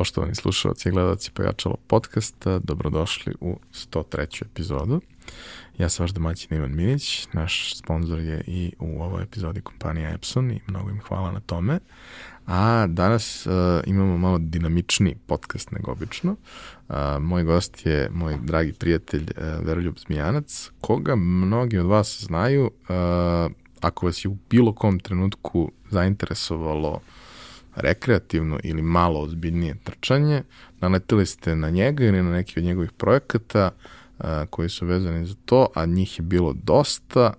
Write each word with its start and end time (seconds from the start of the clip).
Poštovani 0.00 0.34
slušalci 0.34 0.88
i 0.88 0.92
gledalci 0.92 1.30
Pojačalo 1.30 1.76
podcasta, 1.86 2.58
dobrodošli 2.58 3.34
u 3.40 3.58
103. 3.72 4.44
epizodu. 4.44 5.00
Ja 5.78 5.88
sam 5.88 6.04
vaš 6.04 6.10
domaćin 6.10 6.56
Ivan 6.56 6.74
Minić, 6.74 7.28
naš 7.32 7.76
sponsor 7.76 8.18
je 8.18 8.44
i 8.46 8.72
u 8.78 9.02
ovoj 9.02 9.22
epizodi 9.22 9.60
kompanija 9.60 10.10
Epson 10.10 10.50
i 10.50 10.60
mnogo 10.66 10.90
im 10.90 11.00
hvala 11.08 11.32
na 11.32 11.40
tome. 11.40 11.78
A 12.46 12.86
danas 12.86 13.46
uh, 13.46 13.52
imamo 13.86 14.18
malo 14.18 14.38
dinamični 14.38 15.16
podcast 15.26 15.70
nego 15.70 15.92
obično. 15.92 16.36
Uh, 16.88 16.94
moj 17.20 17.42
gost 17.42 17.86
je 17.86 18.10
moj 18.12 18.38
dragi 18.42 18.72
prijatelj 18.72 19.22
uh, 19.22 19.66
Veroljub 19.66 19.98
Zmijanac, 19.98 20.70
koga 20.80 21.16
mnogi 21.16 21.78
od 21.78 21.86
vas 21.86 22.24
znaju 22.24 22.64
uh, 22.64 23.52
ako 23.80 24.06
vas 24.06 24.24
je 24.24 24.28
u 24.28 24.36
bilo 24.50 24.74
kom 24.74 25.00
trenutku 25.00 25.72
zainteresovalo 25.90 27.00
rekreativno 27.76 28.60
ili 28.62 28.82
malo 28.82 29.20
ozbiljnije 29.20 29.74
trčanje, 29.84 30.42
naletili 30.80 31.26
ste 31.26 31.56
na 31.56 31.70
njega 31.70 32.04
ili 32.04 32.22
na 32.22 32.30
neki 32.30 32.60
od 32.60 32.64
njegovih 32.64 32.92
projekata 32.92 33.70
a, 34.18 34.46
koji 34.46 34.68
su 34.68 34.86
vezani 34.86 35.26
za 35.26 35.34
to, 35.44 35.68
a 35.74 35.86
njih 35.86 36.18
je 36.18 36.22
bilo 36.22 36.52
dosta 36.52 37.32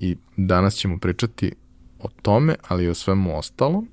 i 0.00 0.16
danas 0.36 0.74
ćemo 0.74 0.98
pričati 0.98 1.52
o 1.98 2.08
tome, 2.22 2.54
ali 2.68 2.84
i 2.84 2.88
o 2.88 2.94
svemu 2.94 3.38
ostalom. 3.38 3.88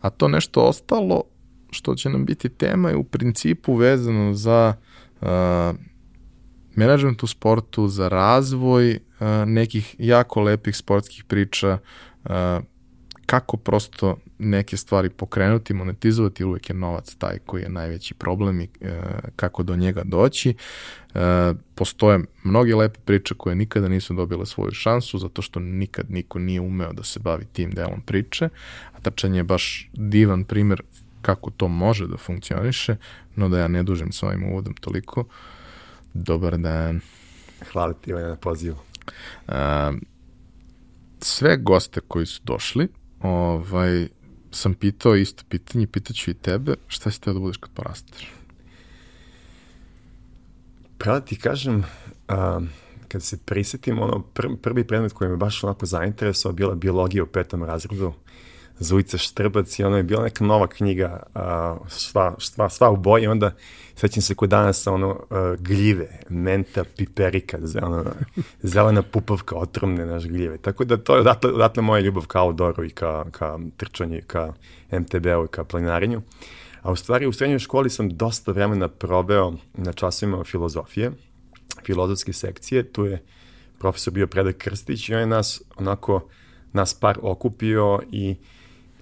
A 0.00 0.10
to 0.10 0.28
nešto 0.28 0.60
ostalo 0.60 1.22
što 1.70 1.94
će 1.94 2.10
nam 2.10 2.24
biti 2.24 2.48
tema 2.48 2.88
je 2.88 2.96
u 2.96 3.04
principu 3.04 3.74
vezano 3.74 4.34
za 4.34 4.74
a, 5.20 5.74
menadžment 6.74 7.22
u 7.22 7.26
sportu, 7.26 7.88
za 7.88 8.08
razvoj 8.08 8.98
a, 9.20 9.44
nekih 9.46 9.94
jako 9.98 10.40
lepih 10.40 10.76
sportskih 10.76 11.24
priča, 11.24 11.78
a, 12.24 12.60
kako 13.28 13.56
prosto 13.56 14.16
neke 14.38 14.76
stvari 14.76 15.10
pokrenuti, 15.10 15.74
monetizovati, 15.74 16.44
uvek 16.44 16.70
je 16.70 16.74
novac 16.74 17.14
taj 17.14 17.38
koji 17.46 17.62
je 17.62 17.68
najveći 17.68 18.14
problem 18.14 18.60
i 18.60 18.68
e, 18.80 19.00
kako 19.36 19.62
do 19.62 19.76
njega 19.76 20.02
doći. 20.04 20.54
E, 21.14 21.54
postoje 21.74 22.20
mnoge 22.44 22.74
lepe 22.74 23.00
priče 23.04 23.34
koje 23.34 23.56
nikada 23.56 23.88
nisu 23.88 24.14
dobile 24.14 24.46
svoju 24.46 24.70
šansu 24.72 25.18
zato 25.18 25.42
što 25.42 25.60
nikad 25.60 26.10
niko 26.10 26.38
nije 26.38 26.60
umeo 26.60 26.92
da 26.92 27.02
se 27.02 27.20
bavi 27.20 27.44
tim 27.52 27.70
delom 27.70 28.00
priče, 28.00 28.48
a 28.92 29.00
trčanje 29.00 29.38
je 29.38 29.44
baš 29.44 29.90
divan 29.92 30.44
primer 30.44 30.82
kako 31.22 31.50
to 31.50 31.68
može 31.68 32.06
da 32.06 32.16
funkcioniše, 32.16 32.96
no 33.36 33.48
da 33.48 33.58
ja 33.58 33.68
ne 33.68 33.82
dužem 33.82 34.12
s 34.12 34.22
ovim 34.22 34.44
uvodom 34.44 34.74
toliko. 34.74 35.24
Dobar 36.14 36.58
dan. 36.58 37.00
Hvala 37.72 37.92
ti 37.92 38.12
na 38.12 38.36
pozivu. 38.36 38.76
Uh, 39.48 39.54
sve 41.20 41.56
goste 41.56 42.00
koji 42.00 42.26
su 42.26 42.40
došli, 42.44 42.88
ovaj, 43.22 44.08
sam 44.50 44.74
pitao 44.74 45.16
isto 45.16 45.44
pitanje, 45.48 45.86
pitaću 45.86 46.30
i 46.30 46.34
tebe, 46.34 46.74
šta 46.88 47.10
si 47.10 47.20
teo 47.20 47.32
da 47.32 47.40
budeš 47.40 47.56
kad 47.56 47.70
porasteš? 47.70 48.28
Pravo 50.98 51.20
da 51.20 51.24
ti 51.24 51.36
kažem, 51.36 51.84
a, 52.28 52.60
kad 53.08 53.22
se 53.22 53.38
prisetim, 53.44 53.98
ono, 53.98 54.22
pr 54.22 54.46
prvi 54.62 54.84
predmet 54.84 55.12
koji 55.12 55.30
me 55.30 55.36
baš 55.36 55.64
onako 55.64 55.86
zainteresovao 55.86 56.54
bila 56.54 56.74
biologija 56.74 57.24
u 57.24 57.26
petom 57.26 57.64
razredu, 57.64 58.12
Zujica 58.78 59.18
Štrbac 59.18 59.78
i 59.78 59.84
ono 59.84 59.96
je 59.96 60.02
bila 60.02 60.22
neka 60.22 60.44
nova 60.44 60.66
knjiga, 60.66 61.22
a, 61.34 61.76
sva, 61.88 62.34
sva, 62.38 62.68
sva 62.70 62.90
u 62.90 62.96
boji, 62.96 63.26
onda 63.26 63.50
sećam 63.94 64.22
se 64.22 64.34
kod 64.34 64.50
danas 64.50 64.86
ono 64.86 65.10
uh, 65.10 65.60
gljive, 65.60 66.20
menta 66.28 66.84
piperika, 66.96 67.58
zelena, 67.62 68.12
zelena 68.62 69.02
pupavka, 69.02 69.56
otrovne 69.56 70.06
naš 70.06 70.24
gljive. 70.24 70.58
Tako 70.58 70.84
da 70.84 70.96
to 70.96 71.14
je 71.14 71.20
odatle, 71.20 71.52
odatle 71.52 71.82
moja 71.82 72.00
ljubav 72.00 72.26
ka 72.26 72.42
outdooru 72.42 72.84
i 72.84 72.90
ka, 72.90 73.24
ka 73.30 73.58
trčanju, 73.76 74.20
ka 74.26 74.52
MTB-u 74.92 75.44
i 75.44 75.48
ka 75.50 75.64
planinarenju. 75.64 76.22
A 76.82 76.92
u 76.92 76.96
stvari 76.96 77.26
u 77.26 77.32
srednjoj 77.32 77.58
školi 77.58 77.90
sam 77.90 78.08
dosta 78.08 78.52
vremena 78.52 78.88
proveo 78.88 79.52
na 79.74 79.92
časovima 79.92 80.44
filozofije, 80.44 81.12
filozofske 81.86 82.32
sekcije, 82.32 82.92
tu 82.92 83.04
je 83.04 83.22
profesor 83.78 84.12
bio 84.12 84.26
Predak 84.26 84.56
Krstić 84.56 85.08
i 85.08 85.14
on 85.14 85.20
je 85.20 85.26
nas 85.26 85.62
onako 85.76 86.28
nas 86.72 86.94
par 86.94 87.18
okupio 87.22 88.00
i 88.12 88.36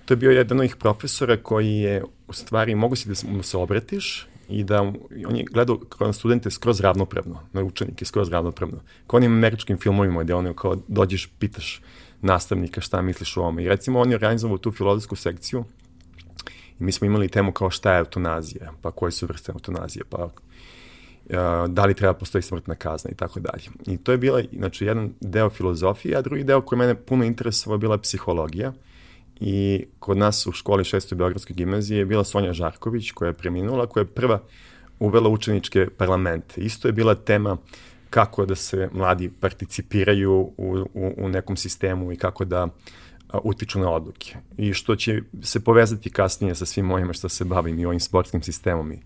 to 0.06 0.12
je 0.15 0.17
bio 0.17 0.31
jedan 0.31 0.56
od 0.56 0.61
ovih 0.61 0.77
profesora 0.77 1.37
koji 1.37 1.77
je 1.77 2.05
u 2.28 2.33
stvari 2.33 2.75
mogu 2.75 2.97
si 2.97 3.09
da 3.09 3.15
mu 3.28 3.43
se 3.43 3.56
obratiš 3.56 4.27
i 4.49 4.65
da 4.65 4.83
on 5.27 5.37
je 5.37 5.44
gledao 5.53 5.78
kao 5.78 6.12
studente 6.12 6.50
skroz 6.50 6.81
ravnopravno, 6.81 7.41
na 7.53 7.62
učenike 7.62 8.05
skroz 8.05 8.28
ravnopravno. 8.31 8.81
Kao 9.06 9.17
onim 9.17 9.33
američkim 9.33 9.78
filmovima 9.78 10.22
gde 10.22 10.34
ono 10.34 10.55
kao 10.55 10.77
dođeš, 10.89 11.31
pitaš 11.39 11.83
nastavnika 12.21 12.81
šta 12.81 13.03
misliš 13.03 13.37
o 13.37 13.41
ovome. 13.41 13.65
I 13.65 13.69
recimo 13.69 14.00
on 14.00 14.11
je 14.11 14.17
organizovao 14.17 14.59
tu 14.59 14.72
filozofsku 14.72 15.17
sekciju 15.17 15.65
i 16.81 16.84
mi 16.84 16.93
smo 16.93 17.06
imali 17.06 17.28
temu 17.28 17.53
kao 17.53 17.71
šta 17.71 17.93
je 17.93 17.99
eutanazija, 17.99 18.73
pa 18.83 18.91
koje 18.91 19.12
su 19.12 19.27
vrste 19.27 19.53
eutanazije, 19.53 20.05
pa 20.11 20.31
da 21.69 21.84
li 21.84 21.94
treba 21.94 22.15
postoji 22.15 22.43
smrtna 22.43 22.75
kazna 22.75 23.11
i 23.11 23.15
tako 23.15 23.41
dalje. 23.41 23.65
I 23.87 23.97
to 23.97 24.12
je 24.12 24.19
bila, 24.19 24.43
znači, 24.53 24.84
jedan 24.84 25.12
deo 25.21 25.50
filozofije, 25.50 26.17
a 26.17 26.23
drugi 26.23 26.44
deo 26.44 26.61
koji 26.61 26.78
mene 26.78 26.94
puno 26.94 27.25
interesovao 27.25 27.78
bila 27.78 27.99
psihologija 27.99 28.73
i 29.41 29.85
kod 29.99 30.17
nas 30.17 30.47
u 30.47 30.53
školi 30.53 30.85
6. 30.85 31.15
Beogradske 31.15 31.55
gimnazije 31.55 31.99
je 31.99 32.07
bila 32.07 32.25
Sonja 32.25 32.53
Žarković 32.53 33.11
koja 33.11 33.29
je 33.29 33.33
preminula, 33.33 33.87
koja 33.87 34.01
je 34.01 34.07
prva 34.07 34.43
uvela 34.99 35.29
učeničke 35.29 35.89
parlamente. 35.97 36.61
Isto 36.61 36.89
je 36.89 36.93
bila 36.93 37.15
tema 37.15 37.57
kako 38.11 38.47
da 38.47 38.55
se 38.55 38.89
mladi 38.93 39.31
participiraju 39.41 40.33
u, 40.33 40.87
u, 40.95 41.13
u 41.17 41.29
nekom 41.29 41.57
sistemu 41.57 42.13
i 42.13 42.17
kako 42.17 42.45
da 42.45 42.69
a, 43.29 43.39
utiču 43.45 43.79
na 43.79 43.91
odluke. 43.91 44.37
I 44.57 44.73
što 44.73 44.97
će 44.97 45.23
se 45.43 45.65
povezati 45.65 46.11
kasnije 46.11 46.55
sa 46.55 46.67
svim 46.67 46.87
mojima 46.87 47.13
što 47.13 47.29
se 47.29 47.45
bavim 47.45 47.79
i 47.79 47.87
ovim 47.87 48.01
sportskim 48.01 48.43
sistemom. 48.43 48.93
I, 48.93 48.99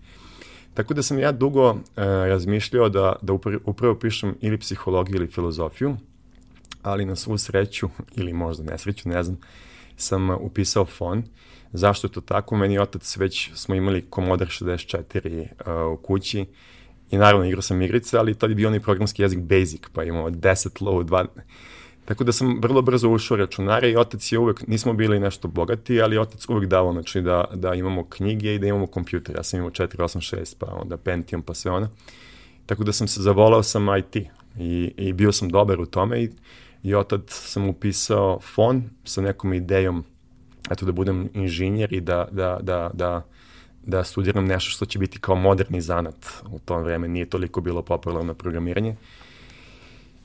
tako 0.73 0.93
da 0.93 1.03
sam 1.03 1.19
ja 1.19 1.31
dugo 1.31 1.69
e, 1.69 1.75
razmišljao 2.03 2.89
da, 2.89 3.15
da 3.21 3.33
upravo, 3.33 3.59
upravo 3.65 3.95
pišem 3.95 4.35
ili 4.41 4.57
psihologiju 4.57 5.15
ili 5.15 5.27
filozofiju, 5.27 5.97
ali 6.81 7.05
na 7.05 7.15
svu 7.15 7.37
sreću, 7.37 7.89
ili 8.15 8.33
možda 8.33 8.63
nesreću, 8.63 9.09
ne 9.09 9.23
znam, 9.23 9.37
sam 10.01 10.29
upisao 10.29 10.85
fon. 10.85 11.23
Zašto 11.73 12.07
je 12.07 12.11
to 12.11 12.21
tako? 12.21 12.57
Meni 12.57 12.79
otac 12.79 13.17
već 13.17 13.51
smo 13.53 13.75
imali 13.75 14.05
Commodore 14.15 14.51
64 14.51 15.41
uh, 15.41 15.99
u 15.99 16.01
kući 16.01 16.45
i 17.11 17.17
naravno 17.17 17.45
igrao 17.45 17.61
sam 17.61 17.81
igrice, 17.81 18.17
ali 18.17 18.35
tad 18.35 18.49
je 18.49 18.55
bio 18.55 18.67
onaj 18.67 18.79
programski 18.79 19.21
jezik 19.21 19.39
Basic, 19.39 19.81
pa 19.93 20.03
imamo 20.03 20.29
10 20.29 20.83
low, 20.83 21.03
2... 21.03 21.25
Tako 22.05 22.23
da 22.23 22.31
sam 22.31 22.59
vrlo 22.61 22.81
brzo 22.81 23.09
ušao 23.09 23.37
računare 23.37 23.91
i 23.91 23.95
otac 23.95 24.31
je 24.31 24.39
uvek, 24.39 24.67
nismo 24.67 24.93
bili 24.93 25.19
nešto 25.19 25.47
bogati, 25.47 26.01
ali 26.01 26.17
otac 26.17 26.49
uvek 26.49 26.69
dao, 26.69 26.93
znači 26.93 27.21
da, 27.21 27.45
da 27.53 27.73
imamo 27.73 28.05
knjige 28.09 28.55
i 28.55 28.59
da 28.59 28.67
imamo 28.67 28.87
kompjuter. 28.87 29.35
Ja 29.35 29.43
sam 29.43 29.59
imao 29.59 29.71
486, 29.71 30.55
pa 30.59 30.67
onda 30.81 30.97
Pentium, 30.97 31.41
pa 31.41 31.53
sve 31.53 31.71
ona. 31.71 31.89
Tako 32.65 32.83
da 32.83 32.93
sam 32.93 33.07
se 33.07 33.21
zavolao 33.21 33.63
sam 33.63 33.87
IT 33.97 34.15
i, 34.57 34.93
i 34.97 35.13
bio 35.13 35.31
sam 35.31 35.49
dobar 35.49 35.79
u 35.79 35.85
tome 35.85 36.23
i 36.23 36.29
i 36.83 36.95
otad 36.95 37.21
sam 37.27 37.69
upisao 37.69 38.39
fon 38.39 38.83
sa 39.03 39.21
nekom 39.21 39.53
idejom 39.53 40.03
eto 40.71 40.85
da 40.85 40.91
budem 40.91 41.29
inženjer 41.33 41.93
i 41.93 42.01
da, 42.01 42.27
da, 42.31 42.59
da, 42.61 42.91
da, 42.93 43.25
da 43.85 44.03
studiram 44.03 44.45
nešto 44.45 44.71
što 44.71 44.85
će 44.85 44.99
biti 44.99 45.19
kao 45.19 45.35
moderni 45.35 45.81
zanat. 45.81 46.25
U 46.51 46.59
tom 46.59 46.83
vreme 46.83 47.07
nije 47.07 47.29
toliko 47.29 47.61
bilo 47.61 47.81
popularno 47.81 48.33
programiranje. 48.33 48.95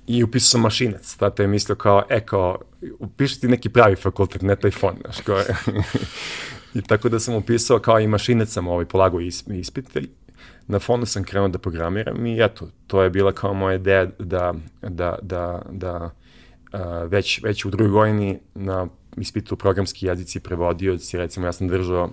I 0.07 0.23
upisao 0.23 0.49
sam 0.49 0.61
mašinac. 0.61 1.17
Tata 1.17 1.43
je 1.43 1.49
mislio 1.49 1.77
kao, 1.77 2.03
e, 2.09 2.21
kao, 2.21 2.59
upiši 2.99 3.41
ti 3.41 3.49
neki 3.49 3.69
pravi 3.69 3.97
fakultet, 3.97 4.43
ne 4.43 4.57
taj 4.57 4.71
fon. 4.71 4.97
Znaš, 5.01 5.21
kao, 5.21 5.43
I 6.75 6.83
tako 6.83 7.09
da 7.09 7.21
sam 7.21 7.35
upisao 7.35 7.79
kao 7.79 8.01
i 8.01 8.07
mašinac 8.07 8.49
sam 8.49 8.69
ovaj 8.69 8.85
polagao 8.85 9.21
ispit. 9.21 9.97
Na 10.67 10.79
fonu 10.79 11.07
sam 11.07 11.25
krenuo 11.25 11.49
da 11.49 11.59
programiram 11.59 12.27
i 12.27 12.45
eto, 12.45 12.69
to 12.87 13.03
je 13.03 13.11
bila 13.11 13.33
kao 13.33 13.55
moja 13.55 13.75
ideja 13.75 14.07
da, 14.19 14.55
da, 14.83 15.19
da, 15.23 15.63
da 15.71 16.11
već, 17.07 17.43
već 17.43 17.65
u 17.65 17.71
drugoj 17.71 17.89
godini 17.89 18.39
na 18.55 18.87
ispitu 19.17 19.57
programski 19.57 20.07
jezici 20.07 20.41
prevodioci, 20.41 21.17
recimo 21.17 21.47
ja 21.47 21.53
sam 21.53 21.69
držao 21.69 22.11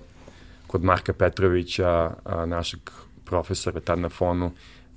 kod 0.67 0.83
Marka 0.83 1.13
Petrovića, 1.13 2.11
a, 2.25 2.45
našeg 2.45 2.79
profesora 3.25 3.79
tad 3.79 3.99
na 3.99 4.09
fonu, 4.09 4.51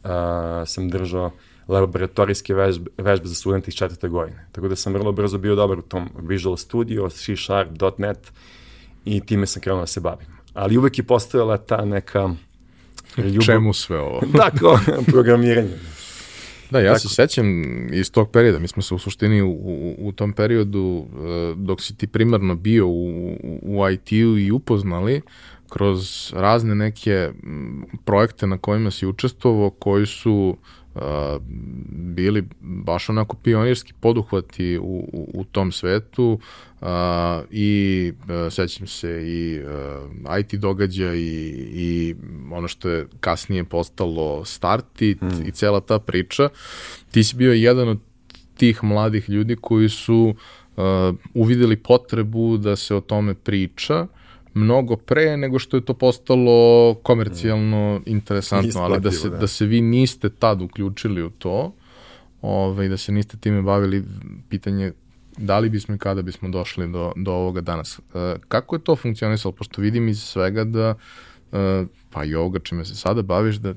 a, 0.05 0.63
sam 0.67 0.89
držao 0.89 1.31
laboratorijske 1.69 2.55
vežbe, 2.55 2.91
vežbe 2.99 3.27
za 3.27 3.35
studente 3.35 3.69
iz 3.69 3.75
četvrte 3.75 4.09
godine. 4.09 4.47
Tako 4.53 4.69
da 4.69 4.77
sam 4.77 4.93
vrlo 4.93 5.13
brzo 5.13 5.39
bio 5.39 5.55
dobar 5.55 5.79
u 5.79 5.83
tom 5.83 6.09
Visual 6.19 6.57
Studio, 6.57 7.09
C 7.11 7.37
Sharp, 7.37 7.71
.NET 7.99 8.33
i 9.05 9.21
time 9.21 9.47
sam 9.47 9.63
krenuo 9.63 9.81
da 9.81 9.87
se 9.87 10.01
bavim. 10.01 10.27
Ali 10.55 10.79
uvek 10.79 10.99
je 10.99 11.05
postojala 11.05 11.57
ta 11.57 11.85
neka 11.85 12.31
ljubav. 13.17 13.45
Čemu 13.47 13.73
sve 13.73 13.99
ovo? 13.99 14.21
da, 14.39 14.51
kao 14.51 14.79
programiranje. 15.07 15.77
Da, 16.71 16.81
ja 16.81 16.93
Tako. 16.93 16.99
se 16.99 17.09
sećam 17.09 17.47
iz 17.93 18.11
tog 18.11 18.31
perioda, 18.31 18.59
mi 18.59 18.69
smo 18.69 18.83
se 18.83 18.95
u 18.95 18.99
suštini 18.99 19.43
u, 19.43 19.51
u, 19.51 19.95
u 19.99 20.13
tom 20.13 20.33
periodu, 20.33 21.07
e, 21.07 21.55
dok 21.57 21.83
si 21.83 21.97
ti 21.97 22.07
primarno 22.07 22.55
bio 22.55 22.87
u, 22.87 23.37
u 23.63 23.91
IT-u 23.91 24.39
i 24.39 24.51
upoznali, 24.51 25.23
kroz 25.69 26.33
razne 26.37 26.75
neke 26.75 27.31
projekte 28.05 28.47
na 28.47 28.59
kojima 28.59 28.91
si 28.91 29.07
učestvovao, 29.07 29.71
koji 29.71 30.07
su 30.07 30.57
uh, 30.97 31.43
bili 32.15 32.45
baš 32.61 33.09
onako 33.09 33.37
pionirski 33.37 33.93
poduhvati 34.01 34.79
u, 34.79 35.09
u, 35.13 35.31
u 35.35 35.45
tom 35.45 35.73
svetu 35.73 36.41
uh, 36.81 36.89
i 37.51 38.13
uh, 38.19 38.53
sećam 38.53 38.87
se 38.87 39.23
i 39.27 39.61
uh, 40.25 40.39
IT 40.41 40.55
događa 40.55 41.15
i, 41.15 41.53
i 41.73 42.15
ono 42.53 42.69
što 42.69 42.89
je 42.89 43.07
kasnije 43.21 43.65
postalo 43.65 44.45
Startit 44.45 45.21
mm. 45.21 45.49
i 45.49 45.51
cela 45.51 45.81
ta 45.81 45.99
priča. 45.99 46.49
Ti 47.11 47.25
si 47.25 47.37
bio 47.37 47.53
jedan 47.53 47.89
od 47.89 47.99
tih 48.57 48.85
mladih 48.85 49.29
ljudi 49.31 49.57
koji 49.61 49.89
su 49.89 50.35
uh, 50.77 50.85
uvideli 51.35 51.77
potrebu 51.77 52.57
da 52.57 52.77
se 52.77 52.95
o 52.95 53.01
tome 53.01 53.35
priča 53.35 54.07
mnogo 54.57 54.97
pre 54.97 55.37
nego 55.37 55.59
što 55.59 55.77
je 55.77 55.85
to 55.85 55.95
postalo 55.95 56.95
komercijalno 57.03 58.01
interesantno, 58.07 58.81
ali 58.81 59.01
da 59.01 59.11
se, 59.11 59.31
da. 59.31 59.37
da 59.37 59.47
se 59.47 59.67
vi 59.67 59.81
niste 59.81 60.31
tad 60.31 60.63
uključili 60.63 61.23
u 61.23 61.31
to, 61.31 61.73
ovaj, 62.43 62.89
da 62.89 62.97
se 62.97 63.13
niste 63.13 63.37
time 63.37 63.63
bavili, 63.63 64.05
pitanje 64.49 64.93
da 65.39 65.59
li 65.59 65.69
bismo 65.69 65.95
i 65.95 65.99
kada 65.99 66.23
bismo 66.23 66.49
došli 66.49 66.93
do, 66.93 67.13
do 67.17 67.33
ovoga 67.33 67.61
danas. 67.61 67.99
E, 68.15 68.37
kako 68.49 68.77
je 68.77 68.85
to 68.85 68.97
funkcionisalo? 68.97 69.53
Pošto 69.53 69.83
vidim 69.83 70.09
iz 70.09 70.23
svega 70.23 70.65
da, 70.65 70.95
e, 71.53 71.85
pa 72.11 72.25
i 72.25 72.35
ovoga 72.35 72.59
čime 72.59 72.85
se 72.85 72.95
sada 72.95 73.23
baviš, 73.23 73.57
da 73.57 73.75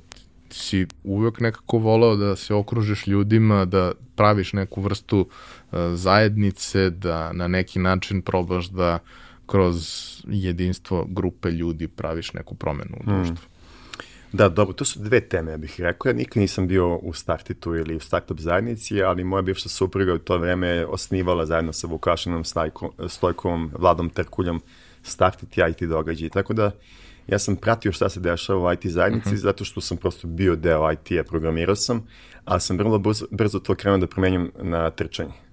si 0.49 0.87
uvek 1.03 1.39
nekako 1.39 1.77
voleo 1.77 2.15
da 2.15 2.35
se 2.35 2.53
okružiš 2.53 3.07
ljudima, 3.07 3.65
da 3.65 3.91
praviš 4.15 4.53
neku 4.53 4.81
vrstu 4.81 5.27
e, 5.71 5.75
zajednice, 5.95 6.89
da 6.89 7.33
na 7.33 7.47
neki 7.47 7.79
način 7.79 8.21
probaš 8.21 8.67
da 8.67 8.99
kroz 9.49 9.77
jedinstvo 10.27 11.05
grupe 11.09 11.51
ljudi 11.51 11.87
praviš 11.87 12.33
neku 12.33 12.55
promenu 12.55 12.97
u 12.99 13.03
društvu. 13.05 13.35
Hmm. 13.35 13.59
Da, 14.31 14.49
dobro, 14.49 14.73
to 14.73 14.85
su 14.85 14.99
dve 14.99 15.21
teme, 15.21 15.51
ja 15.51 15.57
bih 15.57 15.75
rekao. 15.79 16.09
Ja 16.09 16.13
nikad 16.13 16.41
nisam 16.41 16.67
bio 16.67 16.95
u 16.95 17.13
startitu 17.13 17.75
ili 17.75 17.95
u 17.95 17.99
startup 17.99 18.39
zajednici, 18.39 19.03
ali 19.03 19.23
moja 19.23 19.41
bivša 19.41 19.69
supruga 19.69 20.13
u 20.13 20.17
to 20.17 20.37
vreme 20.37 20.85
osnivala 20.85 21.45
zajedno 21.45 21.73
sa 21.73 21.87
Vukašinom 21.87 22.43
Stojkom, 22.43 22.91
Stojkom 23.07 23.71
Vladom 23.79 24.09
Trkuljom 24.09 24.61
Startit 25.03 25.57
i 25.57 25.61
IT 25.69 25.89
događaj. 25.89 26.29
Tako 26.29 26.53
da 26.53 26.71
ja 27.27 27.39
sam 27.39 27.55
pratio 27.55 27.91
šta 27.91 28.09
se 28.09 28.19
dešava 28.19 28.69
u 28.69 28.73
IT 28.73 28.85
zajednici, 28.85 29.27
uh 29.27 29.33
mhm. 29.33 29.35
-huh. 29.35 29.43
zato 29.43 29.65
što 29.65 29.81
sam 29.81 29.97
prosto 29.97 30.27
bio 30.27 30.55
deo 30.55 30.91
IT-a, 30.91 31.23
programirao 31.23 31.75
sam, 31.75 32.07
ali 32.45 32.61
sam 32.61 32.77
vrlo 32.77 32.99
brzo, 32.99 33.25
brzo 33.31 33.59
to 33.59 33.75
krenuo 33.75 33.97
da 33.97 34.07
promenjam 34.07 34.49
na 34.61 34.89
trčanje. 34.89 35.48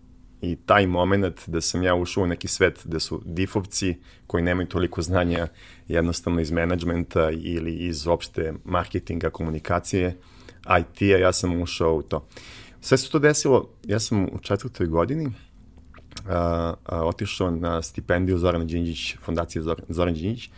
I 0.46 0.56
taj 0.66 0.86
moment 0.86 1.48
da 1.48 1.60
sam 1.60 1.82
ja 1.82 1.94
ušao 1.94 2.24
u 2.24 2.26
neki 2.26 2.48
svet 2.48 2.80
gde 2.84 3.00
su 3.00 3.22
difovci 3.24 3.96
koji 4.26 4.42
nemaju 4.42 4.68
toliko 4.68 5.02
znanja 5.02 5.48
jednostavno 5.88 6.40
iz 6.40 6.50
menadžmenta 6.50 7.30
ili 7.30 7.74
iz 7.74 8.06
opšte 8.06 8.52
marketinga, 8.64 9.30
komunikacije, 9.30 10.16
IT-a, 10.80 11.18
ja 11.18 11.32
sam 11.32 11.62
ušao 11.62 11.94
u 11.94 12.02
to. 12.02 12.28
Sve 12.80 12.98
se 12.98 13.10
to 13.10 13.18
desilo, 13.18 13.68
ja 13.84 14.00
sam 14.00 14.24
u 14.24 14.38
četvrtoj 14.42 14.86
godini 14.86 15.32
a, 16.28 16.74
a, 16.84 17.04
otišao 17.04 17.50
na 17.50 17.82
stipendiju 17.82 18.38
Zorana 18.38 18.64
Đinđić, 18.64 19.16
fondacije 19.24 19.62
Zoran, 19.62 19.84
Zoran 19.88 20.14
Đinđić, 20.14 20.50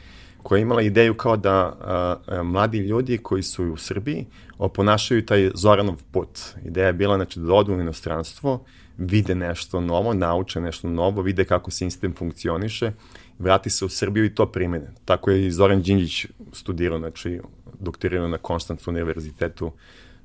koja 0.43 0.59
je 0.59 0.63
imala 0.63 0.83
ideju 0.83 1.15
kao 1.15 1.37
da 1.37 1.55
a, 1.55 2.17
a, 2.27 2.43
mladi 2.43 2.79
ljudi 2.79 3.19
koji 3.19 3.43
su 3.43 3.65
u 3.65 3.77
Srbiji 3.77 4.27
oponašaju 4.59 5.27
taj 5.27 5.51
Zoranov 5.55 6.03
put. 6.13 6.39
Ideja 6.65 6.87
je 6.87 6.93
bila 6.93 7.17
znači, 7.17 7.41
da 7.41 7.55
odu 7.55 7.75
u 7.75 7.81
inostranstvo, 7.81 8.65
vide 8.99 9.35
nešto 9.35 9.81
novo, 9.81 10.15
nauče 10.15 10.61
nešto 10.61 10.89
novo, 10.89 11.23
vide 11.23 11.45
kako 11.45 11.71
sistem 11.71 12.15
funkcioniše, 12.15 12.93
vrati 13.39 13.71
se 13.71 13.85
u 13.85 13.89
Srbiju 13.89 14.25
i 14.25 14.35
to 14.35 14.47
primene. 14.47 14.93
Tako 15.05 15.31
je 15.31 15.47
i 15.47 15.51
Zoran 15.51 15.83
Đinđić 15.83 16.27
studirao, 16.53 16.99
znači 16.99 17.41
doktorirao 17.81 18.29
na 18.29 18.39
Konstantu 18.39 18.91
univerzitetu 18.91 19.73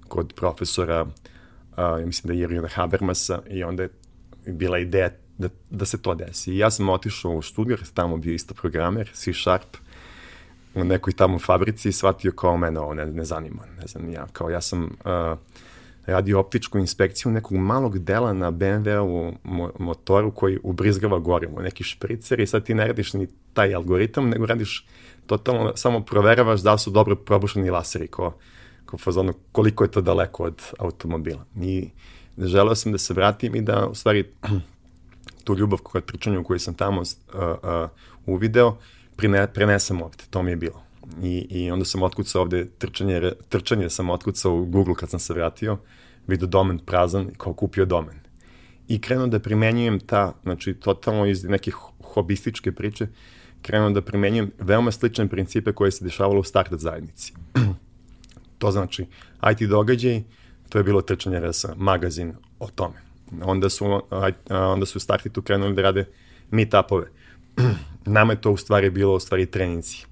kod 0.07 0.33
profesora, 0.35 1.05
a, 1.75 1.99
ja 1.99 2.05
mislim 2.05 2.27
da 2.27 2.33
je 2.33 2.39
Jirina 2.39 2.67
Habermasa 2.67 3.41
i 3.49 3.63
onda 3.63 3.83
je 3.83 3.89
bila 4.45 4.79
ideja 4.79 5.09
da, 5.37 5.49
da 5.69 5.85
se 5.85 6.01
to 6.01 6.15
desi. 6.15 6.53
I 6.53 6.57
ja 6.57 6.71
sam 6.71 6.89
otišao 6.89 7.31
u 7.31 7.41
Stuttgart, 7.41 7.93
tamo 7.93 8.17
bio 8.17 8.33
isto 8.33 8.53
programer, 8.53 9.09
C 9.13 9.33
Sharp, 9.33 9.77
u 10.75 10.83
nekoj 10.83 11.13
tamo 11.13 11.39
fabrici 11.39 11.89
i 11.89 11.91
shvatio 11.91 12.31
kao 12.31 12.57
mene 12.57 12.79
ovo 12.79 12.93
ne, 12.93 13.05
ne 13.05 13.25
zanima, 13.25 13.63
ne 13.79 13.87
znam 13.87 14.09
ja, 14.09 14.27
kao 14.33 14.49
ja 14.49 14.61
sam 14.61 14.83
uh, 14.83 15.37
radio 16.05 16.39
optičku 16.39 16.79
inspekciju 16.79 17.31
nekog 17.31 17.57
malog 17.57 17.99
dela 17.99 18.33
na 18.33 18.51
BMW-u 18.51 19.33
motoru 19.79 20.31
koji 20.31 20.59
ubrizgava 20.63 21.19
gorivo, 21.19 21.61
neki 21.61 21.83
špricer 21.83 22.39
i 22.39 22.47
sad 22.47 22.63
ti 22.63 22.73
ne 22.73 22.87
radiš 22.87 23.13
ni 23.13 23.27
taj 23.53 23.75
algoritam, 23.75 24.29
nego 24.29 24.45
radiš 24.45 24.85
totalno, 25.25 25.71
samo 25.75 26.01
proveravaš 26.01 26.61
da 26.61 26.77
su 26.77 26.91
dobro 26.91 27.15
probušeni 27.15 27.69
laseri, 27.69 28.07
ko, 28.07 28.33
ko 28.85 28.97
fazonu, 28.97 29.33
koliko 29.51 29.83
je 29.83 29.91
to 29.91 30.01
daleko 30.01 30.43
od 30.43 30.61
automobila. 30.79 31.45
I 31.61 31.89
želeo 32.37 32.75
sam 32.75 32.91
da 32.91 32.97
se 32.97 33.13
vratim 33.13 33.55
i 33.55 33.61
da, 33.61 33.87
u 33.87 33.95
stvari, 33.95 34.29
tu 35.43 35.55
ljubav 35.57 35.79
koja 35.79 36.01
trčanju 36.01 36.43
koju 36.43 36.59
sam 36.59 36.73
tamo 36.73 37.01
uh, 37.01 37.05
uh, 37.33 37.89
uvideo, 38.25 38.77
prine, 39.15 39.53
prenesem 39.53 40.01
ovde, 40.01 40.23
to 40.29 40.43
mi 40.43 40.51
je 40.51 40.55
bilo. 40.55 40.92
I, 41.23 41.47
I 41.49 41.71
onda 41.71 41.85
sam 41.85 42.03
otkucao 42.03 42.41
ovde 42.41 42.67
trčanje, 42.77 43.31
trčanje 43.49 43.89
sam 43.89 44.09
otkucao 44.09 44.55
u 44.55 44.65
Google 44.65 44.95
kad 44.95 45.09
sam 45.09 45.19
se 45.19 45.33
vratio, 45.33 45.77
vidio 46.27 46.47
domen 46.47 46.79
prazan, 46.79 47.29
kao 47.37 47.53
kupio 47.53 47.85
domen. 47.85 48.15
I 48.87 49.01
krenuo 49.01 49.27
da 49.27 49.39
primenjujem 49.39 49.99
ta, 49.99 50.33
znači 50.43 50.73
totalno 50.73 51.25
iz 51.25 51.43
neke 51.43 51.71
hobističke 52.03 52.71
priče, 52.71 53.07
krenuo 53.61 53.89
da 53.89 54.01
primenjujem 54.01 54.51
veoma 54.59 54.91
slične 54.91 55.27
principe 55.27 55.71
koje 55.73 55.91
se 55.91 56.05
dešavalo 56.05 56.39
u 56.39 56.43
startup 56.43 56.79
zajednici. 56.79 57.33
to 58.59 58.71
znači 58.71 59.05
IT 59.51 59.69
događaj, 59.69 60.23
to 60.69 60.77
je 60.77 60.83
bilo 60.83 61.01
trčanje 61.01 61.39
resa, 61.39 61.73
magazin 61.77 62.33
o 62.59 62.67
tome. 62.67 62.95
Onda 63.41 63.69
su, 63.69 64.01
onda 64.49 64.85
su 64.85 64.99
startitu 64.99 65.41
krenuli 65.41 65.75
da 65.75 65.81
rade 65.81 66.05
meetupove. 66.51 67.07
Nama 68.05 68.33
je 68.33 68.41
to 68.41 68.51
u 68.51 68.57
stvari 68.57 68.89
bilo 68.89 69.15
u 69.15 69.19
stvari 69.19 69.45
treninci 69.45 70.05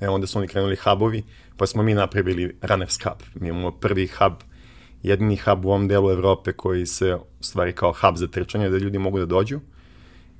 E, 0.00 0.08
onda 0.08 0.26
su 0.26 0.38
oni 0.38 0.48
krenuli 0.48 0.76
hubovi, 0.76 1.22
pa 1.56 1.66
smo 1.66 1.82
mi 1.82 1.94
napravili 1.94 2.56
Runners 2.62 2.98
Hub. 3.04 3.22
Mi 3.34 3.48
imamo 3.48 3.70
prvi 3.70 4.06
hub, 4.06 4.32
jedini 5.02 5.36
hub 5.36 5.64
u 5.64 5.68
ovom 5.68 5.88
delu 5.88 6.10
Evrope 6.10 6.52
koji 6.52 6.86
se 6.86 7.16
stvari 7.40 7.72
kao 7.72 7.92
hub 7.92 8.16
za 8.16 8.26
trčanje, 8.26 8.68
da 8.68 8.78
ljudi 8.78 8.98
mogu 8.98 9.18
da 9.18 9.26
dođu, 9.26 9.60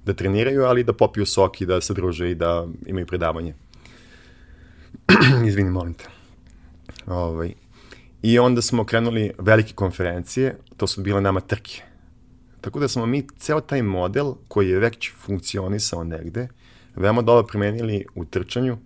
da 0.05 0.15
treniraju, 0.15 0.65
ali 0.65 0.85
da 0.85 0.93
popiju 0.93 1.27
sok 1.27 1.61
i 1.61 1.67
da 1.67 1.81
se 1.81 1.95
druže 1.95 2.31
i 2.31 2.35
da 2.35 2.67
imaju 2.87 3.07
predavanje. 3.07 3.55
Izvini, 5.49 5.71
molim 5.71 5.95
te. 5.95 6.05
Ovaj. 7.07 7.53
I 8.23 8.39
onda 8.39 8.63
smo 8.63 8.85
krenuli 8.85 9.33
velike 9.39 9.75
konferencije, 9.75 10.57
to 10.77 10.87
su 10.87 11.03
bile 11.03 11.21
nama 11.21 11.41
trke. 11.41 11.83
Tako 12.61 12.81
da 12.81 12.89
smo 12.89 13.07
mi 13.07 13.27
ceo 13.39 13.61
taj 13.61 13.83
model 13.83 14.35
koji 14.49 14.69
je 14.69 14.79
već 14.79 15.13
funkcionisao 15.17 16.05
negde, 16.05 16.49
veoma 16.97 17.23
dobro 17.23 17.47
primenili 17.47 18.07
u 18.15 18.25
trčanju 18.25 18.79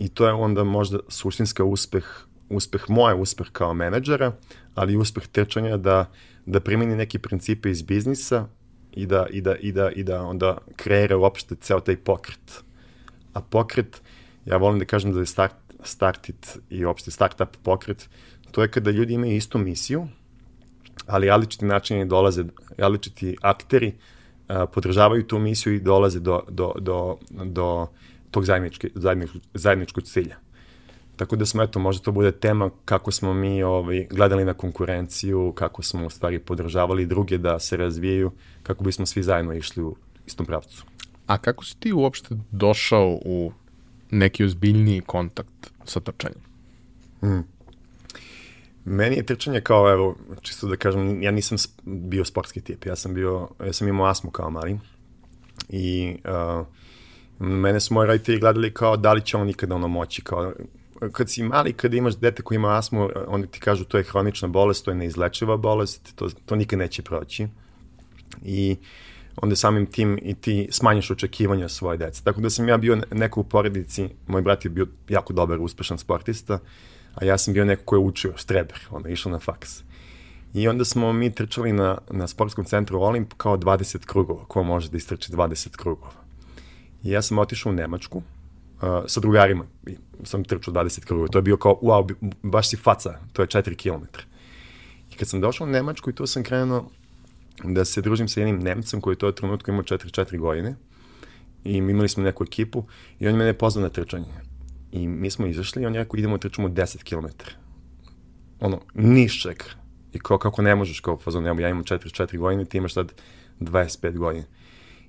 i 0.00 0.08
to 0.08 0.26
je 0.26 0.32
onda 0.32 0.64
možda 0.64 0.98
suštinska 1.08 1.64
uspeh, 1.64 2.04
uspeh 2.48 2.84
moje 2.88 3.14
uspeh 3.14 3.46
kao 3.52 3.74
menadžera, 3.74 4.32
ali 4.74 4.96
uspeh 4.96 5.26
trčanja 5.26 5.76
da, 5.76 6.10
da 6.46 6.60
primeni 6.60 6.96
neki 6.96 7.18
principe 7.18 7.70
iz 7.70 7.82
biznisa 7.82 8.46
i 8.92 9.06
da, 9.06 9.26
i 9.30 9.40
da, 9.40 9.56
i 9.56 9.72
da, 9.72 9.90
i 9.90 10.02
da 10.02 10.22
onda 10.22 10.58
kreira 10.76 11.18
uopšte 11.18 11.54
ceo 11.60 11.80
taj 11.80 11.96
pokret. 11.96 12.62
A 13.32 13.40
pokret, 13.40 14.00
ja 14.44 14.56
volim 14.56 14.78
da 14.78 14.84
kažem 14.84 15.12
da 15.12 15.20
je 15.20 15.26
start, 15.26 15.54
startit 15.84 16.58
i 16.70 16.84
uopšte 16.84 17.10
startup 17.10 17.56
pokret, 17.62 18.08
to 18.50 18.62
je 18.62 18.70
kada 18.70 18.90
ljudi 18.90 19.14
imaju 19.14 19.36
istu 19.36 19.58
misiju, 19.58 20.08
ali 21.06 21.28
različiti 21.28 21.64
načini 21.64 22.06
dolaze, 22.06 22.44
različiti 22.78 23.36
akteri 23.42 23.94
podržavaju 24.72 25.26
tu 25.26 25.38
misiju 25.38 25.74
i 25.74 25.80
dolaze 25.80 26.20
do, 26.20 26.42
do, 26.48 26.72
do, 26.80 27.18
do 27.44 27.86
tog 28.30 28.44
zajedničke, 28.44 28.90
zajedničkog, 28.94 29.42
zajedničkog 29.54 30.04
cilja. 30.04 30.36
Tako 31.16 31.36
da 31.36 31.46
smo, 31.46 31.62
eto, 31.62 31.78
možda 31.78 32.04
to 32.04 32.12
bude 32.12 32.32
tema 32.32 32.70
kako 32.84 33.10
smo 33.10 33.34
mi 33.34 33.62
ovaj, 33.62 34.06
gledali 34.10 34.44
na 34.44 34.54
konkurenciju, 34.54 35.52
kako 35.56 35.82
smo 35.82 36.06
u 36.06 36.10
stvari 36.10 36.38
podržavali 36.38 37.06
druge 37.06 37.38
da 37.38 37.58
se 37.58 37.76
razvijaju, 37.76 38.30
kako 38.62 38.84
bismo 38.84 39.06
svi 39.06 39.22
zajedno 39.22 39.54
išli 39.54 39.82
u 39.82 39.96
istom 40.26 40.46
pravcu. 40.46 40.84
A 41.26 41.38
kako 41.38 41.64
si 41.64 41.76
ti 41.80 41.92
uopšte 41.92 42.36
došao 42.50 43.18
u 43.24 43.52
neki 44.10 44.44
ozbiljniji 44.44 45.00
kontakt 45.00 45.70
sa 45.84 46.00
trčanjem? 46.00 46.40
Hmm. 47.20 47.44
Meni 48.84 49.16
je 49.16 49.26
trčanje 49.26 49.60
kao, 49.60 49.90
evo, 49.92 50.16
čisto 50.40 50.68
da 50.68 50.76
kažem, 50.76 51.22
ja 51.22 51.30
nisam 51.30 51.58
bio 51.84 52.24
sportski 52.24 52.60
tip, 52.60 52.86
ja 52.86 52.96
sam 52.96 53.14
bio, 53.14 53.48
ja 53.66 53.72
sam 53.72 53.88
imao 53.88 54.06
asmu 54.06 54.30
kao 54.30 54.50
mali 54.50 54.78
i 55.68 56.16
uh, 56.24 56.66
mene 57.40 57.80
su 57.80 57.94
moji 57.94 58.06
roditelji 58.06 58.38
gledali 58.38 58.74
kao 58.74 58.96
da 58.96 59.12
li 59.12 59.20
će 59.20 59.36
on 59.36 59.46
nikada 59.46 59.74
ono 59.74 59.88
moći, 59.88 60.22
kao 60.22 60.52
kad 61.12 61.30
si 61.30 61.42
mali, 61.42 61.72
kada 61.72 61.96
imaš 61.96 62.16
dete 62.16 62.42
koji 62.42 62.56
ima 62.56 62.78
asmu, 62.78 63.08
oni 63.26 63.46
ti 63.46 63.60
kažu 63.60 63.84
to 63.84 63.98
je 63.98 64.04
hronična 64.04 64.48
bolest, 64.48 64.84
to 64.84 64.90
je 64.90 64.94
neizlečiva 64.94 65.56
bolest, 65.56 66.12
to, 66.14 66.28
to 66.46 66.56
nikad 66.56 66.78
neće 66.78 67.02
proći. 67.02 67.48
I 68.44 68.76
onda 69.36 69.56
samim 69.56 69.86
tim 69.86 70.18
i 70.22 70.34
ti 70.34 70.68
smanjiš 70.70 71.10
očekivanja 71.10 71.68
svoje 71.68 71.98
dece. 71.98 72.24
Tako 72.24 72.40
da 72.40 72.50
sam 72.50 72.68
ja 72.68 72.76
bio 72.76 72.98
neko 73.12 73.40
u 73.40 73.44
poredici, 73.44 74.08
moj 74.26 74.42
brat 74.42 74.64
je 74.64 74.70
bio 74.70 74.86
jako 75.08 75.32
dobar, 75.32 75.58
uspešan 75.60 75.98
sportista, 75.98 76.58
a 77.14 77.24
ja 77.24 77.38
sam 77.38 77.54
bio 77.54 77.64
neko 77.64 77.82
ko 77.84 77.96
je 77.96 78.00
učio, 78.00 78.32
štreber, 78.36 78.78
ono, 78.90 79.08
išao 79.08 79.32
na 79.32 79.38
faks. 79.38 79.82
I 80.54 80.68
onda 80.68 80.84
smo 80.84 81.12
mi 81.12 81.34
trčali 81.34 81.72
na, 81.72 81.98
na 82.10 82.26
sportskom 82.26 82.64
centru 82.64 83.00
Olimp 83.00 83.32
kao 83.36 83.56
20 83.56 84.06
krugova, 84.06 84.44
ko 84.44 84.62
može 84.62 84.90
da 84.90 84.96
istrči 84.96 85.32
20 85.32 85.76
krugova. 85.76 86.19
I 87.02 87.10
ja 87.10 87.22
sam 87.22 87.38
otišao 87.38 87.70
u 87.70 87.74
Nemačku 87.74 88.18
uh, 88.18 88.82
sa 89.06 89.20
drugarima, 89.20 89.64
i 89.86 89.96
sam 90.24 90.44
trčao 90.44 90.74
20 90.74 91.04
krugova. 91.04 91.28
To 91.28 91.38
je 91.38 91.42
bio 91.42 91.56
kao, 91.56 91.78
wow, 91.82 92.14
baš 92.42 92.68
si 92.68 92.76
faca, 92.76 93.18
to 93.32 93.42
je 93.42 93.48
4 93.48 93.76
km. 93.76 94.04
I 95.12 95.16
kad 95.16 95.28
sam 95.28 95.40
došao 95.40 95.66
u 95.66 95.70
Nemačku 95.70 96.10
i 96.10 96.14
tu 96.14 96.26
sam 96.26 96.42
krenuo 96.42 96.90
da 97.64 97.84
se 97.84 98.02
družim 98.02 98.28
sa 98.28 98.40
jednim 98.40 98.58
Nemcem 98.58 99.00
koji 99.00 99.14
je 99.14 99.18
to 99.18 99.32
trenutku 99.32 99.70
imao 99.70 99.82
4-4 99.82 100.38
godine 100.38 100.74
i 101.64 101.72
imali 101.72 102.08
smo 102.08 102.22
neku 102.22 102.44
ekipu 102.44 102.84
i 103.18 103.26
on 103.26 103.34
je 103.34 103.38
mene 103.38 103.52
pozvao 103.52 103.82
na 103.82 103.88
trčanje. 103.88 104.26
I 104.92 105.08
mi 105.08 105.30
smo 105.30 105.46
izašli 105.46 105.82
i 105.82 105.86
on 105.86 105.94
je 105.94 105.98
rekao 105.98 106.18
idemo 106.18 106.38
trčamo 106.38 106.68
10 106.68 107.02
km. 107.02 107.26
Ono, 108.60 108.80
nišćeg. 108.94 109.62
I 110.12 110.18
kao 110.18 110.38
kako 110.38 110.62
ne 110.62 110.74
možeš, 110.74 111.00
kao 111.00 111.18
fazon, 111.18 111.44
ja 111.44 111.68
imam 111.68 111.84
4-4 111.84 112.38
godine, 112.38 112.64
ti 112.64 112.78
imaš 112.78 112.94
sad 112.94 113.12
25 113.60 114.16
godina. 114.16 114.44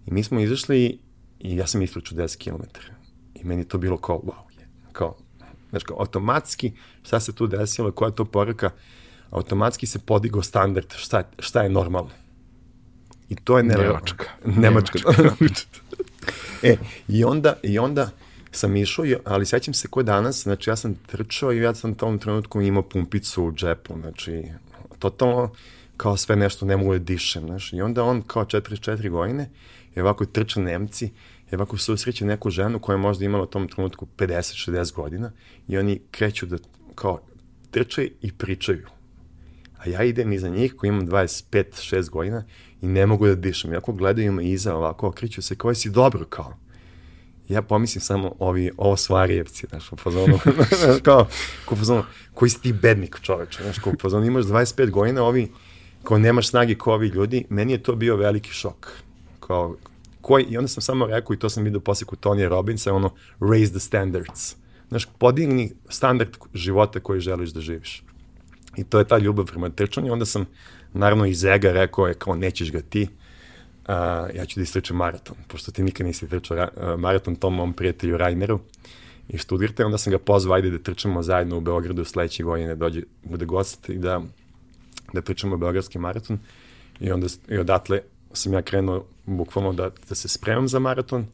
I 0.05 0.13
mi 0.13 0.23
smo 0.23 0.39
izašli 0.39 0.99
i 1.43 1.55
ja 1.57 1.67
sam 1.67 1.81
istrčao 1.81 2.17
10 2.17 2.37
km. 2.43 2.63
I 3.35 3.43
meni 3.43 3.65
to 3.65 3.77
bilo 3.77 3.97
kao, 3.97 4.19
wow, 4.19 4.59
je. 4.59 4.67
Kao, 4.91 5.17
znači, 5.69 5.85
kao, 5.85 5.99
automatski, 5.99 6.71
šta 7.03 7.19
se 7.19 7.35
tu 7.35 7.47
desilo, 7.47 7.91
koja 7.91 8.07
je 8.07 8.15
to 8.15 8.25
poruka, 8.25 8.69
automatski 9.29 9.85
se 9.85 9.99
podigao 9.99 10.41
standard, 10.41 10.93
šta, 10.95 11.23
šta 11.39 11.61
je 11.61 11.69
normalno. 11.69 12.11
I 13.29 13.35
to 13.35 13.57
je 13.57 13.63
Nemačka. 13.63 14.25
Nemačka. 14.45 14.99
Nemačka. 15.17 15.79
e, 16.63 16.77
i 17.07 17.23
onda, 17.23 17.53
i 17.63 17.79
onda 17.79 18.09
sam 18.51 18.75
išao, 18.75 19.05
ali 19.25 19.45
sećam 19.45 19.73
se 19.73 19.87
ko 19.87 20.03
danas, 20.03 20.43
znači 20.43 20.69
ja 20.69 20.75
sam 20.75 20.95
trčao 20.95 21.53
i 21.53 21.57
ja 21.57 21.75
sam 21.75 21.91
u 21.91 21.95
tom 21.95 22.19
trenutku 22.19 22.61
imao 22.61 22.83
pumpicu 22.83 23.43
u 23.43 23.51
džepu, 23.51 23.93
znači 24.01 24.43
totalno 24.99 25.51
kao 25.97 26.17
sve 26.17 26.35
nešto 26.35 26.65
ne 26.65 26.77
mogu 26.77 26.93
da 26.93 26.99
dišem, 26.99 27.43
znaš. 27.45 27.73
I 27.73 27.81
onda 27.81 28.03
on 28.03 28.21
kao 28.21 28.45
44 28.45 29.09
godine 29.09 29.49
i 29.95 30.01
ovako 30.01 30.25
trča 30.25 30.59
Nemci 30.59 31.11
i 31.51 31.55
ovako 31.55 31.77
susreće 31.77 32.25
neku 32.25 32.49
ženu 32.49 32.79
koja 32.79 32.93
je 32.93 33.01
možda 33.01 33.25
imala 33.25 33.43
u 33.43 33.47
tom 33.47 33.67
trenutku 33.67 34.07
50-60 34.17 34.93
godina 34.93 35.31
i 35.67 35.77
oni 35.77 36.01
kreću 36.11 36.45
da 36.45 36.57
kao 36.95 37.21
trče 37.71 38.09
i 38.21 38.31
pričaju. 38.31 38.87
A 39.77 39.89
ja 39.89 40.03
idem 40.03 40.33
iza 40.33 40.49
njih 40.49 40.75
koji 40.75 40.87
imam 40.87 41.07
25-6 41.07 42.09
godina 42.09 42.43
i 42.81 42.87
ne 42.87 43.05
mogu 43.05 43.27
da 43.27 43.35
dišem. 43.35 43.73
Iako 43.73 43.93
gledaju 43.93 44.31
me 44.31 44.49
iza 44.49 44.75
ovako, 44.75 45.07
okriću 45.07 45.41
se 45.41 45.55
kao 45.55 45.73
si 45.73 45.89
dobro 45.89 46.25
kao. 46.25 46.57
Ja 47.49 47.61
pomislim 47.61 48.01
samo 48.01 48.35
ovi, 48.39 48.71
ovo 48.77 48.97
Svarijevci, 48.97 49.67
znaš, 49.69 49.91
u 49.91 49.95
fazonu, 49.95 50.39
kao, 51.05 51.27
kao 51.65 51.77
fazonu, 51.77 52.03
koji 52.33 52.49
si 52.49 52.61
ti 52.61 52.73
bednik 52.73 53.19
čoveče, 53.21 53.63
znaš, 53.63 53.79
kao 53.79 53.93
u 53.93 53.99
fazonu, 54.01 54.25
imaš 54.25 54.45
25 54.45 54.89
godina, 54.89 55.23
ovi, 55.23 55.51
kao 56.03 56.17
nemaš 56.17 56.49
snage 56.49 56.75
kao 56.75 56.93
ovi 56.93 57.07
ljudi, 57.07 57.45
meni 57.49 57.71
je 57.71 57.83
to 57.83 57.95
bio 57.95 58.15
veliki 58.15 58.51
šok. 58.51 58.93
Kao, 59.51 59.75
koji, 60.21 60.45
I 60.49 60.57
onda 60.57 60.67
sam 60.67 60.81
samo 60.81 61.05
rekao, 61.05 61.33
i 61.33 61.39
to 61.39 61.49
sam 61.49 61.63
vidio 61.63 61.79
posle 61.79 62.07
kod 62.07 62.19
Tonija 62.19 62.49
Robinsa, 62.49 62.93
ono, 62.93 63.09
raise 63.39 63.71
the 63.71 63.79
standards. 63.79 64.55
Znaš, 64.89 65.07
podigni 65.17 65.71
standard 65.89 66.29
života 66.53 66.99
koji 66.99 67.19
želiš 67.19 67.49
da 67.49 67.61
živiš. 67.61 68.03
I 68.77 68.83
to 68.83 68.99
je 68.99 69.07
ta 69.07 69.17
ljubav 69.17 69.45
prema 69.45 69.69
trčanju. 69.69 70.13
Onda 70.13 70.25
sam, 70.25 70.45
naravno, 70.93 71.25
iz 71.25 71.43
ega 71.43 71.71
rekao 71.71 72.07
je 72.07 72.13
kao, 72.13 72.35
nećeš 72.35 72.71
ga 72.71 72.81
ti, 72.81 73.07
a, 73.87 74.27
ja 74.35 74.45
ću 74.45 74.59
da 74.59 74.63
istrčem 74.63 74.97
maraton, 74.97 75.35
pošto 75.47 75.71
ti 75.71 75.83
nikad 75.83 76.07
nisi 76.07 76.29
trčao 76.29 76.67
maraton 76.97 77.35
tom 77.35 77.55
mom 77.55 77.73
prijatelju 77.73 78.17
Raineru 78.17 78.59
i 79.29 79.37
študirte, 79.37 79.85
onda 79.85 79.97
sam 79.97 80.11
ga 80.11 80.19
pozvao, 80.19 80.55
ajde 80.55 80.69
da 80.69 80.79
trčamo 80.79 81.23
zajedno 81.23 81.57
u 81.57 81.61
Beogradu 81.61 82.05
sledeće 82.05 82.43
godine, 82.43 82.75
dođe, 82.75 83.01
bude 83.23 83.45
gost 83.45 83.89
i 83.89 83.97
da, 83.97 84.21
da 85.13 85.21
trčamo 85.21 85.57
Beogradski 85.57 85.99
maraton 85.99 86.39
i 86.99 87.11
onda 87.11 87.27
i 87.49 87.57
odatle 87.57 88.01
sam 88.33 88.53
ja 88.53 88.61
krenuo 88.61 89.05
bukvalno 89.25 89.73
da, 89.73 89.89
da 90.09 90.15
se 90.15 90.27
spremam 90.27 90.67
za 90.67 90.79
maraton 90.79 91.25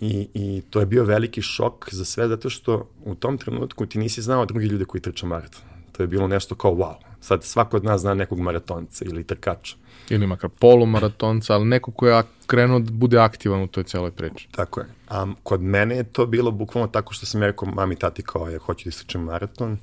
i, 0.00 0.28
i 0.34 0.62
to 0.70 0.80
je 0.80 0.86
bio 0.86 1.04
veliki 1.04 1.42
šok 1.42 1.88
za 1.92 2.04
sve 2.04 2.28
zato 2.28 2.50
što 2.50 2.88
u 3.04 3.14
tom 3.14 3.38
trenutku 3.38 3.86
ti 3.86 3.98
nisi 3.98 4.22
znao 4.22 4.46
drugi 4.46 4.66
ljude 4.66 4.84
koji 4.84 5.00
trče 5.00 5.26
maraton. 5.26 5.62
To 5.92 6.02
je 6.02 6.06
bilo 6.06 6.28
nešto 6.28 6.54
kao 6.54 6.72
wow. 6.72 6.94
Sad 7.20 7.44
svako 7.44 7.76
od 7.76 7.84
nas 7.84 8.00
zna 8.00 8.14
nekog 8.14 8.40
maratonca 8.40 9.04
ili 9.04 9.24
trkača. 9.24 9.76
Ili 10.10 10.26
makar 10.26 10.50
polumaratonca, 10.50 11.54
ali 11.54 11.64
neko 11.64 11.90
ko 11.90 12.06
je 12.06 12.22
krenuo 12.46 12.78
da 12.78 12.92
bude 12.92 13.18
aktivan 13.18 13.62
u 13.62 13.66
toj 13.66 13.84
celoj 13.84 14.10
priči. 14.10 14.48
Tako 14.50 14.80
je. 14.80 14.86
A 15.08 15.26
kod 15.42 15.62
mene 15.62 15.96
je 15.96 16.04
to 16.04 16.26
bilo 16.26 16.50
bukvalno 16.50 16.88
tako 16.88 17.12
što 17.12 17.26
sam 17.26 17.42
ja 17.42 17.46
rekao 17.46 17.68
mami, 17.68 17.96
tati 17.96 18.22
kao 18.22 18.48
ja 18.48 18.58
hoću 18.58 18.84
da 18.84 18.88
istračem 18.88 19.22
maraton 19.22 19.78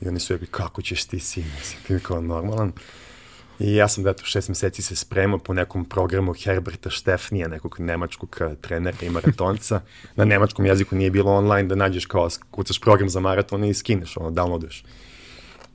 i 0.00 0.08
oni 0.08 0.20
su 0.20 0.32
rekli 0.32 0.46
kako 0.46 0.82
ćeš 0.82 1.04
ti 1.04 1.20
sin, 1.20 1.44
ti 1.86 1.98
kao 2.02 2.20
normalan. 2.20 2.72
I 3.58 3.74
ja 3.74 3.88
sam 3.88 4.04
da 4.04 4.10
eto 4.10 4.24
šest 4.24 4.48
meseci 4.48 4.82
se 4.82 4.96
spremao 4.96 5.38
po 5.38 5.54
nekom 5.54 5.84
programu 5.84 6.32
Herberta 6.32 6.90
Štefnija, 6.90 7.48
nekog 7.48 7.80
nemačkog 7.80 8.36
eh, 8.40 8.54
trenera 8.60 8.96
i 9.02 9.10
maratonca. 9.10 9.80
Na 10.16 10.24
nemačkom 10.24 10.66
jeziku 10.66 10.96
nije 10.96 11.10
bilo 11.10 11.32
online 11.32 11.68
da 11.68 11.74
nađeš 11.74 12.06
kao 12.06 12.28
kucaš 12.50 12.80
program 12.80 13.08
za 13.08 13.20
maraton 13.20 13.64
i 13.64 13.74
skineš, 13.74 14.16
ono, 14.16 14.30
downloaduješ. 14.30 14.84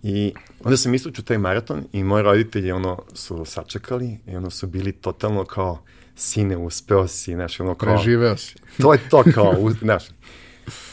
I 0.03 0.33
onda 0.63 0.77
sam 0.77 0.93
istučio 0.93 1.23
taj 1.23 1.37
maraton 1.37 1.83
i 1.91 2.03
moji 2.03 2.23
roditelji 2.23 2.71
ono 2.71 3.03
su 3.13 3.45
sačekali 3.45 4.17
i 4.27 4.35
ono 4.35 4.49
su 4.49 4.67
bili 4.67 4.91
totalno 4.91 5.45
kao 5.45 5.83
sine, 6.15 6.57
uspeo 6.57 7.07
si, 7.07 7.33
znaš, 7.33 7.59
ono 7.59 7.75
kao... 7.75 7.95
Preživeo 7.95 8.37
si. 8.37 8.55
to 8.81 8.93
je 8.93 8.99
to 9.09 9.23
kao, 9.33 9.71
znaš. 9.81 10.03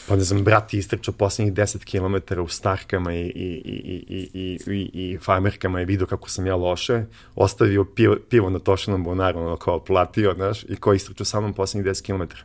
Pa 0.07 0.15
da 0.15 0.25
sam 0.25 0.43
brati 0.43 0.77
istrčao 0.77 1.13
poslednjih 1.13 1.53
10 1.53 1.83
km 1.85 2.39
u 2.41 2.47
starkama 2.47 3.13
i, 3.13 3.21
i, 3.21 3.61
i, 3.65 4.03
i, 4.07 4.29
i, 4.33 4.59
i, 4.67 5.11
i 5.11 5.17
farmerkama 5.17 5.81
i 5.81 5.85
vidio 5.85 6.07
kako 6.07 6.29
sam 6.29 6.47
ja 6.47 6.55
loše, 6.55 7.05
ostavio 7.35 7.85
pivo, 7.85 8.15
pivo 8.29 8.49
na 8.49 8.59
tošenom 8.59 9.03
bonaru, 9.03 9.39
ono 9.39 9.57
kao 9.57 9.83
platio, 9.83 10.33
znaš, 10.35 10.63
i 10.63 10.75
koji 10.75 10.95
istrčao 10.95 11.25
sa 11.25 11.39
mnom 11.39 11.53
poslednjih 11.53 11.93
10 11.93 12.05
km. 12.05 12.35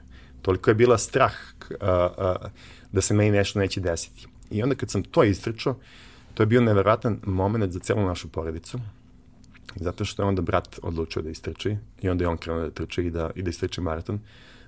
Toliko 0.43 0.71
je 0.71 0.75
bila 0.75 0.99
strah 0.99 1.33
uh, 1.71 1.77
uh, 1.79 2.51
da 2.93 3.01
se 3.01 3.15
meni 3.15 3.31
nešto 3.31 3.59
neće 3.59 3.81
desiti. 3.81 4.27
I 4.51 4.63
onda 4.63 4.75
kad 4.75 4.91
sam 4.91 5.03
to 5.03 5.25
istrčao, 5.25 5.77
to 6.35 6.43
je 6.43 6.47
bio 6.47 6.61
neveratan 6.61 7.21
moment 7.23 7.73
za 7.73 7.79
celu 7.79 8.07
našu 8.07 8.29
porodicu, 8.29 8.79
zato 9.77 10.05
što 10.05 10.23
je 10.23 10.27
onda 10.27 10.43
brat 10.43 10.79
odlučio 10.83 11.23
da 11.23 11.31
istrči 11.31 11.77
i 12.03 12.09
onda 12.09 12.25
je 12.25 12.29
on 12.29 12.37
krenuo 12.37 12.63
da 12.63 12.71
trči 12.71 13.03
i 13.03 13.11
da, 13.11 13.31
i 13.35 13.43
da 13.43 13.51
istrči 13.51 13.81
maraton. 13.81 14.21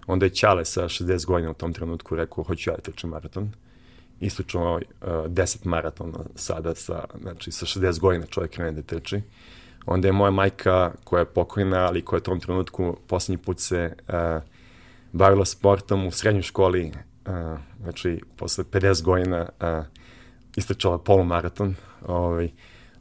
Onda 0.06 0.26
je 0.26 0.30
Ćale 0.30 0.64
sa 0.64 0.82
60 0.82 1.26
godina 1.26 1.50
u 1.50 1.54
tom 1.54 1.72
trenutku 1.72 2.16
rekao, 2.16 2.44
hoću 2.44 2.70
ja 2.70 2.76
da 2.76 2.82
trčim 2.82 3.10
maraton. 3.10 3.52
Istručao 4.20 4.74
uh, 4.74 4.80
10 5.02 5.66
maratona 5.66 6.18
sada, 6.34 6.74
sa, 6.74 7.04
znači 7.20 7.52
sa 7.52 7.66
60 7.66 8.00
godina 8.00 8.26
čovjek 8.26 8.50
krene 8.50 8.72
da 8.72 8.82
trči. 8.82 9.20
Onda 9.86 10.08
je 10.08 10.12
moja 10.12 10.30
majka, 10.30 10.92
koja 11.04 11.20
je 11.20 11.26
pokojna, 11.26 11.86
ali 11.86 12.02
koja 12.02 12.16
je 12.16 12.20
u 12.20 12.24
tom 12.24 12.40
trenutku 12.40 12.96
poslednji 13.06 13.44
put 13.44 13.60
se 13.60 13.92
uh, 14.08 14.14
bavila 15.12 15.44
sportom 15.44 16.06
u 16.06 16.10
srednjoj 16.10 16.42
školi, 16.42 16.92
uh, 17.26 17.58
znači 17.82 18.20
posle 18.36 18.64
50 18.64 19.02
godina 19.02 19.48
uh, 19.60 19.84
istrčala 20.56 20.98
polumaraton. 20.98 21.74
Ovaj, 22.06 22.50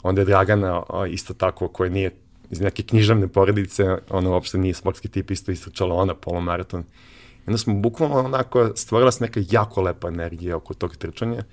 onda 0.03 0.21
je 0.21 0.25
Dragana 0.25 0.83
isto 1.09 1.33
tako, 1.33 1.67
koja 1.67 1.89
nije 1.89 2.11
iz 2.49 2.61
neke 2.61 2.83
književne 2.83 3.27
porodice, 3.27 3.97
ona 4.09 4.29
uopšte 4.29 4.57
nije 4.57 4.73
sportski 4.73 5.07
tip, 5.07 5.31
isto 5.31 5.51
istrčala 5.51 5.95
ona 5.95 6.15
polumaraton. 6.15 6.81
I 6.81 7.47
onda 7.47 7.57
smo 7.57 7.73
bukvalno 7.73 8.15
onako, 8.15 8.71
stvorila 8.75 9.11
se 9.11 9.23
neka 9.23 9.41
jako 9.51 9.81
lepa 9.81 10.07
energija 10.07 10.57
oko 10.57 10.73
tog 10.73 10.95
trčanja 10.95 11.43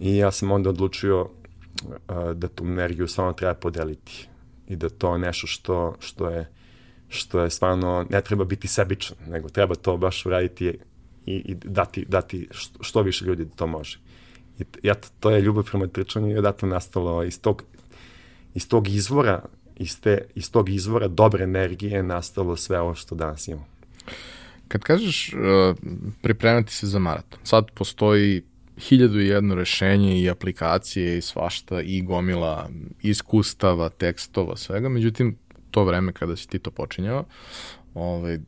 i 0.00 0.16
ja 0.16 0.30
sam 0.30 0.50
onda 0.50 0.70
odlučio 0.70 1.20
uh, 1.22 2.32
da 2.34 2.48
tu 2.48 2.64
energiju 2.64 3.08
stvarno 3.08 3.32
treba 3.32 3.54
podeliti 3.54 4.28
i 4.68 4.76
da 4.76 4.88
to 4.88 5.18
nešto 5.18 5.46
što, 5.46 5.96
što 6.00 6.28
je 6.28 6.48
što 7.12 7.40
je 7.40 7.50
stvarno, 7.50 8.06
ne 8.10 8.20
treba 8.20 8.44
biti 8.44 8.68
sebičan, 8.68 9.16
nego 9.26 9.48
treba 9.48 9.74
to 9.74 9.96
baš 9.96 10.26
uraditi 10.26 10.66
i, 11.26 11.34
i 11.34 11.54
dati, 11.54 12.04
dati 12.08 12.48
što, 12.50 12.82
što 12.82 13.02
više 13.02 13.24
ljudi 13.24 13.44
da 13.44 13.54
to 13.54 13.66
može. 13.66 13.98
I 14.58 14.64
ja, 14.82 14.94
to 15.20 15.30
je 15.30 15.40
ljubav 15.40 15.64
prema 15.64 15.86
trčanju 15.86 16.30
i 16.30 16.38
odatle 16.38 16.68
nastalo 16.68 17.24
iz 17.24 17.40
tog, 17.40 17.64
iz 18.54 18.68
tog 18.68 18.88
izvora, 18.88 19.44
iz, 19.76 20.00
te, 20.00 20.24
iz 20.34 20.50
tog 20.50 20.68
izvora 20.68 21.08
dobre 21.08 21.44
energije 21.44 22.02
nastalo 22.02 22.56
sve 22.56 22.80
ovo 22.80 22.94
što 22.94 23.14
danas 23.14 23.48
imamo. 23.48 23.66
Kad 24.68 24.80
kažeš 24.80 25.32
uh, 25.32 25.76
pripremati 26.22 26.72
se 26.72 26.86
za 26.86 26.98
maraton, 26.98 27.40
sad 27.44 27.70
postoji 27.70 28.42
hiljadu 28.78 29.20
i 29.20 29.26
jedno 29.26 29.54
rešenje 29.54 30.20
i 30.20 30.30
aplikacije 30.30 31.18
i 31.18 31.20
svašta 31.20 31.80
i 31.80 32.02
gomila 32.02 32.68
iskustava, 33.02 33.88
tekstova, 33.88 34.56
svega, 34.56 34.88
međutim, 34.88 35.36
to 35.70 35.84
vreme 35.84 36.12
kada 36.12 36.36
si 36.36 36.48
ti 36.48 36.58
to 36.58 36.70
počinjao, 36.70 37.24
ovaj, 37.94 38.38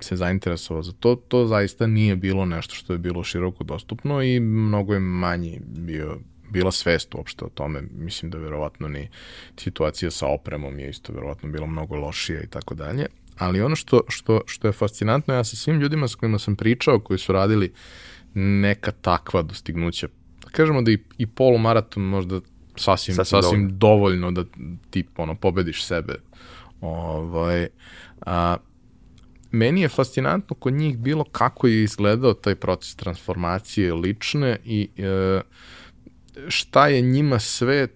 se 0.00 0.16
zainteresovao 0.16 0.82
za 0.82 0.92
to, 0.92 1.14
to 1.14 1.46
zaista 1.46 1.86
nije 1.86 2.16
bilo 2.16 2.44
nešto 2.44 2.74
što 2.74 2.92
je 2.92 2.98
bilo 2.98 3.24
široko 3.24 3.64
dostupno 3.64 4.22
i 4.22 4.40
mnogo 4.40 4.94
je 4.94 5.00
manji 5.00 5.60
bio 5.64 6.18
bila 6.52 6.72
svest 6.72 7.14
uopšte 7.14 7.44
o 7.44 7.48
tome. 7.48 7.82
Mislim 7.90 8.30
da 8.30 8.38
verovatno 8.38 8.88
ni 8.88 9.08
situacija 9.56 10.10
sa 10.10 10.26
opremom 10.26 10.78
je 10.78 10.90
isto 10.90 11.12
verovatno 11.12 11.48
bila 11.48 11.66
mnogo 11.66 11.96
lošija 11.96 12.42
i 12.42 12.46
tako 12.46 12.74
dalje. 12.74 13.06
Ali 13.38 13.62
ono 13.62 13.76
što, 13.76 14.00
što, 14.08 14.40
što 14.46 14.68
je 14.68 14.72
fascinantno, 14.72 15.34
ja 15.34 15.44
sa 15.44 15.56
svim 15.56 15.80
ljudima 15.80 16.08
s 16.08 16.14
kojima 16.14 16.38
sam 16.38 16.56
pričao, 16.56 17.00
koji 17.00 17.18
su 17.18 17.32
radili 17.32 17.72
neka 18.34 18.90
takva 18.90 19.42
dostignuća, 19.42 20.08
kažemo 20.50 20.82
da 20.82 20.90
i, 20.90 20.98
i 21.18 21.26
polumaraton 21.26 22.02
možda 22.02 22.40
sasvim, 22.76 23.16
sasvim, 23.16 23.42
sasvim 23.42 23.78
dovoljno. 23.78 24.30
dovoljno 24.30 24.30
da 24.30 24.44
ti 24.90 25.04
ono, 25.16 25.34
pobediš 25.34 25.84
sebe. 25.84 26.14
Ovaj, 26.80 27.68
a, 28.20 28.56
meni 29.50 29.80
je 29.80 29.88
fascinantno 29.88 30.56
kod 30.56 30.72
njih 30.72 30.98
bilo 30.98 31.24
kako 31.24 31.66
je 31.66 31.82
izgledao 31.82 32.34
taj 32.34 32.54
proces 32.54 32.96
transformacije 32.96 33.94
lične 33.94 34.58
i 34.64 34.88
e, 34.96 35.40
šta 36.48 36.88
je 36.88 37.00
njima 37.00 37.38
sve 37.38 37.88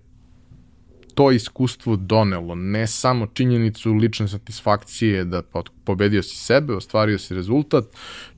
to 1.15 1.31
iskustvo 1.31 1.97
donelo, 1.97 2.55
ne 2.55 2.87
samo 2.87 3.27
činjenicu 3.27 3.93
lične 3.93 4.29
satisfakcije 4.29 5.25
da 5.25 5.43
pobedio 5.85 6.23
si 6.23 6.37
sebe, 6.37 6.75
ostvario 6.75 7.19
si 7.19 7.35
rezultat, 7.35 7.85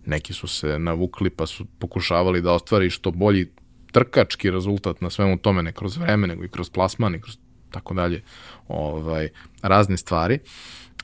neki 0.07 0.33
su 0.33 0.47
se 0.47 0.79
navukli 0.79 1.31
pa 1.31 1.47
su 1.47 1.65
pokušavali 1.79 2.43
da 2.43 2.53
ostvari 2.53 2.91
što 2.91 3.11
bolji 3.11 3.51
trkački 3.93 4.51
rezultat 4.51 5.01
na 5.01 5.11
svemu 5.11 5.39
tome, 5.39 5.63
ne 5.63 5.73
kroz 5.73 5.97
vreme, 5.97 6.27
nego 6.27 6.45
i 6.45 6.49
kroz 6.49 6.71
plasman 6.71 7.15
i 7.15 7.21
kroz 7.21 7.37
tako 7.71 7.95
dalje, 7.95 8.23
ovaj, 8.69 9.29
razne 9.63 9.97
stvari, 9.97 10.39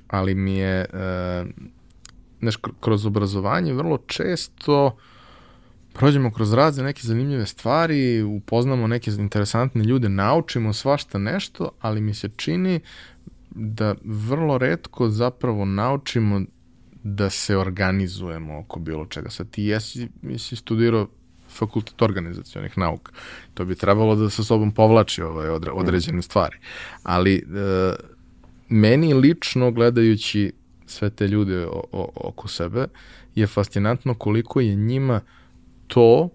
ali 0.08 0.34
mi 0.34 0.54
je, 0.54 0.80
e, 0.80 1.44
neš, 2.40 2.56
kroz 2.80 3.06
obrazovanje 3.06 3.72
vrlo 3.72 3.98
često 4.06 4.96
prođemo 5.94 6.30
kroz 6.30 6.52
razne 6.52 6.84
neke 6.84 7.00
zanimljive 7.02 7.46
stvari, 7.46 8.22
upoznamo 8.22 8.86
neke 8.86 9.10
interesantne 9.10 9.84
ljude, 9.84 10.08
naučimo 10.08 10.72
svašta 10.72 11.18
nešto, 11.18 11.70
ali 11.80 12.00
mi 12.00 12.14
se 12.14 12.28
čini 12.36 12.80
da 13.50 13.94
vrlo 14.04 14.58
redko 14.58 15.08
zapravo 15.08 15.64
naučimo 15.64 16.40
da 17.02 17.30
se 17.30 17.56
organizujemo 17.56 18.58
oko 18.58 18.80
bilo 18.80 19.06
čega. 19.06 19.30
Sad 19.30 19.50
ti 19.50 19.64
jesi, 19.64 20.08
jesi 20.22 20.56
studirao 20.56 21.08
fakultet 21.48 22.02
organizacijonih 22.02 22.78
nauka. 22.78 23.12
To 23.54 23.64
bi 23.64 23.74
trebalo 23.74 24.16
da 24.16 24.30
sa 24.30 24.44
sobom 24.44 24.72
povlači 24.72 25.22
ovaj 25.22 25.48
odre, 25.48 25.70
određene 25.70 26.22
stvari. 26.22 26.56
Ali 27.02 27.34
e, 27.36 27.42
meni 28.68 29.14
lično 29.14 29.70
gledajući 29.70 30.52
sve 30.86 31.10
te 31.10 31.28
ljude 31.28 31.66
o, 31.66 31.84
o, 31.92 32.10
oko 32.14 32.48
sebe 32.48 32.86
je 33.34 33.46
fascinantno 33.46 34.14
koliko 34.14 34.60
je 34.60 34.74
njima 34.74 35.20
to 35.87 36.29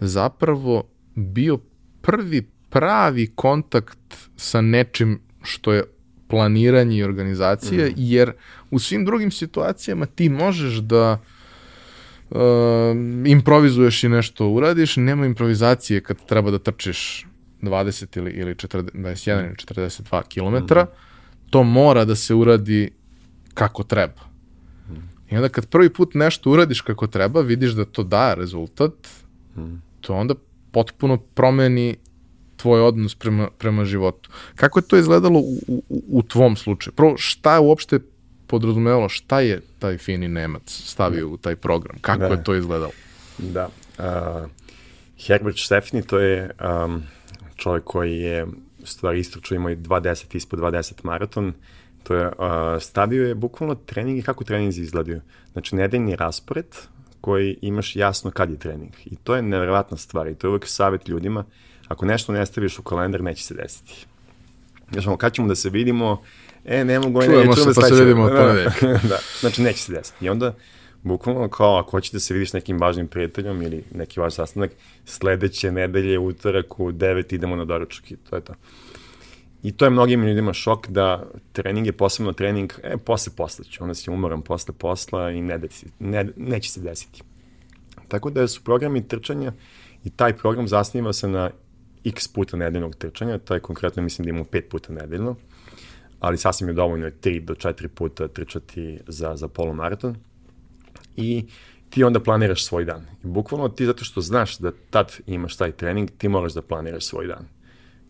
zapravo 0.00 0.88
bio 1.14 1.58
prvi 2.02 2.42
pravi 2.70 3.26
kontakt 3.34 4.28
sa 4.36 4.60
nečim 4.60 5.20
što 5.42 5.72
je 5.72 5.84
planiranje 6.28 6.96
i 6.96 7.04
organizacija, 7.04 7.86
mm. 7.86 7.92
jer 7.96 8.32
u 8.70 8.78
svim 8.78 9.04
drugim 9.04 9.30
situacijama 9.30 10.06
ti 10.06 10.28
možeš 10.28 10.74
da 10.74 11.20
uh, 12.30 12.38
improvizuješ 13.26 14.04
i 14.04 14.08
nešto 14.08 14.48
uradiš, 14.48 14.96
nema 14.96 15.26
improvizacije 15.26 16.00
kad 16.00 16.26
treba 16.26 16.50
da 16.50 16.58
trčiš 16.58 17.26
20 17.62 18.18
ili, 18.18 18.30
ili 18.30 18.54
40, 18.54 18.90
21 18.94 19.46
ili 19.46 19.54
42 19.54 20.22
km, 20.22 20.74
mm. 20.74 20.86
to 21.50 21.62
mora 21.62 22.04
da 22.04 22.16
se 22.16 22.34
uradi 22.34 22.90
kako 23.54 23.82
treba. 23.82 24.27
I 25.30 25.36
onda 25.36 25.48
kad 25.48 25.66
prvi 25.66 25.90
put 25.90 26.14
nešto 26.14 26.50
uradiš 26.50 26.80
kako 26.80 27.06
treba, 27.06 27.40
vidiš 27.40 27.70
da 27.70 27.84
to 27.84 28.02
da 28.02 28.34
rezultat, 28.34 29.08
mm. 29.56 29.74
to 30.00 30.14
onda 30.14 30.34
potpuno 30.72 31.16
promeni 31.16 31.96
tvoj 32.56 32.80
odnos 32.80 33.14
prema, 33.14 33.48
prema 33.58 33.84
životu. 33.84 34.30
Kako 34.54 34.78
je 34.78 34.88
to 34.88 34.96
izgledalo 34.96 35.38
u, 35.38 35.58
u, 35.68 36.02
u 36.08 36.22
tvom 36.22 36.56
slučaju? 36.56 36.94
Prvo, 36.94 37.16
šta 37.16 37.54
je 37.54 37.60
uopšte 37.60 38.00
podrazumevalo, 38.46 39.08
šta 39.08 39.40
je 39.40 39.60
taj 39.78 39.98
fini 39.98 40.28
Nemac 40.28 40.62
stavio 40.66 41.28
u 41.28 41.36
taj 41.36 41.56
program? 41.56 41.96
Kako 42.00 42.18
da. 42.18 42.26
je 42.26 42.44
to 42.44 42.54
izgledalo? 42.54 42.92
Da. 43.38 43.68
Uh, 43.98 44.04
Herbert 45.26 45.58
Stefani, 45.58 46.02
to 46.02 46.18
je 46.18 46.50
um, 46.84 47.02
čovjek 47.56 47.84
koji 47.84 48.18
je 48.18 48.46
stvari 48.84 49.20
istračio, 49.20 49.54
imao 49.54 49.70
i 49.70 49.76
2.10 49.76 50.36
ispod 50.36 50.58
2.10 50.58 50.92
maraton, 51.02 51.52
to 52.08 52.14
je, 52.14 52.26
uh, 52.26 52.34
stavio 52.80 53.28
je 53.28 53.34
bukvalno 53.34 53.74
treningi 53.74 54.22
kako 54.22 54.44
treninzi 54.44 54.82
izgledaju. 54.82 55.20
Znači, 55.52 55.76
nedeljni 55.76 56.16
raspored 56.16 56.66
koji 57.20 57.58
imaš 57.62 57.96
jasno 57.96 58.30
kad 58.30 58.50
je 58.50 58.56
trening. 58.56 58.92
I 59.04 59.16
to 59.16 59.36
je 59.36 59.42
nevjerovatna 59.42 59.96
stvar 59.96 60.28
i 60.28 60.34
to 60.34 60.46
je 60.46 60.48
uvek 60.48 60.66
savjet 60.66 61.08
ljudima. 61.08 61.44
Ako 61.88 62.06
nešto 62.06 62.32
ne 62.32 62.46
staviš 62.46 62.78
u 62.78 62.82
kalendar, 62.82 63.22
neće 63.22 63.44
se 63.44 63.54
desiti. 63.54 64.06
Znaš, 64.92 65.04
kad 65.18 65.32
ćemo 65.32 65.48
da 65.48 65.54
se 65.54 65.70
vidimo, 65.70 66.22
e, 66.64 66.84
ne 66.84 67.00
mogu, 67.00 67.22
čujemo 67.22 67.54
ne, 67.54 67.56
se, 67.56 67.70
pa 67.74 67.82
se 67.82 67.94
vidimo 67.94 68.22
od 68.22 68.32
da, 69.10 69.18
znači, 69.40 69.62
neće 69.62 69.82
se 69.82 69.92
desiti. 69.92 70.24
I 70.24 70.28
onda, 70.28 70.54
bukvalno 71.02 71.48
kao 71.48 71.76
ako 71.76 71.90
hoćete 71.90 72.16
da 72.16 72.20
se 72.20 72.34
vidiš 72.34 72.52
nekim 72.52 72.80
važnim 72.80 73.08
prijateljom 73.08 73.62
ili 73.62 73.84
neki 73.94 74.20
vaš 74.20 74.34
sastanak, 74.34 74.70
sledeće 75.04 75.72
nedelje, 75.72 76.18
utorak 76.18 76.80
u 76.80 76.92
9 76.92 77.34
idemo 77.34 77.56
na 77.56 77.64
doručak 77.64 78.10
i 78.10 78.16
to 78.16 78.36
je 78.36 78.42
to. 78.42 78.54
I 79.62 79.72
to 79.72 79.84
je 79.84 79.90
mnogim 79.90 80.24
ljudima 80.24 80.52
šok 80.52 80.88
da 80.88 81.30
trening 81.52 81.86
je 81.86 81.92
posebno 81.92 82.32
trening, 82.32 82.72
e, 82.82 82.96
posle 82.96 83.32
posla 83.36 83.64
ću, 83.64 83.82
onda 83.82 83.94
si 83.94 84.10
umoran 84.10 84.42
posle 84.42 84.74
posla 84.78 85.30
i 85.30 85.42
ne, 85.42 85.58
desi, 85.58 85.86
ne, 85.98 86.28
neće 86.36 86.70
se 86.70 86.80
desiti. 86.80 87.22
Tako 88.08 88.30
da 88.30 88.48
su 88.48 88.64
programi 88.64 89.08
trčanja 89.08 89.52
i 90.04 90.10
taj 90.10 90.36
program 90.36 90.68
zasniva 90.68 91.12
se 91.12 91.28
na 91.28 91.50
x 92.04 92.28
puta 92.28 92.56
nedeljnog 92.56 92.94
trčanja, 92.94 93.38
to 93.38 93.54
je 93.54 93.60
konkretno 93.60 94.02
mislim 94.02 94.24
da 94.24 94.30
imamo 94.30 94.44
5 94.44 94.68
puta 94.70 94.92
nedeljno, 94.92 95.36
ali 96.20 96.38
sasvim 96.38 96.68
je 96.68 96.74
dovoljno 96.74 97.06
3 97.06 97.44
do 97.44 97.54
4 97.54 97.88
puta 97.88 98.28
trčati 98.28 98.98
za, 99.06 99.36
za 99.36 99.48
polumaraton. 99.48 100.16
I 101.16 101.46
ti 101.90 102.04
onda 102.04 102.20
planiraš 102.20 102.64
svoj 102.64 102.84
dan. 102.84 103.06
I 103.24 103.26
bukvalno 103.26 103.68
ti 103.68 103.86
zato 103.86 104.04
što 104.04 104.20
znaš 104.20 104.58
da 104.58 104.72
tad 104.90 105.16
imaš 105.26 105.56
taj 105.56 105.72
trening, 105.72 106.10
ti 106.18 106.28
moraš 106.28 106.52
da 106.52 106.62
planiraš 106.62 107.04
svoj 107.04 107.26
dan 107.26 107.57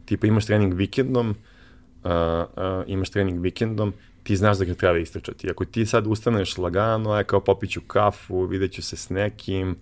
tipa 0.09 0.27
imaš 0.27 0.47
trening 0.47 0.75
vikendom, 0.75 1.31
uh, 1.31 2.11
uh, 2.11 2.85
imaš 2.87 3.11
trening 3.11 3.40
vikendom, 3.40 3.92
ti 4.23 4.37
znaš 4.37 4.59
da 4.59 4.64
ga 4.64 4.75
treba 4.75 4.99
istračati. 4.99 5.51
Ako 5.51 5.64
ti 5.64 5.87
sad 5.87 6.07
ustaneš 6.07 6.59
lagano, 6.59 7.11
aj 7.12 7.25
kao 7.25 7.40
popiću 7.40 7.81
kafu, 7.81 8.44
vidjet 8.44 8.73
ću 8.73 8.83
se 8.83 8.97
s 8.97 9.11
nekim, 9.11 9.77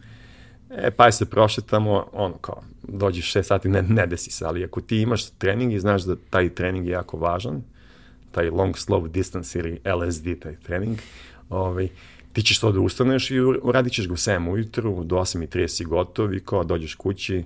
e, 0.71 0.91
pa 0.91 1.13
se 1.13 1.31
prošetamo, 1.31 2.07
ono 2.13 2.35
kao, 2.35 2.63
dođeš 2.83 3.33
6 3.33 3.43
sati, 3.43 3.69
ne, 3.69 3.83
ne 3.83 4.07
desi 4.07 4.31
se, 4.31 4.45
ali 4.45 4.65
ako 4.65 4.81
ti 4.81 4.99
imaš 4.99 5.31
trening 5.31 5.73
i 5.73 5.81
znaš 5.81 6.03
da 6.03 6.17
taj 6.31 6.55
trening 6.55 6.87
je 6.87 6.93
jako 6.93 7.17
važan, 7.17 7.63
taj 8.33 8.51
long 8.51 8.75
slow 8.75 9.09
distance 9.09 9.59
ili 9.59 9.81
LSD, 9.85 10.39
taj 10.43 10.57
trening, 10.57 10.99
ovaj, 11.51 11.89
ti 12.33 12.43
ćeš 12.43 12.61
to 12.61 12.73
da 12.73 12.81
ustaneš 12.81 13.31
i 13.31 13.41
uradit 13.41 13.93
ćeš 13.93 14.09
ga 14.09 14.13
u 14.13 14.17
7 14.17 14.51
ujutru, 14.51 15.05
do 15.05 15.17
8.30 15.17 15.87
gotov 15.87 16.35
i 16.35 16.41
kao 16.41 16.65
dođeš 16.65 16.95
kući, 16.95 17.45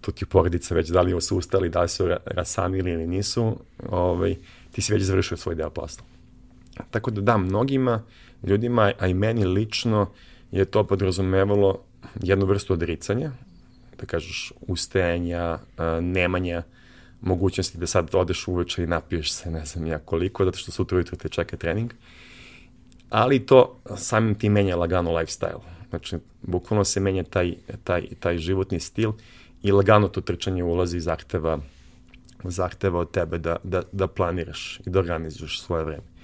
tu 0.00 0.12
ti 0.12 0.26
porodica 0.26 0.74
već 0.74 0.88
da 0.88 1.02
li 1.02 1.20
su 1.20 1.36
ustali, 1.36 1.68
da 1.68 1.82
li 1.82 1.88
su 1.88 2.08
rasanili 2.26 2.90
ili 2.90 3.06
nisu, 3.06 3.56
ovaj, 3.88 4.36
ti 4.72 4.82
si 4.82 4.92
već 4.92 5.02
završio 5.02 5.36
svoj 5.36 5.54
deo 5.54 5.70
posla. 5.70 6.04
Tako 6.90 7.10
da 7.10 7.20
da, 7.20 7.36
mnogima 7.36 8.02
ljudima, 8.42 8.92
a 8.98 9.06
i 9.06 9.14
meni 9.14 9.44
lično, 9.44 10.10
je 10.50 10.64
to 10.64 10.84
podrazumevalo 10.84 11.82
jednu 12.22 12.46
vrstu 12.46 12.72
odricanja, 12.72 13.30
da 14.00 14.06
kažeš 14.06 14.52
ustajanja, 14.60 15.58
nemanja 16.00 16.62
mogućnosti 17.20 17.78
da 17.78 17.86
sad 17.86 18.14
odeš 18.14 18.48
uveče 18.48 18.82
i 18.82 18.86
napiješ 18.86 19.32
se 19.32 19.50
ne 19.50 19.64
znam 19.64 19.86
ja 19.86 19.98
koliko, 19.98 20.44
zato 20.44 20.58
što 20.58 20.72
sutra 20.72 20.96
ujutro 20.96 21.16
te 21.16 21.28
čeka 21.28 21.56
trening. 21.56 21.92
Ali 23.10 23.46
to 23.46 23.80
samim 23.96 24.34
ti 24.34 24.48
menja 24.48 24.76
lagano 24.76 25.10
lifestyle. 25.10 25.60
Znači, 25.88 26.16
bukvalno 26.42 26.84
se 26.84 27.00
menja 27.00 27.22
taj, 27.22 27.54
taj, 27.84 28.06
taj 28.20 28.38
životni 28.38 28.80
stil 28.80 29.12
i 29.62 29.72
lagano 29.72 30.08
to 30.08 30.20
trčanje 30.20 30.64
ulazi 30.64 30.96
i 30.96 31.00
zahteva, 31.00 31.58
zahteva 32.44 33.00
od 33.00 33.10
tebe 33.10 33.38
da, 33.38 33.56
da, 33.64 33.82
da 33.92 34.06
planiraš 34.06 34.80
i 34.86 34.90
da 34.90 34.98
organizuješ 34.98 35.60
svoje 35.60 35.84
vreme. 35.84 36.18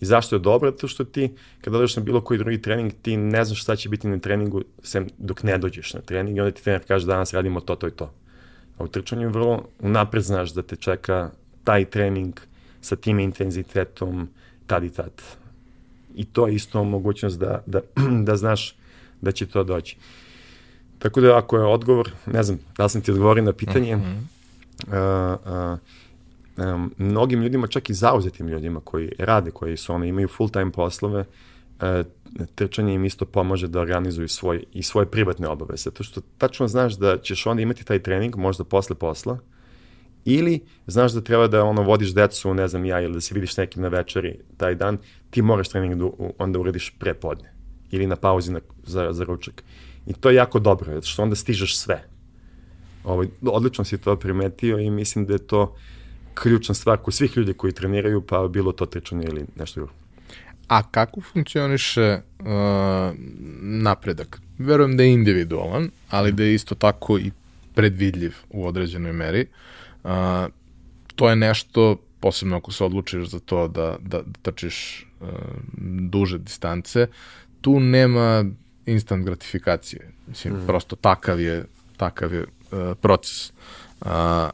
I 0.00 0.04
zašto 0.04 0.36
je 0.36 0.40
dobro? 0.40 0.70
Zato 0.70 0.88
što 0.88 1.04
ti, 1.04 1.32
kada 1.60 1.78
odeš 1.78 1.96
na 1.96 2.02
bilo 2.02 2.20
koji 2.20 2.38
drugi 2.38 2.62
trening, 2.62 2.92
ti 3.02 3.16
ne 3.16 3.44
znaš 3.44 3.62
šta 3.62 3.76
će 3.76 3.88
biti 3.88 4.08
na 4.08 4.18
treningu 4.18 4.62
sem 4.82 5.08
dok 5.18 5.42
ne 5.42 5.58
dođeš 5.58 5.94
na 5.94 6.00
trening 6.00 6.36
i 6.36 6.40
onda 6.40 6.50
ti 6.50 6.62
trener 6.62 6.82
kaže 6.88 7.06
danas 7.06 7.34
radimo 7.34 7.60
to, 7.60 7.74
to 7.74 7.88
i 7.88 7.90
to. 7.90 8.12
A 8.78 8.84
u 8.84 8.88
trčanju 8.88 9.30
vrlo 9.30 9.68
unapred 9.80 10.22
znaš 10.22 10.52
da 10.52 10.62
te 10.62 10.76
čeka 10.76 11.30
taj 11.64 11.84
trening 11.84 12.40
sa 12.80 12.96
tim 12.96 13.18
intenzitetom 13.18 14.28
tad 14.66 14.84
i 14.84 14.90
tad. 14.90 15.22
I 16.14 16.24
to 16.24 16.46
je 16.46 16.54
isto 16.54 16.84
mogućnost 16.84 17.38
da, 17.38 17.62
da, 17.66 17.80
da 18.26 18.36
znaš 18.36 18.76
da 19.20 19.32
će 19.32 19.46
to 19.46 19.64
doći. 19.64 19.96
Tako 20.98 21.20
da 21.20 21.38
ako 21.38 21.56
je 21.56 21.64
odgovor, 21.64 22.10
ne 22.26 22.42
znam, 22.42 22.58
da 22.78 22.88
sam 22.88 23.00
ti 23.00 23.10
odgovorio 23.10 23.44
na 23.44 23.52
pitanje, 23.52 23.96
mm 23.96 24.00
-hmm. 24.00 24.18
uh, 24.86 25.78
uh, 26.58 26.74
um, 26.74 26.94
mnogim 26.98 27.42
ljudima, 27.42 27.66
čak 27.66 27.90
i 27.90 27.94
zauzetim 27.94 28.48
ljudima 28.48 28.80
koji 28.80 29.12
rade, 29.18 29.50
koji 29.50 29.76
su 29.76 29.92
ono, 29.92 30.04
imaju 30.04 30.28
full 30.28 30.50
time 30.50 30.72
poslove, 30.72 31.20
uh, 31.20 32.06
trčanje 32.54 32.94
im 32.94 33.04
isto 33.04 33.24
pomaže 33.24 33.68
da 33.68 33.80
organizuju 33.80 34.28
svoj, 34.28 34.64
i 34.72 34.82
svoje 34.82 35.06
privatne 35.06 35.48
obaveze. 35.48 35.90
To 35.90 36.02
što 36.02 36.20
tačno 36.38 36.68
znaš 36.68 36.94
da 36.94 37.18
ćeš 37.18 37.46
onda 37.46 37.62
imati 37.62 37.84
taj 37.84 38.02
trening, 38.02 38.36
možda 38.36 38.64
posle 38.64 38.96
posla, 38.96 39.38
ili 40.24 40.60
znaš 40.86 41.12
da 41.12 41.20
treba 41.20 41.46
da 41.46 41.64
ono 41.64 41.82
vodiš 41.82 42.14
decu, 42.14 42.54
ne 42.54 42.68
znam 42.68 42.84
ja, 42.84 43.00
ili 43.00 43.14
da 43.14 43.20
se 43.20 43.34
vidiš 43.34 43.56
nekim 43.56 43.82
na 43.82 43.88
večeri 43.88 44.38
taj 44.56 44.74
dan, 44.74 44.98
ti 45.30 45.42
moraš 45.42 45.68
trening 45.68 45.94
da 45.94 46.08
onda 46.38 46.58
uradiš 46.58 46.94
pre 46.98 47.14
podne 47.14 47.52
ili 47.90 48.06
na 48.06 48.16
pauzi 48.16 48.52
na, 48.52 48.60
za, 48.86 49.12
za 49.12 49.24
ručak. 49.24 49.64
I 50.06 50.12
to 50.12 50.30
je 50.30 50.36
jako 50.36 50.58
dobro, 50.58 50.94
zato 50.94 51.06
što 51.06 51.22
onda 51.22 51.36
stižeš 51.36 51.78
sve. 51.78 52.04
Ovaj, 53.04 53.26
odlično 53.42 53.84
si 53.84 53.98
to 53.98 54.16
primetio 54.16 54.78
i 54.78 54.90
mislim 54.90 55.26
da 55.26 55.32
je 55.32 55.46
to 55.46 55.76
ključna 56.34 56.74
stvar 56.74 56.98
kod 56.98 57.14
svih 57.14 57.36
ljudi 57.36 57.52
koji 57.52 57.72
treniraju, 57.72 58.20
pa 58.20 58.48
bilo 58.48 58.72
to 58.72 58.86
trčanje 58.86 59.26
ili 59.26 59.44
nešto 59.56 59.80
drugo. 59.80 59.92
A 60.68 60.82
kako 60.82 61.20
funkcioniše 61.20 62.20
uh, 62.40 62.46
napredak? 63.60 64.40
Verujem 64.58 64.96
da 64.96 65.02
je 65.02 65.12
individualan, 65.12 65.90
ali 66.10 66.32
da 66.32 66.42
je 66.42 66.54
isto 66.54 66.74
tako 66.74 67.18
i 67.18 67.30
predvidljiv 67.74 68.34
u 68.50 68.66
određenoj 68.66 69.12
meri. 69.12 69.46
Uh, 70.04 70.10
to 71.14 71.30
je 71.30 71.36
nešto, 71.36 71.96
posebno 72.20 72.56
ako 72.56 72.72
se 72.72 72.84
odlučiš 72.84 73.28
za 73.28 73.38
to 73.38 73.68
da, 73.68 73.96
da, 74.00 74.22
da 74.22 74.40
trčiš 74.42 75.06
uh, 75.20 75.28
duže 76.10 76.38
distance, 76.38 77.06
tu 77.60 77.80
nema 77.80 78.44
instant 78.86 79.24
gratifikacije. 79.24 80.12
Mislim, 80.26 80.54
mm. 80.54 80.66
prosto 80.66 80.96
takav 80.96 81.40
je, 81.40 81.64
takav 81.96 82.34
je 82.34 82.42
uh, 82.42 82.96
proces. 83.00 83.50
Uh, 83.50 84.06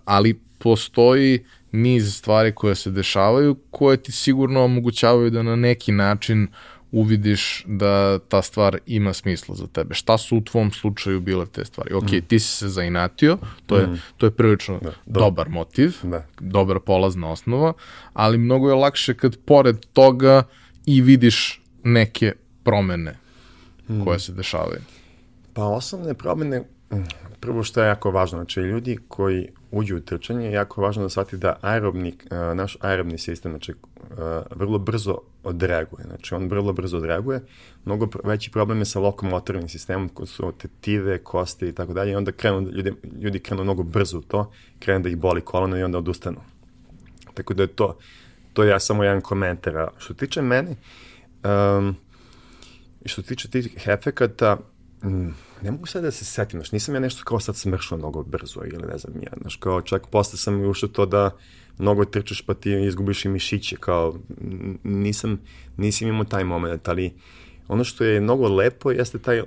ali 0.04 0.40
postoji 0.58 1.44
niz 1.72 2.16
stvari 2.16 2.52
koje 2.54 2.74
se 2.74 2.90
dešavaju 2.90 3.56
koje 3.70 3.96
ti 3.96 4.12
sigurno 4.12 4.64
omogućavaju 4.64 5.30
da 5.30 5.42
na 5.42 5.56
neki 5.56 5.92
način 5.92 6.48
uvidiš 6.92 7.64
da 7.66 8.18
ta 8.18 8.42
stvar 8.42 8.78
ima 8.86 9.12
smisla 9.12 9.54
za 9.54 9.66
tebe. 9.66 9.94
Šta 9.94 10.18
su 10.18 10.36
u 10.36 10.40
tvom 10.40 10.72
slučaju 10.72 11.20
bile 11.20 11.46
te 11.46 11.64
stvari? 11.64 11.94
Ok, 11.94 12.12
mm. 12.12 12.26
ti 12.28 12.38
si 12.38 12.56
se 12.56 12.68
zainatio, 12.68 13.38
to 13.66 13.76
je, 13.76 13.86
mm. 13.86 14.00
to 14.16 14.26
je 14.26 14.30
prilično 14.30 14.78
da, 14.78 14.90
do, 15.06 15.20
dobar 15.20 15.48
motiv, 15.48 15.92
da. 16.02 16.26
dobra 16.40 16.80
polazna 16.80 17.30
osnova, 17.30 17.72
ali 18.12 18.38
mnogo 18.38 18.68
je 18.68 18.74
lakše 18.74 19.14
kad 19.14 19.36
pored 19.36 19.76
toga 19.92 20.42
i 20.86 21.00
vidiš 21.00 21.62
neke 21.84 22.32
promene 22.64 23.21
mm. 23.92 24.04
koje 24.04 24.18
se 24.18 24.32
dešavaju. 24.32 24.80
Pa 25.52 25.64
osnovne 25.64 26.14
promene, 26.14 26.62
prvo 27.40 27.62
što 27.62 27.82
je 27.82 27.88
jako 27.88 28.10
važno, 28.10 28.38
znači 28.38 28.60
ljudi 28.60 28.98
koji 29.08 29.48
uđu 29.70 29.96
u 29.96 30.00
trčanje, 30.00 30.50
jako 30.50 30.82
važno 30.82 31.02
da 31.02 31.08
shvati 31.08 31.36
da 31.36 31.56
aerobni, 31.60 32.14
naš 32.54 32.76
aerobni 32.80 33.18
sistem, 33.18 33.52
znači 33.52 33.74
vrlo 34.50 34.78
brzo 34.78 35.18
odreaguje, 35.44 36.04
znači 36.06 36.34
on 36.34 36.48
vrlo 36.48 36.72
brzo 36.72 36.96
odreaguje, 36.96 37.40
mnogo 37.84 38.08
veći 38.24 38.50
problem 38.50 38.78
je 38.78 38.84
sa 38.84 39.00
lokomotornim 39.00 39.68
sistemom, 39.68 40.08
koji 40.08 40.26
su 40.26 40.52
tetive, 40.58 41.18
kosti 41.18 41.68
i 41.68 41.72
tako 41.72 41.92
dalje, 41.92 42.12
i 42.12 42.14
onda 42.14 42.32
krenu, 42.32 42.60
ljudi, 42.60 42.92
ljudi 43.20 43.40
krenu 43.40 43.64
mnogo 43.64 43.82
brzo 43.82 44.18
u 44.18 44.22
to, 44.22 44.52
krenu 44.78 45.00
da 45.02 45.08
ih 45.08 45.16
boli 45.16 45.40
kolano 45.40 45.78
i 45.78 45.82
onda 45.82 45.98
odustanu. 45.98 46.40
Tako 47.34 47.54
da 47.54 47.62
je 47.62 47.66
to, 47.66 47.98
to 48.52 48.62
je 48.62 48.70
ja 48.70 48.78
samo 48.78 49.04
jedan 49.04 49.20
komentar. 49.20 49.78
A 49.78 49.88
što 49.98 50.14
tiče 50.14 50.42
mene, 50.42 50.76
um, 51.44 51.96
što 53.04 53.22
tiče 53.22 53.50
tih 53.50 53.86
efekata, 53.86 54.56
mm, 55.04 55.28
ne 55.62 55.70
mogu 55.70 55.86
sad 55.86 56.02
da 56.02 56.10
se 56.10 56.24
setim, 56.24 56.60
znaš, 56.60 56.72
nisam 56.72 56.94
ja 56.94 57.00
nešto 57.00 57.24
kao 57.24 57.40
sad 57.40 57.56
smršao 57.56 57.98
mnogo 57.98 58.22
brzo 58.22 58.60
ili 58.64 58.86
ne 58.86 58.98
znam 58.98 59.22
ja, 59.22 59.32
znaš, 59.40 59.56
kao 59.56 59.80
čak 59.80 60.06
posle 60.06 60.38
sam 60.38 60.64
ušao 60.70 60.88
to 60.88 61.06
da 61.06 61.30
mnogo 61.78 62.04
trčaš 62.04 62.42
pa 62.42 62.54
ti 62.54 62.72
izgubiš 62.86 63.24
i 63.24 63.28
mišiće, 63.28 63.76
kao 63.76 64.18
nisam, 64.82 65.40
nisam 65.76 66.08
imao 66.08 66.24
taj 66.24 66.44
moment, 66.44 66.88
ali 66.88 67.12
ono 67.68 67.84
što 67.84 68.04
je 68.04 68.20
mnogo 68.20 68.48
lepo 68.48 68.90
jeste 68.90 69.18
taj 69.18 69.40
uh, 69.40 69.46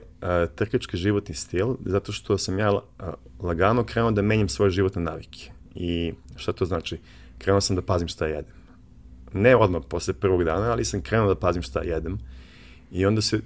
trkački 0.56 0.98
životni 0.98 1.36
stil, 1.36 1.76
zato 1.86 2.12
što 2.12 2.38
sam 2.38 2.60
ja 2.60 2.72
uh, 2.74 2.82
lagano 3.40 3.84
krenuo 3.84 4.12
da 4.12 4.22
menjam 4.22 4.50
svoje 4.50 4.72
životne 4.72 5.02
navike. 5.02 5.52
I 5.76 6.14
šta 6.36 6.54
to 6.54 6.66
znači? 6.66 6.98
Krenuo 7.38 7.62
sam 7.62 7.76
da 7.76 7.82
pazim 7.82 8.08
šta 8.08 8.26
jedem. 8.26 8.54
Ne 9.34 9.56
odmah 9.56 9.82
posle 9.90 10.14
prvog 10.14 10.44
dana, 10.44 10.72
ali 10.72 10.86
sam 10.86 11.02
krenuo 11.02 11.28
da 11.28 11.40
pazim 11.40 11.62
šta 11.62 11.82
jedem. 11.82 12.18
I 12.96 13.06
onda 13.06 13.22
se 13.22 13.40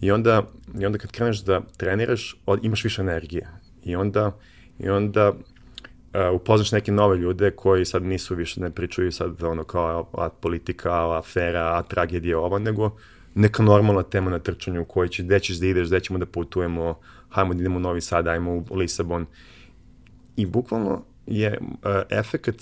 I 0.00 0.10
onda, 0.10 0.42
i 0.80 0.86
onda 0.86 0.98
kad 0.98 1.10
kreneš 1.10 1.42
da 1.44 1.60
treniraš, 1.76 2.36
od, 2.46 2.64
imaš 2.64 2.84
više 2.84 3.02
energije. 3.02 3.48
I 3.84 3.96
onda, 3.96 4.38
i 4.78 4.88
onda 4.88 5.28
uh, 5.30 6.34
upoznaš 6.34 6.72
neke 6.72 6.92
nove 6.92 7.16
ljude 7.16 7.50
koji 7.50 7.84
sad 7.84 8.02
nisu 8.02 8.34
više, 8.34 8.60
ne 8.60 8.70
pričaju 8.70 9.12
sad 9.12 9.42
ono 9.42 9.64
kao 9.64 10.10
a, 10.12 10.28
politika, 10.28 10.90
a, 10.92 11.18
afera, 11.18 11.78
a 11.78 11.82
tragedija 11.82 12.38
ovo, 12.38 12.58
nego 12.58 12.96
neka 13.34 13.62
normalna 13.62 14.02
tema 14.02 14.30
na 14.30 14.38
trčanju 14.38 14.82
u 14.82 14.84
kojoj 14.84 15.08
će, 15.08 15.22
gde 15.22 15.40
ćeš 15.40 15.56
da 15.56 15.66
ideš, 15.66 15.88
gde 15.88 16.00
ćemo 16.00 16.18
da 16.18 16.26
putujemo, 16.26 16.98
hajmo 17.28 17.54
da 17.54 17.60
idemo 17.60 17.76
u 17.76 17.80
Novi 17.80 18.00
Sad, 18.00 18.28
ajmo 18.28 18.64
u 18.70 18.76
Lisabon. 18.76 19.26
I 20.36 20.46
bukvalno 20.46 21.02
je 21.26 21.58
uh, 21.60 21.76
efekat, 22.10 22.56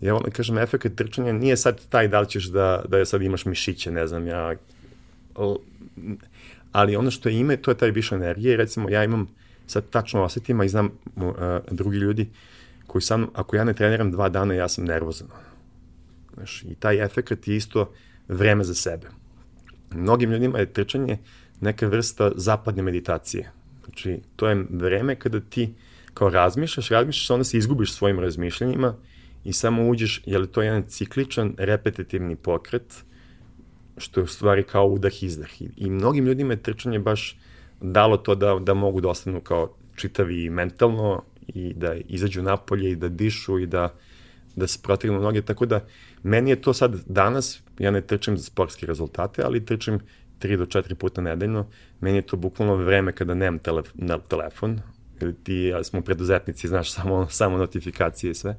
ja 0.00 0.12
volim 0.12 0.30
da 0.30 0.36
kažem, 0.36 0.58
efekat 0.58 0.92
trčanja 0.94 1.32
nije 1.32 1.56
sad 1.56 1.88
taj 1.88 2.08
da 2.08 2.20
li 2.20 2.28
ćeš 2.28 2.44
da, 2.44 2.84
da 2.88 3.04
sad 3.04 3.22
imaš 3.22 3.44
mišiće, 3.44 3.90
ne 3.90 4.06
znam, 4.06 4.26
ja 4.26 4.54
ali 6.72 6.96
ono 6.96 7.10
što 7.10 7.28
je 7.28 7.38
ime, 7.40 7.56
to 7.56 7.70
je 7.70 7.76
taj 7.76 7.90
više 7.90 8.14
energije. 8.14 8.56
Recimo, 8.56 8.88
ja 8.90 9.04
imam, 9.04 9.28
sad 9.66 9.90
tačno 9.90 10.22
osetim, 10.22 10.60
a 10.60 10.64
i 10.64 10.68
znam 10.68 10.86
uh, 11.16 11.32
drugi 11.70 11.96
ljudi 11.96 12.28
koji 12.86 13.02
sam, 13.02 13.26
ako 13.34 13.56
ja 13.56 13.64
ne 13.64 13.74
treniram 13.74 14.10
dva 14.10 14.28
dana, 14.28 14.54
ja 14.54 14.68
sam 14.68 14.84
nervozan. 14.84 15.28
Znaš, 16.34 16.62
I 16.62 16.74
taj 16.74 17.04
efekt 17.04 17.48
je 17.48 17.56
isto 17.56 17.92
vreme 18.28 18.64
za 18.64 18.74
sebe. 18.74 19.06
Mnogim 19.90 20.30
ljudima 20.30 20.58
je 20.58 20.72
trčanje 20.72 21.18
neka 21.60 21.86
vrsta 21.86 22.32
zapadne 22.36 22.82
meditacije. 22.82 23.50
Znači, 23.84 24.20
to 24.36 24.48
je 24.48 24.66
vreme 24.70 25.16
kada 25.16 25.40
ti 25.40 25.74
kao 26.14 26.28
razmišljaš, 26.28 26.88
razmišljaš, 26.88 27.30
onda 27.30 27.44
se 27.44 27.58
izgubiš 27.58 27.92
svojim 27.92 28.20
razmišljanjima 28.20 28.94
i 29.44 29.52
samo 29.52 29.88
uđeš, 29.88 30.22
je 30.26 30.38
li 30.38 30.46
to 30.46 30.62
jedan 30.62 30.82
cikličan, 30.88 31.54
repetitivni 31.58 32.36
pokret, 32.36 33.04
što 33.96 34.20
je 34.20 34.24
u 34.24 34.26
stvari 34.26 34.62
kao 34.62 34.86
udah 34.86 35.22
izdah. 35.22 35.62
I, 35.62 35.68
i 35.76 35.90
mnogim 35.90 36.26
ljudima 36.26 36.52
je 36.52 36.62
trčanje 36.62 36.98
baš 36.98 37.38
dalo 37.80 38.16
to 38.16 38.34
da, 38.34 38.58
da 38.60 38.74
mogu 38.74 39.00
da 39.00 39.08
ostanu 39.08 39.40
kao 39.40 39.74
čitavi 39.96 40.50
mentalno 40.50 41.22
i 41.48 41.74
da 41.74 41.94
izađu 41.94 42.42
napolje 42.42 42.90
i 42.90 42.96
da 42.96 43.08
dišu 43.08 43.58
i 43.58 43.66
da, 43.66 43.94
da 44.56 44.66
se 44.66 44.78
protegnu 44.82 45.20
noge, 45.20 45.42
tako 45.42 45.66
da 45.66 45.84
meni 46.22 46.50
je 46.50 46.62
to 46.62 46.72
sad 46.72 47.02
danas, 47.06 47.62
ja 47.78 47.90
ne 47.90 48.00
trčim 48.00 48.36
za 48.36 48.44
sportske 48.44 48.86
rezultate, 48.86 49.42
ali 49.42 49.64
trčim 49.66 50.00
3 50.40 50.56
do 50.56 50.64
4 50.64 50.94
puta 50.94 51.20
nedeljno, 51.20 51.66
meni 52.00 52.18
je 52.18 52.22
to 52.22 52.36
bukvalno 52.36 52.76
vreme 52.76 53.12
kada 53.12 53.34
nemam 53.34 53.58
telef 53.58 53.86
na 53.94 54.18
telefon, 54.18 54.80
ti 55.42 55.54
ja 55.54 55.84
smo 55.84 56.00
preduzetnici, 56.00 56.68
znaš, 56.68 56.92
samo, 56.92 57.26
samo 57.30 57.56
notifikacije 57.56 58.30
i 58.30 58.34
sve, 58.34 58.56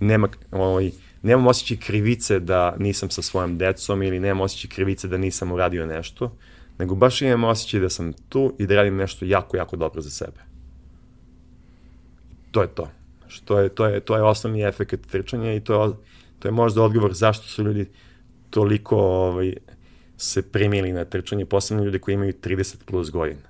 nema, 0.00 0.28
ovaj, 0.50 0.90
nemam 1.22 1.46
osjećaj 1.46 1.76
krivice 1.76 2.38
da 2.40 2.76
nisam 2.78 3.10
sa 3.10 3.22
svojom 3.22 3.58
decom 3.58 4.02
ili 4.02 4.20
nemam 4.20 4.40
osjećaj 4.40 4.70
krivice 4.70 5.08
da 5.08 5.16
nisam 5.16 5.52
uradio 5.52 5.86
nešto, 5.86 6.36
nego 6.78 6.94
baš 6.94 7.22
imam 7.22 7.44
osjećaj 7.44 7.80
da 7.80 7.90
sam 7.90 8.12
tu 8.28 8.54
i 8.58 8.66
da 8.66 8.74
radim 8.74 8.96
nešto 8.96 9.24
jako, 9.24 9.56
jako 9.56 9.76
dobro 9.76 10.00
za 10.00 10.10
sebe. 10.10 10.40
To 12.50 12.62
je 12.62 12.68
to. 12.68 12.90
Što 13.28 13.58
je, 13.58 13.68
to, 13.68 13.86
je, 13.86 14.00
to 14.00 14.16
je 14.16 14.22
osnovni 14.22 14.62
efekt 14.62 15.10
trčanja 15.10 15.54
i 15.54 15.60
to 15.60 15.84
je, 15.84 15.92
to 16.38 16.48
je 16.48 16.52
možda 16.52 16.82
odgovor 16.82 17.14
zašto 17.14 17.46
su 17.46 17.62
ljudi 17.62 17.86
toliko 18.50 18.96
ovaj, 18.96 19.54
se 20.16 20.42
primili 20.42 20.92
na 20.92 21.04
trčanje, 21.04 21.46
posebno 21.46 21.84
ljudi 21.84 21.98
koji 21.98 22.14
imaju 22.14 22.32
30 22.42 22.76
plus 22.84 23.10
godina. 23.10 23.48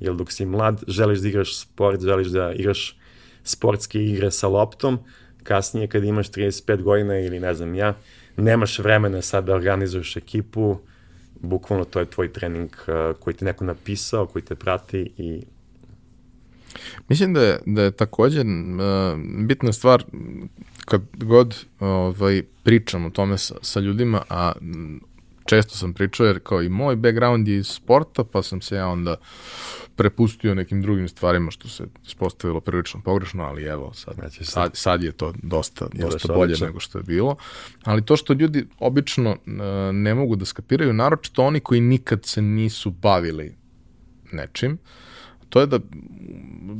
Jer 0.00 0.14
dok 0.14 0.32
si 0.32 0.46
mlad, 0.46 0.82
želiš 0.88 1.18
da 1.18 1.28
igraš 1.28 1.58
sport, 1.58 2.00
želiš 2.00 2.28
da 2.28 2.52
igraš 2.52 2.98
sportske 3.44 4.04
igre 4.04 4.30
sa 4.30 4.48
loptom, 4.48 4.98
kasnije 5.42 5.86
kad 5.86 6.04
imaš 6.04 6.30
35 6.30 6.82
godina 6.82 7.18
ili 7.18 7.40
ne 7.40 7.54
znam 7.54 7.74
ja, 7.74 7.94
nemaš 8.36 8.78
vremena 8.78 9.22
sad 9.22 9.44
da 9.44 9.54
organizuješ 9.54 10.16
ekipu, 10.16 10.78
bukvalno 11.40 11.84
to 11.84 12.00
je 12.00 12.06
tvoj 12.06 12.32
trening 12.32 12.70
uh, 12.70 13.16
koji 13.20 13.34
ti 13.34 13.44
neko 13.44 13.64
napisao, 13.64 14.26
koji 14.26 14.42
te 14.42 14.54
prati 14.54 15.12
i 15.16 15.42
Mislim 17.08 17.34
da 17.34 17.42
je, 17.42 17.58
da 17.66 17.82
je 17.82 17.90
takođe 17.90 18.40
uh, 18.40 18.46
bitna 19.46 19.72
stvar 19.72 20.04
kad 20.84 21.02
god 21.12 21.64
ovaj, 21.80 22.42
pričam 22.62 23.06
o 23.06 23.10
tome 23.10 23.38
sa, 23.38 23.54
sa 23.62 23.80
ljudima, 23.80 24.22
a 24.28 24.52
često 25.44 25.76
sam 25.76 25.92
pričao 25.92 26.26
jer 26.26 26.40
kao 26.42 26.62
i 26.62 26.68
moj 26.68 26.96
background 26.96 27.48
je 27.48 27.56
iz 27.56 27.66
sporta, 27.66 28.24
pa 28.24 28.42
sam 28.42 28.60
se 28.60 28.76
ja 28.76 28.88
onda 28.88 29.16
prepustio 29.98 30.54
nekim 30.54 30.82
drugim 30.82 31.08
stvarima 31.08 31.50
što 31.50 31.68
se 31.68 31.84
ispostavilo 32.06 32.60
prilično 32.60 33.00
pogrešno, 33.04 33.44
ali 33.44 33.64
evo 33.64 33.92
sad, 33.94 34.14
znači, 34.14 34.44
sad, 34.44 34.70
sad 34.74 35.02
je 35.02 35.12
to 35.12 35.32
dosta, 35.42 35.88
dosta 35.92 36.28
bolje 36.28 36.42
odlično. 36.42 36.66
nego 36.66 36.80
što 36.80 36.98
je 36.98 37.04
bilo. 37.04 37.36
Ali 37.84 38.04
to 38.04 38.16
što 38.16 38.32
ljudi 38.32 38.66
obično 38.78 39.30
uh, 39.30 39.36
ne 39.92 40.14
mogu 40.14 40.36
da 40.36 40.44
skapiraju, 40.44 40.92
naročito 40.92 41.42
oni 41.42 41.60
koji 41.60 41.80
nikad 41.80 42.24
se 42.24 42.42
nisu 42.42 42.90
bavili 42.90 43.56
nečim, 44.32 44.72
uh, 44.72 45.07
to 45.48 45.60
je 45.60 45.66
da 45.66 45.78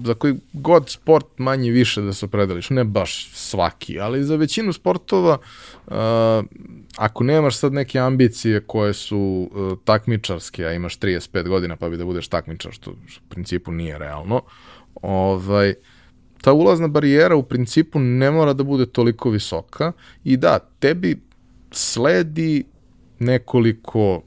za 0.04 0.14
koji 0.14 0.35
god 0.52 0.90
sport 0.90 1.26
manje 1.37 1.70
više 1.70 2.02
da 2.02 2.12
se 2.12 2.26
opredeliš, 2.26 2.70
ne 2.70 2.85
baš 2.85 3.31
svaki, 3.35 4.00
ali 4.00 4.24
za 4.24 4.37
većinu 4.37 4.72
sportova 4.72 5.38
uh, 5.87 5.94
ako 6.96 7.24
nemaš 7.24 7.57
sad 7.57 7.72
neke 7.72 7.98
ambicije 7.98 8.61
koje 8.61 8.94
su 8.94 9.50
uh, 9.52 9.78
takmičarske, 9.85 10.66
a 10.66 10.72
imaš 10.72 10.98
35 10.98 11.48
godina 11.48 11.76
pa 11.76 11.88
bi 11.88 11.96
da 11.96 12.04
budeš 12.04 12.28
takmičar, 12.28 12.72
što 12.72 12.90
u 12.90 12.94
principu 13.28 13.72
nije 13.72 13.98
realno, 13.98 14.42
ovaj, 15.02 15.74
ta 16.40 16.52
ulazna 16.52 16.88
barijera 16.88 17.37
u 17.37 17.42
principu 17.42 17.98
ne 17.98 18.31
mora 18.31 18.52
da 18.52 18.64
bude 18.64 18.87
toliko 18.87 19.31
visoka 19.31 19.92
i 20.24 20.37
da, 20.37 20.59
tebi 20.78 21.20
sledi 21.70 22.64
nekoliko 23.18 24.22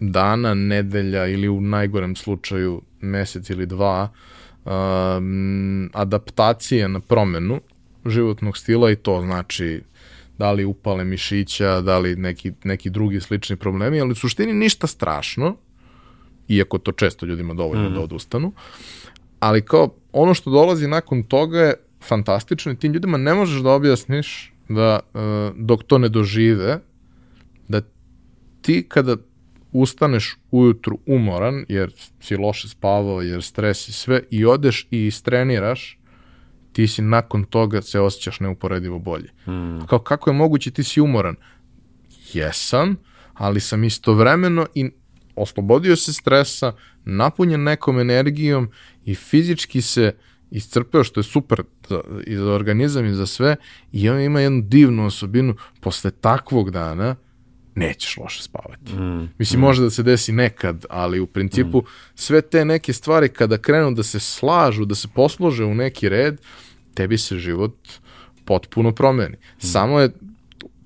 dana, 0.00 0.54
nedelja 0.54 1.26
ili 1.26 1.48
u 1.48 1.60
najgorem 1.60 2.16
slučaju 2.16 2.82
mesec 3.00 3.50
ili 3.50 3.66
dva 3.66 4.08
um, 4.64 5.90
adaptacije 5.92 6.88
na 6.88 7.00
promenu 7.00 7.60
životnog 8.06 8.56
stila 8.56 8.90
i 8.90 8.96
to 8.96 9.20
znači 9.20 9.82
da 10.38 10.52
li 10.52 10.64
upale 10.64 11.04
mišića, 11.04 11.80
da 11.80 11.98
li 11.98 12.16
neki, 12.16 12.52
neki 12.64 12.90
drugi 12.90 13.20
slični 13.20 13.56
problemi, 13.56 14.00
ali 14.00 14.12
u 14.12 14.14
suštini 14.14 14.54
ništa 14.54 14.86
strašno, 14.86 15.56
iako 16.48 16.78
to 16.78 16.92
često 16.92 17.26
ljudima 17.26 17.54
dovoljno 17.54 17.90
mm. 17.90 17.94
da 17.94 18.00
odustanu, 18.00 18.52
ali 19.40 19.62
kao 19.62 19.94
ono 20.12 20.34
što 20.34 20.50
dolazi 20.50 20.88
nakon 20.88 21.22
toga 21.22 21.58
je 21.58 21.74
fantastično 22.02 22.72
i 22.72 22.76
tim 22.76 22.92
ljudima 22.92 23.18
ne 23.18 23.34
možeš 23.34 23.60
da 23.62 23.70
objasniš 23.70 24.52
da 24.68 25.00
uh, 25.14 25.20
dok 25.56 25.82
to 25.82 25.98
ne 25.98 26.08
dožive, 26.08 26.80
da 27.68 27.82
ti 28.62 28.86
kada 28.88 29.16
ustaneš 29.72 30.36
ujutru 30.50 30.98
umoran, 31.06 31.64
jer 31.68 31.92
si 32.20 32.36
loše 32.36 32.68
spavao, 32.68 33.22
jer 33.22 33.42
stres 33.42 33.88
i 33.88 33.92
sve, 33.92 34.22
i 34.30 34.44
odeš 34.44 34.86
i 34.90 35.06
istreniraš, 35.06 35.98
ti 36.72 36.88
si 36.88 37.02
nakon 37.02 37.44
toga 37.44 37.82
se 37.82 38.00
osjećaš 38.00 38.40
neuporedivo 38.40 38.98
bolje. 38.98 39.30
Mm. 39.46 39.86
Kao 39.86 39.98
kako 39.98 40.30
je 40.30 40.34
moguće 40.34 40.70
ti 40.70 40.84
si 40.84 41.00
umoran? 41.00 41.36
Jesam, 42.32 42.96
ali 43.34 43.60
sam 43.60 43.84
istovremeno 43.84 44.66
i 44.74 44.90
oslobodio 45.36 45.96
se 45.96 46.12
stresa, 46.12 46.72
napunjen 47.04 47.62
nekom 47.62 47.98
energijom 47.98 48.70
i 49.04 49.14
fizički 49.14 49.82
se 49.82 50.14
iscrpeo, 50.50 51.04
što 51.04 51.20
je 51.20 51.24
super 51.24 51.62
za, 51.88 52.00
i 52.26 52.36
za 52.36 52.52
organizam 52.52 53.06
i 53.06 53.14
za 53.14 53.26
sve, 53.26 53.56
i 53.92 54.08
on 54.08 54.20
ima 54.20 54.40
jednu 54.40 54.62
divnu 54.62 55.06
osobinu, 55.06 55.54
posle 55.80 56.10
takvog 56.10 56.70
dana, 56.70 57.16
nećeš 57.74 58.16
loše 58.16 58.42
spavati. 58.42 58.92
Mm, 58.94 59.28
Mislim, 59.38 59.60
mm. 59.60 59.64
može 59.64 59.82
da 59.82 59.90
se 59.90 60.02
desi 60.02 60.32
nekad, 60.32 60.86
ali 60.90 61.20
u 61.20 61.26
principu 61.26 61.78
mm. 61.78 61.86
sve 62.14 62.40
te 62.40 62.64
neke 62.64 62.92
stvari 62.92 63.28
kada 63.28 63.58
krenu 63.58 63.92
da 63.92 64.02
se 64.02 64.20
slažu, 64.20 64.84
da 64.84 64.94
se 64.94 65.08
poslože 65.14 65.64
u 65.64 65.74
neki 65.74 66.08
red, 66.08 66.40
tebi 66.94 67.18
se 67.18 67.36
život 67.36 67.76
potpuno 68.44 68.92
promeni. 68.92 69.36
Mm. 69.36 69.66
Samo 69.66 70.00
je 70.00 70.10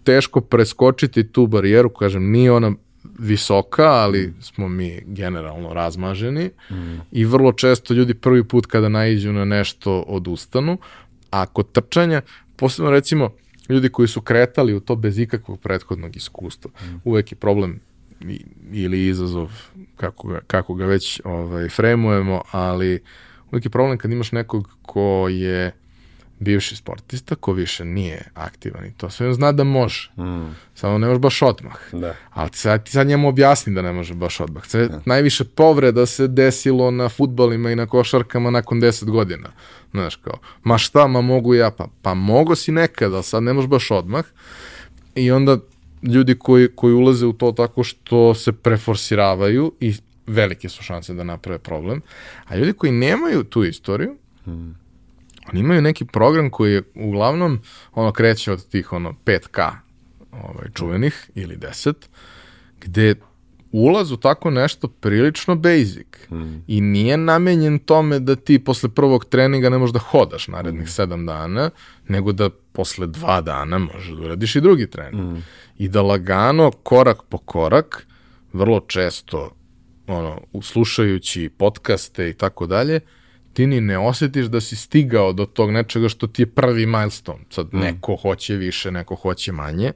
teško 0.04 0.40
preskočiti 0.40 1.32
tu 1.32 1.46
barijeru, 1.46 1.88
kažem, 1.88 2.30
nije 2.30 2.52
ona 2.52 2.72
visoka, 3.18 3.86
ali 3.86 4.26
mm. 4.26 4.42
smo 4.42 4.68
mi 4.68 5.02
generalno 5.06 5.74
razmaženi 5.74 6.50
mm. 6.70 6.74
i 7.12 7.24
vrlo 7.24 7.52
često 7.52 7.94
ljudi 7.94 8.14
prvi 8.14 8.44
put 8.44 8.66
kada 8.66 8.88
naiđu 8.88 9.32
na 9.32 9.44
nešto 9.44 10.00
odustanu, 10.00 10.78
a 11.30 11.46
kod 11.46 11.72
trčanja, 11.72 12.22
posebno 12.56 12.90
recimo 12.90 13.30
ljudi 13.68 13.88
koji 13.88 14.08
su 14.08 14.20
kretali 14.20 14.74
u 14.74 14.80
to 14.80 14.96
bez 14.96 15.18
ikakvog 15.18 15.60
prethodnog 15.60 16.16
iskustva, 16.16 16.70
mm. 16.80 17.00
uvek 17.04 17.32
je 17.32 17.36
problem 17.36 17.80
ili 18.72 19.06
izazov, 19.06 19.50
kako 19.96 20.28
ga, 20.28 20.40
kako 20.46 20.74
ga 20.74 20.86
već 20.86 21.20
ovaj, 21.24 21.68
fremujemo, 21.68 22.42
ali 22.50 23.02
uvek 23.52 23.64
je 23.64 23.70
problem 23.70 23.98
kad 23.98 24.12
imaš 24.12 24.32
nekog 24.32 24.68
ko 24.82 25.28
je 25.28 25.72
bivši 26.44 26.76
sportista 26.76 27.34
ko 27.34 27.52
više 27.52 27.84
nije 27.84 28.22
aktivan 28.34 28.86
i 28.86 28.92
to 28.92 29.10
sve 29.10 29.28
on 29.28 29.34
zna 29.34 29.52
da 29.52 29.64
može. 29.64 30.10
Mm. 30.18 30.54
Samo 30.74 30.98
ne 30.98 31.06
može 31.06 31.18
baš 31.18 31.42
odmah. 31.42 31.76
Da. 31.92 32.14
Ali 32.30 32.50
sad, 32.52 32.84
ti 32.84 32.90
sad 32.90 33.06
njemu 33.06 33.28
objasni 33.28 33.74
da 33.74 33.82
ne 33.82 33.92
može 33.92 34.14
baš 34.14 34.40
odmah. 34.40 34.64
Sve, 34.66 34.88
da. 34.88 35.00
Najviše 35.04 35.44
povreda 35.44 36.06
se 36.06 36.28
desilo 36.28 36.90
na 36.90 37.08
futbolima 37.08 37.70
i 37.70 37.76
na 37.76 37.86
košarkama 37.86 38.50
nakon 38.50 38.80
10 38.80 39.10
godina. 39.10 39.48
Znaš 39.90 40.16
kao, 40.16 40.38
ma 40.62 40.78
šta, 40.78 41.06
ma 41.06 41.20
mogu 41.20 41.54
ja, 41.54 41.70
pa, 41.70 41.88
pa 42.02 42.14
mogo 42.14 42.54
si 42.54 42.72
nekad, 42.72 43.14
ali 43.14 43.22
sad 43.22 43.42
ne 43.42 43.52
može 43.52 43.68
baš 43.68 43.90
odmah. 43.90 44.24
I 45.14 45.30
onda 45.30 45.58
ljudi 46.02 46.38
koji, 46.38 46.68
koji 46.76 46.94
ulaze 46.94 47.26
u 47.26 47.32
to 47.32 47.52
tako 47.52 47.82
što 47.82 48.34
se 48.34 48.52
preforsiravaju 48.52 49.72
i 49.80 49.94
velike 50.26 50.68
su 50.68 50.82
šanse 50.82 51.14
da 51.14 51.24
naprave 51.24 51.58
problem, 51.58 52.02
a 52.46 52.56
ljudi 52.56 52.72
koji 52.72 52.92
nemaju 52.92 53.44
tu 53.44 53.64
istoriju, 53.64 54.16
mm 54.46 54.83
Oni 55.50 55.60
imaju 55.60 55.82
neki 55.82 56.04
program 56.04 56.50
koji 56.50 56.72
je 56.72 56.82
uglavnom 56.94 57.60
ono 57.92 58.12
kreće 58.12 58.52
od 58.52 58.68
tih 58.68 58.92
ono 58.92 59.14
5K 59.24 59.70
ovaj, 60.32 60.68
čuvenih 60.74 61.30
ili 61.34 61.56
10, 61.56 61.94
gde 62.80 63.14
ulaz 63.72 64.12
u 64.12 64.16
tako 64.16 64.50
nešto 64.50 64.88
prilično 64.88 65.54
basic 65.56 66.06
mm. 66.30 66.54
i 66.66 66.80
nije 66.80 67.16
namenjen 67.16 67.78
tome 67.78 68.18
da 68.18 68.36
ti 68.36 68.58
posle 68.58 68.88
prvog 68.88 69.24
treninga 69.24 69.70
ne 69.70 69.78
možeš 69.78 69.92
da 69.92 69.98
hodaš 69.98 70.48
narednih 70.48 70.84
mm. 70.84 70.90
sedam 70.90 71.26
dana, 71.26 71.70
nego 72.08 72.32
da 72.32 72.50
posle 72.72 73.06
dva 73.06 73.40
dana 73.40 73.78
možeš 73.78 74.08
da 74.08 74.22
uradiš 74.22 74.56
i 74.56 74.60
drugi 74.60 74.86
trening. 74.90 75.36
Mm. 75.36 75.42
I 75.78 75.88
da 75.88 76.02
lagano, 76.02 76.70
korak 76.70 77.22
po 77.28 77.38
korak, 77.38 78.06
vrlo 78.52 78.80
često 78.80 79.50
ono, 80.06 80.40
slušajući 80.62 81.50
podcaste 81.58 82.28
i 82.28 82.34
tako 82.34 82.66
dalje, 82.66 83.00
ti 83.54 83.66
ni 83.66 83.80
ne 83.80 83.98
osetiš 83.98 84.46
da 84.46 84.60
si 84.60 84.76
stigao 84.76 85.32
do 85.32 85.46
tog 85.46 85.70
nečega 85.70 86.08
što 86.08 86.26
ti 86.26 86.42
je 86.42 86.46
prvi 86.46 86.86
milestone. 86.86 87.44
Sad 87.50 87.66
mm. 87.72 87.78
neko 87.78 88.16
hoće 88.16 88.56
više, 88.56 88.90
neko 88.90 89.14
hoće 89.14 89.52
manje. 89.52 89.92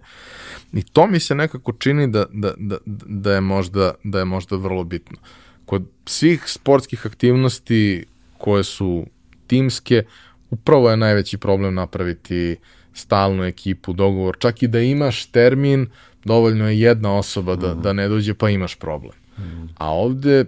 I 0.73 0.83
to 0.83 1.07
mi 1.07 1.21
se 1.21 1.35
nekako 1.35 1.73
čini 1.73 2.11
da, 2.11 2.27
da, 2.33 2.55
da, 2.57 2.79
da, 3.07 3.35
je, 3.35 3.41
možda, 3.41 3.95
da 4.05 4.19
je 4.19 4.25
možda 4.25 4.57
vrlo 4.57 4.85
bitno. 4.85 5.19
Kod 5.65 5.85
svih 6.07 6.43
sportskih 6.47 7.07
aktivnosti 7.07 8.05
koje 8.39 8.65
su 8.65 9.07
timske, 9.47 10.03
upravo 10.51 10.91
je 10.91 10.97
najveći 10.97 11.39
problem 11.39 11.75
napraviti 11.75 12.57
stalnu 12.95 13.45
ekipu, 13.45 13.93
dogovor. 13.93 14.37
Čak 14.39 14.63
i 14.63 14.69
da 14.69 14.81
imaš 14.81 15.27
termin, 15.27 15.87
dovoljno 16.25 16.69
je 16.69 16.81
jedna 16.81 17.17
osoba 17.17 17.57
da, 17.57 17.75
mm. 17.75 17.83
da 17.83 17.93
ne 17.93 18.09
dođe, 18.09 18.35
pa 18.35 18.51
imaš 18.51 18.75
problem. 18.75 19.13
Mm. 19.39 19.69
A 19.79 19.93
ovde, 19.95 20.45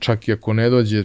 čak 0.00 0.28
i 0.28 0.32
ako 0.32 0.52
ne 0.52 0.70
dođe 0.70 1.04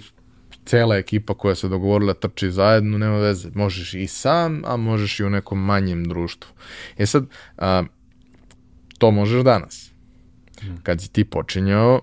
cela 0.65 0.97
ekipa 0.97 1.33
koja 1.33 1.55
se 1.55 1.67
dogovorila 1.67 2.13
trči 2.13 2.51
zajedno, 2.51 2.97
nema 2.97 3.17
veze. 3.17 3.49
Možeš 3.53 3.93
i 3.93 4.07
sam, 4.07 4.61
a 4.65 4.77
možeš 4.77 5.19
i 5.19 5.23
u 5.23 5.29
nekom 5.29 5.65
manjem 5.65 6.05
društvu. 6.05 6.51
E 6.97 7.05
sad, 7.05 7.25
a, 7.57 7.83
to 8.97 9.11
možeš 9.11 9.43
danas. 9.43 9.91
Hmm. 10.61 10.77
Kad 10.83 11.01
si 11.01 11.11
ti 11.11 11.23
počinjao, 11.23 12.01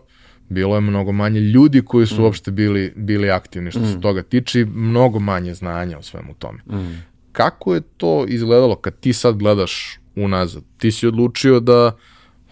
bilo 0.48 0.74
je 0.74 0.80
mnogo 0.80 1.12
manje 1.12 1.40
ljudi 1.40 1.82
koji 1.84 2.06
su 2.06 2.20
mm. 2.20 2.24
uopšte 2.24 2.50
bili, 2.50 2.92
bili 2.96 3.30
aktivni 3.30 3.70
što 3.70 3.80
mm. 3.80 3.86
se 3.86 3.92
hmm. 3.92 4.02
toga 4.02 4.22
tiče 4.22 4.64
mnogo 4.64 5.18
manje 5.18 5.54
znanja 5.54 5.98
o 5.98 6.02
svemu 6.02 6.34
tome. 6.34 6.58
Mm. 6.66 7.02
Kako 7.32 7.74
je 7.74 7.80
to 7.96 8.24
izgledalo 8.28 8.76
kad 8.76 9.00
ti 9.00 9.12
sad 9.12 9.36
gledaš 9.36 9.98
unazad? 10.16 10.62
Ti 10.78 10.92
si 10.92 11.06
odlučio 11.06 11.60
da 11.60 11.96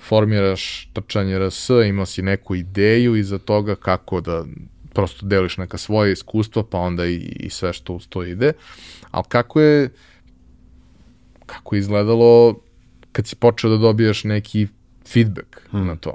formiraš 0.01 0.91
trčanje 0.93 1.39
RS, 1.39 1.71
imao 1.87 2.07
si 2.07 2.23
neku 2.23 2.55
ideju 2.55 3.17
iza 3.17 3.39
toga 3.39 3.75
kako 3.75 4.21
da 4.21 4.45
prosto 4.95 5.27
deliš 5.27 5.57
neka 5.57 5.79
svoje 5.79 6.13
iskustva, 6.13 6.63
pa 6.71 6.79
onda 6.79 7.07
i, 7.07 7.17
i 7.17 7.51
sve 7.51 7.73
što 7.73 7.93
uz 7.93 8.09
to 8.09 8.25
ide. 8.25 8.53
Ali 9.11 9.25
kako 9.29 9.61
je, 9.61 9.91
kako 11.47 11.75
je 11.75 11.79
izgledalo 11.79 12.61
kad 13.13 13.27
si 13.27 13.37
počeo 13.37 13.71
da 13.71 13.77
dobijaš 13.77 14.25
neki 14.25 14.67
feedback 15.13 15.61
hmm. 15.71 15.87
na 15.87 15.97
to? 15.97 16.15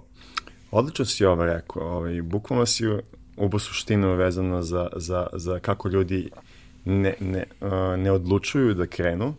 Odlično 0.71 1.05
si 1.05 1.25
ovo 1.25 1.45
rekao. 1.45 1.83
Ovaj, 1.83 2.21
bukvalno 2.21 2.65
si 2.65 2.83
ubo 3.37 3.59
suštinu 3.59 4.15
vezano 4.15 4.61
za, 4.61 4.89
za, 4.95 5.27
za 5.33 5.59
kako 5.59 5.89
ljudi 5.89 6.29
ne, 6.85 7.15
ne, 7.19 7.43
uh, 7.61 7.69
ne 7.99 8.11
odlučuju 8.11 8.73
da 8.73 8.87
krenu 8.87 9.33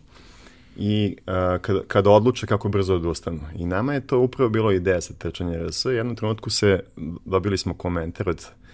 i 0.77 1.17
uh, 1.19 1.61
kada, 1.61 1.81
kada 1.87 2.09
odluče 2.09 2.47
kako 2.47 2.69
brzo 2.69 2.95
odustanu. 2.95 3.39
I 3.55 3.65
nama 3.65 3.93
je 3.93 4.07
to 4.07 4.19
upravo 4.19 4.49
bilo 4.49 4.71
ideja 4.71 5.01
sa 5.01 5.13
trčanje 5.13 5.67
RS. 5.67 5.85
U 5.85 5.91
jednom 5.91 6.15
trenutku 6.15 6.49
se 6.49 6.83
dobili 7.25 7.57
smo 7.57 7.73
komentar 7.73 8.29
od 8.29 8.37
uh, 8.37 8.66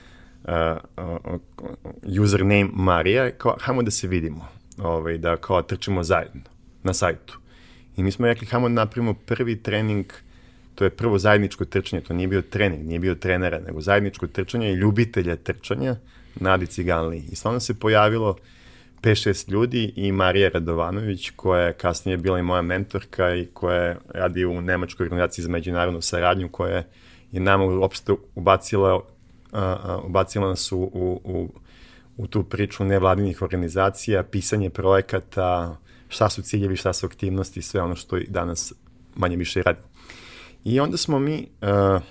uh, 0.44 2.20
username 2.22 2.70
Marija, 2.74 3.32
kao, 3.32 3.56
hajmo 3.60 3.84
da 3.84 3.92
se 3.92 4.08
vidimo, 4.08 4.48
ovaj, 4.78 5.18
da 5.18 5.38
kao 5.38 5.62
trčimo 5.62 6.04
zajedno 6.04 6.42
na 6.84 6.94
sajtu. 6.94 7.40
I 7.98 8.04
mi 8.04 8.12
smo 8.12 8.28
rekli, 8.28 8.48
hajmo 8.48 8.70
da 8.70 8.74
napravimo 8.74 9.14
prvi 9.14 9.64
trening, 9.64 10.06
to 10.76 10.84
je 10.84 10.90
prvo 10.90 11.18
zajedničko 11.18 11.66
trčanje, 11.66 12.02
to 12.02 12.14
nije 12.14 12.28
bio 12.28 12.42
trening, 12.42 12.88
nije 12.88 13.00
bio 13.00 13.16
trenera, 13.16 13.60
nego 13.60 13.82
zajedničko 13.82 14.28
trčanje 14.28 14.72
i 14.72 14.76
ljubitelja 14.76 15.36
trčanja, 15.36 15.96
Nadi 16.36 16.68
Ciganli. 16.68 17.24
I 17.32 17.36
stvarno 17.36 17.60
se 17.60 17.80
pojavilo 17.80 18.36
5-6 19.02 19.52
ljudi 19.52 19.94
i 19.96 20.12
Marija 20.12 20.50
Radovanović, 20.50 21.30
koja 21.30 21.62
je 21.62 21.74
kasnije 21.74 22.18
bila 22.18 22.40
i 22.40 22.44
moja 22.44 22.62
mentorka 22.62 23.36
i 23.36 23.46
koja 23.54 23.96
radi 24.10 24.46
u 24.46 24.62
Nemačkoj 24.62 25.04
organizaciji 25.04 25.44
za 25.44 25.50
međunarodnu 25.50 26.02
saradnju, 26.02 26.50
koja 26.50 26.84
je 27.32 27.40
nama 27.40 27.64
uopšte 27.64 28.14
ubacila 28.36 29.02
ubacila 30.06 30.48
nas 30.48 30.72
u, 30.72 30.80
u, 30.80 31.22
u, 31.24 31.50
u 32.18 32.28
tu 32.28 32.44
priču 32.44 32.84
nevladinih 32.84 33.42
organizacija, 33.42 34.24
pisanje 34.24 34.70
projekata, 34.70 35.78
šta 36.10 36.30
su 36.30 36.42
ciljevi, 36.42 36.76
šta 36.76 36.94
su 36.94 37.06
aktivnosti, 37.06 37.62
sve 37.62 37.82
ono 37.82 37.96
što 37.96 38.18
i 38.18 38.28
danas 38.28 38.74
manje 39.16 39.36
više 39.36 39.64
radi. 39.64 39.80
I 40.64 40.80
onda 40.80 40.98
smo 40.98 41.20
mi 41.20 41.48
uh, 41.62 42.02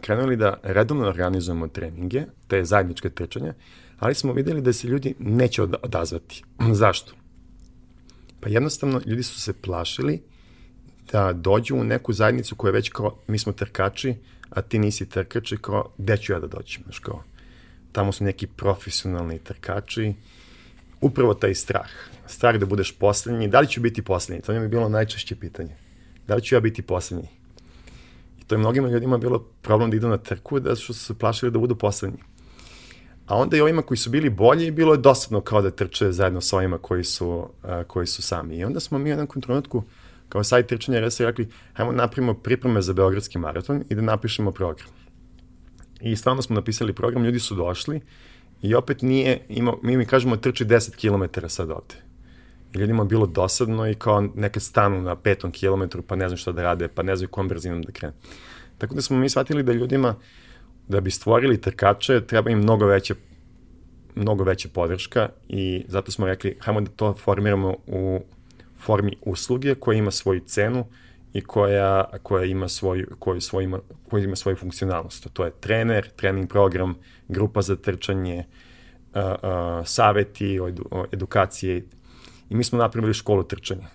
krenuli 0.00 0.36
da 0.36 0.60
redovno 0.62 1.08
organizujemo 1.08 1.68
treninge, 1.68 2.22
te 2.48 2.64
zajedničke 2.64 3.10
trčanje, 3.10 3.52
ali 3.98 4.14
smo 4.14 4.32
videli 4.32 4.60
da 4.60 4.72
se 4.72 4.88
ljudi 4.88 5.14
neće 5.18 5.62
odazvati. 5.62 6.44
Zašto? 6.82 7.12
Pa 8.40 8.48
jednostavno 8.48 9.00
ljudi 9.06 9.22
su 9.22 9.40
se 9.40 9.52
plašili 9.52 10.22
da 11.12 11.32
dođu 11.32 11.76
u 11.76 11.84
neku 11.84 12.12
zajednicu 12.12 12.56
koja 12.56 12.68
je 12.68 12.72
već 12.72 12.88
kao, 12.88 13.16
mi 13.26 13.38
smo 13.38 13.52
trkači, 13.52 14.14
a 14.50 14.62
ti 14.62 14.78
nisi 14.78 15.08
trkač 15.08 15.52
i 15.52 15.56
kao, 15.56 15.90
gde 15.98 16.16
ću 16.16 16.32
ja 16.32 16.40
da 16.40 16.46
dođem, 16.46 16.82
znaš 16.82 16.98
kao. 16.98 17.22
tamo 17.92 18.12
su 18.12 18.24
neki 18.24 18.46
profesionalni 18.46 19.38
trkači, 19.38 20.14
upravo 21.00 21.34
taj 21.34 21.54
strah. 21.54 21.90
Strah 22.26 22.56
da 22.56 22.66
budeš 22.66 22.92
poslednji. 22.98 23.48
Da 23.48 23.60
li 23.60 23.68
ću 23.68 23.80
biti 23.80 24.02
poslednji? 24.02 24.42
To 24.42 24.52
je 24.52 24.68
bilo 24.68 24.88
najčešće 24.88 25.36
pitanje. 25.36 25.76
Da 26.26 26.34
li 26.34 26.42
ću 26.42 26.54
ja 26.54 26.60
biti 26.60 26.82
poslednji? 26.82 27.28
I 28.40 28.44
to 28.44 28.54
je 28.54 28.58
mnogima 28.58 28.88
ljudima 28.88 29.18
bilo 29.18 29.38
problem 29.62 29.90
da 29.90 29.96
idu 29.96 30.08
na 30.08 30.18
trku, 30.18 30.60
da 30.60 30.76
su 30.76 30.94
se 30.94 31.14
plašili 31.14 31.52
da 31.52 31.58
budu 31.58 31.76
poslednji. 31.76 32.18
A 33.26 33.36
onda 33.36 33.56
i 33.56 33.60
ovima 33.60 33.82
koji 33.82 33.98
su 33.98 34.10
bili 34.10 34.30
bolji, 34.30 34.70
bilo 34.70 34.94
je 34.94 34.98
dosadno 34.98 35.40
kao 35.40 35.62
da 35.62 35.70
trče 35.70 36.12
zajedno 36.12 36.40
sa 36.40 36.56
ovima 36.56 36.78
koji 36.78 37.04
su, 37.04 37.28
uh, 37.28 37.48
koji 37.86 38.06
su 38.06 38.22
sami. 38.22 38.56
I 38.56 38.64
onda 38.64 38.80
smo 38.80 38.98
mi 38.98 39.04
u 39.04 39.12
jednom 39.12 39.28
trenutku, 39.42 39.82
kao 40.34 40.44
sajt 40.44 40.66
trčanja, 40.66 41.00
RS 41.06 41.20
rekli, 41.20 41.48
hajmo 41.72 41.92
napravimo 41.92 42.34
pripreme 42.34 42.82
za 42.82 42.92
Beogradski 42.92 43.38
maraton 43.38 43.84
i 43.88 43.94
da 43.94 44.02
napišemo 44.02 44.50
program. 44.52 44.88
I 46.00 46.16
stvarno 46.16 46.42
smo 46.42 46.54
napisali 46.54 46.92
program, 46.92 47.24
ljudi 47.24 47.38
su 47.38 47.54
došli 47.54 48.00
i 48.62 48.74
opet 48.74 49.02
nije, 49.02 49.38
ima, 49.48 49.74
mi 49.82 49.96
mi 49.96 50.06
kažemo 50.06 50.36
trči 50.36 50.64
10 50.64 50.96
km 50.98 51.46
sad 51.48 51.70
ovde. 51.70 51.94
I 52.74 52.78
ljudima 52.78 53.04
bilo 53.04 53.26
dosadno 53.26 53.86
i 53.90 53.94
kao 53.94 54.20
neke 54.34 54.60
stanu 54.60 55.02
na 55.02 55.16
petom 55.16 55.52
kilometru, 55.52 56.02
pa 56.02 56.16
ne 56.16 56.28
znam 56.28 56.36
šta 56.36 56.52
da 56.52 56.62
rade, 56.62 56.88
pa 56.88 57.02
ne 57.02 57.16
znam 57.16 57.30
kom 57.30 57.48
brzinom 57.48 57.82
da 57.82 57.92
krenu. 57.92 58.14
Tako 58.78 58.94
da 58.94 59.02
smo 59.02 59.16
mi 59.16 59.28
shvatili 59.28 59.62
da 59.62 59.72
ljudima, 59.72 60.16
da 60.88 61.00
bi 61.00 61.10
stvorili 61.10 61.60
trkače, 61.60 62.26
treba 62.26 62.50
im 62.50 62.58
mnogo 62.58 62.86
veće 62.86 63.14
mnogo 64.14 64.44
veća 64.44 64.68
podrška 64.72 65.28
i 65.48 65.84
zato 65.88 66.12
smo 66.12 66.26
rekli, 66.26 66.56
hajmo 66.60 66.80
da 66.80 66.90
to 66.90 67.14
formiramo 67.14 67.76
u 67.86 68.20
formi 68.84 69.16
usluge 69.22 69.74
koja 69.74 69.98
ima 69.98 70.10
svoju 70.10 70.40
cenu 70.40 70.86
i 71.32 71.40
koja, 71.40 72.04
koja 72.22 72.44
ima 72.44 72.68
svoju, 72.68 73.06
koja, 73.18 73.40
svoj, 73.40 73.70
koja 74.10 74.24
ima 74.24 74.36
svoju 74.36 74.56
funkcionalnost. 74.56 75.28
To 75.32 75.44
je 75.44 75.50
trener, 75.60 76.08
trening 76.16 76.48
program, 76.48 76.94
grupa 77.28 77.62
za 77.62 77.76
trčanje, 77.76 78.44
uh, 79.14 79.22
uh, 79.22 79.86
saveti 79.86 80.60
o, 80.60 80.68
edu, 80.68 80.84
o 80.90 81.04
edukacije. 81.12 81.84
I 82.50 82.54
mi 82.54 82.64
smo 82.64 82.78
napravili 82.78 83.14
školu 83.14 83.42
trčanja. 83.42 83.88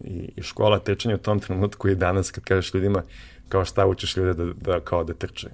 I, 0.00 0.32
I 0.36 0.42
škola 0.42 0.78
trčanja 0.78 1.14
u 1.14 1.18
tom 1.18 1.40
trenutku 1.40 1.88
je 1.88 1.94
danas 1.94 2.30
kad 2.30 2.44
kažeš 2.44 2.74
ljudima 2.74 3.02
kao 3.48 3.64
šta 3.64 3.86
učiš 3.86 4.16
ljude 4.16 4.34
da, 4.34 4.52
da 4.52 4.80
kao 4.80 5.04
da 5.04 5.14
trče. 5.14 5.48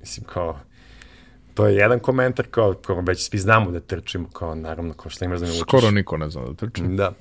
Mislim 0.00 0.26
kao 0.26 0.58
to 1.54 1.66
je 1.66 1.76
jedan 1.76 1.98
komentar 1.98 2.46
kao, 2.50 2.74
kao 2.74 3.00
već 3.00 3.28
svi 3.28 3.38
znamo 3.38 3.70
da 3.70 3.80
trčimo 3.80 4.28
kao 4.28 4.54
naravno 4.54 4.94
kao 4.94 5.10
šta 5.10 5.24
imaš 5.24 5.40
da 5.40 5.46
me 5.46 5.50
učiš. 5.50 5.60
Skoro 5.60 5.90
niko 5.90 6.16
ne 6.16 6.30
zna 6.30 6.44
da 6.44 6.54
trči. 6.54 6.82
Da. 6.82 7.12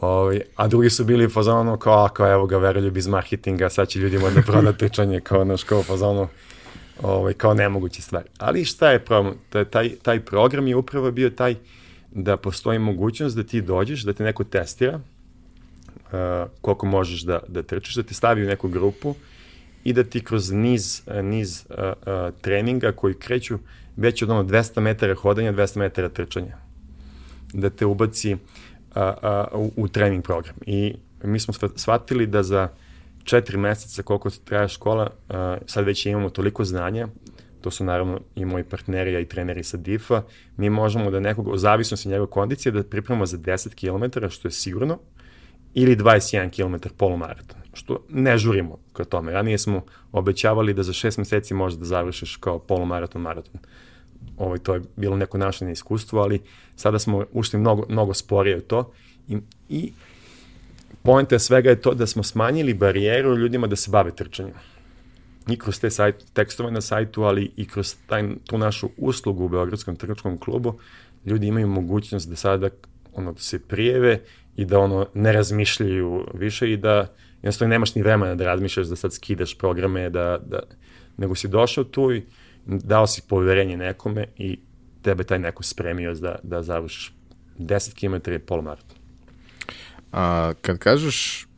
Ovi, 0.00 0.40
a 0.56 0.68
drugi 0.68 0.90
su 0.90 1.04
bili 1.04 1.26
u 1.26 1.30
fazonu 1.30 1.76
kao, 1.76 2.08
kao 2.08 2.32
evo 2.32 2.46
ga 2.46 2.58
veroljub 2.58 2.96
iz 2.96 3.06
marketinga, 3.06 3.68
sad 3.70 3.88
će 3.88 3.98
ljudima 3.98 4.30
da 4.30 4.42
proda 4.42 4.72
trčanje 4.82 5.20
kao 5.20 5.44
naš 5.44 5.64
kao 5.64 5.82
fazonu 5.82 6.28
ovaj, 7.02 7.32
kao 7.32 7.54
nemoguće 7.54 8.02
stvari. 8.02 8.28
Ali 8.38 8.64
šta 8.64 8.90
je 8.90 8.98
problem? 8.98 9.34
Taj, 9.70 9.90
taj 10.02 10.20
program 10.20 10.66
je 10.66 10.76
upravo 10.76 11.10
bio 11.10 11.30
taj 11.30 11.54
da 12.10 12.36
postoji 12.36 12.78
mogućnost 12.78 13.36
da 13.36 13.42
ti 13.42 13.60
dođeš, 13.60 14.02
da 14.02 14.12
te 14.12 14.24
neko 14.24 14.44
testira 14.44 14.94
uh, 14.96 16.50
koliko 16.60 16.86
možeš 16.86 17.22
da, 17.22 17.40
da 17.48 17.62
trčiš, 17.62 17.94
da 17.94 18.02
te 18.02 18.14
stavi 18.14 18.44
u 18.44 18.48
neku 18.48 18.68
grupu 18.68 19.14
i 19.84 19.92
da 19.92 20.04
ti 20.04 20.20
kroz 20.20 20.50
niz, 20.50 21.02
niz 21.22 21.64
uh, 21.68 21.76
uh, 21.76 22.34
treninga 22.40 22.92
koji 22.92 23.14
kreću 23.14 23.58
već 23.96 24.22
od 24.22 24.30
ono 24.30 24.44
200 24.44 24.80
metara 24.80 25.14
hodanja, 25.14 25.52
200 25.52 25.78
metara 25.78 26.08
trčanja. 26.08 26.56
Da 27.52 27.70
te 27.70 27.86
ubaci 27.86 28.36
uh, 28.96 29.02
a, 29.22 29.46
u, 29.52 29.72
u 29.76 29.88
trening 29.88 30.24
program. 30.24 30.56
I 30.66 30.94
mi 31.22 31.40
smo 31.40 31.54
shvatili 31.76 32.26
da 32.26 32.42
za 32.42 32.68
četiri 33.24 33.58
meseca 33.58 34.02
koliko 34.02 34.30
traja 34.30 34.68
škola, 34.68 35.10
a, 35.28 35.58
sad 35.66 35.84
već 35.84 36.06
imamo 36.06 36.30
toliko 36.30 36.64
znanja, 36.64 37.08
to 37.60 37.70
su 37.70 37.84
naravno 37.84 38.20
i 38.34 38.44
moji 38.44 38.64
partneri, 38.64 39.16
a 39.16 39.20
i 39.20 39.28
treneri 39.28 39.64
sa 39.64 39.76
DIF-a, 39.76 40.22
mi 40.56 40.70
možemo 40.70 41.10
da 41.10 41.20
nekog, 41.20 41.48
o 41.48 41.56
zavisnosti 41.56 42.08
njegove 42.08 42.30
kondicije, 42.30 42.72
da 42.72 42.82
pripremamo 42.82 43.26
za 43.26 43.38
10 43.38 43.74
km, 43.74 44.26
što 44.28 44.48
je 44.48 44.52
sigurno, 44.52 44.98
ili 45.74 45.96
21 45.96 46.50
km 46.50 46.88
polumaraton, 46.96 47.58
što 47.72 48.04
ne 48.08 48.38
žurimo 48.38 48.78
ka 48.92 49.04
tome. 49.04 49.32
Ranije 49.32 49.58
smo 49.58 49.84
obećavali 50.12 50.74
da 50.74 50.82
za 50.82 50.92
6 50.92 51.18
meseci 51.18 51.54
možeš 51.54 51.78
da 51.78 51.84
završiš 51.84 52.36
kao 52.36 52.58
polumaraton, 52.58 53.22
maraton 53.22 53.60
ovaj, 54.36 54.58
to 54.58 54.74
je 54.74 54.82
bilo 54.96 55.16
neko 55.16 55.38
naše 55.38 55.70
iskustvo, 55.70 56.20
ali 56.20 56.40
sada 56.76 56.98
smo 56.98 57.24
ušli 57.32 57.58
mnogo, 57.58 57.86
mnogo 57.88 58.14
sporije 58.14 58.56
u 58.56 58.60
to 58.60 58.92
i, 59.28 59.38
i 59.68 59.92
pojenta 61.02 61.38
svega 61.38 61.70
je 61.70 61.80
to 61.80 61.94
da 61.94 62.06
smo 62.06 62.22
smanjili 62.22 62.74
barijeru 62.74 63.36
ljudima 63.36 63.66
da 63.66 63.76
se 63.76 63.90
bave 63.90 64.10
trčanjem. 64.10 64.54
I 65.48 65.58
kroz 65.58 65.80
te 65.80 65.90
sajt, 65.90 66.24
tekstove 66.32 66.70
na 66.70 66.80
sajtu, 66.80 67.22
ali 67.22 67.50
i 67.56 67.66
kroz 67.68 67.94
taj, 68.06 68.28
tu 68.44 68.58
našu 68.58 68.88
uslugu 68.96 69.44
u 69.44 69.48
Beogradskom 69.48 69.96
trkačkom 69.96 70.38
klubu, 70.38 70.78
ljudi 71.24 71.46
imaju 71.46 71.66
mogućnost 71.66 72.28
da 72.28 72.36
sada 72.36 72.68
ono, 73.14 73.32
da 73.32 73.40
se 73.40 73.58
prijeve 73.58 74.20
i 74.56 74.64
da 74.64 74.78
ono 74.78 75.06
ne 75.14 75.32
razmišljaju 75.32 76.26
više 76.34 76.72
i 76.72 76.76
da 76.76 77.14
jednostavno 77.42 77.70
nemaš 77.70 77.94
ni 77.94 78.02
vremena 78.02 78.34
da 78.34 78.44
razmišljaš 78.44 78.86
da 78.86 78.96
sad 78.96 79.12
skidaš 79.12 79.58
programe, 79.58 80.10
da, 80.10 80.38
da, 80.46 80.60
nego 81.16 81.34
si 81.34 81.48
došao 81.48 81.84
tu 81.84 82.12
i 82.12 82.22
dao 82.66 83.06
si 83.06 83.22
poverenje 83.28 83.76
nekome 83.76 84.26
i 84.36 84.58
tebe 85.02 85.24
taj 85.24 85.38
neko 85.38 85.62
spremio 85.62 86.14
da, 86.14 86.38
da 86.42 86.62
završiš 86.62 87.14
10 87.58 87.94
km 87.94 88.32
i 88.32 88.38
polumaraton. 88.38 88.96
A, 90.12 90.52
kad 90.60 90.78
kažeš 90.78 91.48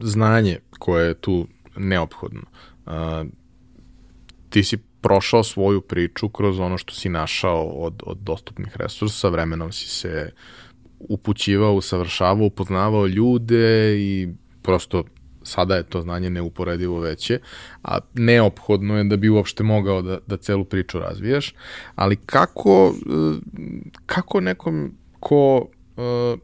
znanje 0.00 0.58
koje 0.78 1.08
je 1.08 1.14
tu 1.14 1.46
neophodno, 1.76 2.42
a, 2.86 3.24
ti 4.50 4.64
si 4.64 4.78
prošao 5.00 5.44
svoju 5.44 5.80
priču 5.80 6.28
kroz 6.28 6.60
ono 6.60 6.78
što 6.78 6.94
si 6.94 7.08
našao 7.08 7.62
od, 7.62 8.02
od 8.06 8.18
dostupnih 8.18 8.76
resursa, 8.76 9.28
vremenom 9.28 9.72
si 9.72 9.88
se 9.88 10.32
upućivao, 10.98 11.74
usavršavao, 11.74 12.46
upoznavao 12.46 13.06
ljude 13.06 13.96
i 13.98 14.28
prosto 14.62 15.04
sada 15.44 15.76
je 15.76 15.82
to 15.82 16.00
znanje 16.00 16.30
neuporedivo 16.30 17.00
veće, 17.00 17.38
a 17.82 17.98
neophodno 18.14 18.98
je 18.98 19.04
da 19.04 19.16
bi 19.16 19.28
uopšte 19.28 19.62
mogao 19.62 20.02
da, 20.02 20.18
da 20.26 20.36
celu 20.36 20.64
priču 20.64 20.98
razvijaš, 20.98 21.54
ali 21.94 22.16
kako, 22.16 22.94
e, 22.96 23.40
kako 24.06 24.40
nekom 24.40 24.94
ko 25.20 25.68
e, 25.96 26.36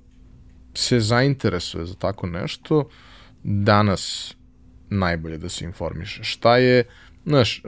se 0.74 1.00
zainteresuje 1.00 1.86
za 1.86 1.94
tako 1.94 2.26
nešto, 2.26 2.88
danas 3.42 4.34
najbolje 4.90 5.38
da 5.38 5.48
se 5.48 5.64
informiše. 5.64 6.24
Šta 6.24 6.56
je, 6.56 6.84
znaš, 7.26 7.62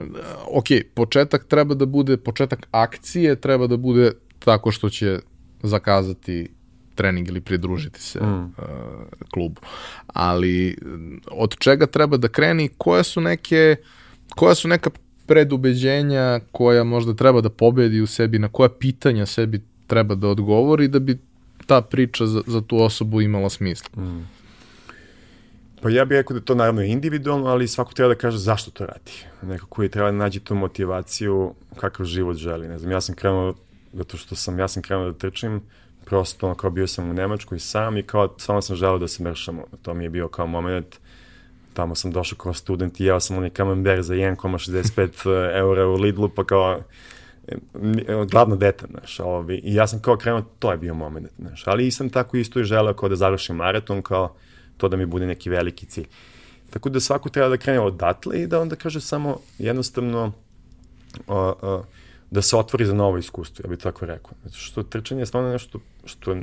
ok, 0.47 0.67
početak 0.95 1.45
treba 1.49 1.75
da 1.75 1.87
bude, 1.87 2.17
početak 2.17 2.67
akcije 2.71 3.41
treba 3.41 3.67
da 3.67 3.77
bude 3.77 4.13
tako 4.39 4.71
što 4.71 4.91
će 4.91 5.19
zakazati 5.63 6.49
trening 6.95 7.29
ili 7.29 7.41
pridružiti 7.41 8.03
se 8.03 8.21
mm. 8.21 8.45
uh, 8.45 8.53
klubu. 9.31 9.61
Ali 10.07 10.77
od 11.31 11.57
čega 11.59 11.87
treba 11.87 12.17
da 12.17 12.29
kreni, 12.29 12.69
koje 12.79 13.05
su 13.05 13.21
neke 13.21 13.77
koja 14.35 14.55
su 14.55 14.69
neka 14.69 14.91
predubeđenja 15.27 16.41
koja 16.53 16.85
možda 16.85 17.15
treba 17.15 17.41
da 17.41 17.51
pobedi 17.51 18.01
u 18.01 18.07
sebi, 18.07 18.39
na 18.39 18.49
koja 18.49 18.69
pitanja 18.69 19.27
sebi 19.27 19.63
treba 19.87 20.15
da 20.15 20.29
odgovori 20.29 20.89
da 20.89 20.99
bi 20.99 21.19
ta 21.67 21.81
priča 21.81 22.27
za, 22.27 22.43
za 22.47 22.61
tu 22.61 22.83
osobu 22.83 23.21
imala 23.21 23.51
smisla. 23.51 24.03
Mm. 24.03 24.29
Pa 25.83 25.91
ja 25.91 26.05
bih 26.05 26.17
rekao 26.17 26.39
da 26.39 26.45
to 26.45 26.55
naravno 26.55 26.83
individualno, 26.83 27.47
ali 27.47 27.69
svako 27.69 27.93
treba 27.93 28.15
da 28.15 28.19
kaže 28.21 28.39
zašto 28.39 28.71
to 28.71 28.87
radi. 28.87 29.13
Neko 29.43 29.67
koji 29.67 29.89
treba 29.89 30.11
da 30.11 30.17
nađe 30.17 30.41
tu 30.41 30.55
motivaciju 30.55 31.55
kakav 31.77 32.07
život 32.07 32.37
želi. 32.37 32.69
Ne 32.69 32.79
znam, 32.79 32.93
ja 32.93 33.01
sam 33.01 33.15
krenuo, 33.15 33.55
zato 33.93 34.17
što 34.17 34.37
sam, 34.37 34.59
ja 34.59 34.69
sam 34.69 34.83
krenuo 34.83 35.11
da 35.11 35.19
trčim, 35.19 35.61
prosto 36.13 36.55
kao 36.55 36.71
bio 36.71 36.87
sam 36.87 37.11
u 37.11 37.13
Nemačkoj 37.13 37.59
sam 37.59 37.97
i 37.97 38.03
kao 38.03 38.35
samo 38.39 38.63
sam 38.63 38.77
želeo 38.77 38.99
da 38.99 39.09
se 39.09 39.23
mršamo. 39.23 39.65
To 39.83 39.95
mi 39.95 40.05
je 40.05 40.11
bio 40.11 40.29
kao 40.29 40.47
moment, 40.47 40.97
tamo 41.75 41.95
sam 41.95 42.13
došao 42.13 42.39
kao 42.39 42.55
student 42.55 43.01
i 43.01 43.05
jeo 43.05 43.21
sam 43.21 43.37
onaj 43.37 43.51
kamember 43.51 44.03
za 44.03 44.15
1,65 44.15 45.57
eura 45.59 45.87
u 45.87 45.95
Lidlu, 45.95 46.29
pa 46.29 46.45
kao 46.45 46.81
e, 47.49 47.57
gladno 48.31 48.57
dete, 48.57 48.87
znaš, 48.91 49.21
ovi, 49.21 49.61
i 49.65 49.75
ja 49.75 49.87
sam 49.87 50.03
kao 50.03 50.17
krenuo, 50.17 50.43
to 50.59 50.71
je 50.73 50.79
bio 50.79 50.95
moment, 50.95 51.29
znaš, 51.39 51.67
ali 51.67 51.91
sam 51.91 52.11
tako 52.11 52.37
isto 52.37 52.61
i 52.61 52.65
želeo 52.65 52.95
kao 52.95 53.09
da 53.09 53.17
završim 53.17 53.57
maraton, 53.57 54.03
kao 54.03 54.35
to 54.77 54.89
da 54.89 54.97
mi 54.97 55.07
bude 55.07 55.27
neki 55.27 55.51
veliki 55.51 55.87
cilj. 55.87 56.07
Tako 56.71 56.89
da 56.89 57.01
svako 57.01 57.29
treba 57.29 57.49
da 57.49 57.57
krene 57.57 57.81
odatle 57.81 58.43
i 58.43 58.47
da 58.47 58.61
onda 58.61 58.77
kaže 58.77 59.01
samo 59.01 59.39
jednostavno 59.59 60.33
uh, 61.27 61.53
uh, 61.63 61.85
da 62.33 62.43
se 62.43 62.57
otvori 62.57 62.85
za 62.87 62.95
novo 62.95 63.19
iskustvo, 63.19 63.63
ja 63.65 63.69
bih 63.69 63.79
tako 63.79 64.07
rekao. 64.07 64.33
Zato 64.45 64.57
što 64.57 64.83
trčanje 64.83 65.21
je 65.21 65.27
stvarno 65.27 65.51
nešto 65.51 65.81
što 66.05 66.37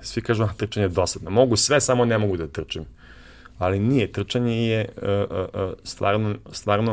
svi 0.00 0.22
kažu 0.22 0.44
da 0.44 0.52
trčanje 0.52 0.84
je 0.84 0.88
dosadno. 0.88 1.30
Mogu 1.30 1.56
sve, 1.56 1.80
samo 1.80 2.04
ne 2.04 2.18
mogu 2.18 2.36
da 2.36 2.46
trčim. 2.46 2.84
Ali 3.58 3.78
nije, 3.78 4.12
trčanje 4.12 4.68
je 4.68 4.88
uh, 4.96 5.02
uh, 5.30 5.72
stvarno, 5.84 6.36
stvarno 6.52 6.92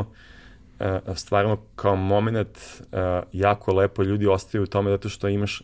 uh, 0.80 1.16
stvarno 1.16 1.58
kao 1.76 1.96
moment 1.96 2.58
uh, 2.80 2.88
jako 3.32 3.74
lepo 3.74 4.02
ljudi 4.02 4.26
ostaju 4.26 4.62
u 4.62 4.66
tome 4.66 4.90
zato 4.90 5.08
što 5.08 5.28
imaš 5.28 5.62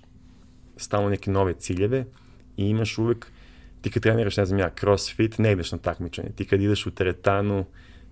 stalno 0.76 1.08
neke 1.08 1.30
nove 1.30 1.54
ciljeve 1.54 2.04
i 2.56 2.68
imaš 2.68 2.98
uvek 2.98 3.26
ti 3.80 3.90
kad 3.90 4.02
treniraš, 4.02 4.36
ne 4.36 4.46
znam 4.46 4.58
ja, 4.58 4.70
crossfit, 4.80 5.38
ne 5.38 5.52
ideš 5.52 5.72
na 5.72 5.78
takmičenje. 5.78 6.30
Ti 6.36 6.44
kad 6.44 6.60
ideš 6.60 6.86
u 6.86 6.90
teretanu, 6.90 7.64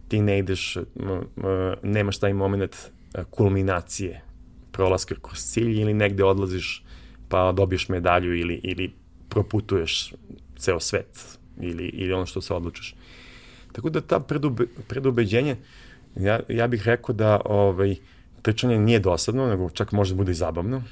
ti 0.09 0.21
ne 0.21 0.39
ideš, 0.39 0.77
nemaš 1.83 2.19
taj 2.19 2.33
moment 2.33 2.77
kulminacije 3.31 4.28
prolaska 4.79 5.15
kroz 5.23 5.39
cilj 5.39 5.81
ili 5.81 5.95
negde 5.95 6.25
odlaziš 6.25 6.85
pa 7.29 7.53
dobiješ 7.53 7.89
medalju 7.89 8.37
ili, 8.37 8.61
ili 8.63 8.93
proputuješ 9.29 10.13
ceo 10.59 10.81
svet 10.81 11.39
ili, 11.61 11.85
ili 11.85 12.13
ono 12.13 12.27
što 12.27 12.41
se 12.41 12.55
odlučiš. 12.55 12.95
Tako 13.73 13.91
da 13.91 14.01
ta 14.01 14.21
predube, 14.21 14.67
predubeđenje, 14.89 15.57
ja, 16.17 16.41
ja 16.49 16.67
bih 16.67 16.87
rekao 16.87 17.15
da 17.15 17.41
ovaj, 17.45 17.97
trčanje 18.43 18.79
nije 18.79 18.99
dosadno, 18.99 19.47
nego 19.47 19.71
čak 19.71 19.93
može 19.93 20.15
da 20.15 20.19
bude 20.19 20.33
i 20.33 20.35
zabavno. 20.35 20.83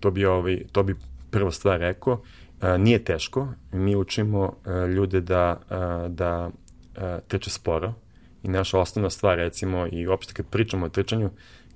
To 0.00 0.10
bi, 0.10 0.24
ovaj, 0.24 0.62
to 0.72 0.82
bi 0.82 0.96
prva 1.30 1.52
stvar 1.52 1.80
rekao. 1.80 2.22
A, 2.60 2.76
nije 2.76 3.04
teško, 3.04 3.48
mi 3.72 3.96
učimo 3.96 4.52
a, 4.64 4.86
ljude 4.86 5.20
da, 5.20 5.60
a, 5.68 6.08
da 6.08 6.50
a, 6.96 7.18
trče 7.28 7.50
sporo 7.50 7.94
i 8.42 8.48
naša 8.48 8.78
osnovna 8.78 9.10
stvar 9.10 9.36
recimo 9.36 9.86
i 9.92 10.06
uopšte 10.06 10.32
kad 10.34 10.46
pričamo 10.46 10.86
o 10.86 10.88
trčanju, 10.88 11.30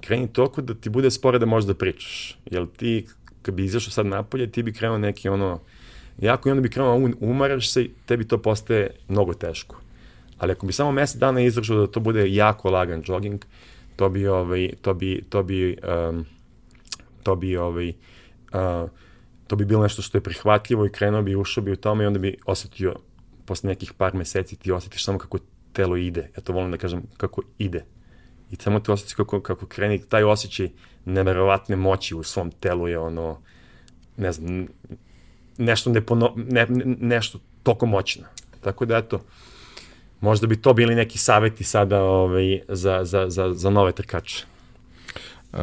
kreni 0.05 0.33
toliko 0.33 0.63
da 0.63 0.75
ti 0.75 0.91
bude 0.91 1.11
sporo 1.11 1.39
da 1.39 1.47
možeš 1.47 1.67
da 1.67 1.75
pričaš. 1.75 2.39
Jer 2.51 2.67
ti 2.77 3.07
kad 3.43 3.55
bi 3.55 3.65
izašao 3.65 3.91
sad 3.91 4.07
napolje, 4.07 4.51
ti 4.51 4.63
bi 4.63 4.73
krenuo 4.73 4.99
neki 4.99 5.29
ono, 5.29 5.61
jako 6.19 6.49
i 6.49 6.53
onda 6.53 6.63
bi 6.63 6.71
krenuo, 6.71 7.11
umaraš 7.21 7.73
se 7.73 7.83
i 7.83 7.91
tebi 8.07 8.29
to 8.29 8.39
postaje 8.43 8.91
mnogo 9.09 9.35
teško. 9.35 9.81
Ali 10.39 10.53
ako 10.53 10.67
bi 10.67 10.73
samo 10.73 10.93
mesec 10.93 11.21
dana 11.21 11.41
izdržao 11.41 11.81
da 11.81 11.87
to 11.87 12.01
bude 12.01 12.35
jako 12.35 12.71
lagan 12.71 13.03
jogging, 13.07 13.45
to 13.97 14.09
bi, 14.09 14.27
ovaj, 14.27 14.71
to 14.83 14.95
bi, 14.95 15.23
to 15.29 15.43
bi, 15.43 15.77
um, 16.09 16.25
to 17.23 17.37
bi, 17.37 17.57
ovaj, 17.57 17.89
uh, 17.89 18.91
to 19.47 19.57
bi 19.57 19.65
bilo 19.65 19.83
nešto 19.83 20.03
što 20.03 20.19
je 20.19 20.23
prihvatljivo 20.23 20.87
i 20.87 20.93
krenuo 20.93 21.23
bi, 21.23 21.37
ušao 21.37 21.65
bi 21.65 21.73
u 21.73 21.77
tome 21.77 22.05
i 22.05 22.07
onda 22.07 22.19
bi 22.19 22.37
osetio, 22.47 22.97
posle 23.45 23.69
nekih 23.69 23.93
par 23.93 24.15
meseci 24.15 24.57
ti 24.57 24.73
osetiš 24.73 25.05
samo 25.05 25.19
kako 25.19 25.39
telo 25.73 25.97
ide. 25.97 26.31
Ja 26.37 26.43
to 26.43 26.53
volim 26.53 26.71
da 26.71 26.77
kažem 26.77 27.03
kako 27.17 27.43
ide. 27.59 27.85
I 28.51 28.57
samo 28.57 28.81
te 28.81 28.93
osjećaj 28.93 29.17
kako, 29.17 29.41
kako 29.41 29.67
kreni, 29.67 29.99
taj 29.99 30.23
osjećaj 30.23 30.69
neverovatne 31.05 31.77
moći 31.77 32.15
u 32.15 32.23
svom 32.23 32.51
telu 32.51 32.89
je 32.89 32.99
ono, 32.99 33.39
ne 34.17 34.33
znam, 34.33 34.67
nešto, 35.59 35.91
nepono, 35.91 36.33
ne, 36.37 36.67
nešto 37.01 37.39
toko 37.63 37.87
moćno. 37.87 38.25
Tako 38.61 38.85
da, 38.85 38.97
eto, 38.97 39.21
možda 40.21 40.47
bi 40.47 40.63
to 40.63 40.75
bili 40.75 40.95
neki 40.95 41.19
saveti 41.19 41.65
sada 41.65 42.03
ovaj, 42.03 42.61
za, 42.69 43.05
za, 43.05 43.31
za, 43.31 43.53
za 43.55 43.71
nove 43.71 43.93
trkače. 43.93 44.45
Uh, 45.53 45.59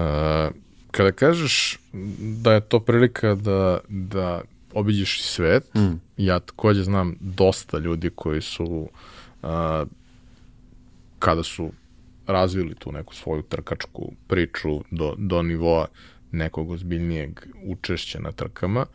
kada 0.91 1.11
kažeš 1.11 1.79
da 2.19 2.53
je 2.53 2.61
to 2.61 2.79
prilika 2.79 3.35
da, 3.35 3.79
da 3.87 4.41
obiđeš 4.73 5.21
svet, 5.23 5.73
mm. 5.75 5.93
ja 6.17 6.39
takođe 6.39 6.83
znam 6.83 7.15
dosta 7.19 7.77
ljudi 7.77 8.09
koji 8.15 8.41
su 8.41 8.89
uh, 9.43 9.49
kada 11.19 11.43
su 11.43 11.71
razvili 12.31 12.75
tu 12.75 12.91
neku 12.91 13.15
svoju 13.15 13.41
trkačku 13.41 14.11
priču 14.27 14.81
do, 14.91 15.15
do 15.17 15.41
nivoa 15.41 15.87
nekog 16.31 16.71
ozbiljnijeg 16.71 17.39
učešća 17.63 18.19
na 18.19 18.31
trkama, 18.31 18.85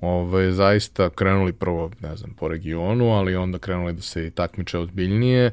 ovaj, 0.00 0.50
zaista 0.50 1.10
krenuli 1.10 1.52
prvo, 1.52 1.90
ne 2.00 2.16
znam, 2.16 2.34
po 2.38 2.48
regionu, 2.48 3.10
ali 3.10 3.36
onda 3.36 3.58
krenuli 3.58 3.92
da 3.92 4.02
se 4.02 4.30
takmiče 4.30 4.78
ozbiljnije. 4.78 5.50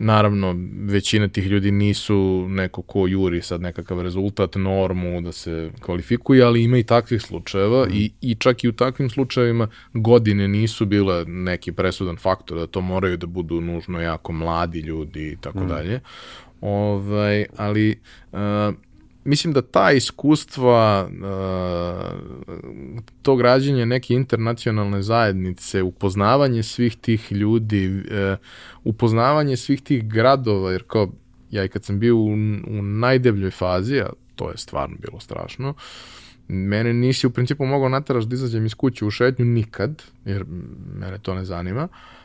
Naravno, 0.00 0.54
većina 0.86 1.28
tih 1.28 1.46
ljudi 1.46 1.70
nisu 1.70 2.46
neko 2.48 2.82
ko 2.82 3.06
juri 3.06 3.42
sad 3.42 3.60
nekakav 3.60 4.02
rezultat, 4.02 4.54
normu 4.54 5.20
da 5.20 5.32
se 5.32 5.70
kvalifikuje, 5.80 6.42
ali 6.42 6.62
ima 6.62 6.78
i 6.78 6.84
takvih 6.84 7.22
slučajeva 7.22 7.86
mm. 7.86 7.90
i, 7.92 8.10
i 8.20 8.34
čak 8.34 8.64
i 8.64 8.68
u 8.68 8.72
takvim 8.72 9.10
slučajevima 9.10 9.68
godine 9.94 10.48
nisu 10.48 10.86
bile 10.86 11.24
neki 11.24 11.72
presudan 11.72 12.16
faktor 12.16 12.58
da 12.58 12.66
to 12.66 12.80
moraju 12.80 13.16
da 13.16 13.26
budu 13.26 13.60
nužno 13.60 14.00
jako 14.00 14.32
mladi 14.32 14.80
ljudi 14.80 15.32
i 15.32 15.36
tako 15.36 15.64
mm. 15.64 15.68
dalje. 15.68 16.00
Ovaj, 16.60 17.46
ali 17.56 18.00
uh, 18.32 18.38
mislim 19.24 19.52
da 19.52 19.62
ta 19.62 19.92
iskustva 19.92 21.08
uh, 21.08 21.20
to 23.22 23.36
građenje 23.36 23.86
neke 23.86 24.14
internacionalne 24.14 25.02
zajednice, 25.02 25.82
upoznavanje 25.82 26.62
svih 26.62 26.96
tih 26.96 27.32
ljudi, 27.32 27.88
uh, 27.88 28.38
upoznavanje 28.84 29.56
svih 29.56 29.82
tih 29.82 30.08
gradova, 30.08 30.72
jer 30.72 30.82
kao 30.86 31.08
ja 31.50 31.64
i 31.64 31.68
kad 31.68 31.84
sam 31.84 31.98
bio 31.98 32.16
u, 32.16 32.32
u 32.68 32.82
najdebljoj 32.82 33.50
fazi, 33.50 34.00
a 34.00 34.10
to 34.36 34.50
je 34.50 34.56
stvarno 34.56 34.96
bilo 35.00 35.20
strašno, 35.20 35.74
mene 36.48 36.92
nisi 36.92 37.26
u 37.26 37.30
principu 37.30 37.66
mogao 37.66 37.88
nataraš 37.88 38.24
da 38.24 38.34
izađem 38.34 38.66
iz 38.66 38.74
kuće 38.74 39.04
u 39.04 39.10
šetnju 39.10 39.44
nikad, 39.44 40.02
jer 40.24 40.44
mene 40.94 41.18
to 41.18 41.34
ne 41.34 41.44
zanima, 41.44 41.84
uh, 41.84 42.17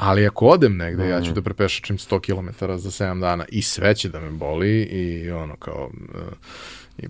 Ali 0.00 0.26
ako 0.26 0.46
odem 0.46 0.76
negde, 0.76 1.04
mm. 1.04 1.08
ja 1.08 1.22
ću 1.22 1.30
mm. 1.30 1.34
da 1.34 1.42
prepešačim 1.42 1.98
100 1.98 2.20
km 2.20 2.66
za 2.76 2.90
7 2.90 3.20
dana 3.20 3.44
i 3.48 3.62
sve 3.62 3.94
će 3.94 4.08
da 4.08 4.20
me 4.20 4.30
boli 4.30 4.82
i 4.82 5.30
ono 5.30 5.56
kao... 5.56 5.90
Uh, 6.14 6.20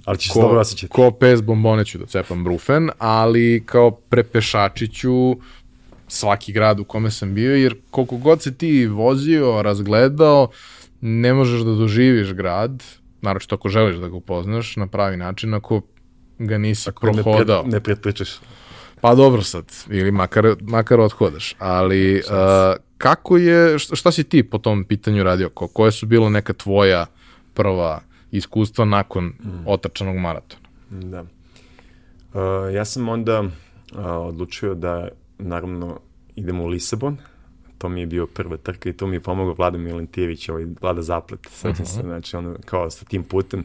ali 0.05 0.19
ćeš 0.19 0.33
ko, 0.33 0.41
dobro 0.41 0.61
osjećati. 0.61 0.93
Ko 0.93 1.11
pes 1.11 1.43
bombone 1.43 1.85
ću 1.85 1.99
da 1.99 2.07
cepam 2.07 2.45
brufen, 2.45 2.91
ali 2.99 3.63
kao 3.67 3.91
prepešači 3.91 4.89
ću 4.89 5.37
svaki 6.09 6.53
grad 6.53 6.81
u 6.81 6.85
kome 6.85 7.11
sam 7.11 7.35
bio, 7.35 7.57
jer 7.57 7.77
koliko 7.91 8.17
god 8.17 8.43
se 8.43 8.55
ti 8.55 8.87
vozio, 8.87 9.63
razgledao, 9.63 10.49
ne 11.01 11.35
možeš 11.35 11.61
da 11.61 11.75
doživiš 11.75 12.33
grad, 12.33 12.85
naročito 13.23 13.55
ako 13.55 13.69
želiš 13.69 13.97
da 13.97 14.09
ga 14.09 14.17
upoznaš 14.17 14.77
na 14.77 14.87
pravi 14.87 15.17
način, 15.17 15.55
ako 15.55 15.83
ga 16.39 16.59
nisi 16.59 16.89
ako 16.89 17.01
prohodao. 17.01 17.63
Ne, 17.63 17.81
pre, 17.81 17.95
ne 17.95 18.01
Pa 19.01 19.15
dobro 19.15 19.43
sad, 19.43 19.65
ili 19.91 20.11
makar, 20.11 20.55
makar 20.61 21.01
odhodaš, 21.01 21.55
ali 21.59 22.19
uh, 22.19 22.23
kako 22.99 23.37
je, 23.37 23.79
šta, 23.79 23.97
šta 23.97 24.13
si 24.13 24.25
ti 24.25 24.43
po 24.43 24.59
tom 24.59 24.85
pitanju 24.85 25.23
radio? 25.23 25.49
Ko, 25.49 25.69
koje 25.69 25.93
su 25.93 26.07
bilo 26.07 26.31
neka 26.31 26.53
tvoja 26.53 27.07
prva 27.55 28.01
iskustva 28.31 28.85
nakon 28.85 29.25
mm. 29.25 29.67
otrčanog 29.67 30.17
maratona? 30.17 30.63
Da. 30.91 31.21
Uh, 31.21 32.75
ja 32.75 32.85
sam 32.85 33.09
onda 33.09 33.41
uh, 33.41 33.49
odlučio 34.05 34.75
da 34.75 35.09
naravno 35.39 36.01
idemo 36.37 36.65
u 36.65 36.67
Lisabon, 36.67 37.17
to 37.79 37.89
mi 37.89 38.01
je 38.01 38.07
bio 38.07 38.27
prva 38.27 38.57
trka 38.57 38.89
i 38.89 38.93
to 38.93 39.07
mi 39.07 39.17
je 39.17 39.21
pomogao 39.21 39.55
Vlada 39.55 39.79
Milentijević, 39.79 40.49
ovaj 40.49 40.67
Vlada 40.81 41.03
Zaplet, 41.03 41.41
sećam 41.51 41.71
uh 41.71 41.77
-huh. 41.77 41.95
se, 41.95 42.03
znači 42.03 42.37
ono, 42.37 42.57
kao 42.65 42.91
sa 42.91 43.05
tim 43.05 43.23
putem 43.23 43.65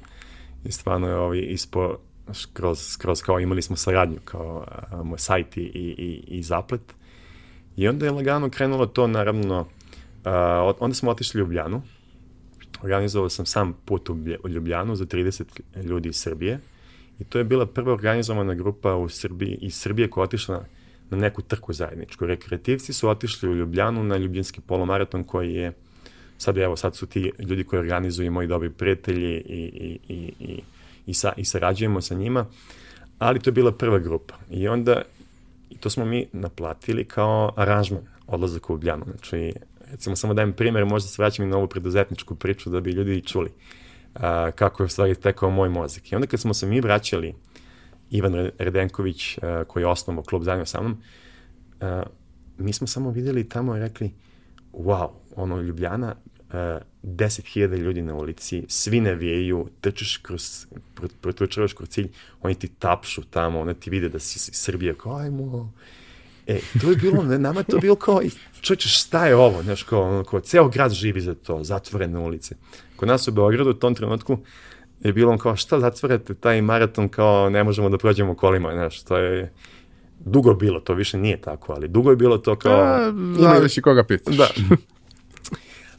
i 0.66 0.72
stvarno 0.72 1.08
je 1.08 1.16
ovaj, 1.16 1.40
ispo, 1.40 1.98
skroz, 2.34 2.80
skroz 2.80 3.22
kao 3.22 3.40
imali 3.40 3.62
smo 3.62 3.76
saradnju 3.76 4.18
kao 4.26 4.66
moj 5.04 5.20
sajt 5.20 5.58
i, 5.58 5.62
i, 5.62 6.24
i 6.28 6.44
zaplet. 6.44 6.96
I 7.76 7.88
onda 7.88 8.06
je 8.06 8.12
lagano 8.12 8.50
krenulo 8.50 8.86
to, 8.86 9.08
naravno, 9.08 9.68
a, 10.24 10.74
onda 10.80 10.96
smo 10.96 11.12
otišli 11.12 11.42
u 11.42 11.44
Ljubljanu, 11.44 11.82
organizovao 12.82 13.30
sam 13.30 13.46
sam 13.46 13.74
put 13.86 14.10
u 14.44 14.50
Ljubljanu 14.50 14.96
za 14.96 15.06
30 15.06 15.44
ljudi 15.84 16.10
iz 16.10 16.16
Srbije 16.16 16.60
i 17.20 17.24
to 17.24 17.38
je 17.38 17.44
bila 17.44 17.66
prva 17.66 17.94
organizovana 17.94 18.54
grupa 18.54 18.96
u 18.96 19.10
Srbiji, 19.10 19.58
iz 19.62 19.76
Srbije 19.76 20.10
koja 20.10 20.24
otišla 20.24 20.56
na, 20.56 20.64
na 21.10 21.18
neku 21.18 21.42
trku 21.42 21.74
zajedničku. 21.74 22.26
Rekreativci 22.26 22.94
su 22.94 23.10
otišli 23.10 23.50
u 23.50 23.56
Ljubljanu 23.56 24.04
na 24.04 24.18
Ljubljanski 24.18 24.62
polomaraton 24.62 25.24
koji 25.24 25.54
je 25.54 25.74
sad 26.38 26.58
evo 26.58 26.76
sad 26.76 26.96
su 26.96 27.06
ti 27.06 27.32
ljudi 27.40 27.64
koji 27.64 27.80
organizuju 27.80 28.32
moji 28.32 28.48
dobri 28.48 28.70
prijatelji 28.70 29.36
i, 29.36 29.72
i, 29.74 30.14
i, 30.14 30.34
i 30.40 30.62
i, 31.06 31.14
sa, 31.14 31.34
i 31.38 31.46
sarađujemo 31.46 32.02
sa 32.02 32.16
njima, 32.16 32.46
ali 33.20 33.40
to 33.40 33.50
je 33.50 33.54
bila 33.54 33.72
prva 33.72 34.00
grupa. 34.00 34.36
I 34.52 34.68
onda, 34.68 35.02
i 35.70 35.78
to 35.78 35.90
smo 35.90 36.06
mi 36.06 36.28
naplatili 36.34 37.06
kao 37.06 37.54
aranžman, 37.56 38.02
odlazak 38.28 38.70
u 38.70 38.74
Ljubljanu. 38.74 39.06
Znači, 39.06 39.54
recimo 39.92 40.16
samo 40.16 40.34
dajem 40.34 40.54
primjer, 40.54 40.86
možda 40.86 41.10
se 41.10 41.22
vraćam 41.22 41.46
i 41.46 41.50
na 41.50 41.58
ovu 41.58 41.68
preduzetničku 41.68 42.36
priču 42.36 42.70
da 42.70 42.80
bi 42.80 42.92
ljudi 42.92 43.22
čuli 43.22 43.52
a, 44.16 44.52
kako 44.52 44.84
je 44.84 44.86
u 44.86 44.90
stvari 44.90 45.16
tekao 45.16 45.50
moj 45.50 45.70
mozak. 45.70 46.12
I 46.12 46.16
onda 46.16 46.28
kad 46.28 46.40
smo 46.40 46.54
se 46.54 46.68
mi 46.68 46.82
vraćali, 46.82 47.34
Ivan 48.10 48.50
Redenković, 48.58 49.38
a, 49.42 49.64
koji 49.68 49.84
je 49.84 49.88
osnovao 49.88 50.24
klub 50.24 50.44
zajedno 50.44 50.66
sa 50.66 50.82
mnom, 50.82 51.02
a, 51.82 52.04
mi 52.58 52.74
smo 52.74 52.88
samo 52.88 53.12
videli 53.12 53.50
tamo 53.50 53.78
i 53.78 53.80
rekli, 53.80 54.12
wow, 54.74 55.10
ono 55.36 55.62
Ljubljana, 55.62 56.16
10.000 56.52 57.78
ljudi 57.78 58.02
na 58.02 58.16
ulici, 58.16 58.64
svi 58.68 59.02
navijaju, 59.02 59.68
trčeš 59.82 60.18
kroz, 60.18 60.66
protrčavaš 61.22 61.74
kroz 61.74 61.90
cilj, 61.90 62.10
oni 62.42 62.56
ti 62.56 62.68
tapšu 62.68 63.22
tamo, 63.22 63.60
oni 63.60 63.74
ti 63.74 63.90
vide 63.90 64.10
da 64.10 64.20
si 64.20 64.38
iz 64.38 64.50
Srbije, 64.54 64.96
kao 64.98 65.18
ajmo. 65.18 65.74
E, 66.48 66.60
to 66.82 66.90
je 66.90 66.96
bilo, 66.96 67.24
nama 67.24 67.64
to 67.64 67.78
bilo 67.78 67.96
kao, 67.96 68.22
čovječe, 68.62 68.90
šta 68.90 69.28
je 69.28 69.36
ovo, 69.36 69.64
znaš, 69.64 69.84
kao, 69.84 70.02
ono, 70.02 70.24
kao, 70.24 70.40
ceo 70.40 70.70
grad 70.70 70.92
živi 70.92 71.22
za 71.22 71.36
to, 71.36 71.64
zatvorene 71.64 72.20
ulice. 72.20 72.56
Kod 72.96 73.08
nas 73.08 73.28
u 73.28 73.32
Beogradu 73.32 73.70
u 73.70 73.74
tom 73.74 73.96
trenutku 73.96 74.38
je 75.00 75.14
bilo 75.14 75.38
kao, 75.38 75.56
šta 75.56 75.80
zatvarate 75.80 76.34
taj 76.34 76.62
maraton, 76.62 77.10
kao, 77.10 77.50
ne 77.50 77.64
možemo 77.64 77.90
da 77.90 77.98
prođemo 77.98 78.36
kolima, 78.36 78.72
znaš, 78.74 79.04
to 79.04 79.18
je, 79.18 79.54
dugo 80.20 80.54
bilo, 80.54 80.80
to 80.80 80.94
više 80.94 81.18
nije 81.18 81.42
tako, 81.42 81.74
ali 81.74 81.88
dugo 81.88 82.10
je 82.10 82.16
bilo 82.16 82.38
to 82.38 82.56
kao... 82.56 82.82
A, 82.82 83.14
zavisi 83.40 83.82
koga 83.82 84.04
pitaš. 84.04 84.36
Da. 84.36 84.48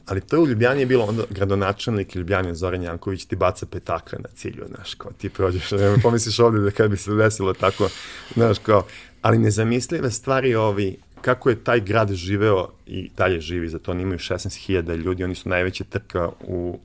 Ali 0.06 0.20
to 0.20 0.40
u 0.40 0.46
Ljubljani 0.46 0.80
je 0.80 0.86
bilo 0.86 1.04
onda 1.04 1.22
gradonačelnik 1.30 2.14
Ljubljani 2.14 2.54
Zoran 2.54 2.82
Janković 2.82 3.24
ti 3.24 3.36
baca 3.36 3.66
petakle 3.66 4.18
na 4.18 4.28
cilju, 4.34 4.64
znaš, 4.74 4.94
kao 4.94 5.12
ti 5.18 5.28
prođeš, 5.28 5.70
ne 5.70 5.96
pomisliš 6.02 6.38
ovde 6.38 6.58
da 6.58 6.70
kad 6.70 6.90
bi 6.90 6.96
se 6.96 7.14
desilo 7.14 7.52
tako, 7.52 7.88
znaš, 8.34 8.58
kao, 8.58 8.84
ali 9.22 9.38
nezamislive 9.38 10.10
stvari 10.10 10.54
ovi, 10.54 10.96
kako 11.20 11.50
je 11.50 11.64
taj 11.64 11.80
grad 11.80 12.12
živeo 12.12 12.68
i 12.86 13.10
dalje 13.16 13.40
živi, 13.40 13.68
zato 13.68 13.90
oni 13.90 14.02
imaju 14.02 14.18
16.000 14.18 14.96
ljudi, 14.96 15.24
oni 15.24 15.34
su 15.34 15.48
najveća 15.48 15.84
trka 15.84 16.28
u, 16.40 16.80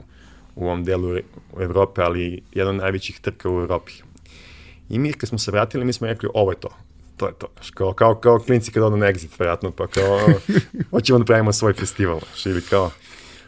u 0.56 0.66
ovom 0.66 0.84
delu 0.84 1.18
Evrope, 1.60 2.02
ali 2.02 2.44
jedan 2.52 2.76
od 2.76 2.82
najvećih 2.82 3.20
trka 3.20 3.50
u 3.50 3.62
Evropi. 3.62 3.92
I 4.90 5.00
mi 5.00 5.14
kad 5.14 5.30
smo 5.30 5.38
se 5.38 5.52
vratili, 5.52 5.86
mi 5.86 5.94
smo 5.94 6.08
rekli, 6.08 6.30
ovo 6.34 6.52
je 6.52 6.60
to, 6.60 6.70
to 7.18 7.28
je 7.28 7.34
to. 7.34 7.48
Kao, 7.74 7.94
kao, 7.94 8.16
kao 8.16 8.40
klinci 8.40 8.72
kad 8.72 8.84
odu 8.84 8.98
na 8.98 9.06
exit, 9.06 9.40
vjerojatno, 9.40 9.72
pa 9.72 9.88
kao, 9.88 10.20
hoćemo 10.92 11.20
da 11.20 11.26
pravimo 11.26 11.54
svoj 11.54 11.74
festival, 11.74 12.20
ili 12.46 12.62
kao, 12.62 12.92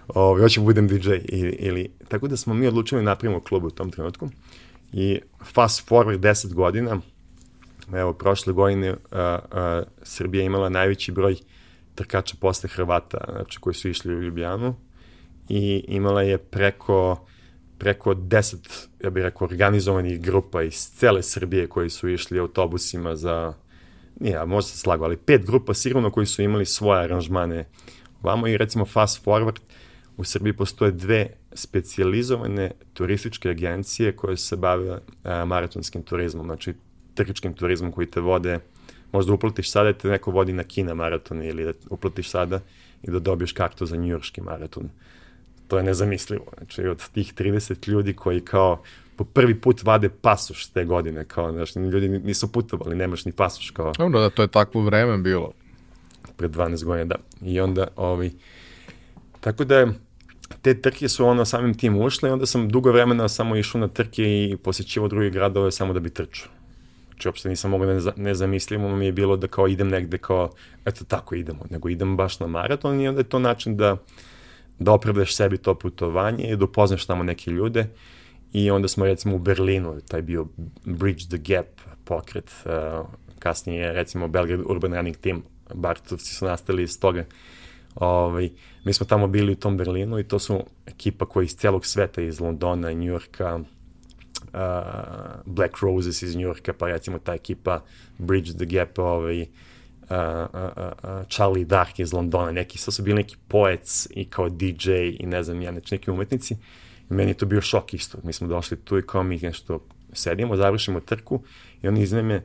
ovaj, 0.07 0.41
hoćemo 0.41 0.63
da 0.63 0.81
budem 0.81 0.87
DJ, 0.87 1.09
ili, 1.23 1.55
ili, 1.59 1.89
tako 2.07 2.27
da 2.27 2.37
smo 2.37 2.53
mi 2.53 2.67
odlučili 2.67 3.01
da 3.01 3.05
napravimo 3.05 3.39
klub 3.39 3.63
u 3.63 3.69
tom 3.69 3.91
trenutku. 3.91 4.29
I 4.93 5.19
fast 5.43 5.89
forward 5.89 6.19
10 6.19 6.53
godina, 6.53 6.99
evo, 7.93 8.13
prošle 8.13 8.53
godine 8.53 8.91
uh, 8.91 8.97
uh, 9.01 9.87
Srbija 10.03 10.43
imala 10.43 10.69
najveći 10.69 11.11
broj 11.11 11.35
trkača 11.95 12.35
posle 12.39 12.69
Hrvata, 12.69 13.17
znači 13.31 13.59
koji 13.59 13.73
su 13.73 13.89
išli 13.89 14.15
u 14.15 14.21
Ljubljanu. 14.21 14.75
I 15.49 15.85
imala 15.87 16.21
je 16.21 16.37
preko 16.37 17.25
preko 17.77 18.13
10, 18.13 18.87
ja 19.03 19.09
bih 19.09 19.23
rekao, 19.23 19.45
organizovanih 19.45 20.21
grupa 20.21 20.63
iz 20.63 20.73
cele 20.73 21.23
Srbije 21.23 21.67
koji 21.67 21.89
su 21.89 22.09
išli 22.09 22.39
autobusima 22.39 23.15
za, 23.15 23.53
nije, 24.19 24.45
možda 24.45 24.69
se 24.69 24.77
slago, 24.77 25.05
ali 25.05 25.17
pet 25.17 25.45
grupa 25.45 25.73
sigurno 25.73 26.11
koji 26.11 26.25
su 26.25 26.41
imali 26.41 26.65
svoje 26.65 27.03
aranžmane 27.03 27.65
vamo. 28.21 28.47
I 28.47 28.57
recimo 28.57 28.85
fast 28.85 29.25
forward, 29.25 29.59
u 30.17 30.23
Srbiji 30.23 30.53
postoje 30.53 30.91
dve 30.91 31.27
specializovane 31.53 32.71
turističke 32.93 33.49
agencije 33.49 34.15
koje 34.15 34.37
se 34.37 34.55
bave 34.55 34.99
a, 35.23 35.45
maratonskim 35.45 36.03
turizmom, 36.03 36.45
znači 36.45 36.73
trkičkim 37.13 37.53
turizmom 37.53 37.91
koji 37.91 38.07
te 38.07 38.21
vode, 38.21 38.59
možda 39.11 39.33
uplatiš 39.33 39.71
sada 39.71 39.91
da 39.91 39.97
te 39.97 40.07
neko 40.07 40.31
vodi 40.31 40.53
na 40.53 40.63
Kina 40.63 40.93
maraton 40.93 41.43
ili 41.43 41.63
da 41.63 41.73
uplatiš 41.89 42.29
sada 42.29 42.59
i 43.03 43.11
da 43.11 43.19
dobiješ 43.19 43.51
kartu 43.51 43.85
za 43.85 43.95
njurški 43.95 44.41
maraton. 44.41 44.89
To 45.67 45.77
je 45.77 45.83
nezamislivo. 45.83 46.45
Znači, 46.57 46.87
od 46.87 47.09
tih 47.09 47.33
30 47.33 47.89
ljudi 47.89 48.13
koji 48.13 48.41
kao 48.41 48.83
po 49.15 49.23
prvi 49.23 49.61
put 49.61 49.83
vade 49.83 50.09
pasoš 50.09 50.67
te 50.67 50.85
godine, 50.85 51.25
kao, 51.25 51.51
znači, 51.51 51.79
ljudi 51.79 52.09
nisu 52.09 52.51
putovali, 52.51 52.95
nemaš 52.95 53.25
ni 53.25 53.31
pasoš, 53.31 53.69
kao... 53.69 53.91
Dobro, 53.97 54.19
da, 54.19 54.29
to 54.29 54.41
je 54.41 54.47
takvo 54.47 54.81
vreme 54.81 55.17
bilo. 55.17 55.51
Pred 56.37 56.51
12 56.51 56.83
godina, 56.83 57.05
da. 57.05 57.15
I 57.41 57.59
onda, 57.59 57.87
ovi, 57.95 58.31
tako 59.39 59.63
da, 59.63 59.87
te 60.61 60.81
trke 60.81 61.09
su 61.09 61.25
ono 61.25 61.45
samim 61.45 61.73
tim 61.73 62.01
ušle 62.01 62.29
i 62.29 62.31
onda 62.31 62.45
sam 62.45 62.69
dugo 62.69 62.91
vremena 62.91 63.27
samo 63.29 63.55
išao 63.55 63.81
na 63.81 63.87
trke 63.87 64.23
i 64.23 64.57
posjećivao 64.63 65.09
druge 65.09 65.29
gradove 65.29 65.71
samo 65.71 65.93
da 65.93 65.99
bi 65.99 66.09
trčao. 66.09 66.51
Znači, 67.09 67.27
uopšte 67.27 67.49
nisam 67.49 67.71
mogao 67.71 67.99
da 67.99 68.13
ne, 68.15 68.35
zamislimo, 68.35 68.95
mi 68.95 69.05
je 69.05 69.11
bilo 69.11 69.37
da 69.37 69.47
kao 69.47 69.67
idem 69.67 69.87
negde 69.87 70.17
kao, 70.17 70.49
eto 70.85 71.05
tako 71.05 71.35
idemo, 71.35 71.65
nego 71.69 71.89
idem 71.89 72.17
baš 72.17 72.39
na 72.39 72.47
maraton 72.47 73.01
i 73.01 73.07
onda 73.07 73.19
je 73.19 73.29
to 73.29 73.39
način 73.39 73.77
da, 73.77 73.97
da 74.79 74.91
opravdaš 74.91 75.35
sebi 75.35 75.57
to 75.57 75.75
putovanje 75.75 76.43
i 76.43 76.55
da 76.55 76.65
upoznaš 76.65 77.05
tamo 77.05 77.23
neke 77.23 77.51
ljude 77.51 77.87
i 78.53 78.71
onda 78.71 78.87
smo 78.87 79.05
recimo 79.05 79.35
u 79.35 79.39
Berlinu, 79.39 80.01
taj 80.07 80.21
bio 80.21 80.47
Bridge 80.85 81.23
the 81.29 81.37
Gap 81.37 81.67
pokret, 82.05 82.51
uh, 82.65 83.07
kasnije 83.39 83.93
recimo 83.93 84.27
Belgrade 84.27 84.63
Urban 84.65 84.93
Running 84.93 85.17
Team, 85.17 85.43
Bartovci 85.73 86.33
su 86.33 86.45
nastali 86.45 86.83
iz 86.83 86.99
toga. 86.99 87.25
Ovaj, 87.95 88.49
mi 88.85 88.93
smo 88.93 89.05
tamo 89.05 89.27
bili 89.27 89.51
u 89.51 89.55
tom 89.55 89.77
Berlinu 89.77 90.19
i 90.19 90.23
to 90.23 90.39
su 90.39 90.59
ekipa 90.85 91.25
koja 91.25 91.43
iz 91.43 91.55
celog 91.55 91.85
sveta, 91.85 92.21
iz 92.21 92.39
Londona, 92.39 92.91
Njujorka, 92.91 93.55
uh, 93.55 94.59
Black 95.45 95.77
Roses 95.81 96.21
iz 96.21 96.35
Njujorka, 96.35 96.73
pa 96.73 96.87
recimo 96.87 97.19
ta 97.19 97.33
ekipa 97.33 97.83
Bridge 98.17 98.53
the 98.53 98.65
Gap, 98.65 98.99
ovaj, 98.99 99.41
uh, 99.41 99.47
uh, 100.09 101.27
Charlie 101.29 101.65
Dark 101.65 101.99
iz 101.99 102.13
Londona, 102.13 102.51
neki, 102.51 102.77
sad 102.77 102.93
su 102.93 103.03
bili 103.03 103.15
neki 103.15 103.35
poets 103.47 104.07
i 104.09 104.25
kao 104.25 104.49
DJ 104.49 104.91
i 105.19 105.25
ne 105.25 105.43
znam 105.43 105.61
ja, 105.61 105.71
znači 105.71 105.95
neki 105.95 106.11
umetnici. 106.11 106.53
I 107.09 107.13
meni 107.13 107.31
je 107.31 107.37
to 107.37 107.45
bio 107.45 107.61
šok 107.61 107.93
isto. 107.93 108.17
Mi 108.23 108.33
smo 108.33 108.47
došli 108.47 108.77
tu 108.77 108.97
i 108.97 109.01
kao 109.01 109.23
mi 109.23 109.37
nešto 109.37 109.85
sedimo, 110.13 110.55
završimo 110.55 110.99
trku 110.99 111.43
i 111.81 111.87
oni 111.87 112.01
iznajme 112.01 112.43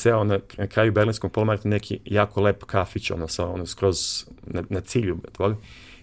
ceo 0.00 0.24
na, 0.24 0.38
na 0.58 0.66
kraju 0.66 0.92
berlinskog 0.92 1.32
polomarata 1.32 1.68
neki 1.68 2.00
jako 2.04 2.40
lep 2.40 2.64
kafić, 2.64 3.10
ono, 3.10 3.28
sa, 3.28 3.46
ono, 3.46 3.66
skroz 3.66 4.24
na, 4.46 4.62
na 4.68 4.80
cilju, 4.80 5.18
voli. 5.38 5.56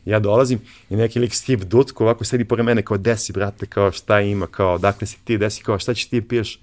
Ja 0.05 0.19
dolazim 0.19 0.59
i 0.89 0.95
neki 0.95 1.19
lik 1.19 1.33
Steve 1.33 1.65
Dutko 1.65 2.03
ovako 2.03 2.23
sedi 2.23 2.45
pored 2.45 2.65
mene 2.65 2.81
kao 2.81 2.97
desi, 2.97 3.33
brate, 3.33 3.65
kao 3.65 3.91
šta 3.91 4.21
ima, 4.21 4.47
kao 4.47 4.77
dakle 4.77 5.07
si 5.07 5.17
ti, 5.23 5.37
desi, 5.37 5.63
kao 5.63 5.79
šta 5.79 5.93
ćeš 5.93 6.09
ti 6.09 6.21
piješ? 6.21 6.59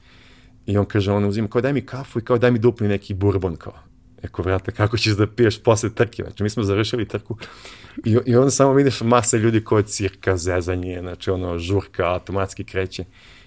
I 0.66 0.78
on 0.78 0.86
kaže, 0.86 1.12
on 1.12 1.24
uzima, 1.24 1.48
kao 1.48 1.60
daj 1.60 1.72
mi 1.72 1.86
kafu 1.86 2.18
i 2.18 2.24
kao 2.24 2.38
daj 2.38 2.50
mi 2.50 2.58
dupli 2.58 2.88
neki 2.88 3.14
bourbon, 3.14 3.56
kao. 3.56 3.74
Eko, 4.22 4.42
vrate, 4.42 4.72
kako 4.72 4.96
ćeš 4.96 5.12
da 5.12 5.26
piješ 5.26 5.62
posle 5.62 5.90
trke? 5.94 6.22
Znači, 6.22 6.42
mi 6.42 6.50
smo 6.50 6.62
završili 6.62 7.08
trku 7.08 7.36
i, 8.04 8.18
i 8.26 8.36
onda 8.36 8.50
samo 8.50 8.72
vidiš 8.72 9.00
masa 9.00 9.36
ljudi 9.36 9.64
koje 9.64 9.82
cirka, 9.82 10.36
zezanje, 10.36 10.98
znači, 11.00 11.30
ono, 11.30 11.58
žurka, 11.58 12.12
automatski 12.12 12.64
kreće. 12.64 13.04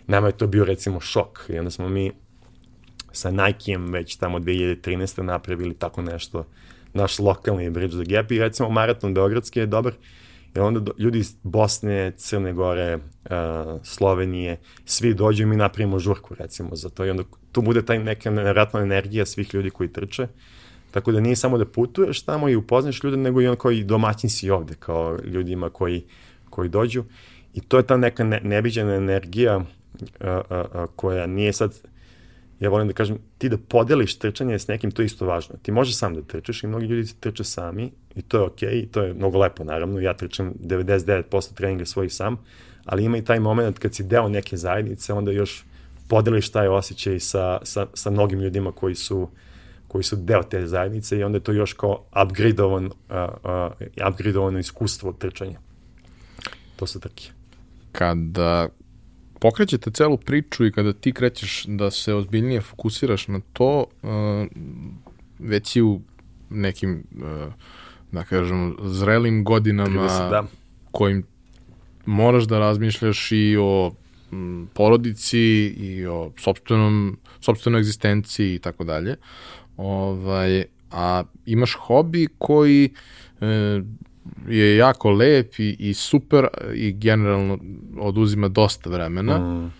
Nama 0.07 0.27
je 0.27 0.37
to 0.37 0.47
bio, 0.47 0.65
recimo, 0.65 0.99
šok. 0.99 1.49
I 1.49 1.59
onda 1.59 1.71
smo 1.71 1.89
mi 1.89 2.11
sa 3.17 3.31
Nike-em 3.31 3.91
već 3.91 4.15
tamo 4.15 4.39
2013. 4.39 5.21
napravili 5.21 5.73
tako 5.73 6.01
nešto, 6.01 6.45
naš 6.93 7.19
lokalni 7.19 7.69
Bridge 7.69 8.03
the 8.03 8.13
Gap 8.13 8.31
i 8.31 8.39
recimo 8.39 8.69
maraton 8.69 9.13
Beogradski 9.13 9.59
je 9.59 9.65
dobar, 9.65 9.93
jer 10.55 10.63
onda 10.63 10.91
ljudi 10.97 11.19
iz 11.19 11.35
Bosne, 11.43 12.11
Crne 12.17 12.53
Gore, 12.53 12.95
uh, 12.95 13.01
Slovenije, 13.83 14.59
svi 14.85 15.13
dođu 15.13 15.43
i 15.43 15.45
mi 15.45 15.55
napravimo 15.55 15.99
žurku 15.99 16.35
recimo 16.35 16.75
za 16.75 16.89
to 16.89 17.05
i 17.05 17.09
onda 17.09 17.23
tu 17.51 17.61
bude 17.61 17.85
taj 17.85 17.99
neka 17.99 18.31
nevratna 18.31 18.79
energija 18.79 19.25
svih 19.25 19.53
ljudi 19.53 19.69
koji 19.69 19.93
trče, 19.93 20.27
tako 20.91 21.11
da 21.11 21.19
nije 21.19 21.35
samo 21.35 21.57
da 21.57 21.65
putuješ 21.65 22.21
tamo 22.21 22.49
i 22.49 22.55
upoznaš 22.55 23.03
ljude, 23.03 23.17
nego 23.17 23.41
i 23.41 23.47
on 23.47 23.55
koji 23.55 23.83
domaćin 23.83 24.29
si 24.29 24.49
ovde, 24.49 24.73
kao 24.79 25.17
ljudima 25.23 25.69
koji, 25.69 26.03
koji 26.49 26.69
dođu 26.69 27.03
i 27.53 27.61
to 27.61 27.77
je 27.77 27.87
ta 27.87 27.97
neka 27.97 28.23
ne, 28.23 28.39
nebiđena 28.43 28.95
energija 28.95 29.57
uh, 29.57 29.63
uh, 30.21 30.57
uh, 30.59 30.89
koja 30.95 31.27
nije 31.27 31.53
sad 31.53 31.73
ja 32.59 32.69
volim 32.69 32.87
da 32.87 32.93
kažem, 32.93 33.17
ti 33.37 33.49
da 33.49 33.57
podeliš 33.57 34.17
trčanje 34.19 34.59
s 34.59 34.67
nekim, 34.67 34.91
to 34.91 35.01
je 35.01 35.05
isto 35.05 35.25
važno. 35.25 35.55
Ti 35.61 35.71
možeš 35.71 35.97
sam 35.97 36.13
da 36.13 36.21
trčeš 36.21 36.63
i 36.63 36.67
mnogi 36.67 36.85
ljudi 36.85 37.13
trče 37.19 37.43
sami 37.43 37.91
i 38.15 38.21
to 38.21 38.37
je 38.37 38.43
okej, 38.43 38.69
okay, 38.69 38.83
i 38.83 38.87
to 38.87 39.03
je 39.03 39.13
mnogo 39.13 39.39
lepo 39.39 39.63
naravno, 39.63 39.99
ja 39.99 40.13
trčam 40.13 40.53
99% 40.53 41.53
treninga 41.53 41.85
svojih 41.85 42.13
sam, 42.13 42.37
ali 42.85 43.03
ima 43.03 43.17
i 43.17 43.25
taj 43.25 43.39
moment 43.39 43.79
kad 43.79 43.95
si 43.95 44.03
deo 44.03 44.29
neke 44.29 44.57
zajednice, 44.57 45.13
onda 45.13 45.31
još 45.31 45.65
podeliš 46.07 46.49
taj 46.49 46.67
osjećaj 46.67 47.19
sa, 47.19 47.59
sa, 47.63 47.87
sa 47.93 48.09
mnogim 48.09 48.39
ljudima 48.39 48.71
koji 48.71 48.95
su 48.95 49.29
koji 49.87 50.03
su 50.03 50.15
deo 50.15 50.43
te 50.43 50.67
zajednice 50.67 51.17
i 51.17 51.23
onda 51.23 51.37
je 51.37 51.43
to 51.43 51.51
još 51.51 51.73
kao 51.73 52.05
upgradeovan, 52.23 52.85
uh, 52.85 52.91
uh, 53.99 54.07
upgradeovano 54.11 54.59
iskustvo 54.59 55.13
trčanja. 55.13 55.59
To 56.75 56.87
su 56.87 56.99
trke. 56.99 57.29
Kada 57.91 58.69
pokrećete 59.39 59.91
celu 59.91 60.17
priču 60.17 60.65
i 60.65 60.71
kada 60.71 60.93
ti 60.93 61.11
krećeš 61.11 61.65
da 61.67 61.91
se 61.91 62.13
ozbiljnije 62.13 62.61
fokusiraš 62.61 63.27
na 63.27 63.39
to, 63.53 63.85
uh, 64.03 64.09
već 65.39 65.75
i 65.75 65.81
u 65.81 66.01
nekim, 66.49 67.03
uh, 67.15 67.53
da 68.11 68.23
kažem, 68.23 68.77
zrelim 68.83 69.43
godinama 69.43 70.09
se, 70.09 70.23
da. 70.29 70.43
kojim 70.91 71.23
moraš 72.05 72.43
da 72.43 72.59
razmišljaš 72.59 73.31
i 73.31 73.57
o 73.59 73.91
porodici 74.73 75.39
i 75.77 76.05
o 76.05 76.31
sopstvenom, 76.37 77.17
sopstvenoj 77.39 77.79
egzistenciji 77.79 78.55
i 78.55 78.59
tako 78.59 78.83
dalje. 78.83 79.15
Ovaj, 79.77 80.65
a 80.91 81.23
imaš 81.45 81.73
hobi 81.73 82.27
koji 82.37 82.89
e, 83.41 83.81
je 84.47 84.77
jako 84.77 85.11
lep 85.11 85.59
i, 85.59 85.75
i 85.79 85.93
super 85.93 86.47
i 86.73 86.91
generalno 86.91 87.57
oduzima 87.99 88.47
dosta 88.47 88.89
vremena. 88.89 89.39
Mm. 89.39 89.73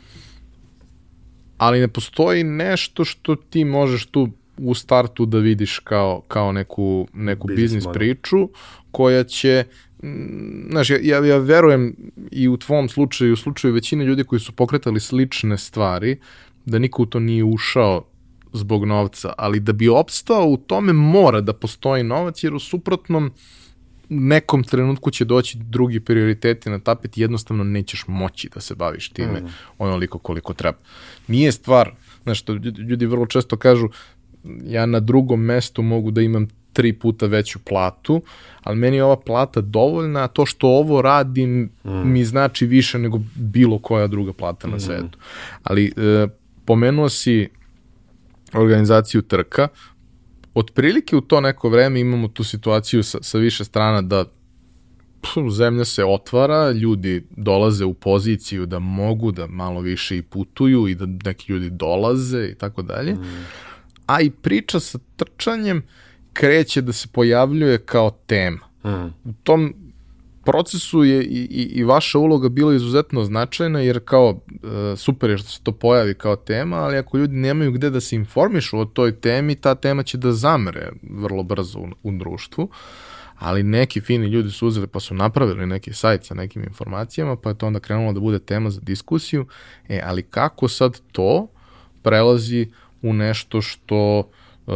Ali 1.57 1.79
ne 1.79 1.87
postoji 1.87 2.43
nešto 2.43 3.05
što 3.05 3.35
ti 3.35 3.65
možeš 3.65 4.05
tu 4.05 4.29
u 4.57 4.73
startu 4.73 5.25
da 5.25 5.37
vidiš 5.37 5.79
kao, 5.79 6.21
kao 6.27 6.51
neku, 6.51 7.07
neku 7.13 7.47
biznis, 7.47 7.71
biznis 7.71 7.93
priču 7.93 8.49
koja 8.91 9.23
će 9.23 9.63
znaš, 10.69 10.89
ja, 10.89 10.97
ja, 11.01 11.25
ja 11.25 11.37
verujem 11.37 11.95
i 12.31 12.47
u 12.47 12.57
tvom 12.57 12.89
slučaju, 12.89 13.33
u 13.33 13.35
slučaju 13.35 13.73
većine 13.73 14.05
ljudi 14.05 14.23
koji 14.23 14.39
su 14.39 14.51
pokretali 14.51 14.99
slične 14.99 15.57
stvari, 15.57 16.19
da 16.65 16.79
niko 16.79 17.03
u 17.03 17.05
to 17.05 17.19
nije 17.19 17.43
ušao 17.43 18.05
zbog 18.53 18.85
novca, 18.85 19.33
ali 19.37 19.59
da 19.59 19.73
bi 19.73 19.89
opstao 19.89 20.45
u 20.45 20.57
tome 20.57 20.93
mora 20.93 21.41
da 21.41 21.53
postoji 21.53 22.03
novac, 22.03 22.43
jer 22.43 22.53
u 22.53 22.59
suprotnom 22.59 23.25
uh, 23.25 23.31
nekom 24.09 24.63
trenutku 24.63 25.11
će 25.11 25.25
doći 25.25 25.57
drugi 25.57 25.99
prioriteti 25.99 26.69
na 26.69 26.79
tapet 26.79 27.17
i 27.17 27.21
jednostavno 27.21 27.63
nećeš 27.63 28.03
moći 28.07 28.49
da 28.53 28.59
se 28.59 28.75
baviš 28.75 29.09
time 29.09 29.41
mm. 29.41 29.47
onoliko 29.77 30.19
koliko 30.19 30.53
treba. 30.53 30.77
Nije 31.27 31.51
stvar, 31.51 31.91
znaš, 32.23 32.39
što 32.39 32.53
ljudi 32.89 33.05
vrlo 33.05 33.25
često 33.25 33.57
kažu, 33.57 33.89
ja 34.63 34.85
na 34.85 34.99
drugom 34.99 35.41
mestu 35.41 35.81
mogu 35.81 36.11
da 36.11 36.21
imam 36.21 36.47
tri 36.73 36.93
puta 36.93 37.25
veću 37.25 37.59
platu, 37.59 38.21
ali 38.63 38.77
meni 38.77 38.97
je 38.97 39.03
ova 39.03 39.19
plata 39.19 39.61
dovoljna, 39.61 40.23
a 40.23 40.27
to 40.27 40.45
što 40.45 40.67
ovo 40.67 41.01
radim 41.01 41.69
mm. 41.83 42.11
mi 42.11 42.25
znači 42.25 42.65
više 42.65 42.99
nego 42.99 43.21
bilo 43.35 43.79
koja 43.79 44.07
druga 44.07 44.33
plata 44.33 44.67
na 44.67 44.75
mm. 44.75 44.79
svetu. 44.79 45.17
Ali 45.63 45.93
e, 45.97 46.27
pomenuo 46.65 47.09
si 47.09 47.49
organizaciju 48.53 49.21
trka, 49.21 49.67
otprilike 50.59 51.15
u 51.15 51.21
to 51.21 51.41
neko 51.41 51.69
vreme 51.69 51.99
imamo 51.99 52.27
tu 52.27 52.43
situaciju 52.43 53.03
sa, 53.03 53.17
sa 53.21 53.37
više 53.37 53.63
strana 53.63 54.01
da 54.01 54.25
zemlja 55.51 55.85
se 55.85 56.05
otvara, 56.05 56.71
ljudi 56.71 57.25
dolaze 57.29 57.85
u 57.85 57.93
poziciju 57.93 58.65
da 58.65 58.79
mogu 58.79 59.31
da 59.31 59.47
malo 59.47 59.81
više 59.81 60.17
i 60.17 60.21
putuju 60.21 60.87
i 60.87 60.95
da 60.95 61.05
neki 61.05 61.51
ljudi 61.51 61.69
dolaze 61.69 62.49
i 62.51 62.55
tako 62.55 62.81
dalje. 62.81 63.15
A 64.05 64.21
i 64.21 64.29
priča 64.29 64.79
sa 64.79 64.99
trčanjem 65.15 65.83
kreće 66.33 66.81
da 66.81 66.93
se 66.93 67.07
pojavljuje 67.07 67.77
kao 67.77 68.09
tema. 68.25 68.59
Mm. 68.83 69.29
U 69.29 69.33
tom 69.43 69.73
procesu 70.51 71.03
je 71.03 71.23
i, 71.23 71.47
i, 71.51 71.61
i 71.61 71.83
vaša 71.83 72.19
uloga 72.19 72.49
bila 72.49 72.75
izuzetno 72.75 73.23
značajna, 73.23 73.79
jer 73.79 73.99
kao 74.05 74.39
e, 74.49 74.95
super 74.95 75.29
je 75.29 75.37
što 75.37 75.49
se 75.49 75.59
to 75.63 75.71
pojavi 75.71 76.13
kao 76.13 76.35
tema, 76.35 76.77
ali 76.77 76.97
ako 76.97 77.17
ljudi 77.17 77.35
nemaju 77.35 77.71
gde 77.71 77.89
da 77.89 78.01
se 78.01 78.15
informišu 78.15 78.79
o 78.79 78.85
toj 78.85 79.11
temi, 79.11 79.55
ta 79.55 79.75
tema 79.75 80.03
će 80.03 80.17
da 80.17 80.31
zamre 80.31 80.89
vrlo 81.09 81.43
brzo 81.43 81.79
u, 81.79 81.87
u 82.03 82.11
društvu. 82.11 82.69
Ali 83.39 83.63
neki 83.63 84.01
fini 84.01 84.27
ljudi 84.27 84.51
su 84.51 84.67
uzeli 84.67 84.87
pa 84.87 84.99
su 84.99 85.13
napravili 85.13 85.67
neki 85.67 85.93
sajt 85.93 86.25
sa 86.25 86.33
nekim 86.33 86.63
informacijama, 86.63 87.35
pa 87.35 87.49
je 87.49 87.57
to 87.57 87.67
onda 87.67 87.79
krenulo 87.79 88.13
da 88.13 88.19
bude 88.19 88.39
tema 88.39 88.69
za 88.69 88.81
diskusiju. 88.81 89.45
E, 89.89 90.01
ali 90.05 90.23
kako 90.23 90.67
sad 90.67 91.01
to 91.11 91.47
prelazi 92.01 92.67
u 93.01 93.13
nešto 93.13 93.61
što 93.61 94.19
uh, 94.19 94.73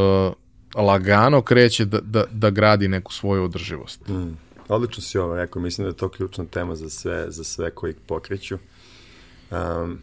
lagano 0.75 1.41
kreće 1.41 1.85
da, 1.85 1.99
da, 1.99 2.23
da 2.31 2.49
gradi 2.49 2.87
neku 2.87 3.13
svoju 3.13 3.43
održivost? 3.43 4.07
Mm. 4.07 4.50
Odlično 4.71 5.03
si 5.03 5.17
ovo 5.17 5.35
rekao, 5.35 5.61
mislim 5.61 5.85
da 5.85 5.89
je 5.89 5.97
to 5.97 6.09
ključna 6.09 6.45
tema 6.45 6.75
za 6.75 6.89
sve, 6.89 7.25
za 7.27 7.43
sve 7.43 7.71
koji 7.71 7.93
pokreću. 8.07 8.57
Um, 9.51 9.99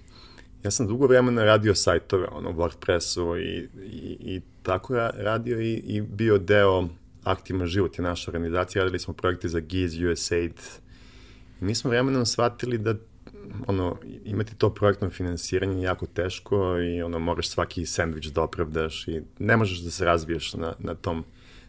ja 0.64 0.70
sam 0.70 0.86
dugo 0.86 1.06
vremena 1.06 1.44
radio 1.44 1.74
sajtove, 1.74 2.26
ono, 2.32 2.52
WordPressu 2.52 3.38
i, 3.38 3.68
i, 3.84 4.16
i 4.34 4.40
tako 4.62 4.94
radio 5.16 5.60
i, 5.60 5.72
i 5.72 6.00
bio 6.00 6.38
deo 6.38 6.88
aktivan 7.24 7.66
život 7.66 7.98
je 7.98 8.02
naša 8.02 8.30
organizacija, 8.30 8.82
radili 8.82 8.98
smo 8.98 9.14
projekte 9.14 9.48
za 9.48 9.60
GIZ, 9.60 10.02
USAID. 10.12 10.60
I 11.60 11.64
mi 11.64 11.74
smo 11.74 11.90
vremenom 11.90 12.26
shvatili 12.26 12.78
da 12.78 12.94
ono, 13.66 13.96
imati 14.24 14.54
to 14.54 14.74
projektno 14.74 15.10
finansiranje 15.10 15.76
je 15.76 15.82
jako 15.82 16.06
teško 16.06 16.78
i 16.78 17.02
ono, 17.02 17.18
moraš 17.18 17.48
svaki 17.48 17.86
sandvič 17.86 18.26
da 18.26 18.42
opravdaš 18.42 19.08
i 19.08 19.22
ne 19.38 19.56
možeš 19.56 19.78
da 19.78 19.90
se 19.90 20.04
razviješ 20.04 20.54
na, 20.54 20.74
na, 20.78 20.94
tom, 20.94 21.24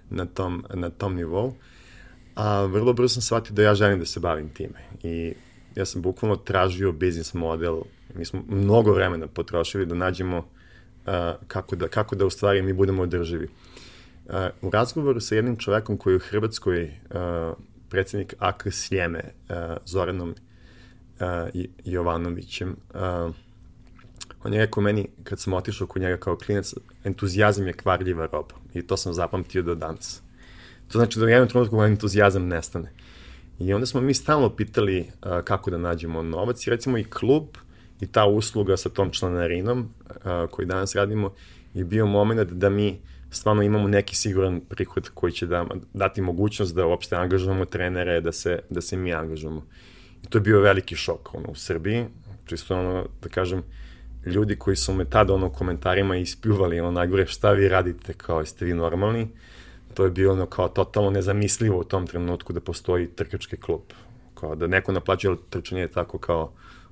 na, 0.09 0.25
tom, 0.25 0.65
na 0.73 0.89
tom 0.89 1.15
nivou 1.15 1.55
a 2.35 2.65
vrlo 2.65 2.93
brzo 2.93 3.13
sam 3.13 3.21
shvatio 3.21 3.53
da 3.53 3.63
ja 3.63 3.75
želim 3.75 3.99
da 3.99 4.05
se 4.05 4.19
bavim 4.19 4.49
time. 4.49 4.79
I 5.03 5.33
ja 5.75 5.85
sam 5.85 6.01
bukvalno 6.01 6.35
tražio 6.35 6.91
biznis 6.91 7.33
model, 7.33 7.81
mi 8.15 8.25
smo 8.25 8.43
mnogo 8.47 8.93
vremena 8.93 9.27
potrošili 9.27 9.85
da 9.85 9.95
nađemo 9.95 10.37
uh, 10.37 10.43
kako, 11.47 11.75
da, 11.75 11.87
kako 11.87 12.15
da 12.15 12.25
u 12.25 12.29
stvari 12.29 12.61
mi 12.61 12.73
budemo 12.73 13.03
održivi. 13.03 13.47
Uh, 14.25 14.33
u 14.61 14.69
razgovoru 14.69 15.19
sa 15.19 15.35
jednim 15.35 15.57
čovekom 15.57 15.97
koji 15.97 16.13
je 16.13 16.17
u 16.17 16.29
Hrvatskoj 16.29 16.83
uh, 16.83 17.57
predsednik 17.89 18.33
AK 18.39 18.67
Sljeme, 18.71 19.23
uh, 19.23 19.55
Zoranom 19.85 20.29
uh, 20.29 21.61
Jovanovićem, 21.85 22.75
uh, 22.93 23.35
on 24.43 24.53
je 24.53 24.59
rekao 24.59 24.83
meni, 24.83 25.07
kad 25.23 25.39
sam 25.39 25.53
otišao 25.53 25.87
kod 25.87 26.01
njega 26.01 26.17
kao 26.17 26.37
klinac, 26.37 26.73
entuzijazam 27.03 27.67
je 27.67 27.73
kvarljiva 27.73 28.25
roba. 28.25 28.55
I 28.73 28.81
to 28.87 28.97
sam 28.97 29.13
zapamtio 29.13 29.61
do 29.61 29.75
danas. 29.75 30.21
To 30.91 30.97
znači 30.97 31.19
da 31.19 31.25
u 31.25 31.29
jednom 31.29 31.49
trenutku 31.49 31.83
entuzijazam 31.83 32.47
nestane. 32.47 32.91
I 33.59 33.73
onda 33.73 33.85
smo 33.85 34.01
mi 34.01 34.13
stalno 34.13 34.55
pitali 34.55 34.99
uh, 34.99 35.41
kako 35.43 35.71
da 35.71 35.77
nađemo 35.77 36.21
novac 36.23 36.67
i 36.67 36.69
recimo 36.69 36.97
i 36.97 37.03
klub 37.03 37.43
i 38.01 38.07
ta 38.07 38.25
usluga 38.25 38.77
sa 38.77 38.89
tom 38.89 39.11
članarinom 39.11 39.79
uh, 39.79 40.15
koji 40.51 40.65
danas 40.65 40.95
radimo 40.95 41.33
je 41.73 41.83
bio 41.85 42.05
moment 42.05 42.51
da 42.51 42.69
mi 42.69 42.99
stvarno 43.31 43.63
imamo 43.63 43.87
neki 43.87 44.15
siguran 44.15 44.61
prihod 44.69 45.09
koji 45.13 45.31
će 45.31 45.47
da, 45.47 45.65
dati 45.93 46.21
mogućnost 46.21 46.75
da 46.75 46.85
uopšte 46.85 47.15
angažujemo 47.15 47.65
trenere, 47.65 48.21
da 48.21 48.31
se, 48.31 48.59
da 48.69 48.81
se 48.81 48.97
mi 48.97 49.13
angažujemo. 49.13 49.65
I 50.23 50.27
to 50.27 50.37
je 50.37 50.41
bio 50.41 50.61
veliki 50.61 50.95
šok 50.95 51.35
ono, 51.35 51.49
u 51.49 51.55
Srbiji, 51.55 52.05
čisto 52.45 52.79
ono, 52.79 53.05
da 53.21 53.29
kažem, 53.29 53.63
ljudi 54.25 54.55
koji 54.55 54.75
su 54.75 54.93
me 54.93 55.05
tada 55.05 55.33
ono 55.33 55.49
komentarima 55.49 56.17
ispljuvali 56.17 56.79
ono 56.79 56.91
najgore 56.91 57.25
šta 57.25 57.51
vi 57.51 57.69
radite, 57.69 58.13
kao 58.13 58.39
jeste 58.39 58.65
vi 58.65 58.73
normalni, 58.73 59.27
to 59.99 60.05
je 60.05 60.11
bilo 60.11 60.33
ono 60.33 60.45
kao 60.45 60.67
totalno 60.67 61.09
nezamislivo 61.09 61.79
u 61.79 61.83
tom 61.83 62.07
trenutku 62.07 62.53
da 62.53 62.59
postoji 62.59 63.07
trkački 63.07 63.57
klub. 63.57 63.81
Kao 64.33 64.55
da 64.55 64.67
neko 64.67 64.91
naplaćuje 64.91 65.35
trčanje 65.49 65.87
tako 65.87 66.17
kao 66.17 66.51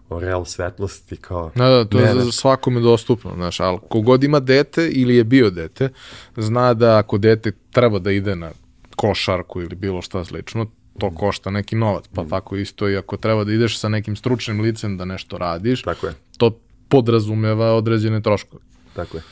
real 0.10 0.46
svetlosti 0.46 1.18
kao... 1.18 1.52
Da, 1.56 1.70
da, 1.70 1.86
to 1.86 1.98
ne, 1.98 2.04
je 2.04 2.14
za 2.14 2.32
svakome 2.32 2.80
dostupno, 2.80 3.32
znaš, 3.36 3.60
ali 3.60 3.80
kogod 3.90 4.24
ima 4.24 4.40
dete 4.40 4.90
ili 4.90 5.16
je 5.16 5.24
bio 5.24 5.50
dete, 5.50 5.90
zna 6.38 6.74
da 6.74 6.98
ako 6.98 7.18
dete 7.18 7.52
treba 7.72 8.00
da 8.00 8.12
ide 8.12 8.36
na 8.36 8.52
košarku 8.96 9.62
ili 9.62 9.76
bilo 9.76 10.02
šta 10.02 10.26
slično, 10.26 10.66
to 11.00 11.12
košta 11.16 11.52
neki 11.52 11.76
novac, 11.76 12.06
pa 12.16 12.24
mm. 12.24 12.30
tako 12.30 12.56
isto 12.56 12.90
i 12.90 12.98
ako 12.98 13.18
treba 13.18 13.44
da 13.44 13.54
ideš 13.54 13.80
sa 13.80 13.90
nekim 13.90 14.16
stručnim 14.16 14.62
licem 14.62 14.98
da 14.98 15.06
nešto 15.06 15.38
radiš, 15.38 15.82
tako 15.82 16.08
je. 16.08 16.14
to 16.38 16.60
podrazumeva 16.90 17.74
određene 17.74 18.22
troškove. 18.22 18.64
Tako 18.94 19.18
je. 19.18 19.24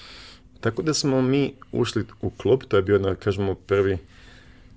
Tako 0.65 0.81
da 0.81 0.93
smo 0.93 1.21
mi 1.21 1.53
ušli 1.71 2.05
u 2.21 2.29
klub, 2.29 2.63
to 2.67 2.75
je 2.77 2.81
bio, 2.81 2.99
da 2.99 3.15
kažemo, 3.15 3.55
prvi, 3.55 3.97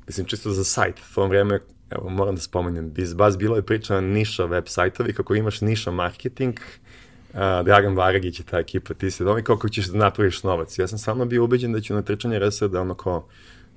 mislim, 0.06 0.26
čisto 0.26 0.50
za 0.50 0.64
sajt. 0.64 0.98
U 0.98 1.14
tom 1.14 1.30
vreme, 1.30 1.60
evo, 1.90 2.08
moram 2.08 2.34
da 2.34 2.40
spomenem, 2.40 2.90
BizBuzz 2.90 3.36
bilo 3.36 3.56
je 3.56 3.62
priča 3.62 4.00
niša 4.00 4.44
web 4.44 4.64
sajtovi, 4.66 5.12
kako 5.12 5.34
imaš 5.34 5.60
niša 5.60 5.90
marketing, 5.90 6.54
uh, 6.58 7.40
Dragan 7.64 7.96
Varagić 7.96 8.40
i 8.40 8.42
ta 8.42 8.58
ekipa, 8.58 8.94
ti 8.94 9.10
se 9.10 9.24
domi 9.24 9.42
kako 9.42 9.68
ćeš 9.68 9.86
da 9.86 9.98
napraviš 9.98 10.42
novac. 10.42 10.78
Ja 10.78 10.88
sam 10.88 10.98
samo 10.98 11.24
bio 11.24 11.44
ubeđen 11.44 11.72
da 11.72 11.80
ću 11.80 11.94
na 11.94 12.02
trčanje 12.02 12.38
RS 12.38 12.62
da 12.62 12.80
ono 12.80 12.94
kao, 12.94 13.26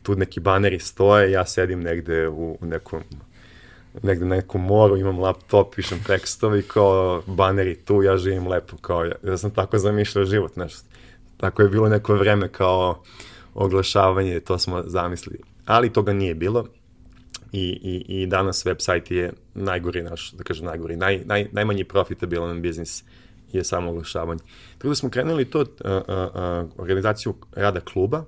tu 0.04 0.16
neki 0.16 0.40
baneri 0.40 0.80
stoje, 0.80 1.32
ja 1.32 1.46
sedim 1.46 1.80
negde 1.80 2.28
u, 2.28 2.58
u 2.62 2.66
nekom 2.66 3.04
negde 4.04 4.26
na 4.26 4.36
nekom 4.36 4.62
moru, 4.62 4.98
imam 4.98 5.20
laptop, 5.20 5.76
pišem 5.76 6.04
tekstovi, 6.08 6.64
kao 6.64 7.22
baneri 7.26 7.76
tu, 7.76 8.04
ja 8.04 8.18
živim 8.18 8.48
lepo, 8.48 8.78
kao 8.78 9.06
ja, 9.06 9.16
ja 9.24 9.38
sam 9.38 9.52
tako 9.52 9.78
zamišljao 9.78 10.26
život, 10.26 10.56
nešto. 10.56 10.91
Tako 11.42 11.62
je 11.62 11.70
bilo 11.70 11.90
neko 11.90 12.16
vreme 12.16 12.48
kao 12.48 13.04
oglašavanje, 13.54 14.40
to 14.40 14.58
smo 14.58 14.84
zamislili. 14.86 15.40
Ali 15.66 15.94
toga 15.94 16.14
nije 16.14 16.36
bilo 16.36 16.68
i, 17.52 17.80
i, 17.84 18.22
i 18.22 18.28
danas 18.28 18.66
website 18.66 19.14
je 19.14 19.34
najgori 19.54 20.04
naš, 20.04 20.32
da 20.32 20.44
kažem 20.44 20.66
najgori, 20.66 20.96
naj, 20.96 21.22
naj, 21.26 21.48
najmanji 21.52 21.84
profitabilan 21.84 22.62
biznis 22.62 23.04
je 23.54 23.64
samo 23.64 23.92
oglašavanje. 23.92 24.42
Tako 24.78 24.88
da 24.88 24.96
smo 24.96 25.10
krenuli 25.10 25.46
to, 25.46 25.60
uh, 25.60 25.66
uh, 25.66 26.02
uh, 26.08 26.70
organizaciju 26.78 27.34
rada 27.56 27.80
kluba 27.80 28.24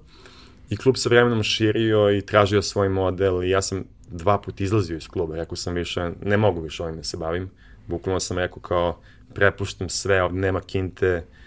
i 0.70 0.78
klub 0.78 0.98
se 0.98 1.10
vremenom 1.10 1.44
širio 1.44 2.18
i 2.18 2.22
tražio 2.22 2.62
svoj 2.62 2.90
model 2.90 3.44
i 3.44 3.50
ja 3.50 3.62
sam 3.62 3.84
dva 4.10 4.38
put 4.38 4.62
izlazio 4.62 4.98
iz 4.98 5.08
kluba, 5.08 5.36
rekao 5.36 5.56
sam 5.56 5.74
više, 5.74 6.12
ne 6.22 6.38
mogu 6.38 6.62
više 6.62 6.84
ovim 6.84 6.96
da 6.96 7.04
se 7.04 7.18
bavim, 7.18 7.50
bukvalno 7.88 8.20
sam 8.20 8.38
rekao 8.38 8.60
kao 8.60 9.00
prepuštam 9.34 9.90
sve, 9.90 10.30
nema 10.32 10.62
kinte, 10.62 11.24
uh, 11.28 11.43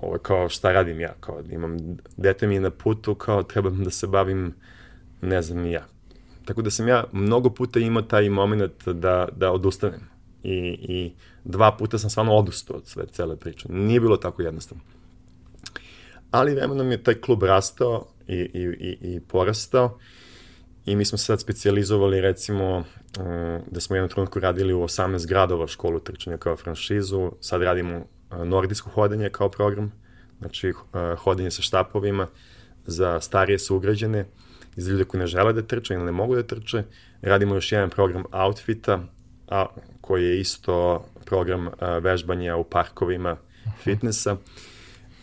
ovo 0.00 0.18
kao 0.18 0.48
šta 0.48 0.72
radim 0.72 1.00
ja, 1.00 1.14
kao 1.20 1.42
imam, 1.50 1.76
dete 2.16 2.46
mi 2.46 2.54
je 2.54 2.60
na 2.60 2.70
putu, 2.70 3.14
kao 3.14 3.42
trebam 3.42 3.84
da 3.84 3.90
se 3.90 4.06
bavim, 4.06 4.54
ne 5.20 5.42
znam 5.42 5.66
ja. 5.66 5.86
Tako 6.44 6.62
da 6.62 6.70
sam 6.70 6.88
ja 6.88 7.04
mnogo 7.12 7.50
puta 7.50 7.80
imao 7.80 8.02
taj 8.02 8.28
moment 8.28 8.88
da, 8.88 9.28
da 9.36 9.52
odustanem. 9.52 10.00
I, 10.42 10.56
I 10.88 11.12
dva 11.44 11.76
puta 11.76 11.98
sam 11.98 12.10
stvarno 12.10 12.32
odustao 12.32 12.76
od 12.76 12.86
sve 12.86 13.06
cele 13.06 13.36
priče. 13.36 13.68
Nije 13.72 14.00
bilo 14.00 14.16
tako 14.16 14.42
jednostavno. 14.42 14.82
Ali 16.30 16.54
vremenom 16.54 16.90
je 16.90 17.02
taj 17.02 17.14
klub 17.14 17.42
rastao 17.42 18.06
i, 18.28 18.34
i, 18.34 18.62
i, 18.62 18.98
i 19.14 19.20
porastao 19.20 19.98
i 20.86 20.96
mi 20.96 21.04
smo 21.04 21.18
se 21.18 21.24
sad 21.24 21.40
specializovali 21.40 22.20
recimo 22.20 22.76
um, 22.76 22.84
da 23.70 23.80
smo 23.80 23.96
jednom 23.96 24.08
trenutku 24.10 24.40
radili 24.40 24.74
u 24.74 24.82
18 24.82 25.28
gradova 25.28 25.66
školu 25.66 26.00
trčanja 26.00 26.36
kao 26.36 26.56
franšizu, 26.56 27.32
sad 27.40 27.62
radimo 27.62 28.04
nordijsko 28.44 28.90
hodanje 28.90 29.30
kao 29.30 29.48
program, 29.48 29.92
znači 30.38 30.72
hodanje 31.18 31.50
sa 31.50 31.62
štapovima 31.62 32.26
za 32.86 33.20
starije 33.20 33.58
sugrađane 33.58 34.26
i 34.76 34.80
za 34.80 34.90
ljude 34.90 35.04
koji 35.04 35.20
ne 35.20 35.26
žele 35.26 35.52
da 35.52 35.62
trče 35.62 35.94
ili 35.94 36.04
ne 36.04 36.12
mogu 36.12 36.34
da 36.34 36.42
trče. 36.42 36.82
Radimo 37.22 37.54
još 37.54 37.72
jedan 37.72 37.90
program 37.90 38.24
outfita, 38.32 39.00
a, 39.48 39.66
koji 40.00 40.24
je 40.24 40.40
isto 40.40 41.04
program 41.24 41.68
a, 41.78 41.98
vežbanja 41.98 42.56
u 42.56 42.64
parkovima 42.64 43.36
fitnessa. 43.84 44.36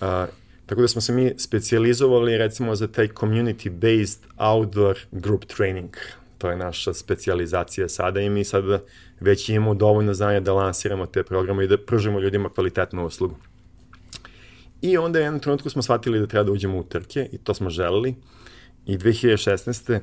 A, 0.01 0.25
tako 0.65 0.81
da 0.81 0.87
smo 0.87 1.01
se 1.01 1.13
mi 1.13 1.33
specializovali 1.37 2.37
recimo 2.37 2.75
za 2.75 2.87
taj 2.87 3.07
community-based 3.07 4.19
outdoor 4.37 4.97
group 5.11 5.45
training. 5.45 5.89
To 6.37 6.49
je 6.49 6.57
naša 6.57 6.93
specializacija 6.93 7.89
sada 7.89 8.21
i 8.21 8.29
mi 8.29 8.43
sada 8.43 8.79
već 9.19 9.49
imamo 9.49 9.73
dovoljno 9.73 10.13
znanja 10.13 10.39
da 10.39 10.53
lansiramo 10.53 11.05
te 11.05 11.23
programe 11.23 11.63
i 11.63 11.67
da 11.67 11.77
pružimo 11.77 12.19
ljudima 12.19 12.49
kvalitetnu 12.49 13.05
uslugu. 13.05 13.35
I 14.81 14.97
onda 14.97 15.19
jednom 15.19 15.39
trenutku 15.39 15.69
smo 15.69 15.81
shvatili 15.81 16.19
da 16.19 16.27
treba 16.27 16.43
da 16.43 16.51
uđemo 16.51 16.77
u 16.77 16.83
trke 16.83 17.29
i 17.31 17.37
to 17.37 17.53
smo 17.53 17.69
želeli. 17.69 18.15
I 18.85 18.97
2016. 18.97 19.93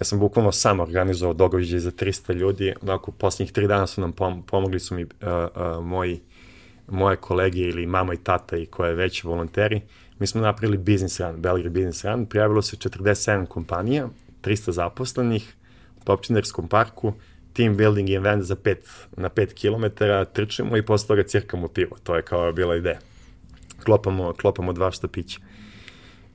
ja 0.00 0.04
sam 0.04 0.18
bukvalno 0.18 0.52
sam 0.52 0.80
organizovao 0.80 1.34
događaj 1.34 1.78
za 1.78 1.90
300 1.90 2.34
ljudi. 2.34 2.74
Onako, 2.82 3.12
posljednjih 3.12 3.52
tri 3.52 3.66
dana 3.66 3.86
su 3.86 4.00
nam 4.00 4.12
pom 4.12 4.42
pomogli 4.42 4.80
su 4.80 4.94
mi 4.94 5.04
uh, 5.04 5.08
uh, 5.20 5.84
moji, 5.84 6.20
moje 6.88 7.16
kolege 7.16 7.60
ili 7.60 7.86
mama 7.86 8.14
i 8.14 8.16
tata 8.16 8.56
i 8.56 8.66
koje 8.66 8.94
već 8.94 9.24
volonteri. 9.24 9.80
Mi 10.18 10.26
smo 10.26 10.40
napravili 10.40 10.78
business 10.78 11.20
run, 11.20 11.42
Belgrade 11.42 11.70
Business 11.70 12.04
Run. 12.04 12.26
Prijavilo 12.26 12.62
se 12.62 12.76
47 12.76 13.46
kompanija, 13.46 14.08
300 14.46 14.70
zaposlenih 14.70 15.54
u 16.00 16.04
Topčinerskom 16.04 16.68
parku, 16.68 17.12
team 17.52 17.76
building 17.76 18.10
event 18.10 18.42
za 18.42 18.56
pet, 18.56 18.88
na 19.16 19.28
5 19.28 19.54
km, 19.60 20.04
trčimo 20.32 20.76
i 20.76 20.82
posle 20.82 21.08
toga 21.08 21.22
cirkamo 21.22 21.68
pivo. 21.68 21.96
To 22.02 22.16
je 22.16 22.22
kao 22.22 22.52
bila 22.52 22.76
ideja. 22.76 22.98
Klopamo, 23.84 24.32
klopamo 24.32 24.72
dva 24.72 24.90
štapića. 24.90 25.40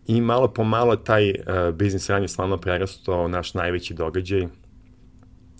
I 0.07 0.21
malo 0.21 0.47
po 0.47 0.63
malo 0.63 0.95
taj 0.95 1.29
uh, 1.29 1.75
biznis 1.75 2.09
ranje 2.09 2.27
stvarno 2.27 2.57
prerastao 2.57 3.27
naš 3.27 3.53
najveći 3.53 3.93
događaj. 3.93 4.47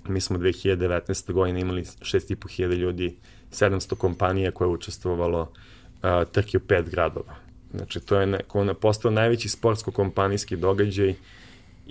Mi 0.08 0.22
smo 0.22 0.38
2019. 0.38 1.34
godine 1.34 1.62
imali 1.62 1.82
6.500 1.82 2.76
ljudi, 2.76 3.18
700 3.52 3.96
kompanija 3.96 4.52
koje 4.52 4.66
je 4.68 4.72
učestvovalo 4.72 5.42
uh, 5.42 6.32
trke 6.32 6.58
u 6.58 6.62
pet 6.68 6.90
gradova. 6.90 7.36
Znači, 7.74 8.00
to 8.00 8.20
je 8.20 8.28
neko, 8.28 8.74
postao 8.82 9.12
najveći 9.12 9.50
sportsko-kompanijski 9.50 10.56
događaj 10.56 11.14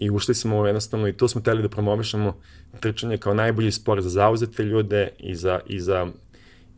i 0.01 0.11
ušli 0.11 0.35
smo 0.35 0.67
jednostavno 0.67 1.09
i 1.09 1.13
tu 1.13 1.29
smo 1.29 1.41
teli 1.41 1.63
da 1.63 1.69
promovišemo 1.69 2.37
trčanje 2.81 3.19
kao 3.19 3.35
najbolji 3.35 3.73
sport 3.73 4.03
za 4.03 4.09
zauzete 4.09 4.63
ljude 4.63 5.09
i 5.19 5.35
za, 5.35 5.61
i 5.67 5.81
za 5.81 6.07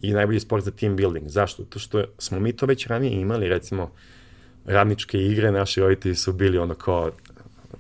i 0.03 0.13
najbolji 0.13 0.41
sport 0.41 0.65
za 0.65 0.71
team 0.71 0.97
building. 0.97 1.29
Zašto? 1.29 1.65
To 1.65 1.79
što 1.79 2.05
smo 2.19 2.41
mi 2.41 2.53
to 2.53 2.67
već 2.67 2.87
ranije 2.87 3.21
imali, 3.21 3.49
recimo, 3.49 3.91
radničke 4.67 5.19
igre, 5.19 5.53
naši 5.53 5.81
roditelji 5.81 6.15
su 6.15 6.33
bili 6.33 6.59
ono 6.59 6.75
kao 6.75 7.11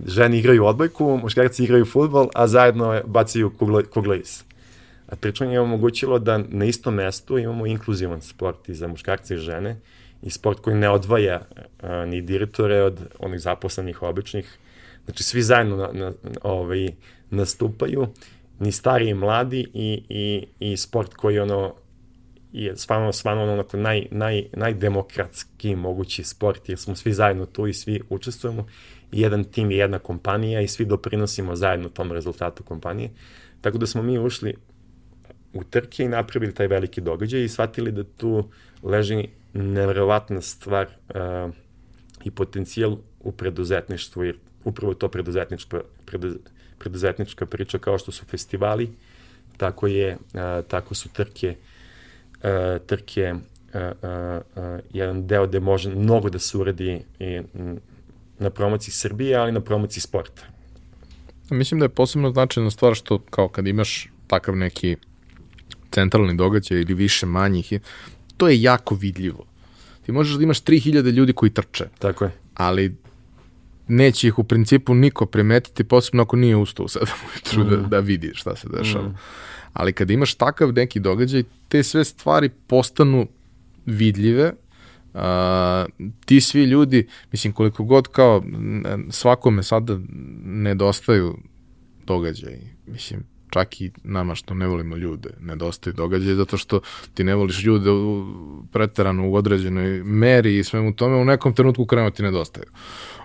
žene 0.06 0.38
igraju 0.38 0.64
odbojku, 0.64 1.18
muškarci 1.22 1.64
igraju 1.64 1.84
futbol, 1.84 2.28
a 2.34 2.46
zajedno 2.46 3.00
bacaju 3.06 3.50
kugle, 3.50 3.84
kugle. 3.84 4.20
A 5.06 5.16
trčanje 5.16 5.52
je 5.52 5.60
omogućilo 5.60 6.18
da 6.18 6.38
na 6.38 6.64
istom 6.64 6.94
mestu 6.94 7.38
imamo 7.38 7.66
inkluzivan 7.66 8.20
sport 8.20 8.68
i 8.68 8.74
za 8.74 8.88
muškarce 8.88 9.34
i 9.34 9.38
žene 9.38 9.80
i 10.22 10.30
sport 10.30 10.60
koji 10.60 10.76
ne 10.76 10.90
odvaja 10.90 11.40
a, 11.82 12.04
ni 12.06 12.20
direktore 12.20 12.82
od 12.82 13.00
onih 13.18 13.40
zaposlenih 13.40 14.02
običnih. 14.02 14.58
Znači, 15.04 15.22
svi 15.22 15.42
zajedno 15.42 15.76
na, 15.76 15.90
na, 15.92 16.12
ovaj, 16.42 16.88
nastupaju, 17.30 18.06
ni 18.58 18.72
stari 18.72 19.08
i 19.08 19.14
mladi 19.14 19.66
i, 19.74 20.02
i, 20.08 20.46
i 20.60 20.76
sport 20.76 21.14
koji 21.14 21.38
ono 21.38 21.74
je 22.52 22.76
stvarno, 22.76 23.12
stvarno 23.12 23.52
onako 23.52 23.76
naj, 23.76 24.06
naj, 24.10 24.44
najdemokratski 24.52 25.76
mogući 25.76 26.24
sport, 26.24 26.68
jer 26.68 26.78
smo 26.78 26.94
svi 26.96 27.12
zajedno 27.12 27.46
tu 27.46 27.66
i 27.66 27.74
svi 27.74 28.00
učestvujemo. 28.10 28.66
Jedan 29.12 29.44
tim 29.44 29.70
i 29.70 29.76
jedna 29.76 29.98
kompanija 29.98 30.60
i 30.60 30.68
svi 30.68 30.84
doprinosimo 30.84 31.56
zajedno 31.56 31.88
tom 31.88 32.12
rezultatu 32.12 32.62
kompanije. 32.62 33.10
Tako 33.60 33.78
da 33.78 33.86
smo 33.86 34.02
mi 34.02 34.18
ušli 34.18 34.54
u 35.52 35.64
trke 35.64 36.04
i 36.04 36.08
napravili 36.08 36.54
taj 36.54 36.66
veliki 36.66 37.00
događaj 37.00 37.44
i 37.44 37.48
shvatili 37.48 37.92
da 37.92 38.04
tu 38.04 38.48
leži 38.82 39.28
nevjerovatna 39.52 40.40
stvar 40.40 40.86
uh, 40.86 41.54
i 42.24 42.30
potencijal 42.30 42.96
u 43.20 43.32
preduzetništvu, 43.32 44.24
jer 44.24 44.36
upravo 44.64 44.94
to 44.94 45.08
preduzetnička, 45.08 45.80
preduz, 46.04 46.34
preduzetnička 46.78 47.46
priča 47.46 47.78
kao 47.78 47.98
što 47.98 48.12
su 48.12 48.24
festivali, 48.24 48.90
tako, 49.56 49.86
je, 49.86 50.16
uh, 50.34 50.40
tako 50.68 50.94
su 50.94 51.08
trke, 51.08 51.56
uh, 52.34 52.86
trke 52.86 53.34
uh, 53.34 53.80
uh, 54.56 54.80
jedan 54.92 55.26
deo 55.26 55.46
gde 55.46 55.60
može 55.60 55.90
mnogo 55.90 56.30
da 56.30 56.38
se 56.38 56.58
uradi 56.58 57.00
i, 57.18 57.40
na 58.38 58.50
promociji 58.50 58.92
Srbije, 58.94 59.36
ali 59.36 59.52
na 59.52 59.60
promociji 59.60 60.00
sporta. 60.00 60.42
Mislim 61.50 61.80
da 61.80 61.84
je 61.84 61.88
posebno 61.88 62.30
značajna 62.30 62.70
stvar 62.70 62.94
što 62.94 63.18
kao 63.18 63.48
kad 63.48 63.66
imaš 63.66 64.08
takav 64.26 64.56
neki 64.56 64.96
centralni 65.90 66.36
događaj 66.36 66.80
ili 66.80 66.94
više 66.94 67.26
manjih, 67.26 67.72
to 68.36 68.48
je 68.48 68.62
jako 68.62 68.94
vidljivo. 68.94 69.44
Ti 70.06 70.12
možeš 70.12 70.36
da 70.36 70.42
imaš 70.42 70.62
3000 70.62 71.10
ljudi 71.10 71.32
koji 71.32 71.50
trče. 71.50 71.84
Tako 71.98 72.24
je. 72.24 72.30
Ali 72.54 72.94
neće 73.88 74.28
ih 74.28 74.38
u 74.38 74.44
principu 74.44 74.94
niko 74.94 75.26
primetiti, 75.26 75.84
posebno 75.84 76.22
ako 76.22 76.36
nije 76.36 76.56
ustao 76.56 76.84
u 76.84 76.88
7 76.88 76.98
ujutru 77.32 77.64
mm. 77.64 77.68
da, 77.68 77.88
da 77.88 77.98
vidi 77.98 78.30
šta 78.34 78.56
se 78.56 78.68
dešava. 78.68 79.08
Mm. 79.08 79.18
Ali 79.72 79.92
kad 79.92 80.10
imaš 80.10 80.34
takav 80.34 80.72
neki 80.72 81.00
događaj, 81.00 81.42
te 81.68 81.82
sve 81.82 82.04
stvari 82.04 82.48
postanu 82.66 83.26
vidljive, 83.86 84.52
Uh, 85.14 85.20
ti 86.24 86.40
svi 86.40 86.64
ljudi, 86.64 87.08
mislim 87.32 87.52
koliko 87.52 87.84
god 87.84 88.08
kao 88.08 88.42
svakome 89.10 89.62
sada 89.62 89.98
nedostaju 90.44 91.38
događaj, 92.06 92.58
mislim 92.86 93.24
čak 93.50 93.80
i 93.80 93.90
nama 94.04 94.34
što 94.34 94.54
ne 94.54 94.66
volimo 94.66 94.96
ljude, 94.96 95.30
nedostaju 95.40 95.94
događaje, 95.94 96.34
zato 96.34 96.56
što 96.56 96.80
ti 97.14 97.24
ne 97.24 97.34
voliš 97.34 97.64
ljude 97.64 97.90
u, 97.90 98.26
preterano 98.72 99.28
u 99.28 99.34
određenoj 99.34 100.02
meri 100.04 100.58
i 100.58 100.64
svemu 100.64 100.94
tome, 100.94 101.16
u 101.16 101.24
nekom 101.24 101.54
trenutku 101.54 101.86
krenu 101.86 102.10
ti 102.10 102.22
nedostaju. 102.22 102.66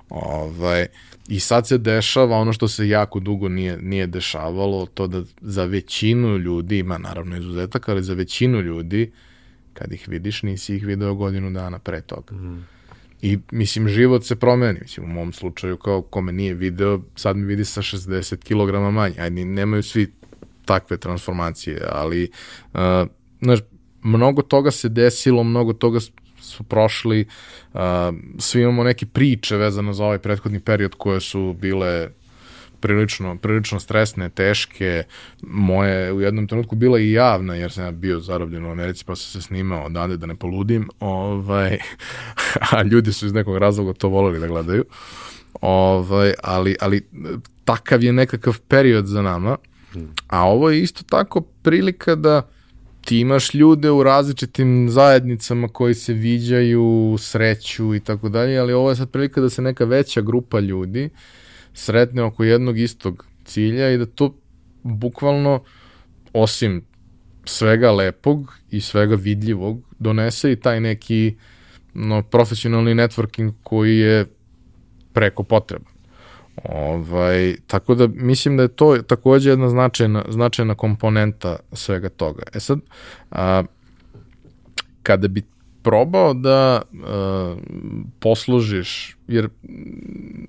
Ovaj, 0.09 0.85
I 1.27 1.39
sad 1.39 1.67
se 1.67 1.77
dešava 1.77 2.37
ono 2.37 2.53
što 2.53 2.67
se 2.67 2.87
jako 2.87 3.19
dugo 3.19 3.49
nije, 3.49 3.77
nije 3.81 4.07
dešavalo, 4.07 4.85
to 4.85 5.07
da 5.07 5.23
za 5.41 5.65
većinu 5.65 6.37
ljudi, 6.37 6.77
ima 6.77 6.97
naravno 6.97 7.37
izuzetak, 7.37 7.89
ali 7.89 8.03
za 8.03 8.13
većinu 8.13 8.61
ljudi, 8.61 9.11
kad 9.73 9.91
ih 9.91 10.07
vidiš, 10.07 10.43
nisi 10.43 10.75
ih 10.75 10.85
video 10.85 11.15
godinu 11.15 11.51
dana 11.51 11.79
pre 11.79 12.01
toga. 12.01 12.35
Mm. 12.35 12.67
I, 13.21 13.37
mislim, 13.51 13.87
život 13.87 14.25
se 14.25 14.35
promeni. 14.35 14.79
Mislim, 14.81 15.05
u 15.05 15.13
mom 15.13 15.33
slučaju, 15.33 15.77
kao 15.77 16.01
kome 16.01 16.31
nije 16.31 16.53
video, 16.53 17.01
sad 17.15 17.37
mi 17.37 17.45
vidi 17.45 17.65
sa 17.65 17.81
60 17.81 18.35
kg 18.37 18.93
manje. 18.93 19.15
Ajde, 19.19 19.45
nemaju 19.45 19.83
svi 19.83 20.13
takve 20.65 20.97
transformacije, 20.97 21.81
ali, 21.91 22.31
uh, 22.73 22.79
znaš, 23.41 23.59
mnogo 24.03 24.41
toga 24.41 24.71
se 24.71 24.89
desilo, 24.89 25.43
mnogo 25.43 25.73
toga 25.73 25.99
su 26.47 26.63
prošli, 26.63 27.25
uh, 27.73 27.79
svi 28.39 28.61
imamo 28.61 28.83
neke 28.83 29.05
priče 29.05 29.57
vezano 29.57 29.93
za 29.93 30.03
ovaj 30.05 30.19
prethodni 30.19 30.59
period 30.59 30.95
koje 30.95 31.19
su 31.19 31.55
bile 31.61 32.09
prilično, 32.79 33.37
prilično 33.37 33.79
stresne, 33.79 34.29
teške. 34.29 35.03
Moje 35.41 36.13
u 36.13 36.21
jednom 36.21 36.47
trenutku 36.47 36.75
bila 36.75 36.99
i 36.99 37.11
javna, 37.11 37.55
jer 37.55 37.71
sam 37.71 37.83
ja 37.83 37.91
bio 37.91 38.19
zarobljen 38.19 38.65
u 38.65 38.71
Americi, 38.71 39.05
pa 39.05 39.15
sam 39.15 39.41
se 39.41 39.47
snimao 39.47 39.85
odande 39.85 40.17
da 40.17 40.25
ne 40.25 40.35
poludim, 40.35 40.89
ovaj, 40.99 41.77
a 42.71 42.83
ljudi 42.83 43.13
su 43.13 43.25
iz 43.25 43.33
nekog 43.33 43.57
razloga 43.57 43.93
to 43.93 44.09
voleli 44.09 44.39
da 44.39 44.47
gledaju. 44.47 44.85
Ovaj, 45.61 46.33
ali, 46.43 46.75
ali 46.81 47.07
takav 47.65 48.03
je 48.03 48.13
nekakav 48.13 48.59
period 48.67 49.05
za 49.05 49.21
nama, 49.21 49.57
a 50.27 50.47
ovo 50.47 50.69
je 50.69 50.81
isto 50.81 51.03
tako 51.03 51.41
prilika 51.41 52.15
da 52.15 52.49
ti 53.07 53.19
imaš 53.19 53.53
ljude 53.53 53.91
u 53.91 54.03
različitim 54.03 54.89
zajednicama 54.89 55.67
koji 55.67 55.93
se 55.93 56.13
viđaju, 56.13 57.15
sreću 57.19 57.95
i 57.95 57.99
tako 57.99 58.29
dalje, 58.29 58.59
ali 58.59 58.73
ovo 58.73 58.89
je 58.89 58.95
sad 58.95 59.09
prilika 59.09 59.41
da 59.41 59.49
se 59.49 59.61
neka 59.61 59.85
veća 59.85 60.21
grupa 60.21 60.59
ljudi 60.59 61.09
sretne 61.73 62.23
oko 62.23 62.43
jednog 62.43 62.79
istog 62.79 63.25
cilja 63.45 63.91
i 63.91 63.97
da 63.97 64.05
to 64.05 64.35
bukvalno 64.83 65.63
osim 66.33 66.85
svega 67.45 67.91
lepog 67.91 68.53
i 68.71 68.81
svega 68.81 69.15
vidljivog 69.15 69.81
donese 69.99 70.51
i 70.51 70.59
taj 70.59 70.79
neki 70.81 71.35
no, 71.93 72.21
profesionalni 72.23 72.93
networking 72.93 73.53
koji 73.63 73.97
je 73.97 74.25
preko 75.13 75.43
potreba. 75.43 75.96
Ovaj, 76.63 77.55
tako 77.67 77.95
da 77.95 78.07
mislim 78.07 78.57
da 78.57 78.63
je 78.63 78.67
to 78.67 78.97
takođe 78.97 79.49
jedna 79.49 79.69
značajna, 79.69 80.25
značajna 80.29 80.75
komponenta 80.75 81.59
svega 81.73 82.09
toga. 82.09 82.43
E 82.53 82.59
sad, 82.59 82.79
a, 83.31 83.63
kada 85.03 85.27
bi 85.27 85.43
probao 85.81 86.33
da 86.33 86.81
a, 86.81 87.55
poslužiš, 88.19 89.17
jer 89.27 89.49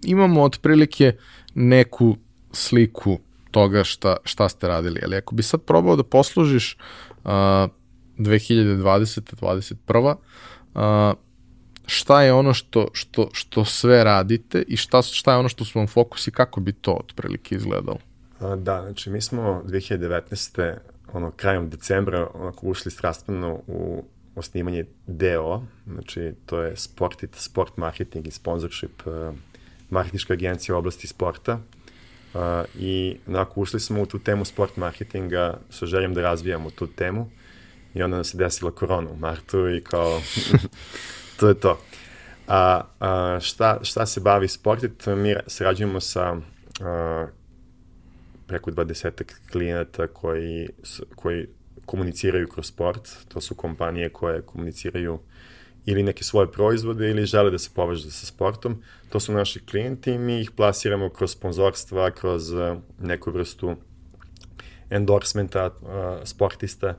imamo 0.05 0.43
otprilike 0.43 1.13
neku 1.55 2.17
sliku 2.53 3.19
toga 3.51 3.85
šta, 3.85 4.17
šta 4.25 4.49
ste 4.49 4.69
radili, 4.69 5.01
ali 5.05 5.17
ako 5.17 5.35
bi 5.35 5.43
sad 5.43 5.63
probao 5.63 5.97
da 5.97 6.03
poslužiš 6.03 6.77
a, 7.25 7.69
2020. 8.19 9.35
21. 9.41 10.15
A, 10.75 11.15
šta 11.89 12.23
je 12.23 12.33
ono 12.33 12.55
što, 12.55 12.89
što, 12.93 13.29
što 13.33 13.65
sve 13.65 14.05
radite 14.05 14.63
i 14.69 14.77
šta, 14.77 15.03
šta 15.03 15.33
je 15.33 15.39
ono 15.39 15.49
što 15.49 15.65
su 15.65 15.79
vam 15.79 15.87
fokus 15.87 16.27
i 16.27 16.31
kako 16.31 16.61
bi 16.61 16.73
to 16.73 16.93
otprilike 16.93 17.55
izgledalo? 17.55 17.99
Da, 18.41 18.83
znači 18.83 19.11
mi 19.11 19.21
smo 19.21 19.63
2019. 19.67 20.75
ono, 21.13 21.31
krajem 21.31 21.71
decembra 21.71 22.29
onako 22.35 22.67
ušli 22.67 22.91
strastveno 22.91 23.61
u 23.67 24.05
osnimanje 24.35 24.85
DO, 25.07 25.63
znači 25.87 26.33
to 26.47 26.63
je 26.63 26.77
sport, 26.77 27.25
sport 27.33 27.77
marketing 27.77 28.27
i 28.27 28.31
sponsorship 28.31 29.07
uh, 29.07 29.35
marketinška 29.91 30.33
agencija 30.33 30.75
u 30.75 30.79
oblasti 30.79 31.07
sporta 31.07 31.53
uh, 32.35 32.41
i 32.79 33.17
onako 33.27 33.61
ušli 33.61 33.81
smo 33.81 34.03
u 34.03 34.07
tu 34.07 34.19
temu 34.19 34.45
sport 34.45 34.77
marketinga 34.77 35.59
sa 35.71 35.87
željem 35.87 36.15
da 36.15 36.23
razvijamo 36.23 36.71
tu 36.71 36.87
temu 36.87 37.31
i 37.95 38.03
onda 38.03 38.17
nam 38.17 38.25
se 38.25 38.39
desila 38.39 38.71
korona 38.71 39.11
u 39.11 39.17
martu 39.17 39.69
i 39.69 39.81
kao 39.81 40.21
to 41.39 41.49
je 41.49 41.55
to. 41.55 41.79
A, 42.49 42.83
a 43.01 43.39
šta, 43.41 43.79
šta 43.83 44.07
se 44.07 44.21
bavi 44.21 44.49
sportit? 44.49 45.07
Mi 45.07 45.35
srađujemo 45.47 46.01
sa 46.01 46.37
a, 46.81 47.27
preko 48.47 48.71
20 48.71 49.25
klijenata 49.53 50.07
koji, 50.07 50.69
koji 51.17 51.47
komuniciraju 51.87 52.49
kroz 52.49 52.67
sport. 52.67 53.09
To 53.29 53.41
su 53.41 53.55
kompanije 53.55 54.09
koje 54.09 54.43
komuniciraju 54.43 55.19
ili 55.87 56.03
neke 56.03 56.25
svoje 56.25 56.53
proizvode 56.53 57.11
ili 57.11 57.27
žele 57.27 57.51
da 57.51 57.59
se 57.59 57.71
povežu 57.75 58.11
sa 58.11 58.27
sportom. 58.27 58.83
To 59.09 59.21
su 59.21 59.33
naši 59.33 59.61
klijenti 59.67 60.13
i 60.13 60.19
mi 60.19 60.41
ih 60.41 60.51
plasiramo 60.51 61.11
kroz 61.11 61.33
sponzorstva, 61.33 62.11
kroz 62.11 62.53
neku 62.99 63.31
vrstu 63.31 63.77
endorsementa 64.91 65.71
sportista. 66.25 66.95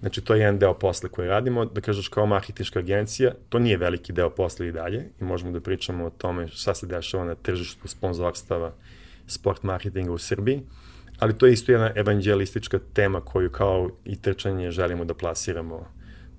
Znači, 0.00 0.20
to 0.20 0.34
je 0.34 0.40
jedan 0.40 0.58
deo 0.58 0.74
posle 0.74 1.08
koji 1.08 1.28
radimo. 1.28 1.64
Da 1.64 1.80
kažeš, 1.80 2.08
kao 2.08 2.26
marketinška 2.26 2.78
agencija, 2.78 3.32
to 3.48 3.58
nije 3.58 3.76
veliki 3.76 4.12
deo 4.12 4.30
posle 4.30 4.68
i 4.68 4.72
dalje 4.72 5.08
i 5.20 5.24
možemo 5.24 5.52
da 5.52 5.60
pričamo 5.60 6.04
o 6.04 6.10
tome 6.10 6.48
šta 6.48 6.74
se 6.74 6.86
dešava 6.86 7.24
na 7.24 7.34
tržištu 7.34 7.88
sponzorstava 7.88 8.72
sport 9.26 9.62
marketinga 9.62 10.12
u 10.12 10.18
Srbiji, 10.18 10.62
ali 11.18 11.38
to 11.38 11.46
je 11.46 11.52
isto 11.52 11.72
jedna 11.72 11.92
evanđelistička 11.94 12.78
tema 12.92 13.20
koju 13.20 13.50
kao 13.50 13.90
i 14.04 14.20
trčanje 14.22 14.70
želimo 14.70 15.04
da 15.04 15.14
plasiramo 15.14 15.86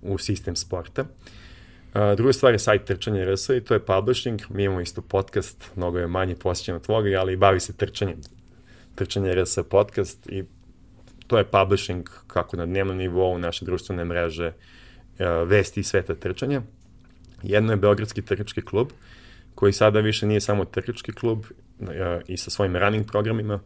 u 0.01 0.17
sistem 0.17 0.55
sporta. 0.55 1.05
Druga 2.17 2.33
stvar 2.33 2.53
je 2.53 2.59
sajt 2.59 2.85
trčanje 2.85 3.25
RS 3.25 3.49
i 3.49 3.61
to 3.61 3.73
je 3.73 3.85
publishing. 3.85 4.41
Mi 4.49 4.63
imamo 4.63 4.81
isto 4.81 5.01
podcast, 5.01 5.71
mnogo 5.75 5.99
je 5.99 6.07
manje 6.07 6.35
posjećen 6.35 6.75
od 6.75 6.81
tvoga, 6.81 7.09
ali 7.19 7.35
bavi 7.35 7.59
se 7.59 7.73
trčanjem. 7.73 8.21
Trčanje 8.95 9.35
RS 9.35 9.57
podcast 9.69 10.29
i 10.29 10.43
to 11.27 11.37
je 11.37 11.43
publishing 11.43 12.09
kako 12.27 12.57
na 12.57 12.65
dnevnom 12.65 12.97
nivou 12.97 13.37
naše 13.37 13.65
društvene 13.65 14.05
mreže, 14.05 14.51
vesti 15.45 15.79
i 15.79 15.83
sveta 15.83 16.15
trčanja. 16.15 16.61
Jedno 17.43 17.73
je 17.73 17.77
Beogradski 17.77 18.21
trkački 18.21 18.61
klub, 18.61 18.87
koji 19.55 19.73
sada 19.73 19.99
više 19.99 20.25
nije 20.25 20.41
samo 20.41 20.65
trkački 20.65 21.11
klub 21.11 21.45
i 22.27 22.37
sa 22.37 22.49
svojim 22.49 22.75
running 22.75 23.07
programima. 23.07 23.59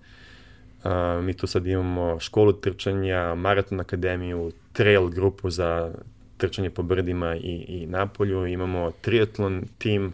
Mi 1.21 1.33
tu 1.33 1.47
sad 1.47 1.67
imamo 1.67 2.19
školu 2.19 2.53
trčanja, 2.53 3.35
maraton 3.35 3.79
akademiju, 3.79 4.51
trail 4.73 5.07
grupu 5.09 5.49
za 5.49 5.93
trčanje 6.37 6.69
po 6.69 6.83
brdima 6.83 7.35
i, 7.35 7.65
i 7.67 7.87
napolju, 7.87 8.47
imamo 8.47 8.91
triatlon 9.01 9.63
tim, 9.77 10.13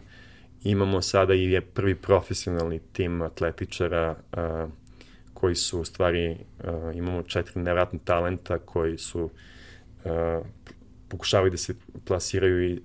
imamo 0.63 1.01
sada 1.01 1.33
i 1.33 1.51
je 1.51 1.61
prvi 1.61 1.95
profesionalni 1.95 2.79
tim 2.93 3.21
atletičara 3.21 4.15
a, 4.31 4.67
koji 5.39 5.55
su 5.55 5.79
u 5.79 5.85
stvari, 5.85 6.37
a, 6.63 6.91
imamo 6.95 7.23
četiri 7.23 7.61
nevratna 7.61 7.99
talenta 8.03 8.59
koji 8.59 8.97
su 8.97 9.29
a, 10.05 10.41
pokušavaju 11.09 11.51
da 11.51 11.57
se 11.57 11.75
plasiraju 12.05 12.71
i 12.71 12.81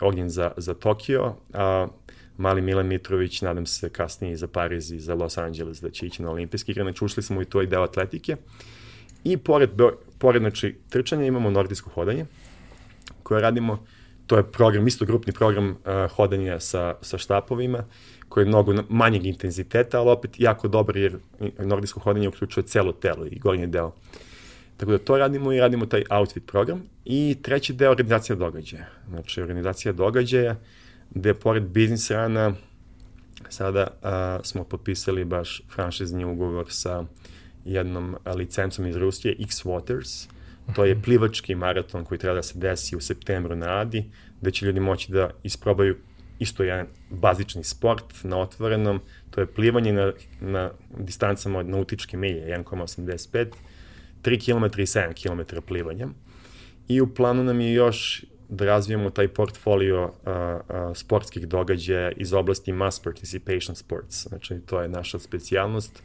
ognjen 0.00 0.30
za, 0.30 0.52
za 0.56 0.74
Tokio, 0.74 1.34
a 1.52 1.88
mali 2.36 2.62
Milan 2.62 2.86
Mitrović, 2.86 3.42
nadam 3.42 3.66
se 3.66 3.90
kasnije 3.90 4.32
i 4.32 4.36
za 4.36 4.46
Pariz 4.46 4.92
i 4.92 5.00
za 5.00 5.14
Los 5.14 5.38
Angeles 5.38 5.80
da 5.80 5.90
će 5.90 6.06
ići 6.06 6.22
na 6.22 6.30
olimpijski 6.30 6.72
igre, 6.72 6.84
znači 6.84 7.04
ušli 7.04 7.22
smo 7.22 7.42
i 7.42 7.44
to 7.44 7.62
i 7.62 7.66
deo 7.66 7.82
atletike. 7.82 8.36
I 9.24 9.36
pored, 9.36 9.70
pored 10.18 10.42
znači, 10.42 10.76
trčanja 10.88 11.26
imamo 11.26 11.50
nordijsko 11.50 11.90
hodanje, 11.90 12.26
koje 13.22 13.40
radimo, 13.40 13.84
to 14.26 14.36
je 14.36 14.52
program, 14.52 14.86
isto 14.86 15.04
grupni 15.04 15.32
program 15.32 15.70
uh, 15.70 15.76
hodanja 16.10 16.60
sa, 16.60 16.94
sa 17.00 17.18
štapovima, 17.18 17.84
koji 18.28 18.44
je 18.44 18.48
mnogo 18.48 18.74
manjeg 18.88 19.26
intenziteta, 19.26 20.00
ali 20.00 20.10
opet 20.10 20.30
jako 20.38 20.68
dobar 20.68 20.96
jer 20.96 21.18
nordijsko 21.58 22.00
hodanje 22.00 22.28
uključuje 22.28 22.64
celo 22.64 22.92
telo 22.92 23.26
i 23.26 23.38
gornji 23.38 23.66
deo. 23.66 23.92
Tako 24.76 24.92
da 24.92 24.98
to 24.98 25.18
radimo 25.18 25.52
i 25.52 25.60
radimo 25.60 25.86
taj 25.86 26.04
outfit 26.10 26.46
program. 26.46 26.82
I 27.04 27.36
treći 27.42 27.72
deo 27.72 27.90
organizacija 27.90 28.36
događaja. 28.36 28.86
Znači, 29.08 29.40
organizacija 29.40 29.92
događaja 29.92 30.56
gde 31.10 31.34
pored 31.34 31.62
biznis 31.62 32.10
rana 32.10 32.54
sada 33.48 33.86
a, 34.02 34.38
smo 34.42 34.64
potpisali 34.64 35.24
baš 35.24 35.62
franšizni 35.74 36.24
ugovor 36.24 36.66
sa 36.68 37.04
jednom 37.64 38.16
licencom 38.36 38.86
iz 38.86 38.96
Rusije, 38.96 39.36
X 39.38 39.64
Waters, 39.64 40.28
To 40.74 40.84
je 40.84 41.02
plivački 41.02 41.54
maraton 41.54 42.04
koji 42.04 42.18
treba 42.18 42.34
da 42.34 42.42
se 42.42 42.58
desi 42.58 42.96
u 42.96 43.00
septembru 43.00 43.56
na 43.56 43.80
Adi, 43.80 44.04
gde 44.40 44.50
će 44.50 44.66
ljudi 44.66 44.80
moći 44.80 45.12
da 45.12 45.30
isprobaju 45.42 45.96
isto 46.38 46.62
jedan 46.62 46.86
bazični 47.10 47.64
sport 47.64 48.24
na 48.24 48.38
otvorenom, 48.38 49.00
to 49.30 49.40
je 49.40 49.46
plivanje 49.46 49.92
na, 49.92 50.12
na 50.40 50.70
distancama 50.98 51.58
od 51.58 51.68
nautičke 51.68 52.16
milje, 52.16 52.46
1,85, 52.46 53.46
3 54.22 54.44
km 54.44 54.80
i 54.80 54.86
7 54.86 55.12
km 55.22 55.56
plivanja. 55.66 56.08
I 56.88 57.00
u 57.00 57.14
planu 57.14 57.44
nam 57.44 57.60
je 57.60 57.72
još 57.72 58.24
da 58.48 58.64
razvijemo 58.64 59.10
taj 59.10 59.28
portfolio 59.28 60.12
a, 60.24 60.30
a, 60.68 60.92
sportskih 60.94 61.48
događaja 61.48 62.10
iz 62.10 62.32
oblasti 62.32 62.72
mass 62.72 63.00
participation 63.00 63.76
sports. 63.76 64.26
Znači, 64.28 64.60
to 64.66 64.82
je 64.82 64.88
naša 64.88 65.18
specijalnost. 65.18 66.02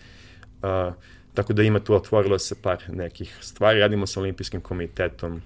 A, 0.62 0.94
Tako 1.34 1.54
da 1.54 1.64
ima 1.64 1.80
tu 1.80 1.96
otvorilo 1.96 2.40
se 2.40 2.56
par 2.62 2.84
nekih 2.88 3.38
stvari. 3.42 3.80
Radimo 3.80 4.08
sa 4.08 4.20
olimpijskim 4.20 4.62
komitetom, 4.62 5.42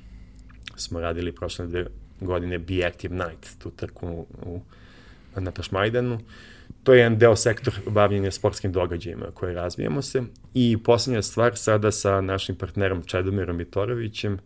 smo 0.76 1.00
radili 1.00 1.32
prošle 1.32 1.68
dve 1.68 1.86
godine 2.22 2.60
Be 2.60 2.86
Active 2.86 3.16
Night, 3.16 3.60
tu 3.60 3.72
trku 3.72 4.08
u, 4.08 4.28
u, 4.46 4.62
na 5.36 5.52
Tašmajdanu. 5.52 6.20
To 6.84 6.94
je 6.94 7.00
jedan 7.00 7.18
deo 7.18 7.36
sektor 7.36 7.74
bavljenja 7.88 8.32
sportskim 8.32 8.72
događajima 8.72 9.26
koje 9.34 9.54
razvijamo 9.54 10.02
se. 10.02 10.22
I 10.54 10.78
poslednja 10.84 11.22
stvar 11.22 11.58
sada 11.58 11.92
sa 11.92 12.22
našim 12.22 12.56
partnerom 12.56 13.04
Čedomirom 13.04 13.58
Vitorovićem 13.58 14.40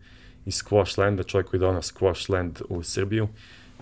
iz 0.46 0.54
Squashlanda, 0.54 1.26
čovjek 1.26 1.46
koji 1.46 1.60
donao 1.60 1.82
Squashland 1.82 2.62
u 2.68 2.82
Srbiju. 2.82 3.28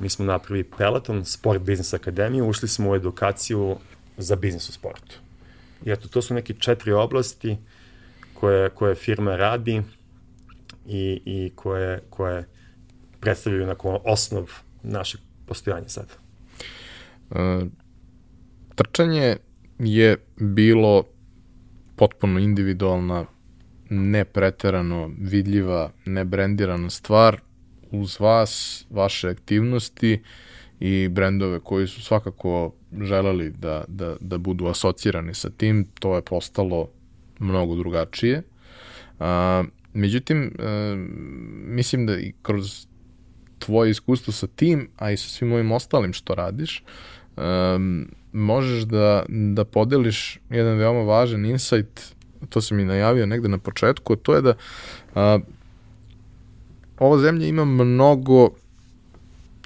Mi 0.01 0.09
smo 0.09 0.25
napravili 0.25 0.65
Peloton, 0.79 1.25
Sport 1.25 1.61
Business 1.61 1.95
Akademiju, 1.95 2.49
ušli 2.49 2.69
smo 2.69 2.91
u 2.91 2.95
edukaciju 2.95 3.77
za 4.17 4.37
biznis 4.37 4.69
u 4.69 4.73
sportu. 4.73 5.19
I 5.85 5.91
eto, 5.91 6.09
to 6.09 6.23
su 6.23 6.35
neke 6.35 6.55
četiri 6.55 6.93
oblasti 6.93 7.57
koje, 8.35 8.71
koje 8.71 8.95
firma 8.95 9.37
radi 9.37 9.83
i, 10.87 11.21
i 11.25 11.53
koje, 11.55 12.01
koje 12.11 12.49
predstavljaju 13.21 13.65
onako 13.65 14.01
osnov 14.05 14.51
našeg 14.83 15.21
postojanja 15.47 15.89
sada. 15.89 16.13
E, 17.31 17.67
trčanje 18.75 19.37
je 19.79 20.17
bilo 20.37 21.05
potpuno 21.97 22.39
individualna, 22.39 23.25
ne 23.91 24.25
preterano 24.25 25.11
vidljiva, 25.19 25.91
ne 26.05 26.25
brendirana 26.25 26.91
stvar 26.91 27.41
uz 27.91 28.21
vas, 28.21 28.85
vaše 28.91 29.29
aktivnosti 29.29 30.23
i 30.81 31.09
brendove 31.09 31.61
koji 31.61 31.87
su 31.87 32.03
svakako 32.03 32.73
želeli 33.01 33.51
da, 33.51 33.85
da, 33.89 34.17
da 34.21 34.39
budu 34.39 34.67
asocirani 34.67 35.35
sa 35.35 35.51
tim, 35.51 35.87
to 36.01 36.17
je 36.17 36.23
postalo 36.23 36.89
mnogo 37.39 37.75
drugačije. 37.75 38.43
A, 39.21 39.65
međutim, 39.95 40.53
a, 40.59 40.95
mislim 41.67 42.07
da 42.07 42.17
i 42.19 42.33
kroz 42.43 42.87
tvoje 43.59 43.91
iskustvo 43.91 44.33
sa 44.33 44.47
tim, 44.47 44.89
a 44.97 45.11
i 45.11 45.17
sa 45.17 45.29
svim 45.29 45.53
ovim 45.53 45.73
ostalim 45.73 46.13
što 46.13 46.35
radiš, 46.35 46.83
a, 47.37 47.79
možeš 48.33 48.83
da, 48.83 49.25
da 49.29 49.65
podeliš 49.65 50.41
jedan 50.51 50.79
veoma 50.79 51.03
važan 51.03 51.45
insight, 51.45 52.15
to 52.49 52.61
sam 52.61 52.81
i 52.81 52.85
najavio 52.85 53.27
negde 53.27 53.49
na 53.49 53.59
početku, 53.59 54.17
to 54.17 54.35
je 54.35 54.43
da 54.43 54.55
a, 55.15 55.39
ova 56.99 57.19
zemlja 57.19 57.47
ima 57.47 57.65
mnogo 57.65 58.51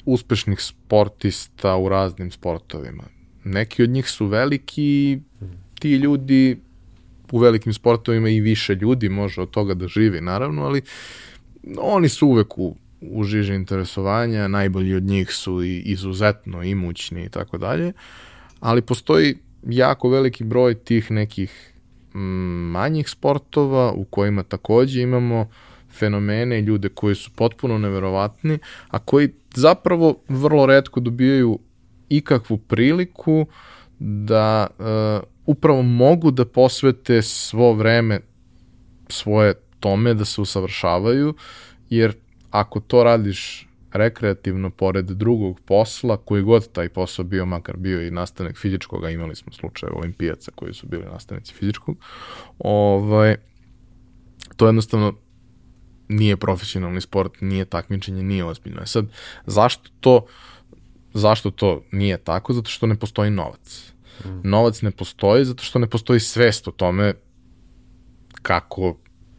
uspešnih 0.05 0.61
sportista 0.61 1.77
u 1.77 1.89
raznim 1.89 2.31
sportovima. 2.31 3.03
Neki 3.45 3.83
od 3.83 3.91
njih 3.91 4.09
su 4.09 4.27
veliki, 4.27 5.21
ti 5.81 5.95
ljudi 5.95 6.61
u 7.33 7.39
velikim 7.39 7.73
sportovima 7.73 8.29
i 8.29 8.41
više 8.41 8.75
ljudi 8.75 9.09
može 9.09 9.43
od 9.43 9.51
toga 9.51 9.75
da 9.75 9.89
živi, 9.89 10.21
naravno, 10.21 10.65
ali 10.65 10.83
oni 11.79 12.09
su 12.09 12.29
uvek 12.29 12.59
u, 12.59 12.77
u 13.01 13.25
žiži 13.25 13.55
interesovanja, 13.55 14.49
najbolji 14.49 14.95
od 14.95 15.03
njih 15.03 15.31
su 15.31 15.65
i 15.65 15.79
izuzetno 15.79 16.63
imućni 16.63 17.25
i 17.25 17.29
tako 17.29 17.59
dalje, 17.59 17.93
ali 18.61 18.83
postoji 18.83 19.39
jako 19.63 20.09
veliki 20.09 20.45
broj 20.45 20.75
tih 20.75 21.11
nekih 21.11 21.75
mm, 22.15 22.19
manjih 22.71 23.09
sportova 23.09 23.93
u 23.93 24.05
kojima 24.05 24.43
takođe 24.43 25.03
imamo 25.03 25.41
uh, 25.41 25.72
fenomene 25.93 26.59
i 26.59 26.62
ljude 26.62 26.88
koji 26.88 27.14
su 27.14 27.30
potpuno 27.30 27.78
neverovatni, 27.78 28.59
a 28.88 28.99
koji 28.99 29.28
zapravo 29.55 30.16
vrlo 30.28 30.66
redko 30.66 31.01
dobijaju 31.01 31.59
ikakvu 32.09 32.59
priliku 32.59 33.47
da 33.99 34.66
uh, 34.78 35.28
upravo 35.47 35.82
mogu 35.82 36.30
da 36.30 36.45
posvete 36.45 37.22
svo 37.22 37.72
vreme 37.72 38.20
svoje 39.09 39.55
tome 39.80 40.14
da 40.14 40.24
se 40.24 40.40
usavršavaju, 40.40 41.34
jer 41.90 42.14
ako 42.51 42.80
to 42.80 43.05
radiš 43.05 43.68
rekreativno 43.93 44.70
pored 44.70 45.05
drugog 45.05 45.61
posla, 45.61 46.16
koji 46.16 46.43
god 46.43 46.72
taj 46.72 46.88
posao 46.88 47.24
bio, 47.24 47.47
makar 47.47 47.76
bio 47.76 48.07
i 48.07 48.11
nastavnik 48.11 48.57
fizičkog, 48.57 49.05
a 49.05 49.11
imali 49.11 49.36
smo 49.36 49.53
slučaje 49.53 49.93
olimpijaca 49.93 50.53
koji 50.55 50.74
su 50.74 50.86
bili 50.86 51.05
nastavnici 51.05 51.55
fizičkog, 51.55 51.97
ovaj, 52.59 53.36
to 54.57 54.66
jednostavno 54.66 55.14
nije 56.13 56.37
profesionalni 56.37 57.01
sport, 57.01 57.41
nije 57.41 57.65
takmičenje, 57.65 58.23
nije 58.23 58.45
ozbiljno. 58.45 58.83
E 58.83 58.87
sad, 58.87 59.07
zašto 59.47 59.91
to, 60.01 60.27
zašto 61.15 61.51
to 61.51 61.83
nije 61.93 62.19
tako? 62.19 62.53
Zato 62.53 62.71
što 62.71 62.87
ne 62.87 62.99
postoji 62.99 63.31
novac. 63.31 63.93
Mm. 64.25 64.41
Novac 64.45 64.83
ne 64.83 64.91
postoji 64.91 65.45
zato 65.45 65.65
što 65.65 65.79
ne 65.79 65.87
postoji 65.87 66.21
svest 66.21 66.69
o 66.69 66.71
tome 66.71 67.15
kako 68.43 68.97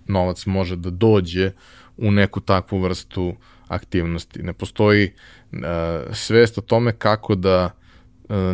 novac 0.07 0.45
može 0.45 0.75
da 0.75 0.89
dođe 0.89 1.51
u 1.97 2.11
neku 2.11 2.39
takvu 2.39 2.79
vrstu 2.79 3.35
aktivnosti. 3.67 4.43
Ne 4.43 4.53
postoji 4.53 5.11
uh, 5.51 5.59
svest 6.13 6.57
o 6.57 6.61
tome 6.61 6.91
kako 6.91 7.35
da 7.35 7.65
uh, 7.65 7.82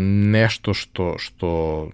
nešto 0.02 0.74
što, 0.74 1.16
što 1.18 1.82
uh, 1.84 1.90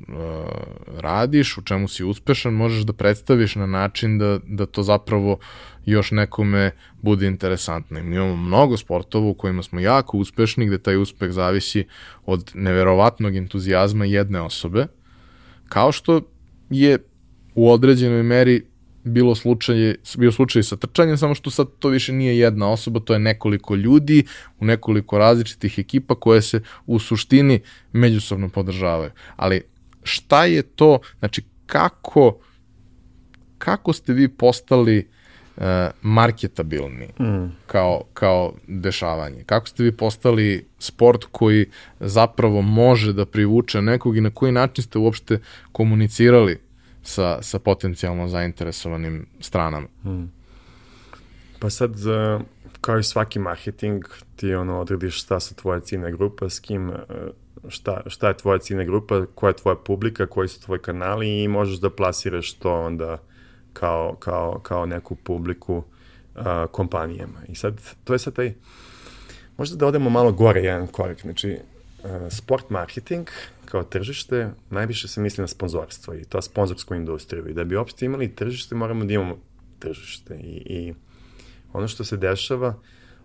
radiš, 1.00 1.58
u 1.58 1.62
čemu 1.62 1.88
si 1.88 2.04
uspešan, 2.04 2.54
možeš 2.54 2.84
da 2.84 2.94
predstaviš 2.94 3.56
na 3.56 3.66
način 3.66 4.18
da, 4.18 4.40
da 4.48 4.66
to 4.66 4.84
zapravo 4.84 5.38
još 5.86 6.12
nekome 6.12 6.72
bude 7.02 7.28
interesantno. 7.28 8.04
Mi 8.04 8.16
imamo 8.16 8.36
mnogo 8.36 8.78
sportova 8.78 9.28
u 9.28 9.34
kojima 9.34 9.64
smo 9.64 9.80
jako 9.80 10.18
uspešni, 10.18 10.66
gde 10.66 10.78
taj 10.78 10.98
uspeh 10.98 11.32
zavisi 11.32 11.86
od 12.26 12.52
neverovatnog 12.54 13.36
entuzijazma 13.36 14.06
jedne 14.06 14.42
osobe, 14.42 14.88
kao 15.70 15.92
što 15.92 16.22
je 16.70 16.98
u 17.56 17.72
određenoj 17.72 18.24
meri 18.24 18.66
bilo 19.06 19.36
slučaj, 19.36 19.96
bio 20.18 20.32
slučaj 20.32 20.64
sa 20.64 20.76
trčanjem, 20.76 21.18
samo 21.18 21.36
što 21.36 21.50
sad 21.50 21.68
to 21.80 21.90
više 21.90 22.14
nije 22.14 22.40
jedna 22.40 22.72
osoba, 22.72 23.00
to 23.00 23.14
je 23.14 23.20
nekoliko 23.20 23.76
ljudi 23.76 24.24
u 24.60 24.66
nekoliko 24.66 25.18
različitih 25.18 25.80
ekipa 25.80 26.16
koje 26.16 26.42
se 26.42 26.62
u 26.86 27.00
suštini 27.00 27.60
međusobno 27.92 28.50
podržavaju. 28.50 29.12
Ali 29.36 29.62
šta 30.04 30.46
je 30.46 30.62
to, 30.62 31.00
znači 31.20 31.44
kako, 31.66 32.38
kako 33.58 33.94
ste 33.94 34.14
vi 34.14 34.28
postali 34.28 35.08
uh, 35.58 35.64
marketabilni 36.02 37.08
mm. 37.20 37.52
kao, 37.68 38.04
kao 38.14 38.54
dešavanje? 38.68 39.44
Kako 39.46 39.68
ste 39.68 39.84
vi 39.84 39.92
postali 39.92 40.66
sport 40.80 41.26
koji 41.32 41.66
zapravo 42.00 42.62
može 42.62 43.14
da 43.14 43.26
privuče 43.26 43.82
nekog 43.82 44.18
i 44.18 44.22
na 44.22 44.30
koji 44.30 44.52
način 44.52 44.84
ste 44.84 45.00
uopšte 45.00 45.40
komunicirali 45.72 46.65
sa, 47.06 47.42
sa 47.42 47.60
potencijalno 47.60 48.28
zainteresovanim 48.28 49.26
stranama. 49.40 49.88
Hmm. 50.04 50.32
Pa 51.60 51.70
sad, 51.70 51.92
e, 51.92 52.40
kao 52.82 53.00
i 53.00 53.04
svaki 53.04 53.40
marketing, 53.40 54.06
ti 54.36 54.54
ono 54.54 54.80
odrediš 54.80 55.24
šta 55.24 55.40
su 55.40 55.56
tvoja 55.56 55.80
ciljna 55.80 56.10
grupa, 56.10 56.50
s 56.50 56.60
kim, 56.60 56.90
e, 56.90 56.96
šta, 57.68 58.02
šta 58.08 58.28
je 58.28 58.38
tvoja 58.38 58.60
ciljna 58.60 58.84
grupa, 58.84 59.26
koja 59.36 59.50
je 59.50 59.56
tvoja 59.56 59.76
publika, 59.76 60.28
koji 60.28 60.48
su 60.48 60.62
tvoji 60.62 60.80
kanali 60.80 61.44
i 61.44 61.48
možeš 61.48 61.80
da 61.80 61.90
plasiraš 61.90 62.54
to 62.54 62.82
onda 62.82 63.18
kao, 63.74 64.16
kao, 64.20 64.60
kao 64.60 64.86
neku 64.86 65.16
publiku 65.16 65.76
uh, 66.36 66.44
kompanijama. 66.72 67.40
I 67.48 67.56
sad, 67.56 67.82
to 68.04 68.14
je 68.14 68.20
sad 68.20 68.34
taj, 68.34 68.54
možda 69.58 69.76
da 69.76 69.88
odemo 69.88 70.10
malo 70.10 70.32
gore 70.32 70.62
jedan 70.62 70.88
korak, 70.88 71.22
znači, 71.22 71.58
sport 72.30 72.70
marketing 72.70 73.28
kao 73.76 73.84
tržište, 73.84 74.52
najviše 74.70 75.08
se 75.08 75.22
misli 75.22 75.42
na 75.42 75.48
sponzorstvo 75.48 76.14
i 76.14 76.24
to 76.24 76.42
sponzorsku 76.42 76.96
industriju. 76.96 77.48
I 77.50 77.54
da 77.54 77.64
bi 77.64 77.76
uopšte 77.76 78.06
imali 78.06 78.36
tržište, 78.36 78.76
moramo 78.76 79.06
da 79.06 79.14
imamo 79.14 79.38
tržište. 79.80 80.36
I, 80.36 80.62
i 80.66 80.94
ono 81.74 81.88
što 81.88 82.04
se 82.04 82.18
dešava 82.18 82.78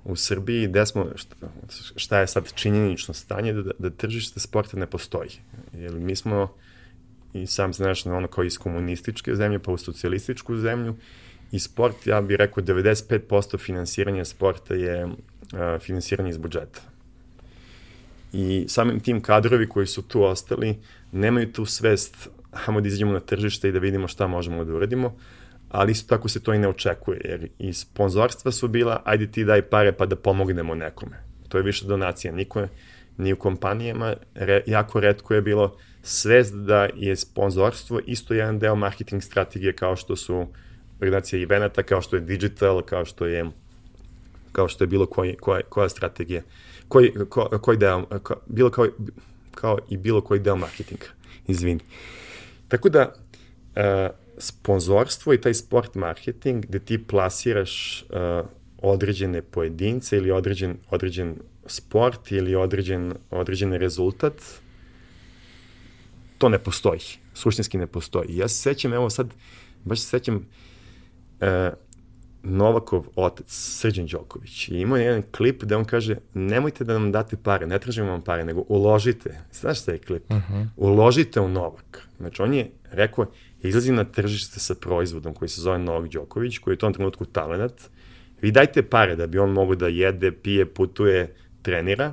u 0.05 0.17
Srbiji, 0.17 0.67
gde 0.69 0.87
smo, 0.87 1.07
šta, 1.15 1.37
šta 1.97 2.21
je 2.21 2.27
sad 2.27 2.53
činjenično 2.55 3.15
stanje, 3.15 3.53
da, 3.53 3.71
da 3.79 3.91
tržište 3.91 4.41
sporta 4.41 4.77
ne 4.77 4.87
postoji. 4.87 5.31
Jer 5.73 5.95
mi 5.95 6.17
smo, 6.17 6.53
i 7.33 7.47
sam 7.47 7.73
znaš, 7.73 8.07
ono 8.07 8.29
kao 8.29 8.45
iz 8.45 8.59
komunističke 8.59 9.35
zemlje, 9.35 9.59
pa 9.59 9.73
u 9.73 9.79
socijalističku 9.79 10.57
zemlju, 10.57 10.97
i 11.53 11.59
sport, 11.59 12.07
ja 12.07 12.21
bih 12.21 12.37
rekao, 12.37 12.65
95% 12.65 13.59
finansiranja 13.59 14.25
sporta 14.25 14.75
je 14.75 15.05
uh, 15.05 15.15
finansiranje 15.81 16.31
iz 16.31 16.39
budžeta 16.39 16.91
i 18.33 18.65
samim 18.69 19.01
tim 19.01 19.21
kadrovi 19.21 19.69
koji 19.69 19.87
su 19.87 20.03
tu 20.03 20.23
ostali 20.23 20.79
nemaju 21.13 21.53
tu 21.53 21.65
svest 21.65 22.29
hajmo 22.53 22.81
da 22.81 22.89
izađemo 22.89 23.13
na 23.13 23.21
tržište 23.21 23.69
i 23.69 23.73
da 23.73 23.79
vidimo 23.79 24.09
šta 24.09 24.27
možemo 24.27 24.65
da 24.65 24.75
uradimo, 24.75 25.17
ali 25.69 25.93
isto 25.93 26.17
tako 26.17 26.29
se 26.29 26.43
to 26.43 26.55
i 26.55 26.59
ne 26.59 26.69
očekuje, 26.69 27.21
jer 27.25 27.49
i 27.59 27.73
sponzorstva 27.73 28.53
su 28.53 28.69
bila, 28.69 29.03
ajde 29.05 29.27
ti 29.27 29.45
daj 29.45 29.63
pare 29.63 29.93
pa 29.93 30.07
da 30.07 30.17
pomognemo 30.17 30.75
nekome. 30.75 31.17
To 31.49 31.59
je 31.59 31.63
više 31.63 31.87
donacija. 31.87 32.33
Niko 32.33 32.67
ni 33.17 33.33
u 33.33 33.37
kompanijama, 33.37 34.15
re, 34.35 34.63
jako 34.67 35.01
redko 35.01 35.35
je 35.35 35.43
bilo 35.43 35.77
svest 36.03 36.55
da 36.55 36.89
je 36.97 37.17
sponzorstvo 37.17 38.01
isto 38.07 38.35
jedan 38.35 38.59
deo 38.59 38.75
marketing 38.75 39.23
strategije 39.23 39.73
kao 39.73 39.97
što 39.97 40.17
su 40.17 40.47
organizacija 41.01 41.43
evenata, 41.43 41.83
kao 41.83 42.03
što 42.03 42.17
je 42.17 42.23
digital, 42.23 42.83
kao 42.83 43.05
što 43.05 43.27
je 43.27 43.51
kao 44.53 44.69
što 44.69 44.85
je 44.85 44.89
bilo 44.89 45.07
koji, 45.07 45.37
koja, 45.37 45.63
koja 45.63 45.89
strategija 45.89 46.43
koji, 46.91 47.13
ko, 47.29 47.49
koji 47.63 47.79
deo, 47.79 48.07
ko, 48.23 48.35
bilo 48.47 48.71
kao, 48.71 48.87
kao 49.55 49.79
i 49.89 49.97
bilo 49.97 50.21
koji 50.21 50.41
deo 50.41 50.57
marketinga, 50.57 51.07
izvini. 51.47 51.81
Tako 52.69 52.89
da, 52.89 53.13
uh, 53.13 54.17
sponzorstvo 54.39 55.35
i 55.35 55.41
taj 55.41 55.55
sport 55.55 55.95
marketing 55.95 56.67
gde 56.67 56.79
ti 56.79 56.99
plasiraš 57.07 58.03
uh, 58.03 58.47
određene 58.83 59.43
pojedince 59.43 60.17
ili 60.17 60.31
određen, 60.31 60.77
određen 60.91 61.37
sport 61.67 62.33
ili 62.33 62.55
određen, 62.55 63.15
određen 63.31 63.73
rezultat, 63.73 64.35
to 66.39 66.49
ne 66.49 66.59
postoji. 66.59 67.01
Suštinski 67.35 67.79
ne 67.79 67.87
postoji. 67.87 68.37
Ja 68.37 68.49
se 68.49 68.63
sećam, 68.63 68.93
evo 68.93 69.11
sad, 69.11 69.31
baš 69.85 70.01
se 70.01 70.07
sećam, 70.07 70.37
uh, 70.37 71.49
Novakov 72.43 73.07
otac, 73.17 73.47
Srđan 73.49 74.07
Đoković, 74.07 74.69
i 74.69 74.81
imao 74.81 74.99
jedan 74.99 75.23
klip 75.37 75.63
gde 75.63 75.77
on 75.77 75.85
kaže 75.85 76.17
nemojte 76.35 76.85
da 76.85 76.93
nam 76.93 77.13
date 77.13 77.37
pare, 77.37 77.67
ne 77.67 77.79
tražimo 77.79 78.11
vam 78.11 78.23
pare, 78.23 78.45
nego 78.45 78.65
uložite. 78.69 79.41
Znaš 79.53 79.81
šta 79.83 79.93
je 79.93 79.99
klip? 79.99 80.23
Uh 80.31 80.37
mhm. 80.37 80.55
-huh. 80.55 80.67
Uložite 80.77 81.41
u 81.41 81.49
Novak. 81.49 82.09
Znači 82.19 82.43
on 82.43 82.55
je 82.55 82.71
rekao, 82.91 83.27
izlazi 83.63 83.93
na 83.93 84.05
tržište 84.05 84.61
sa 84.61 84.75
proizvodom 84.75 85.35
koji 85.35 85.49
se 85.49 85.61
zove 85.61 85.79
Novak 85.79 86.11
Đoković, 86.11 86.59
koji 86.59 86.73
je 86.73 86.77
u 86.77 86.79
tom 86.79 86.95
trenutku 86.95 87.25
talent, 87.25 87.83
vi 88.43 88.51
dajte 88.51 88.83
pare 88.83 89.17
da 89.17 89.27
bi 89.27 89.39
on 89.39 89.51
mogo 89.51 89.75
da 89.75 89.89
jede, 89.89 90.33
pije, 90.33 90.67
putuje, 90.67 91.35
trenira 91.63 92.13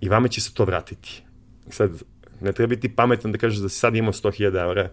i 0.00 0.08
vama 0.08 0.28
će 0.28 0.40
se 0.40 0.54
to 0.54 0.64
vratiti. 0.64 1.22
Sad, 1.68 2.02
ne 2.40 2.52
treba 2.52 2.68
biti 2.68 2.88
pametan 2.88 3.32
da 3.32 3.38
kažeš 3.38 3.58
da 3.58 3.68
si 3.68 3.78
sad 3.78 3.96
imao 3.96 4.12
100.000 4.12 4.62
eura, 4.62 4.90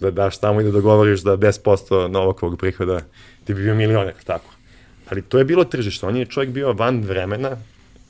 da 0.00 0.10
daš 0.10 0.38
tamo 0.38 0.60
i 0.60 0.64
da 0.64 0.70
dogovoriš 0.70 1.20
da 1.20 1.36
10% 1.36 2.08
Novakovog 2.08 2.58
prihoda 2.58 3.00
ti 3.44 3.54
bi 3.54 3.62
bio 3.62 3.74
milioner, 3.74 4.14
tako. 4.24 4.54
Ali 5.10 5.22
to 5.22 5.38
je 5.38 5.44
bilo 5.44 5.64
tržište, 5.64 6.06
on 6.06 6.16
je 6.16 6.26
čovjek 6.26 6.52
bio 6.52 6.72
van 6.72 7.00
vremena, 7.00 7.56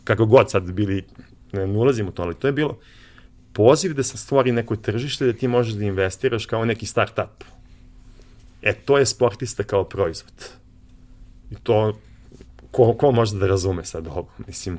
kako 0.05 0.27
god 0.27 0.51
sad 0.51 0.73
bili, 0.73 1.05
ne, 1.53 1.67
ne 1.67 1.79
ulazim 1.79 2.09
u 2.09 2.13
to, 2.13 2.23
ali 2.23 2.35
to 2.35 2.47
je 2.47 2.53
bilo 2.53 2.79
poziv 3.53 3.95
da 3.95 4.03
se 4.03 4.19
stvori 4.19 4.53
neko 4.53 4.77
tržište 4.77 5.27
da 5.27 5.33
ti 5.33 5.49
možeš 5.49 5.75
da 5.75 5.85
investiraš 5.85 6.47
kao 6.47 6.65
neki 6.65 6.87
start-up. 6.87 7.45
E, 8.63 8.75
to 8.75 8.99
je 8.99 9.07
sportista 9.07 9.63
kao 9.63 9.85
proizvod. 9.85 10.51
I 11.51 11.55
to, 11.63 11.99
ko, 12.71 12.95
ko 12.95 13.13
može 13.13 13.37
da 13.37 13.47
razume 13.47 13.85
sad 13.85 14.07
ovo, 14.07 14.29
mislim, 14.47 14.79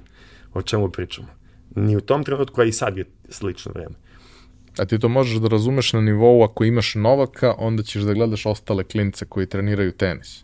o 0.53 0.61
čemu 0.61 0.89
pričamo. 0.89 1.27
Ni 1.75 1.97
u 1.97 2.01
tom 2.01 2.23
trenutku, 2.23 2.61
a 2.61 2.63
i 2.63 2.71
sad 2.71 2.97
je 2.97 3.05
slično 3.29 3.71
vreme. 3.71 3.95
A 4.77 4.85
ti 4.85 4.99
to 4.99 5.09
možeš 5.09 5.39
da 5.39 5.47
razumeš 5.47 5.93
na 5.93 6.01
nivou 6.01 6.43
ako 6.43 6.63
imaš 6.63 6.95
Novaka, 6.95 7.53
onda 7.57 7.83
ćeš 7.83 8.01
da 8.01 8.13
gledaš 8.13 8.45
ostale 8.45 8.83
klince 8.83 9.25
koji 9.25 9.45
treniraju 9.45 9.91
tenis. 9.91 10.43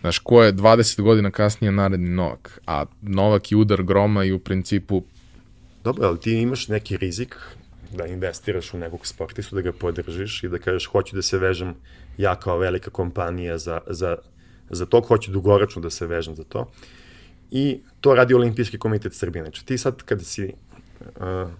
Znaš, 0.00 0.18
ko 0.18 0.42
je 0.42 0.52
20 0.52 1.02
godina 1.02 1.30
kasnije 1.30 1.72
naredni 1.72 2.08
Novak, 2.08 2.60
a 2.66 2.84
Novak 3.02 3.52
je 3.52 3.58
udar 3.58 3.82
groma 3.82 4.24
i 4.24 4.32
u 4.32 4.38
principu... 4.38 5.02
Dobro, 5.84 6.08
ali 6.08 6.20
ti 6.20 6.32
imaš 6.32 6.68
neki 6.68 6.96
rizik 6.96 7.36
da 7.96 8.06
investiraš 8.06 8.74
u 8.74 8.78
nekog 8.78 9.06
sportistu, 9.06 9.56
da 9.56 9.62
ga 9.62 9.72
podržiš 9.72 10.44
i 10.44 10.48
da 10.48 10.58
kažeš 10.58 10.86
hoću 10.86 11.16
da 11.16 11.22
se 11.22 11.38
vežem 11.38 11.74
ja 12.18 12.34
kao 12.34 12.58
velika 12.58 12.90
kompanija 12.90 13.58
za, 13.58 13.80
za, 13.86 14.16
za 14.70 14.86
to, 14.86 15.00
hoću 15.00 15.30
dugoročno 15.30 15.82
da 15.82 15.90
se 15.90 16.06
vežem 16.06 16.36
za 16.36 16.44
to. 16.44 16.70
I 17.50 17.80
to 18.00 18.14
radi 18.14 18.34
Olimpijski 18.34 18.78
komitet 18.78 19.14
Srbije. 19.14 19.42
Znači 19.42 19.66
ti 19.66 19.78
sad 19.78 20.02
kada 20.02 20.24
si 20.24 20.52
uh, 21.00 21.50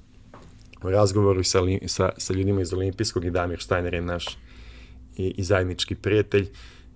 razgovoru 0.83 1.45
sa, 1.45 1.61
sa, 1.87 2.11
sa 2.17 2.35
ljudima 2.35 2.61
iz 2.61 2.73
Olimpijskog 2.73 3.25
i 3.25 3.31
Damir 3.31 3.59
Štajner 3.59 3.95
je 3.95 4.01
naš 4.01 4.39
i, 5.17 5.35
i 5.37 5.45
zajednički 5.45 5.95
prijatelj, 5.95 6.49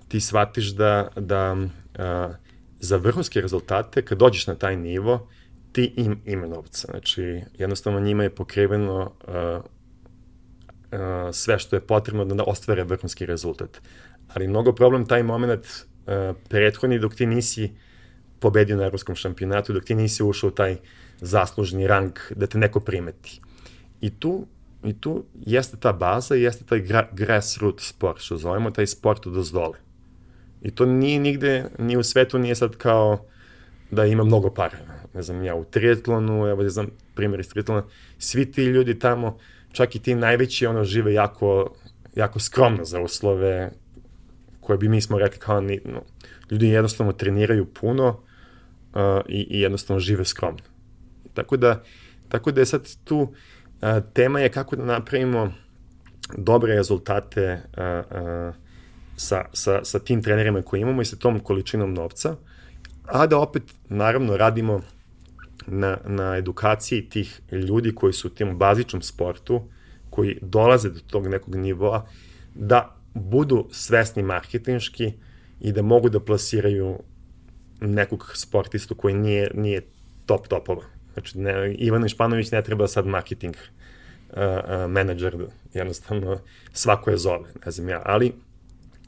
ti 0.09 0.21
shvatiš 0.21 0.69
da, 0.69 1.09
da 1.17 1.57
a, 1.99 2.33
za 2.81 2.97
vrhunske 2.97 3.41
rezultate, 3.41 4.03
kad 4.03 4.19
dođeš 4.19 4.47
na 4.47 4.55
taj 4.55 4.77
nivo, 4.77 5.29
ti 5.73 5.93
im, 5.97 6.21
ima 6.27 6.47
novca. 6.47 6.89
Znači, 6.91 7.41
jednostavno 7.59 8.01
njima 8.01 8.23
je 8.23 8.35
pokriveno 8.35 9.13
a, 9.27 9.61
a, 10.93 11.31
sve 11.33 11.59
što 11.59 11.77
je 11.77 11.87
potrebno 11.87 12.25
da 12.25 12.45
ostvare 12.45 12.85
vrhunski 12.85 13.27
rezultat. 13.27 13.81
Ali 14.35 14.49
mnogo 14.49 14.73
problem 14.73 15.07
taj 15.07 15.23
moment 15.23 15.67
a, 16.07 16.35
prethodni 16.49 16.99
dok 16.99 17.15
ti 17.15 17.27
nisi 17.27 17.71
pobedio 18.41 18.77
na 18.77 18.85
evropskom 18.85 19.15
šampionatu, 19.15 19.73
dok 19.73 19.85
ti 19.85 19.95
nisi 19.95 20.23
ušao 20.23 20.49
u 20.49 20.51
taj 20.51 20.77
zaslužni 21.21 21.87
rang 21.87 22.13
da 22.35 22.47
te 22.47 22.59
neko 22.59 22.81
primeti. 22.81 23.41
I 24.03 24.11
tu, 24.11 24.47
i 24.85 24.93
tu 24.93 25.25
jeste 25.47 25.77
ta 25.77 25.93
baza, 25.93 26.35
jeste 26.35 26.65
taj 26.65 26.81
gra, 26.81 27.09
grassroot 27.13 27.81
sport, 27.81 28.21
što 28.21 28.37
zovemo, 28.37 28.71
taj 28.71 28.87
sport 28.87 29.27
od 29.27 29.37
ozdole. 29.37 29.79
I 30.63 30.71
to 30.71 30.87
nije 30.87 31.21
nigde, 31.21 31.65
ni 31.79 31.97
u 31.97 32.03
svetu 32.03 32.39
nije 32.39 32.55
sad 32.55 32.77
kao 32.77 33.25
da 33.91 34.05
ima 34.05 34.25
mnogo 34.25 34.51
para. 34.51 34.79
Ne 35.15 35.23
znam, 35.23 35.45
ja 35.45 35.55
u 35.55 35.65
triatlonu, 35.65 36.47
evo 36.47 36.63
ne 36.63 36.69
znam, 36.69 36.87
primjer 37.15 37.41
iz 37.41 37.49
triatlona, 37.49 37.85
svi 38.19 38.53
ti 38.53 38.65
ljudi 38.65 38.99
tamo, 38.99 39.39
čak 39.73 39.97
i 39.97 39.99
ti 39.99 40.15
najveći, 40.15 40.67
ono, 40.67 40.85
žive 40.85 41.15
jako, 41.15 41.75
jako 42.17 42.41
skromno 42.41 42.85
za 42.85 43.01
uslove 43.01 43.71
koje 44.61 44.79
bi 44.79 44.89
mi 44.89 45.01
smo 45.01 45.19
rekli 45.19 45.39
kao, 45.39 45.61
ni, 45.61 45.81
no, 45.85 46.03
ljudi 46.51 46.69
jednostavno 46.69 47.13
treniraju 47.13 47.67
puno 47.67 48.09
uh, 48.09 49.01
i, 49.29 49.47
i 49.51 49.61
jednostavno 49.61 50.01
žive 50.01 50.25
skromno. 50.25 50.63
Tako 51.35 51.57
da, 51.57 51.83
tako 52.29 52.51
da 52.51 52.61
je 52.61 52.67
sad 52.67 52.89
tu 53.05 53.23
a, 53.23 53.27
tema 54.13 54.41
je 54.41 54.49
kako 54.49 54.77
da 54.77 54.85
napravimo 54.85 55.53
dobre 56.37 56.75
rezultate 56.75 57.63
a, 57.77 57.85
a, 57.85 58.53
sa, 59.17 59.45
sa, 59.53 59.85
sa 59.85 59.99
tim 59.99 60.23
trenerima 60.23 60.63
koje 60.63 60.81
imamo 60.81 61.03
i 61.03 61.05
sa 61.05 61.17
tom 61.17 61.41
količinom 61.41 61.95
novca, 61.95 62.37
a 63.07 63.27
da 63.27 63.39
opet, 63.39 63.63
naravno, 63.89 64.37
radimo 64.37 64.81
na, 65.67 65.99
na 66.07 66.37
edukaciji 66.37 67.09
tih 67.09 67.41
ljudi 67.53 67.95
koji 67.95 68.13
su 68.13 68.29
u 68.29 68.31
tim 68.31 68.59
bazičnom 68.59 69.03
sportu, 69.03 69.63
koji 70.11 70.39
dolaze 70.43 70.91
do 70.91 71.01
tog 71.07 71.27
nekog 71.27 71.55
nivoa, 71.55 72.07
da 72.55 72.97
budu 73.15 73.69
svesni 73.71 74.23
marketinški 74.23 75.13
i 75.61 75.73
da 75.73 75.83
mogu 75.83 76.09
da 76.09 76.21
plasiraju 76.21 76.99
nekog 77.81 78.33
sportistu 78.35 78.95
koji 78.95 79.15
nije, 79.15 79.51
nije 79.55 79.83
top 80.27 80.49
topova. 80.49 80.83
Znači, 81.13 81.39
ne, 81.39 81.75
Ivan 81.75 82.09
Španović 82.09 82.51
ne 82.51 82.63
treba 82.63 82.89
sad 82.89 83.07
marketing 83.07 83.55
uh, 83.57 84.37
uh, 84.37 84.91
menadžer, 84.91 85.47
jednostavno 85.75 86.39
svako 86.73 87.11
je 87.11 87.17
zove, 87.17 87.51
ne 87.67 87.73
znam 87.73 87.89
ja, 87.89 88.03
ali 88.05 88.33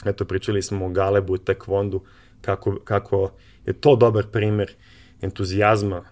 eto, 0.05 0.25
pričali 0.25 0.63
smo 0.63 0.87
o 0.87 0.89
Galebu, 0.89 1.39
Tekvondu, 1.39 2.03
kako, 2.41 2.79
kako 2.85 3.33
je 3.67 3.73
to 3.73 3.97
dobar 3.97 4.27
primer 4.27 4.75
entuzijazma 5.23 6.05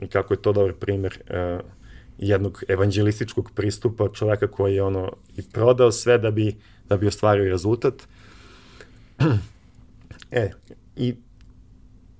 i 0.00 0.06
kako 0.06 0.34
je 0.34 0.42
to 0.42 0.52
dobar 0.52 0.72
primer 0.72 1.18
uh, 1.30 1.60
jednog 2.18 2.62
evanđelističkog 2.68 3.50
pristupa 3.54 4.08
čoveka 4.08 4.46
koji 4.46 4.74
je 4.74 4.82
ono 4.82 5.12
i 5.36 5.42
prodao 5.52 5.92
sve 5.92 6.18
da 6.18 6.30
bi, 6.30 6.56
da 6.88 6.96
bi 6.96 7.06
ostvario 7.06 7.50
rezultat. 7.50 7.94
e, 10.30 10.50
i 10.96 11.14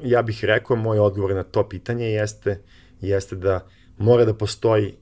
ja 0.02 0.22
bih 0.22 0.44
rekao, 0.44 0.76
moj 0.76 0.98
odgovor 0.98 1.34
na 1.34 1.42
to 1.42 1.68
pitanje 1.68 2.06
jeste, 2.06 2.60
jeste 3.08 3.36
da 3.36 3.66
mora 3.98 4.24
da 4.24 4.34
postoji 4.34 4.94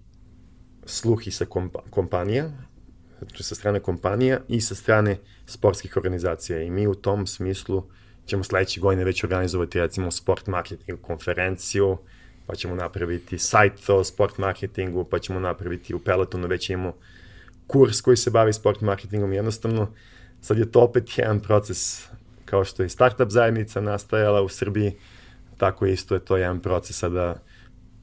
sluh 0.84 1.26
i 1.26 1.30
sa 1.30 1.44
kompa 1.44 1.80
kompanija, 1.90 2.50
znači 3.18 3.42
sa 3.42 3.54
strane 3.54 3.80
kompanija 3.80 4.40
i 4.48 4.60
sa 4.60 4.74
strane 4.74 5.18
sportskih 5.46 5.96
organizacija. 5.96 6.62
I 6.62 6.70
mi 6.70 6.86
u 6.86 6.94
tom 6.94 7.26
smislu 7.26 7.84
ćemo 8.26 8.44
sledeće 8.44 8.80
godine 8.80 9.04
već 9.04 9.24
organizovati 9.24 9.80
recimo 9.80 10.10
sport 10.10 10.46
marketing 10.46 11.00
konferenciju, 11.00 11.98
pa 12.46 12.54
ćemo 12.54 12.74
napraviti 12.74 13.38
sajt 13.38 13.88
o 13.88 14.04
sport 14.04 14.38
marketingu, 14.38 15.04
pa 15.04 15.18
ćemo 15.18 15.40
napraviti 15.40 15.94
u 15.94 15.98
Pelotonu 15.98 16.48
već 16.48 16.70
imamo 16.70 16.94
kurs 17.66 18.00
koji 18.00 18.16
se 18.16 18.30
bavi 18.30 18.52
sport 18.52 18.80
marketingom. 18.80 19.32
Jednostavno, 19.32 19.92
sad 20.40 20.58
je 20.58 20.72
to 20.72 20.80
opet 20.80 21.18
jedan 21.18 21.40
proces 21.40 22.08
kao 22.44 22.64
što 22.64 22.82
je 22.82 22.88
startup 22.88 23.30
zajednica 23.30 23.80
nastajala 23.80 24.42
u 24.42 24.48
Srbiji, 24.48 24.96
tako 25.56 25.86
isto 25.86 26.14
je 26.14 26.24
to 26.24 26.36
jedan 26.36 26.60
proces 26.60 26.98
sada 26.98 27.42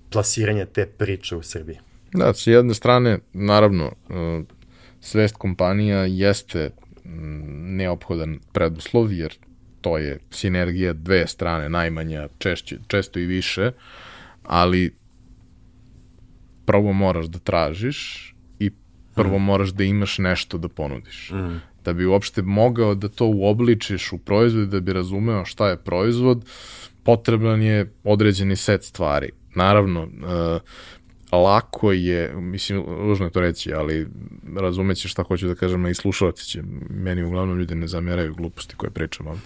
plasiranja 0.09 0.65
te 0.65 0.85
priče 0.85 1.35
u 1.35 1.41
Srbiji. 1.43 1.77
Da, 2.13 2.33
s 2.33 2.47
jedne 2.47 2.73
strane, 2.73 3.19
naravno, 3.33 3.85
e, 3.85 4.43
svest 5.01 5.35
kompanija 5.35 6.05
jeste 6.05 6.69
neophodan 7.77 8.39
preduslov, 8.51 9.13
jer 9.13 9.37
to 9.81 9.97
je 9.97 10.19
sinergija 10.31 10.93
dve 10.93 11.27
strane, 11.27 11.69
najmanja, 11.69 12.27
češće, 12.37 12.77
često 12.87 13.19
i 13.19 13.25
više, 13.25 13.71
ali 14.43 14.95
prvo 16.65 16.93
moraš 16.93 17.25
da 17.25 17.39
tražiš 17.39 18.33
i 18.59 18.71
prvo 19.15 19.39
mm. 19.39 19.43
moraš 19.43 19.69
da 19.69 19.83
imaš 19.83 20.17
nešto 20.17 20.57
da 20.57 20.67
ponudiš. 20.67 21.31
Mm 21.33 21.57
da 21.87 21.93
bi 21.93 22.05
uopšte 22.05 22.41
mogao 22.41 22.95
da 22.95 23.07
to 23.07 23.25
uobličiš 23.25 24.11
u 24.11 24.17
proizvod 24.17 24.69
da 24.69 24.79
bi 24.79 24.93
razumeo 24.93 25.45
šta 25.45 25.69
je 25.69 25.77
proizvod, 25.77 26.45
potreban 27.03 27.61
je 27.61 27.93
određeni 28.03 28.55
set 28.55 28.83
stvari. 28.83 29.31
Naravno, 29.57 30.03
uh, 30.03 30.61
lako 31.31 31.91
je, 31.91 32.33
mislim, 32.35 32.83
ružno 32.87 33.25
je 33.25 33.31
to 33.31 33.41
reći, 33.41 33.73
ali 33.73 34.07
razumeće 34.55 35.07
šta 35.07 35.23
hoću 35.23 35.47
da 35.47 35.55
kažem, 35.55 35.87
i 35.87 35.93
slušalci 35.93 36.45
će, 36.45 36.63
meni 36.89 37.23
uglavnom 37.23 37.59
ljudi 37.59 37.75
ne 37.75 37.87
zameraju 37.87 38.35
gluposti 38.35 38.75
koje 38.75 38.89
pričam 38.89 39.27
ovde. 39.27 39.41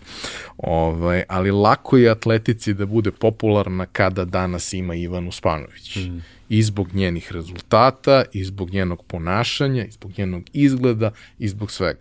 Ovaj, 0.58 1.24
ali 1.30 1.52
lako 1.52 1.98
je 1.98 2.10
atletici 2.10 2.74
da 2.74 2.86
bude 2.86 3.12
popularna 3.12 3.86
kada 3.86 4.26
danas 4.26 4.74
ima 4.74 4.96
Ivanu 4.96 5.32
Spanović. 5.32 5.96
Mm. 5.96 6.20
I 6.50 6.64
zbog 6.64 6.94
njenih 6.94 7.32
rezultata, 7.32 8.24
i 8.34 8.44
zbog 8.44 8.70
njenog 8.70 9.04
ponašanja, 9.04 9.86
i 9.86 9.92
zbog 9.92 10.12
njenog 10.18 10.44
izgleda, 10.54 11.12
i 11.40 11.48
zbog 11.48 11.72
svega. 11.72 12.00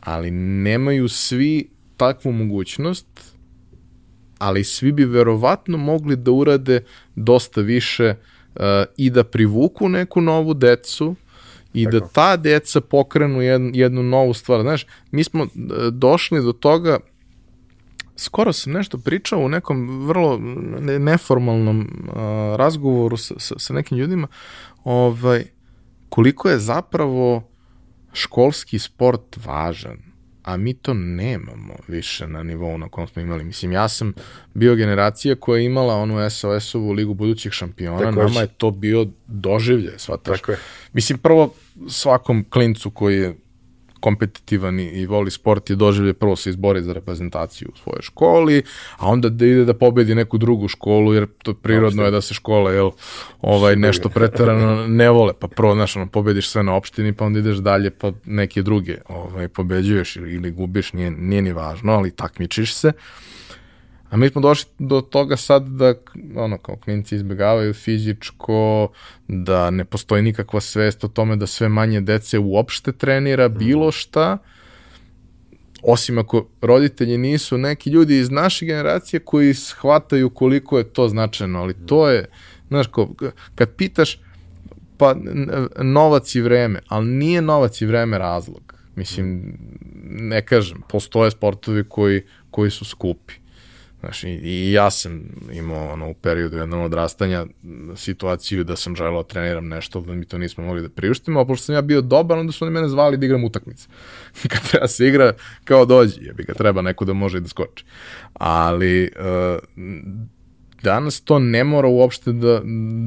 Ali 0.00 0.30
nemaju 0.30 1.08
svi 1.08 1.68
takvu 1.96 2.32
mogućnost, 2.32 3.29
ali 4.40 4.64
svi 4.64 4.92
bi 4.92 5.04
verovatno 5.04 5.78
mogli 5.78 6.16
da 6.16 6.30
urade 6.30 6.84
dosta 7.16 7.60
više 7.60 8.14
uh, 8.54 8.62
i 8.96 9.10
da 9.10 9.24
privuku 9.24 9.88
neku 9.88 10.20
novu 10.20 10.54
decu 10.54 11.14
i 11.72 11.84
da 11.84 11.90
Tako. 11.90 12.04
da 12.04 12.12
ta 12.12 12.36
deca 12.36 12.80
pokrenu 12.80 13.42
jednu, 13.42 13.70
jednu 13.74 14.02
novu 14.02 14.34
stvar. 14.34 14.62
Znaš, 14.62 14.86
mi 15.10 15.24
smo 15.24 15.44
e, 15.44 15.48
došli 15.90 16.42
do 16.42 16.52
toga 16.52 16.98
skoro 18.16 18.52
sam 18.52 18.72
nešto 18.72 18.98
pričao 18.98 19.40
u 19.40 19.48
nekom 19.48 20.06
vrlo 20.06 20.38
neformalnom 20.98 21.80
uh, 21.80 22.14
razgovoru 22.56 23.16
sa, 23.16 23.34
sa, 23.38 23.54
sa 23.58 23.72
nekim 23.74 23.98
ljudima 23.98 24.28
ovaj, 24.84 25.44
koliko 26.08 26.48
je 26.48 26.58
zapravo 26.58 27.48
školski 28.12 28.78
sport 28.78 29.38
važan 29.46 30.09
a 30.42 30.56
mi 30.56 30.74
to 30.74 30.94
nemamo 30.94 31.74
više 31.88 32.26
na 32.26 32.42
nivou 32.42 32.78
na 32.78 32.88
kom 32.88 33.08
smo 33.08 33.22
imali. 33.22 33.44
Mislim, 33.44 33.72
ja 33.72 33.88
sam 33.88 34.12
bio 34.54 34.74
generacija 34.74 35.34
koja 35.34 35.58
je 35.58 35.64
imala 35.64 35.94
onu 35.94 36.30
SOS-ovu 36.30 36.92
ligu 36.92 37.14
budućih 37.14 37.52
šampiona, 37.52 37.98
Tako 37.98 38.22
nama 38.22 38.40
je 38.40 38.46
to 38.46 38.70
bio 38.70 39.06
doživlje, 39.26 39.92
shvataš. 39.98 40.40
Tako 40.40 40.52
je. 40.52 40.58
Mislim, 40.92 41.18
prvo 41.18 41.54
svakom 41.88 42.44
klincu 42.50 42.90
koji 42.90 43.16
je 43.16 43.36
kompetitivan 44.00 44.80
i, 44.80 44.84
i 44.84 45.06
voli 45.06 45.30
sport 45.30 45.70
je 45.70 45.76
doživlje 45.76 46.12
prvo 46.12 46.36
se 46.36 46.50
izbori 46.50 46.82
za 46.82 46.92
reprezentaciju 46.92 47.68
u 47.74 47.76
svojoj 47.76 48.02
školi, 48.02 48.62
a 48.96 49.08
onda 49.08 49.28
da 49.28 49.46
ide 49.46 49.64
da 49.64 49.74
pobedi 49.74 50.14
neku 50.14 50.38
drugu 50.38 50.68
školu, 50.68 51.14
jer 51.14 51.26
to 51.42 51.54
prirodno 51.54 52.04
je 52.04 52.10
da 52.10 52.20
se 52.20 52.34
škole 52.34 52.74
jel, 52.74 52.90
ovaj, 53.40 53.76
nešto 53.76 54.08
pretarano 54.08 54.86
ne 54.86 55.10
vole, 55.10 55.32
pa 55.40 55.48
prvo, 55.48 55.74
znaš, 55.74 55.96
ono, 55.96 56.06
pobediš 56.06 56.48
sve 56.48 56.62
na 56.62 56.74
opštini, 56.74 57.12
pa 57.12 57.24
onda 57.24 57.38
ideš 57.38 57.56
dalje, 57.56 57.90
pa 57.90 58.12
neke 58.24 58.62
druge 58.62 58.98
ovaj, 59.08 59.48
pobeđuješ 59.48 60.16
ili, 60.16 60.34
ili 60.34 60.50
gubiš, 60.50 60.92
nije, 60.92 61.10
nije 61.10 61.42
ni 61.42 61.52
važno, 61.52 61.92
ali 61.92 62.10
takmičiš 62.10 62.74
se. 62.74 62.92
A 64.10 64.16
mi 64.16 64.28
smo 64.28 64.40
došli 64.40 64.70
do 64.78 65.00
toga 65.00 65.36
sad 65.36 65.68
da, 65.68 65.94
ono, 66.36 66.58
kao 66.58 66.76
klinci 66.76 67.14
izbjegavaju 67.14 67.74
fizičko, 67.74 68.88
da 69.28 69.70
ne 69.70 69.84
postoji 69.84 70.22
nikakva 70.22 70.60
svest 70.60 71.04
o 71.04 71.08
tome 71.08 71.36
da 71.36 71.46
sve 71.46 71.68
manje 71.68 72.00
dece 72.00 72.38
uopšte 72.38 72.92
trenira 72.92 73.48
mhm. 73.48 73.58
bilo 73.58 73.92
šta, 73.92 74.38
osim 75.82 76.18
ako 76.18 76.46
roditelji 76.60 77.18
nisu 77.18 77.58
neki 77.58 77.90
ljudi 77.90 78.18
iz 78.18 78.30
naše 78.30 78.66
generacije 78.66 79.20
koji 79.20 79.54
shvataju 79.54 80.30
koliko 80.30 80.78
je 80.78 80.84
to 80.84 81.08
značajno, 81.08 81.58
ali 81.60 81.74
to 81.86 82.08
je, 82.08 82.28
znaš, 82.68 82.86
ko, 82.86 83.08
kad 83.54 83.74
pitaš, 83.74 84.20
pa 84.96 85.16
novac 85.78 86.34
i 86.34 86.40
vreme, 86.40 86.80
ali 86.88 87.06
nije 87.06 87.42
novac 87.42 87.80
i 87.80 87.86
vreme 87.86 88.18
razlog. 88.18 88.74
Mislim, 88.96 89.58
ne 90.10 90.46
kažem, 90.46 90.82
postoje 90.88 91.30
sportovi 91.30 91.84
koji, 91.88 92.22
koji 92.50 92.70
su 92.70 92.84
skupi 92.84 93.34
Znaš, 94.00 94.24
i, 94.24 94.28
i 94.28 94.72
ja 94.72 94.90
sam 94.90 95.22
imao 95.52 95.92
ono, 95.92 96.10
u 96.10 96.14
periodu 96.14 96.56
jednog 96.56 96.84
odrastanja 96.84 97.46
situaciju 97.96 98.64
da 98.64 98.76
sam 98.76 98.96
želeo 98.96 99.22
da 99.22 99.28
treniram 99.28 99.68
nešto, 99.68 100.00
da 100.00 100.12
mi 100.12 100.24
to 100.24 100.38
nismo 100.38 100.64
mogli 100.64 100.82
da 100.82 100.88
priuštimo, 100.88 101.40
a 101.40 101.44
pošto 101.44 101.64
sam 101.64 101.74
ja 101.74 101.82
bio 101.82 102.00
dobar, 102.00 102.38
onda 102.38 102.52
su 102.52 102.64
oni 102.64 102.72
mene 102.72 102.88
zvali 102.88 103.16
da 103.16 103.26
igram 103.26 103.44
utakmice. 103.44 103.88
Kad 104.50 104.70
treba 104.70 104.88
se 104.88 105.06
igra, 105.06 105.32
kao 105.64 105.84
dođi, 105.84 106.24
jebi 106.24 106.42
ga, 106.44 106.54
treba 106.54 106.82
neko 106.82 107.04
da 107.04 107.12
može 107.12 107.38
i 107.38 107.40
da 107.40 107.48
skoči. 107.48 107.84
Ali 108.32 109.10
uh, 109.16 109.58
danas 110.82 111.20
to 111.20 111.38
ne 111.38 111.64
mora 111.64 111.88
uopšte 111.88 112.32
da, 112.32 112.60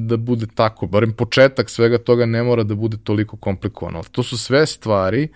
da 0.08 0.18
bude 0.18 0.46
tako, 0.56 0.88
barem 0.88 1.14
početak 1.14 1.70
svega 1.70 1.98
toga 1.98 2.26
ne 2.26 2.44
mora 2.44 2.64
da 2.64 2.76
bude 2.76 2.98
toliko 3.04 3.38
komplikovano. 3.38 4.04
To 4.12 4.24
su 4.24 4.38
sve 4.38 4.66
stvari 4.66 5.28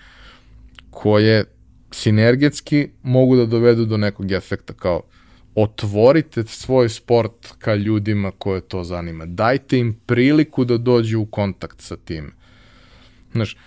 koje 0.90 1.46
sinergetski 1.92 2.90
mogu 3.04 3.36
da 3.36 3.46
dovedu 3.46 3.86
do 3.86 3.98
nekog 3.98 4.32
efekta 4.32 4.74
kao 4.74 5.02
otvorite 5.58 6.44
svoj 6.44 6.90
sport 6.90 7.54
ka 7.60 7.76
ljudima 7.76 8.32
koje 8.32 8.62
to 8.62 8.84
zanima. 8.84 9.26
Dajte 9.26 9.80
im 9.80 9.94
priliku 10.06 10.66
da 10.66 10.78
dođu 10.78 11.20
u 11.20 11.26
kontakt 11.26 11.82
sa 11.82 11.98
tim. 11.98 12.32
Znaš, 13.34 13.58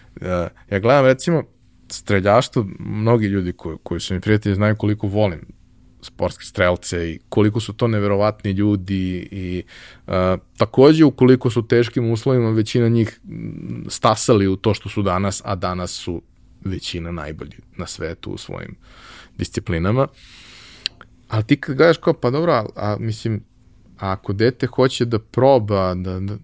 ja 0.71 0.79
gledam 0.79 1.05
recimo 1.05 1.43
streljaštvo, 1.89 2.67
mnogi 2.79 3.27
ljudi 3.27 3.53
koji, 3.53 3.77
koji 3.83 4.01
su 4.01 4.15
mi 4.15 4.21
prijatelji 4.21 4.55
znaju 4.55 4.77
koliko 4.77 5.07
volim 5.07 5.41
sportske 6.03 6.45
strelce 6.45 7.11
i 7.11 7.19
koliko 7.29 7.61
su 7.61 7.73
to 7.73 7.89
neverovatni 7.89 8.51
ljudi 8.51 9.29
i 9.31 9.62
uh, 10.07 10.15
takođe 10.57 11.05
ukoliko 11.05 11.51
su 11.51 11.67
teškim 11.67 12.11
uslovima 12.11 12.51
većina 12.51 12.89
njih 12.89 13.21
stasali 13.89 14.49
u 14.49 14.57
to 14.57 14.75
što 14.75 14.89
su 14.89 15.03
danas, 15.03 15.43
a 15.45 15.55
danas 15.55 15.91
su 15.91 16.23
većina 16.65 17.12
najbolji 17.12 17.57
na 17.77 17.87
svetu 17.87 18.31
u 18.31 18.39
svojim 18.39 18.77
disciplinama. 19.39 20.03
Uh, 20.03 20.09
Ali 21.31 21.44
ti 21.44 21.61
kad 21.61 21.77
gledaš 21.77 21.97
kao, 21.97 22.12
pa 22.12 22.31
dobro, 22.31 22.52
a, 22.52 22.66
a 22.77 22.97
mislim, 23.01 23.40
a 23.98 24.12
ako 24.12 24.32
dete 24.32 24.66
hoće 24.66 25.05
da 25.05 25.19
proba, 25.19 25.94
da, 25.94 26.20
da 26.20 26.36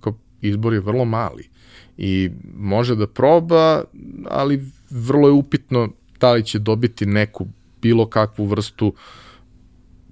kao, 0.00 0.18
izbor 0.40 0.72
je 0.72 0.80
vrlo 0.80 1.04
mali 1.04 1.48
i 1.96 2.30
može 2.54 2.96
da 2.96 3.06
proba, 3.06 3.84
ali 4.30 4.64
vrlo 4.90 5.28
je 5.28 5.32
upitno 5.32 5.88
da 6.20 6.32
li 6.32 6.44
će 6.44 6.58
dobiti 6.58 7.06
neku 7.06 7.46
bilo 7.82 8.06
kakvu 8.06 8.46
vrstu 8.46 8.94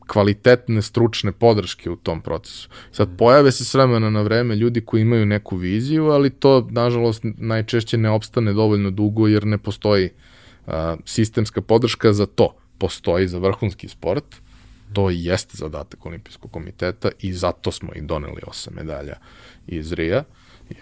kvalitetne 0.07 0.83
stručne 0.83 1.33
podrške 1.33 1.91
u 1.91 1.97
tom 1.97 2.21
procesu. 2.21 2.69
Sad 2.93 3.09
pojave 3.19 3.53
se 3.53 3.65
s 3.65 3.75
vremena 3.75 4.11
na 4.11 4.23
vreme 4.23 4.57
ljudi 4.57 4.81
koji 4.81 5.03
imaju 5.03 5.27
neku 5.27 5.57
viziju, 5.57 6.07
ali 6.07 6.31
to 6.31 6.69
nažalost 6.71 7.25
najčešće 7.25 7.99
ne 7.99 8.11
opstane 8.11 8.53
dovoljno 8.53 8.91
dugo 8.91 9.29
jer 9.29 9.47
ne 9.47 9.59
postoji 9.59 10.11
a, 10.67 10.97
sistemska 11.05 11.61
podrška 11.61 12.13
za 12.13 12.27
to. 12.27 12.62
Postoji 12.83 13.29
za 13.29 13.39
vrhunski 13.39 13.89
sport, 13.89 14.25
to 14.93 15.11
i 15.11 15.25
jeste 15.25 15.57
zadatak 15.57 16.07
olimpijskog 16.07 16.51
komiteta 16.51 17.11
i 17.21 17.33
zato 17.33 17.73
smo 17.73 17.93
i 17.95 18.01
doneli 18.01 18.43
osam 18.47 18.75
medalja 18.75 19.17
iz 19.67 19.93
Rija, 19.93 20.25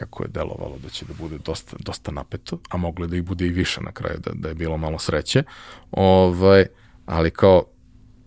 iako 0.00 0.22
je 0.22 0.28
delovalo 0.28 0.78
da 0.82 0.88
će 0.88 1.04
da 1.04 1.14
bude 1.18 1.38
dosta, 1.38 1.76
dosta 1.78 2.12
napeto, 2.12 2.58
a 2.68 2.76
moglo 2.76 3.06
da 3.06 3.16
ih 3.16 3.22
bude 3.22 3.46
i 3.46 3.50
više 3.50 3.80
na 3.80 3.92
kraju, 3.92 4.18
da, 4.24 4.30
da 4.34 4.48
je 4.48 4.54
bilo 4.54 4.76
malo 4.76 4.98
sreće. 4.98 5.42
Ovaj, 5.90 6.66
ali 7.06 7.30
kao, 7.30 7.64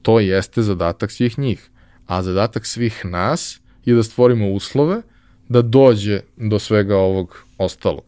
to 0.02 0.20
jeste 0.20 0.62
zadatak 0.62 1.12
svih 1.12 1.40
njih. 1.40 1.70
A 2.08 2.22
zadatak 2.24 2.66
svih 2.66 3.06
nas 3.06 3.62
je 3.86 3.96
da 3.96 4.04
stvorimo 4.04 4.52
uslove 4.52 5.02
da 5.50 5.62
dođe 5.62 6.22
do 6.38 6.60
svega 6.60 6.98
ovog 6.98 7.46
ostalog. 7.58 8.04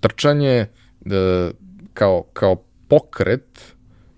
Trčanje 0.00 0.66
da, 1.00 1.50
kao, 1.94 2.22
kao 2.32 2.56
pokret 2.88 3.75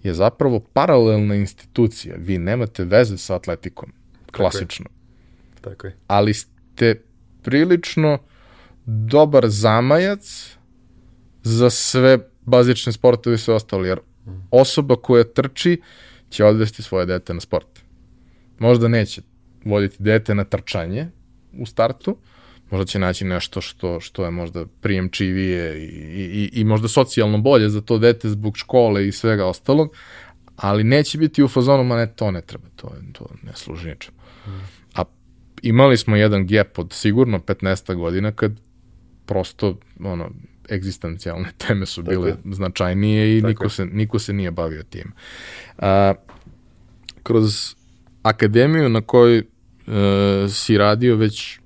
je 0.09 0.14
zapravo 0.14 0.60
paralelna 0.60 1.35
institucija. 1.35 2.16
Vi 2.18 2.39
nemate 2.39 2.85
veze 2.85 3.18
sa 3.18 3.36
atletikom, 3.36 3.93
klasično. 4.32 4.86
Tako 4.86 5.68
je. 5.68 5.70
Tako 5.74 5.86
je. 5.86 5.97
Ali 6.06 6.35
ste 6.35 7.02
prilično 7.43 8.18
dobar 8.86 9.48
zamajac 9.48 10.56
za 11.43 11.70
sve 11.70 12.18
bazične 12.43 12.93
sportove 12.93 13.35
i 13.35 13.39
sve 13.39 13.55
ostalo, 13.55 13.85
jer 13.85 14.01
osoba 14.51 14.97
koja 14.97 15.24
trči 15.24 15.80
će 16.30 16.44
odvesti 16.44 16.82
svoje 16.82 17.06
dete 17.06 17.35
na 17.35 17.40
sport. 17.40 17.80
Možda 18.59 18.89
neće 18.89 19.22
voditi 19.64 19.97
dete 19.98 20.35
na 20.35 20.44
trčanje 20.44 21.09
u 21.59 21.66
startu, 21.66 22.16
možda 22.70 22.84
će 22.84 22.98
naći 22.98 23.24
nešto 23.24 23.60
što, 23.60 24.00
što 24.00 24.24
je 24.24 24.30
možda 24.30 24.66
prijemčivije 24.80 25.78
i, 25.78 25.88
i, 26.22 26.50
i 26.60 26.64
možda 26.64 26.88
socijalno 26.88 27.38
bolje 27.38 27.68
za 27.68 27.80
to 27.80 27.98
dete 27.98 28.28
zbog 28.28 28.56
škole 28.56 29.08
i 29.08 29.12
svega 29.12 29.46
ostalog, 29.46 29.94
ali 30.56 30.84
neće 30.84 31.18
biti 31.18 31.42
u 31.42 31.48
fazonu, 31.48 31.84
ma 31.84 31.96
ne, 31.96 32.12
to 32.16 32.30
ne 32.30 32.40
treba, 32.40 32.68
to, 32.76 32.92
to 33.12 33.26
ne 33.42 33.52
služi 33.54 33.88
ničem. 33.88 34.14
A 34.94 35.04
imali 35.62 35.96
smo 35.96 36.16
jedan 36.16 36.46
gap 36.46 36.78
od 36.78 36.92
sigurno 36.92 37.38
15 37.38 37.94
godina 37.94 38.32
kad 38.32 38.52
prosto 39.26 39.78
ono, 40.04 40.30
egzistencijalne 40.70 41.48
teme 41.66 41.86
su 41.86 42.02
bile 42.02 42.30
Tako 42.30 42.54
značajnije 42.54 43.38
i 43.38 43.42
niko 43.42 43.68
se, 43.68 43.86
niko 43.86 44.18
se 44.18 44.32
nije 44.32 44.50
bavio 44.50 44.82
tim. 44.82 45.12
A, 45.78 46.14
kroz 47.22 47.74
akademiju 48.22 48.88
na 48.88 49.00
kojoj 49.00 49.38
e, 49.38 49.42
si 50.48 50.78
radio 50.78 51.16
već 51.16 51.60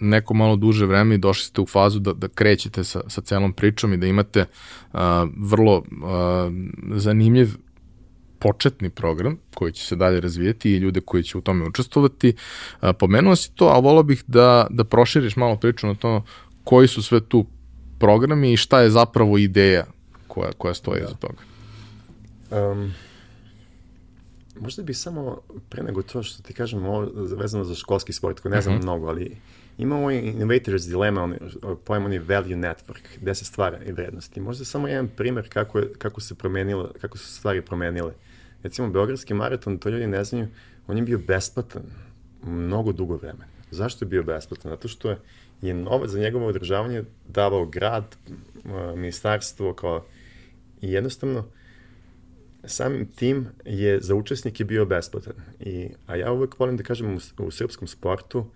neko 0.00 0.34
malo 0.34 0.56
duže 0.56 0.86
vreme 0.86 1.14
i 1.14 1.18
došli 1.18 1.44
ste 1.44 1.60
u 1.60 1.66
fazu 1.66 1.98
da, 1.98 2.12
da 2.12 2.28
krećete 2.28 2.84
sa, 2.84 3.00
sa 3.08 3.20
celom 3.20 3.52
pričom 3.52 3.92
i 3.92 3.96
da 3.96 4.06
imate 4.06 4.44
a, 4.92 5.26
vrlo 5.36 5.82
a, 6.04 6.50
zanimljiv 6.94 7.48
početni 8.38 8.90
program 8.90 9.38
koji 9.54 9.72
će 9.72 9.86
se 9.86 9.96
dalje 9.96 10.20
razvijeti 10.20 10.72
i 10.72 10.76
ljude 10.76 11.00
koji 11.00 11.22
će 11.22 11.38
u 11.38 11.40
tome 11.40 11.66
učestvovati. 11.66 12.34
A, 12.80 12.92
pomenuo 12.92 13.36
si 13.36 13.50
to, 13.54 13.68
a 13.68 13.78
volao 13.78 14.02
bih 14.02 14.24
da, 14.26 14.66
da 14.70 14.84
proširiš 14.84 15.36
malo 15.36 15.56
priču 15.56 15.86
na 15.86 15.94
to 15.94 16.24
koji 16.64 16.88
su 16.88 17.02
sve 17.02 17.20
tu 17.20 17.46
programi 17.98 18.52
i 18.52 18.56
šta 18.56 18.80
je 18.80 18.90
zapravo 18.90 19.38
ideja 19.38 19.84
koja, 20.28 20.52
koja 20.52 20.74
stoji 20.74 21.00
da. 21.00 21.06
za 21.06 21.14
toga? 21.14 21.38
Um, 22.50 22.92
možda 24.60 24.82
bi 24.82 24.94
samo, 24.94 25.38
pre 25.68 25.82
nego 25.82 26.02
to 26.02 26.22
što 26.22 26.42
ti 26.42 26.54
kažem, 26.54 26.84
ovo 26.84 27.08
vezano 27.36 27.64
za 27.64 27.74
školski 27.74 28.12
sport, 28.12 28.40
koji 28.40 28.52
ne 28.52 28.60
znam 28.60 28.74
uh 28.74 28.78
mhm. 28.78 28.88
-huh. 28.88 28.92
mnogo, 28.92 29.08
ali 29.08 29.36
ima 29.78 29.96
ovaj 29.96 30.18
Innovators 30.18 30.82
Dilemma, 30.86 31.22
on, 31.22 31.36
pojem 31.84 32.04
on 32.04 32.12
je 32.12 32.18
Value 32.18 32.56
Network, 32.56 33.02
gde 33.20 33.34
se 33.34 33.44
stvara 33.44 33.78
i 33.84 33.92
vrednosti. 33.92 34.40
Možda 34.40 34.64
samo 34.64 34.88
jedan 34.88 35.08
primer 35.08 35.48
kako, 35.48 35.78
je, 35.78 35.92
kako, 35.98 36.20
se 36.20 36.34
promenile, 36.34 36.88
kako 37.00 37.18
su 37.18 37.34
stvari 37.34 37.62
promenile. 37.62 38.12
Recimo, 38.62 38.90
Beogradski 38.90 39.34
maraton, 39.34 39.78
to 39.78 39.88
ljudi 39.88 40.06
ne 40.06 40.24
znaju, 40.24 40.48
on 40.86 40.96
je 40.96 41.02
bio 41.02 41.18
besplatan 41.18 41.82
mnogo 42.44 42.92
dugo 42.92 43.16
vremena. 43.16 43.46
Zašto 43.70 44.04
je 44.04 44.08
bio 44.08 44.22
besplatan? 44.22 44.70
Zato 44.70 44.88
što 44.88 45.10
je 45.10 45.18
je 45.62 45.74
novac 45.74 46.10
za 46.10 46.18
njegovo 46.18 46.46
održavanje 46.46 47.04
davao 47.28 47.66
grad, 47.66 48.16
ministarstvo, 48.94 49.74
kao 49.74 50.04
i 50.80 50.92
jednostavno 50.92 51.44
samim 52.64 53.06
tim 53.06 53.46
je 53.64 54.00
za 54.00 54.14
učesnike 54.14 54.64
bio 54.64 54.84
besplatan. 54.84 55.32
I, 55.60 55.88
a 56.06 56.16
ja 56.16 56.32
uvek 56.32 56.58
volim 56.58 56.76
da 56.76 56.82
kažem 56.82 57.14
u, 57.14 57.44
u 57.44 57.50
srpskom 57.50 57.88
sportu, 57.88 58.46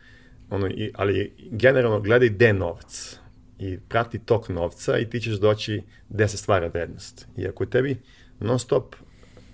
ono, 0.50 0.68
i, 0.68 0.92
ali 0.94 1.32
generalno 1.50 2.00
gledaj 2.00 2.28
gde 2.28 2.52
novac 2.52 3.18
i 3.58 3.78
prati 3.88 4.18
tok 4.18 4.48
novca 4.48 4.98
i 4.98 5.10
ti 5.10 5.20
ćeš 5.20 5.34
doći 5.34 5.82
gde 6.08 6.28
se 6.28 6.36
stvara 6.36 6.66
vrednost. 6.66 7.28
I 7.36 7.46
ako 7.46 7.66
tebi 7.66 7.96
non 8.40 8.58
stop 8.58 8.94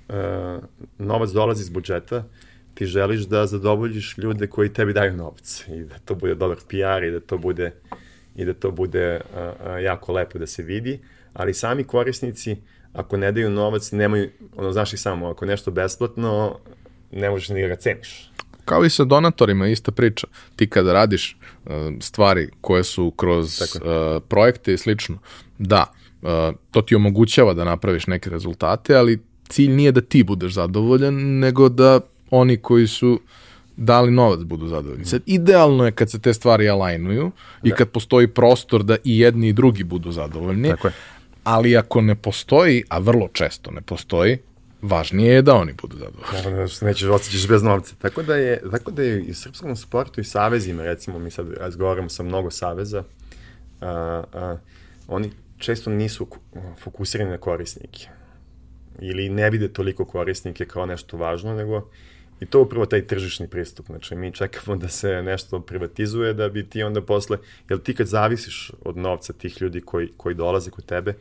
uh, 0.08 0.14
novac 0.98 1.30
dolazi 1.30 1.62
iz 1.62 1.68
budžeta, 1.68 2.24
ti 2.74 2.86
želiš 2.86 3.20
da 3.20 3.46
zadovoljiš 3.46 4.18
ljude 4.18 4.46
koji 4.46 4.72
tebi 4.72 4.92
daju 4.92 5.12
novac 5.12 5.64
i 5.68 5.84
da 5.84 5.98
to 5.98 6.14
bude 6.14 6.34
dobar 6.34 6.56
PR 6.68 7.04
i 7.04 7.10
da 7.10 7.20
to 7.20 7.38
bude 7.38 7.72
i 8.36 8.44
da 8.44 8.54
to 8.54 8.70
bude 8.70 9.20
a, 9.34 9.78
jako 9.78 10.12
lepo 10.12 10.38
da 10.38 10.46
se 10.46 10.62
vidi, 10.62 11.00
ali 11.32 11.54
sami 11.54 11.84
korisnici 11.84 12.56
ako 12.92 13.16
ne 13.16 13.32
daju 13.32 13.50
novac, 13.50 13.92
nemaju, 13.92 14.30
ono, 14.56 14.72
znaš 14.72 14.92
i 14.92 14.96
samo, 14.96 15.28
ako 15.28 15.46
nešto 15.46 15.70
besplatno, 15.70 16.58
ne 17.12 17.30
možeš 17.30 17.48
ni 17.48 17.62
da 17.62 17.68
ga 17.68 17.76
ceniš. 17.76 18.30
Kao 18.66 18.84
i 18.84 18.90
sa 18.90 19.04
donatorima, 19.04 19.68
ista 19.68 19.92
priča. 19.92 20.26
Ti 20.56 20.66
kada 20.66 20.92
radiš 20.92 21.36
uh, 21.64 21.72
stvari 22.00 22.48
koje 22.60 22.84
su 22.84 23.10
kroz 23.10 23.60
uh, 23.60 24.22
projekte 24.28 24.74
i 24.74 24.78
slično, 24.78 25.18
da, 25.58 25.92
uh, 26.22 26.28
to 26.70 26.82
ti 26.82 26.94
omogućava 26.94 27.54
da 27.54 27.64
napraviš 27.64 28.06
neke 28.06 28.30
rezultate, 28.30 28.96
ali 28.96 29.18
cilj 29.48 29.70
nije 29.70 29.92
da 29.92 30.00
ti 30.00 30.22
budeš 30.22 30.52
zadovoljan, 30.52 31.14
nego 31.38 31.68
da 31.68 32.00
oni 32.30 32.56
koji 32.56 32.86
su 32.86 33.20
dali 33.76 34.10
novac 34.10 34.40
budu 34.40 34.68
zadovoljni. 34.68 35.04
Sad, 35.04 35.22
idealno 35.26 35.84
je 35.84 35.92
kad 35.92 36.10
se 36.10 36.18
te 36.18 36.34
stvari 36.34 36.68
alajnuju 36.68 37.30
i 37.62 37.70
da. 37.70 37.76
kad 37.76 37.88
postoji 37.88 38.28
prostor 38.28 38.82
da 38.82 38.96
i 39.04 39.18
jedni 39.18 39.48
i 39.48 39.52
drugi 39.52 39.84
budu 39.84 40.12
zadovoljni, 40.12 40.68
Tako 40.68 40.88
je. 40.88 40.92
ali 41.44 41.76
ako 41.76 42.00
ne 42.00 42.14
postoji, 42.14 42.84
a 42.88 42.98
vrlo 42.98 43.28
često 43.32 43.70
ne 43.70 43.80
postoji, 43.80 44.38
važnije 44.86 45.34
je 45.34 45.42
da 45.42 45.54
oni 45.54 45.72
budu 45.72 45.96
zadovoljni. 45.96 46.56
Da 46.56 46.68
se 46.68 46.84
nećeš, 46.84 47.08
osjećaš 47.08 47.48
bez 47.48 47.62
novca. 47.62 47.94
Tako 47.98 48.22
da 48.22 48.36
je, 48.36 48.60
tako 48.70 48.90
da 48.90 49.02
je 49.02 49.22
i 49.22 49.30
u 49.30 49.34
srpskom 49.34 49.76
sportu 49.76 50.20
i 50.20 50.24
savezima, 50.24 50.82
recimo 50.82 51.18
mi 51.18 51.30
sad 51.30 51.52
razgovaramo 51.52 52.08
sa 52.08 52.22
mnogo 52.22 52.50
saveza, 52.50 53.04
a, 53.80 54.22
a, 54.32 54.56
oni 55.08 55.30
često 55.58 55.90
nisu 55.90 56.26
fokusirani 56.82 57.30
na 57.30 57.38
korisnike 57.38 58.08
ili 59.00 59.28
ne 59.28 59.50
vide 59.50 59.68
toliko 59.68 60.04
korisnike 60.04 60.64
kao 60.64 60.86
nešto 60.86 61.16
važno, 61.16 61.54
nego 61.54 61.88
I 62.40 62.46
to 62.46 62.60
upravo 62.62 62.86
taj 62.86 63.06
tržišni 63.06 63.48
pristup. 63.48 63.86
Znači, 63.86 64.14
mi 64.14 64.32
čekamo 64.32 64.76
da 64.76 64.88
se 64.88 65.22
nešto 65.22 65.60
privatizuje, 65.60 66.34
da 66.34 66.48
bi 66.48 66.66
ti 66.68 66.82
onda 66.82 67.02
posle, 67.02 67.38
jer 67.68 67.78
ti 67.78 67.94
kad 67.94 68.06
zavisiš 68.06 68.70
od 68.84 68.96
novca 68.96 69.32
tih 69.32 69.62
ljudi 69.62 69.80
koji, 69.80 70.08
koji 70.16 70.34
dolaze 70.34 70.70
kod 70.70 70.84
tebe, 70.84 71.14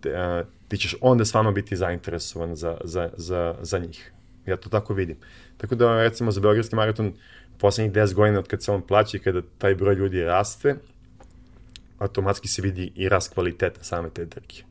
te, 0.00 0.44
ti 0.68 0.76
ćeš 0.76 0.94
onda 1.00 1.24
stvarno 1.24 1.52
biti 1.52 1.76
zainteresovan 1.76 2.56
za, 2.56 2.76
za, 2.84 3.10
za, 3.16 3.54
za 3.60 3.78
njih. 3.78 4.12
Ja 4.46 4.56
to 4.56 4.68
tako 4.68 4.94
vidim. 4.94 5.16
Tako 5.56 5.74
da, 5.74 6.02
recimo, 6.02 6.30
za 6.30 6.40
Beogradski 6.40 6.76
maraton, 6.76 7.12
poslednjih 7.58 7.92
10 7.92 8.14
godina 8.14 8.38
od 8.38 8.48
kad 8.48 8.62
se 8.62 8.72
on 8.72 8.82
plaća 8.82 9.16
i 9.16 9.20
kada 9.20 9.42
taj 9.58 9.74
broj 9.74 9.94
ljudi 9.94 10.24
raste, 10.24 10.76
automatski 11.98 12.48
se 12.48 12.62
vidi 12.62 12.92
i 12.94 13.08
rast 13.08 13.34
kvaliteta 13.34 13.84
same 13.84 14.10
te 14.10 14.26
trke. 14.26 14.62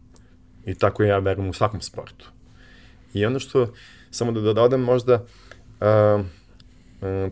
I 0.66 0.76
tako 0.76 1.04
ja 1.04 1.20
verujem 1.20 1.50
u 1.50 1.54
svakom 1.54 1.82
sportu. 1.82 2.30
I 3.14 3.26
ono 3.26 3.40
što, 3.40 3.74
samo 4.12 4.32
da 4.32 4.54
dodam 4.54 4.82
možda, 4.82 5.24
uh, 5.80 6.26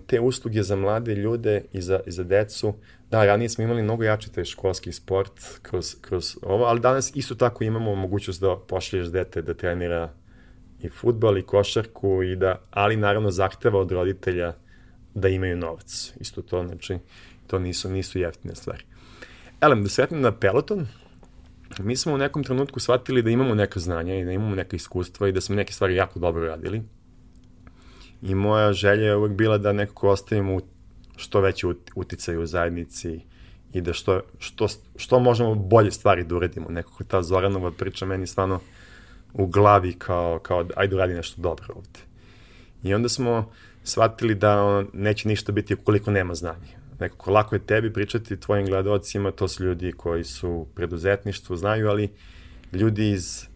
te 0.08 0.20
usluge 0.20 0.64
za 0.64 0.76
mlade 0.76 1.16
ljude 1.16 1.62
i 1.74 1.82
za, 1.82 2.00
i 2.06 2.12
za 2.12 2.24
decu, 2.24 2.74
da, 3.12 3.26
ranije 3.26 3.50
smo 3.50 3.64
imali 3.64 3.84
mnogo 3.84 4.04
jači 4.04 4.32
taj 4.32 4.46
školski 4.46 4.92
sport 4.92 5.60
kroz, 5.62 5.96
kroz 6.02 6.38
ovo, 6.42 6.66
ali 6.66 6.80
danas 6.80 7.12
isto 7.16 7.36
tako 7.36 7.64
imamo 7.64 7.96
mogućnost 7.96 8.42
da 8.42 8.58
pošliješ 8.68 9.08
dete 9.08 9.42
da 9.42 9.54
trenira 9.54 10.14
i 10.82 10.90
futbol 10.90 11.38
i 11.38 11.42
košarku 11.42 12.24
i 12.24 12.36
da, 12.36 12.62
ali 12.72 12.98
naravno 12.98 13.32
zahteva 13.32 13.80
od 13.80 13.92
roditelja 13.92 14.54
da 15.14 15.28
imaju 15.28 15.58
novac. 15.58 16.14
Isto 16.20 16.42
to, 16.42 16.64
znači, 16.68 16.98
to 17.48 17.60
nisu, 17.60 17.90
nisu 17.90 18.20
jeftine 18.20 18.56
stvari. 18.56 18.84
Elem, 19.62 19.84
da 19.84 19.90
sretnem 19.90 20.22
na 20.22 20.32
peloton, 20.32 20.88
mi 21.80 21.96
smo 21.96 22.14
u 22.14 22.18
nekom 22.18 22.44
trenutku 22.44 22.80
shvatili 22.80 23.22
da 23.22 23.30
imamo 23.30 23.56
neka 23.56 23.80
znanja 23.80 24.16
i 24.16 24.26
da 24.26 24.32
imamo 24.32 24.56
neka 24.56 24.76
iskustva 24.76 25.28
i 25.28 25.32
da 25.32 25.42
smo 25.42 25.56
neke 25.56 25.74
stvari 25.74 25.96
jako 25.96 26.20
dobro 26.20 26.46
radili 26.46 26.84
I 28.22 28.36
moja 28.36 28.74
želja 28.74 29.06
je 29.06 29.16
uvek 29.16 29.32
bila 29.32 29.58
da 29.58 29.74
nekako 29.74 30.10
ostavimo 30.10 30.56
što 31.16 31.42
veći 31.42 31.68
uticaj 31.96 32.38
u 32.38 32.46
zajednici 32.46 33.20
i 33.74 33.82
da 33.82 33.94
što, 33.94 34.22
što, 34.40 34.68
što 34.96 35.20
možemo 35.20 35.56
bolje 35.56 35.92
stvari 35.92 36.24
da 36.24 36.36
uredimo. 36.36 36.70
Nekako 36.70 37.04
ta 37.04 37.24
Zoranova 37.24 37.72
priča 37.72 38.06
meni 38.06 38.28
stvarno 38.28 38.60
u 39.34 39.48
glavi 39.48 39.94
kao, 39.94 40.40
kao 40.40 40.66
ajde 40.76 40.96
uradi 40.96 41.14
nešto 41.14 41.42
dobro 41.42 41.74
ovde. 41.76 42.00
I 42.84 42.94
onda 42.94 43.10
smo 43.10 43.52
shvatili 43.84 44.36
da 44.36 44.84
neće 44.94 45.28
ništa 45.28 45.52
biti 45.52 45.74
ukoliko 45.74 46.12
nema 46.12 46.36
znanja. 46.36 46.76
Nekako 47.00 47.32
lako 47.32 47.56
je 47.56 47.66
tebi 47.66 47.94
pričati 47.94 48.40
tvojim 48.40 48.66
gledalcima, 48.66 49.32
to 49.32 49.48
su 49.48 49.64
ljudi 49.64 49.92
koji 49.92 50.24
su 50.24 50.50
u 50.50 50.68
preduzetništvu, 50.76 51.56
znaju, 51.56 51.90
ali 51.90 52.10
ljudi 52.74 53.12
iz 53.12 53.48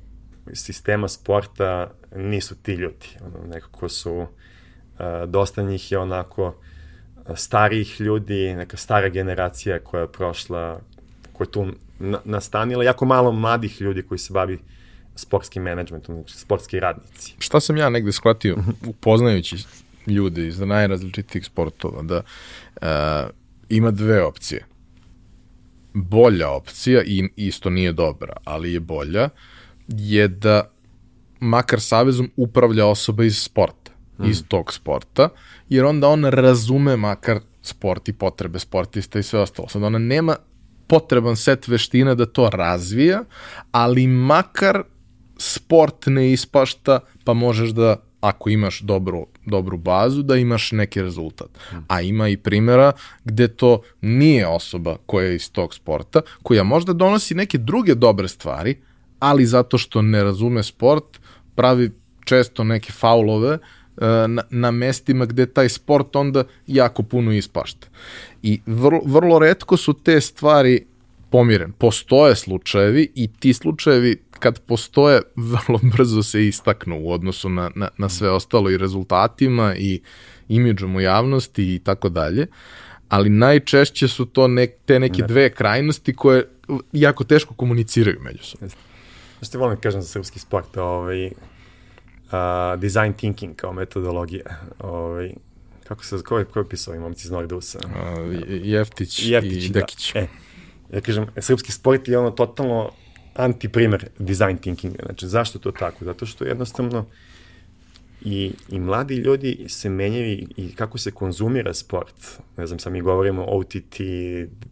sistema 0.53 1.07
sporta 1.07 1.91
nisu 2.15 2.55
ti 2.55 2.73
ljudi. 2.73 3.07
Ono, 3.21 3.47
nekako 3.47 3.89
su, 3.89 4.13
uh, 4.19 4.27
dosta 5.27 5.61
njih 5.61 5.91
je 5.91 5.97
onako 5.97 6.55
starijih 7.35 8.01
ljudi, 8.01 8.53
neka 8.53 8.77
stara 8.77 9.09
generacija 9.09 9.79
koja 9.79 10.01
je 10.01 10.11
prošla, 10.11 10.81
koja 11.33 11.45
je 11.45 11.51
tu 11.51 11.67
nastanila, 12.25 12.83
jako 12.83 13.05
malo 13.05 13.31
mladih 13.31 13.81
ljudi 13.81 14.01
koji 14.01 14.19
se 14.19 14.33
bavi 14.33 14.59
sportskim 15.15 15.63
menadžmentom, 15.63 16.15
znači 16.15 16.37
sportski 16.37 16.79
radnici. 16.79 17.33
Šta 17.39 17.59
sam 17.59 17.77
ja 17.77 17.89
negde 17.89 18.11
shvatio, 18.11 18.57
upoznajući 18.87 19.57
ljude 20.07 20.47
iz 20.47 20.59
najrazličitijih 20.59 21.45
sportova, 21.45 22.01
da 22.01 22.21
uh, 22.81 23.29
ima 23.69 23.91
dve 23.91 24.23
opcije. 24.23 24.65
Bolja 25.93 26.49
opcija, 26.49 27.03
i 27.05 27.29
isto 27.35 27.69
nije 27.69 27.93
dobra, 27.93 28.33
ali 28.43 28.73
je 28.73 28.79
bolja, 28.79 29.29
je 29.87 30.27
da 30.27 30.71
makar 31.39 31.81
savezom 31.81 32.31
upravlja 32.35 32.85
osoba 32.85 33.23
iz 33.23 33.37
sporta, 33.43 33.91
mm. 34.19 34.25
iz 34.25 34.43
tog 34.47 34.73
sporta, 34.73 35.29
jer 35.69 35.85
onda 35.85 36.07
on 36.07 36.25
razume 36.25 36.97
makar 36.97 37.39
sport 37.61 38.09
i 38.09 38.13
potrebe 38.13 38.59
sportista 38.59 39.19
i 39.19 39.23
sve 39.23 39.39
ostalo. 39.39 39.67
Sad 39.67 39.83
ona 39.83 39.99
nema 39.99 40.35
potreban 40.87 41.35
set 41.35 41.67
veština 41.67 42.15
da 42.15 42.25
to 42.25 42.49
razvija, 42.49 43.23
ali 43.71 44.07
makar 44.07 44.83
sport 45.37 46.05
ne 46.05 46.31
ispašta, 46.31 46.99
pa 47.23 47.33
možeš 47.33 47.69
da 47.69 47.95
ako 48.21 48.49
imaš 48.49 48.79
dobru, 48.79 49.27
dobru 49.45 49.77
bazu, 49.77 50.23
da 50.23 50.35
imaš 50.35 50.71
neki 50.71 51.01
rezultat. 51.01 51.49
A 51.87 52.01
ima 52.01 52.27
i 52.27 52.37
primjera 52.37 52.91
gde 53.23 53.47
to 53.47 53.81
nije 54.01 54.47
osoba 54.47 54.97
koja 55.05 55.27
je 55.27 55.35
iz 55.35 55.51
tog 55.51 55.73
sporta, 55.73 56.21
koja 56.43 56.63
možda 56.63 56.93
donosi 56.93 57.35
neke 57.35 57.57
druge 57.57 57.95
dobre 57.95 58.27
stvari, 58.27 58.77
ali 59.19 59.45
zato 59.45 59.77
što 59.77 60.01
ne 60.01 60.23
razume 60.23 60.63
sport, 60.63 61.19
pravi 61.55 61.91
često 62.25 62.63
neke 62.63 62.91
faulove 62.91 63.57
na, 64.27 64.43
na 64.49 64.71
mestima 64.71 65.25
gde 65.25 65.45
taj 65.45 65.69
sport 65.69 66.15
onda 66.15 66.43
jako 66.67 67.03
puno 67.03 67.31
ispašta. 67.31 67.87
I 68.43 68.61
vrlo, 68.65 69.01
vrlo 69.05 69.39
redko 69.39 69.77
su 69.77 69.93
te 69.93 70.21
stvari 70.21 70.85
pomiren. 71.29 71.71
Postoje 71.71 72.35
slučajevi 72.35 73.11
i 73.15 73.27
ti 73.39 73.53
slučajevi 73.53 74.21
kad 74.39 74.59
postoje 74.59 75.21
vrlo 75.53 75.79
brzo 75.83 76.23
se 76.23 76.47
istaknu 76.47 76.99
u 76.99 77.11
odnosu 77.11 77.49
na, 77.49 77.71
na, 77.75 77.89
na 77.97 78.09
sve 78.09 78.29
ostalo 78.29 78.69
i 78.69 78.77
rezultatima 78.77 79.75
i 79.75 80.01
imidžom 80.47 80.95
u 80.95 81.01
javnosti 81.01 81.75
i 81.75 81.79
tako 81.79 82.09
dalje, 82.09 82.47
ali 83.09 83.29
najčešće 83.29 84.07
su 84.07 84.25
to 84.25 84.47
nek, 84.47 84.71
te 84.85 84.99
neke 84.99 85.23
dve 85.27 85.49
krajnosti 85.49 86.13
koje 86.13 86.47
jako 86.91 87.23
teško 87.23 87.53
komuniciraju 87.53 88.17
međusobno. 88.21 88.67
Što 89.41 89.51
ti 89.51 89.57
volim 89.57 89.75
da 89.75 89.81
kažem 89.81 90.01
za 90.01 90.07
srpski 90.07 90.39
sport, 90.39 90.77
ovaj, 90.77 91.31
uh, 92.31 92.79
design 92.79 93.13
thinking 93.13 93.55
kao 93.55 93.73
metodologija. 93.73 94.45
Ovaj, 94.79 95.33
kako 95.83 96.05
se, 96.05 96.17
ko 96.23 96.39
je, 96.39 96.45
ko 96.45 96.59
je 96.59 96.69
pisao 96.69 96.95
i 96.95 96.99
momci 96.99 97.27
iz 97.27 97.31
Nordusa? 97.31 97.79
Uh, 97.85 98.35
Jeftić, 98.47 99.25
Jeftić 99.25 99.65
i 99.65 99.69
da. 99.69 99.79
Dekić. 99.79 100.13
Da. 100.13 100.19
E, 100.19 100.27
ja 100.93 101.01
kažem, 101.01 101.27
srpski 101.37 101.71
sport 101.71 102.07
je 102.07 102.17
ono 102.17 102.31
totalno 102.31 102.91
antiprimer 103.35 104.07
design 104.19 104.57
thinkinga. 104.57 105.03
Znači, 105.05 105.27
zašto 105.27 105.59
to 105.59 105.71
tako? 105.71 106.05
Zato 106.05 106.25
što 106.25 106.45
jednostavno 106.45 107.05
i, 108.21 108.51
i 108.69 108.79
mladi 108.79 109.15
ljudi 109.15 109.65
se 109.67 109.89
menjaju 109.89 110.31
i, 110.31 110.47
i 110.57 110.75
kako 110.75 110.97
se 110.97 111.11
konzumira 111.11 111.73
sport. 111.73 112.39
Ne 112.57 112.67
znam, 112.67 112.79
sad 112.79 112.93
mi 112.93 113.01
govorimo 113.01 113.45
OTT, 113.45 113.97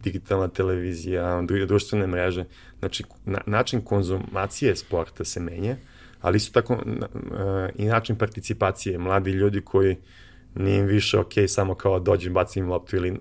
digitalna 0.02 0.48
televizija, 0.48 1.42
društvene 1.66 2.06
mreže. 2.06 2.44
Znači, 2.78 3.04
na, 3.24 3.40
način 3.46 3.80
konzumacije 3.80 4.76
sporta 4.76 5.24
se 5.24 5.40
menja, 5.40 5.76
ali 6.20 6.36
isto 6.36 6.60
tako 6.60 6.78
na, 6.84 7.08
i 7.76 7.84
način 7.84 8.16
participacije. 8.16 8.98
Mladi 8.98 9.30
ljudi 9.30 9.60
koji 9.60 9.96
nije 10.54 10.78
im 10.78 10.86
više 10.86 11.18
ok 11.18 11.32
samo 11.48 11.74
kao 11.74 12.00
dođem, 12.00 12.34
bacim 12.34 12.68
loptu 12.68 12.96
ili 12.96 13.20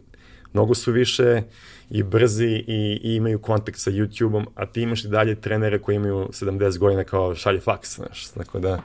mnogo 0.54 0.74
su 0.76 0.92
više 0.92 1.42
i 1.90 2.04
brzi 2.04 2.64
i, 2.68 3.00
i 3.04 3.16
imaju 3.16 3.40
kontakt 3.40 3.80
sa 3.80 3.92
YouTube-om, 3.92 4.48
a 4.56 4.66
ti 4.66 4.82
imaš 4.82 5.06
i 5.06 5.08
dalje 5.08 5.42
trenere 5.42 5.80
koji 5.80 5.96
imaju 5.96 6.28
70 6.32 6.78
godina 6.78 7.04
kao 7.04 7.36
šalje 7.36 7.60
faks, 7.60 7.96
znaš, 7.96 8.28
tako 8.28 8.60
da, 8.60 8.82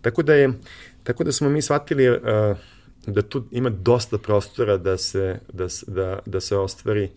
tako 0.00 0.22
da 0.22 0.34
je, 0.34 0.52
tako 1.02 1.24
da 1.24 1.32
smo 1.32 1.48
mi 1.48 1.62
shvatili 1.62 2.10
uh, 2.10 2.18
da 3.06 3.22
tu 3.22 3.44
ima 3.50 3.70
dosta 3.70 4.18
prostora 4.18 4.76
da 4.76 4.98
se, 4.98 5.38
da, 5.52 5.66
da, 5.86 6.18
da 6.26 6.40
se 6.40 6.56
ostvari 6.56 7.10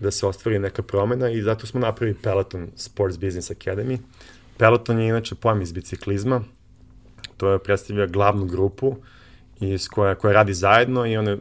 da 0.00 0.10
se 0.10 0.26
ostvari 0.26 0.58
neka 0.58 0.82
promena 0.82 1.30
i 1.30 1.42
zato 1.42 1.66
smo 1.66 1.80
napravili 1.80 2.18
Peloton 2.22 2.68
Sports 2.76 3.18
Business 3.18 3.50
Academy. 3.50 3.98
Peloton 4.58 5.00
je 5.00 5.08
inače 5.08 5.34
pojam 5.34 5.62
iz 5.62 5.72
biciklizma, 5.72 6.42
to 7.36 7.50
je 7.50 7.58
predstavlja 7.58 8.06
glavnu 8.06 8.46
grupu 8.46 8.88
uh, 8.88 8.96
iz 9.60 9.88
koja, 9.88 10.14
koja 10.14 10.32
radi 10.32 10.54
zajedno 10.54 11.06
i 11.06 11.16
one 11.16 11.34
uh, 11.34 11.40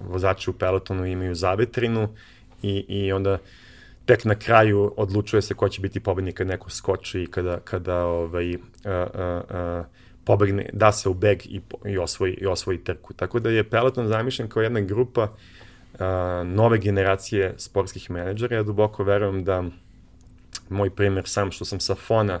vozači 0.00 0.50
u 0.50 0.52
pelotonu 0.52 1.06
imaju 1.06 1.34
zavetrinu 1.34 2.08
i, 2.62 2.84
i 2.88 3.12
onda 3.12 3.38
tek 4.04 4.24
na 4.24 4.34
kraju 4.34 4.94
odlučuje 4.96 5.42
se 5.42 5.54
ko 5.54 5.68
će 5.68 5.80
biti 5.80 6.00
pobednik 6.00 6.34
kad 6.34 6.46
neko 6.46 6.70
skoči 6.70 7.22
i 7.22 7.26
kada, 7.26 7.60
kada 7.60 8.04
ovaj, 8.04 8.54
uh, 8.54 8.60
uh, 8.84 9.80
uh, 9.80 9.86
pobegne, 10.24 10.70
da 10.72 10.92
se 10.92 11.08
u 11.08 11.14
beg 11.14 11.46
i, 11.46 11.60
i, 11.84 11.98
osvoji, 11.98 12.32
i 12.32 12.46
osvoji 12.46 12.84
trku. 12.84 13.14
Tako 13.14 13.40
da 13.40 13.50
je 13.50 13.70
peloton 13.70 14.08
zamišljen 14.08 14.48
kao 14.48 14.62
jedna 14.62 14.80
grupa 14.80 15.22
uh, 15.22 15.98
nove 16.44 16.78
generacije 16.78 17.54
sportskih 17.56 18.10
menadžera. 18.10 18.56
Ja 18.56 18.62
duboko 18.62 19.04
verujem 19.04 19.44
da 19.44 19.64
moj 20.70 20.90
primer 20.90 21.28
sam 21.28 21.50
što 21.50 21.64
sam 21.64 21.80
sa 21.80 21.94
fona 21.94 22.40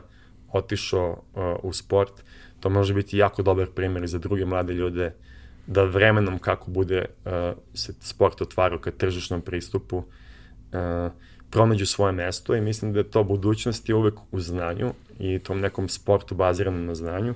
otišao 0.52 1.10
uh, 1.10 1.42
u 1.62 1.72
sport, 1.72 2.12
to 2.60 2.70
može 2.70 2.94
biti 2.94 3.18
jako 3.18 3.42
dobar 3.42 3.66
primjer 3.66 4.06
za 4.06 4.18
druge 4.18 4.44
mlade 4.44 4.74
ljude 4.74 5.12
da 5.66 5.84
vremenom 5.84 6.38
kako 6.38 6.70
bude 6.70 7.04
uh, 7.24 7.32
se 7.74 7.92
sport 8.00 8.40
otvara 8.40 8.78
ka 8.78 8.90
tržišnom 8.90 9.40
pristupu 9.40 9.96
uh, 9.96 11.12
pronađu 11.50 11.86
svoje 11.86 12.12
mesto 12.12 12.56
i 12.56 12.60
mislim 12.60 12.92
da 12.92 12.98
je 12.98 13.10
to 13.10 13.24
budućnost 13.24 13.88
je 13.88 13.94
uvek 13.94 14.14
u 14.30 14.40
znanju 14.40 14.92
i 15.18 15.38
tom 15.38 15.60
nekom 15.60 15.88
sportu 15.88 16.34
baziranom 16.34 16.86
na 16.86 16.94
znanju, 16.94 17.34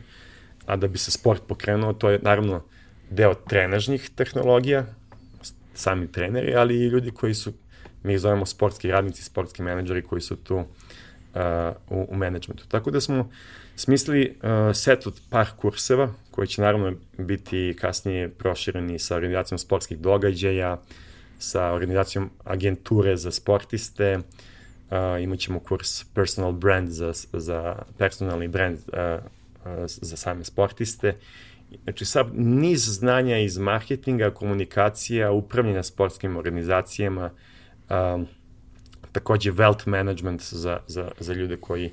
a 0.66 0.76
da 0.76 0.88
bi 0.88 0.98
se 0.98 1.10
sport 1.10 1.42
pokrenuo, 1.48 1.92
to 1.92 2.10
je 2.10 2.18
naravno 2.22 2.62
deo 3.10 3.34
trenažnih 3.34 4.10
tehnologija, 4.14 4.86
sami 5.74 6.12
treneri, 6.12 6.54
ali 6.54 6.76
i 6.76 6.86
ljudi 6.86 7.10
koji 7.10 7.34
su, 7.34 7.52
mi 8.02 8.12
ih 8.12 8.20
zovemo 8.20 8.46
sportski 8.46 8.88
radnici, 8.88 9.22
sportski 9.22 9.62
menadžeri 9.62 10.02
koji 10.02 10.20
su 10.20 10.36
tu 10.36 10.56
uh, 10.56 10.64
u, 11.90 12.06
u 12.08 12.16
menadžmentu. 12.16 12.64
Tako 12.68 12.90
da 12.90 13.00
smo 13.00 13.30
smislili 13.76 14.36
uh, 14.42 14.76
set 14.76 15.06
od 15.06 15.20
par 15.30 15.46
kurseva, 15.56 16.12
koji 16.30 16.48
će 16.48 16.62
naravno 16.62 16.92
biti 17.18 17.76
kasnije 17.80 18.28
prošireni 18.28 18.98
sa 18.98 19.16
organizacijom 19.16 19.58
sportskih 19.58 19.98
događaja, 19.98 20.80
sa 21.38 21.72
organizacijom 21.72 22.30
agenture 22.44 23.16
za 23.16 23.30
sportiste, 23.30 24.18
uh, 24.18 25.22
imat 25.22 25.38
ćemo 25.38 25.60
kurs 25.60 26.04
personal 26.04 26.52
brand 26.52 26.88
za, 26.88 27.12
za 27.32 27.76
personalni 27.98 28.48
brand 28.48 28.78
uh, 28.78 29.24
uh, 29.64 29.70
za 29.86 30.16
same 30.16 30.44
sportiste. 30.44 31.16
Znači 31.84 32.04
sad 32.04 32.26
niz 32.34 32.84
znanja 32.84 33.38
iz 33.38 33.58
marketinga, 33.58 34.30
komunikacija, 34.30 35.32
upravljanja 35.32 35.82
sportskim 35.82 36.36
organizacijama, 36.36 37.30
um, 37.90 38.26
takođe 39.12 39.52
wealth 39.52 39.88
management 39.88 40.42
za, 40.42 40.80
za, 40.86 41.10
za 41.20 41.32
ljude 41.32 41.56
koji 41.56 41.92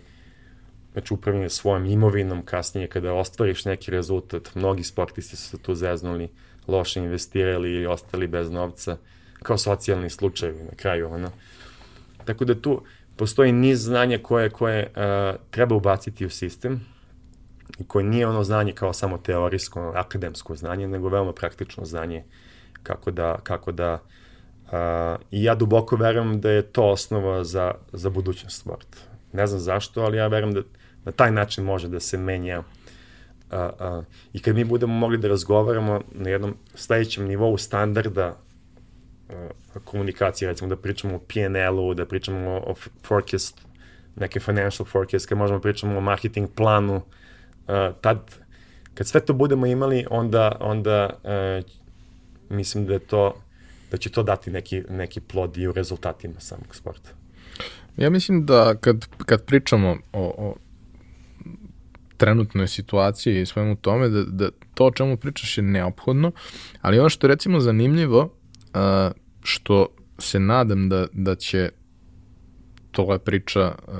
znači 0.93 1.13
upravljanje 1.13 1.49
svojom 1.49 1.85
imovinom 1.85 2.45
kasnije 2.45 2.87
kada 2.87 3.13
ostvariš 3.13 3.65
neki 3.65 3.91
rezultat, 3.91 4.55
mnogi 4.55 4.83
sportisti 4.83 5.35
su 5.35 5.49
se 5.49 5.57
tu 5.57 5.75
zeznuli, 5.75 6.29
loše 6.67 6.99
investirali 6.99 7.71
ili 7.71 7.85
ostali 7.85 8.27
bez 8.27 8.51
novca, 8.51 8.97
kao 9.43 9.57
socijalni 9.57 10.09
slučajevi 10.09 10.63
na 10.63 10.75
kraju, 10.75 11.09
ono. 11.11 11.31
Tako 12.25 12.45
da 12.45 12.61
tu 12.61 12.81
postoji 13.15 13.51
niz 13.51 13.83
znanja 13.83 14.19
koje, 14.23 14.49
koje 14.49 14.87
uh, 14.87 15.39
treba 15.51 15.75
ubaciti 15.75 16.25
u 16.25 16.29
sistem 16.29 16.85
i 17.79 17.87
koje 17.87 18.05
nije 18.05 18.27
ono 18.27 18.43
znanje 18.43 18.71
kao 18.71 18.93
samo 18.93 19.17
teorijsko, 19.17 19.93
akademsko 19.95 20.55
znanje, 20.55 20.87
nego 20.87 21.09
veoma 21.09 21.33
praktično 21.33 21.85
znanje 21.85 22.23
kako 22.83 23.11
da, 23.11 23.37
kako 23.43 23.71
da 23.71 23.93
uh, 23.93 23.99
i 25.31 25.43
ja 25.43 25.55
duboko 25.55 25.95
verujem 25.95 26.41
da 26.41 26.51
je 26.51 26.61
to 26.61 26.83
osnova 26.83 27.43
za, 27.43 27.73
za 27.93 28.09
budućnost 28.09 28.61
sporta. 28.61 28.97
Ne 29.33 29.47
znam 29.47 29.59
zašto, 29.59 30.01
ali 30.01 30.17
ja 30.17 30.27
verujem 30.27 30.53
da 30.53 30.61
na 31.05 31.11
taj 31.11 31.31
način 31.31 31.63
može 31.63 31.87
da 31.87 31.99
se 31.99 32.17
menja 32.17 32.63
a, 33.51 33.69
a, 33.79 34.03
i 34.33 34.41
kad 34.41 34.55
mi 34.55 34.63
budemo 34.63 34.93
mogli 34.93 35.17
da 35.17 35.27
razgovaramo 35.27 36.01
na 36.11 36.29
jednom 36.29 36.55
sledećem 36.75 37.27
nivou 37.27 37.57
standarda 37.57 38.37
uh, 39.29 39.81
komunikaciji, 39.83 40.47
recimo 40.47 40.69
da 40.69 40.75
pričamo 40.75 41.15
o 41.15 41.19
P&L-u, 41.19 41.93
da 41.93 42.05
pričamo 42.05 42.51
o 42.51 42.75
forecast, 43.03 43.61
neke 44.15 44.39
financial 44.39 44.85
forecast, 44.85 45.25
kad 45.25 45.37
možemo 45.37 45.59
da 45.59 45.63
pričamo 45.63 45.97
o 45.97 46.01
marketing 46.01 46.49
planu, 46.55 46.95
uh, 46.95 47.95
tad, 48.01 48.35
kad 48.93 49.07
sve 49.07 49.25
to 49.25 49.33
budemo 49.33 49.65
imali, 49.65 50.05
onda, 50.09 50.57
onda 50.59 51.09
uh, 51.23 51.65
mislim 52.49 52.85
da 52.85 52.93
je 52.93 52.99
to, 52.99 53.41
da 53.91 53.97
će 53.97 54.09
to 54.09 54.23
dati 54.23 54.51
neki, 54.51 54.83
neki 54.89 55.19
plod 55.19 55.57
i 55.57 55.67
u 55.67 55.71
rezultatima 55.71 56.39
samog 56.39 56.75
sporta. 56.75 57.09
Ja 57.97 58.09
mislim 58.09 58.45
da 58.45 58.75
kad, 58.75 59.05
kad 59.25 59.45
pričamo 59.45 59.97
o, 60.13 60.33
o 60.37 60.55
trenutnoj 62.17 62.67
situaciji 62.67 63.41
i 63.41 63.45
svemu 63.45 63.75
tome, 63.75 64.09
da, 64.09 64.23
da 64.23 64.49
to 64.73 64.85
o 64.85 64.91
čemu 64.91 65.17
pričaš 65.17 65.57
je 65.57 65.63
neophodno, 65.63 66.31
ali 66.81 66.99
ono 66.99 67.09
što 67.09 67.27
je 67.27 67.33
recimo 67.33 67.59
zanimljivo, 67.59 68.33
što 69.43 69.87
se 70.17 70.39
nadam 70.39 70.89
da, 70.89 71.07
da 71.11 71.35
će 71.35 71.69
toga 72.91 73.19
priča 73.19 73.75
uh, 73.87 73.95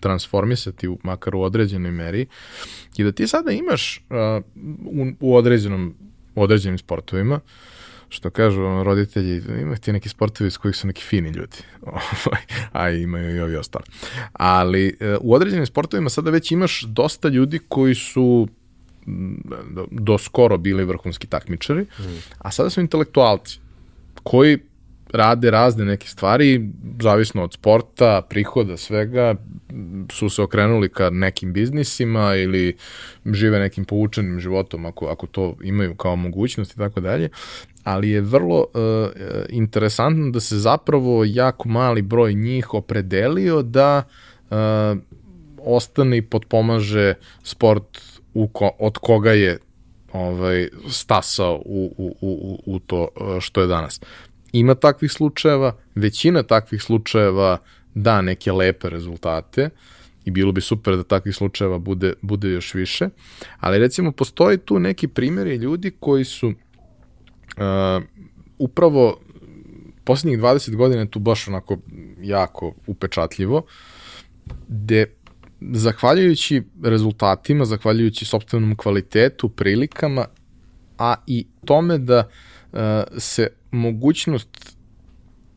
transformisati 0.00 0.88
u, 0.88 0.98
makar 1.02 1.34
u 1.34 1.42
određenoj 1.42 1.90
meri 1.90 2.26
i 2.96 3.04
da 3.04 3.12
ti 3.12 3.26
sada 3.26 3.50
imaš 3.50 4.04
uh, 4.10 4.44
u, 4.86 5.06
u 5.20 5.36
određenom 5.36 5.94
u 6.34 6.42
određenim 6.42 6.78
sportovima 6.78 7.40
što 8.14 8.30
kažu 8.30 8.82
roditelji, 8.84 9.42
ima 9.60 9.76
ti 9.76 9.92
neki 9.92 10.08
sportovi 10.08 10.50
s 10.50 10.56
kojih 10.56 10.76
su 10.76 10.86
neki 10.86 11.02
fini 11.02 11.28
ljudi, 11.28 11.56
ovaj, 11.86 12.42
a 12.72 12.90
imaju 12.90 13.36
i 13.36 13.40
ovi 13.40 13.56
ostali. 13.56 13.84
Ali 14.32 14.96
uh, 15.00 15.16
u 15.20 15.34
određenim 15.34 15.66
sportovima 15.66 16.10
sada 16.10 16.30
već 16.30 16.52
imaš 16.52 16.82
dosta 16.82 17.28
ljudi 17.28 17.60
koji 17.68 17.94
su 17.94 18.48
do, 19.70 19.86
do 19.90 20.18
skoro 20.18 20.58
bili 20.58 20.84
vrhunski 20.84 21.26
takmičari, 21.26 21.82
mm. 21.82 22.02
a 22.38 22.50
sada 22.50 22.70
su 22.70 22.80
intelektualci 22.80 23.58
koji 24.22 24.58
rade 25.12 25.50
razne 25.50 25.84
neke 25.84 26.08
stvari, 26.08 26.70
zavisno 27.00 27.42
od 27.42 27.52
sporta, 27.52 28.22
prihoda, 28.28 28.76
svega, 28.76 29.34
su 30.12 30.28
se 30.28 30.42
okrenuli 30.42 30.88
ka 30.88 31.10
nekim 31.10 31.52
biznisima 31.52 32.34
ili 32.36 32.76
žive 33.32 33.58
nekim 33.58 33.84
poučenim 33.84 34.40
životom 34.40 34.86
ako, 34.86 35.06
ako 35.06 35.26
to 35.26 35.56
imaju 35.62 35.94
kao 35.94 36.16
mogućnost 36.16 36.72
i 36.72 36.76
tako 36.76 37.00
dalje, 37.00 37.28
ali 37.84 38.10
je 38.10 38.20
vrlo 38.20 38.58
uh, 38.58 39.10
interesantno 39.48 40.30
da 40.30 40.40
se 40.40 40.58
zapravo 40.58 41.24
jako 41.24 41.68
mali 41.68 42.02
broj 42.02 42.34
njih 42.34 42.74
opredelio 42.74 43.62
da 43.62 44.02
uh, 44.50 44.56
ostane 45.58 46.16
i 46.16 46.22
potpomaže 46.22 47.14
sport 47.42 48.00
u 48.34 48.48
ko, 48.48 48.70
od 48.78 48.98
koga 48.98 49.32
je 49.32 49.58
ovaj 50.12 50.68
stasao 50.88 51.62
u, 51.64 51.94
u, 51.98 52.16
u, 52.20 52.58
u 52.66 52.78
to 52.78 53.08
što 53.40 53.60
je 53.60 53.66
danas. 53.66 54.00
Ima 54.52 54.74
takvih 54.74 55.12
slučajeva, 55.12 55.76
većina 55.94 56.42
takvih 56.42 56.82
slučajeva 56.82 57.58
da 57.94 58.22
neke 58.22 58.52
lepe 58.52 58.90
rezultate 58.90 59.70
i 60.24 60.30
bilo 60.30 60.52
bi 60.52 60.60
super 60.60 60.96
da 60.96 61.02
takvih 61.02 61.36
slučajeva 61.36 61.78
bude, 61.78 62.12
bude 62.22 62.48
još 62.48 62.74
više, 62.74 63.08
ali 63.60 63.78
recimo 63.78 64.12
postoji 64.12 64.58
tu 64.58 64.78
neki 64.78 65.08
primjeri 65.08 65.56
ljudi 65.56 65.92
koji 66.00 66.24
su 66.24 66.52
uh, 67.56 68.04
upravo 68.58 69.20
poslednjih 70.04 70.40
20 70.40 70.76
godina 70.76 71.06
tu 71.06 71.18
baš 71.18 71.48
onako 71.48 71.78
jako 72.22 72.74
upečatljivo, 72.86 73.62
gde 74.68 75.06
zahvaljujući 75.60 76.62
rezultatima, 76.82 77.64
zahvaljujući 77.64 78.24
sobstvenom 78.24 78.76
kvalitetu, 78.76 79.48
prilikama, 79.48 80.26
a 80.98 81.14
i 81.26 81.46
tome 81.64 81.98
da 81.98 82.28
uh, 82.72 82.78
se 83.18 83.48
mogućnost 83.70 84.76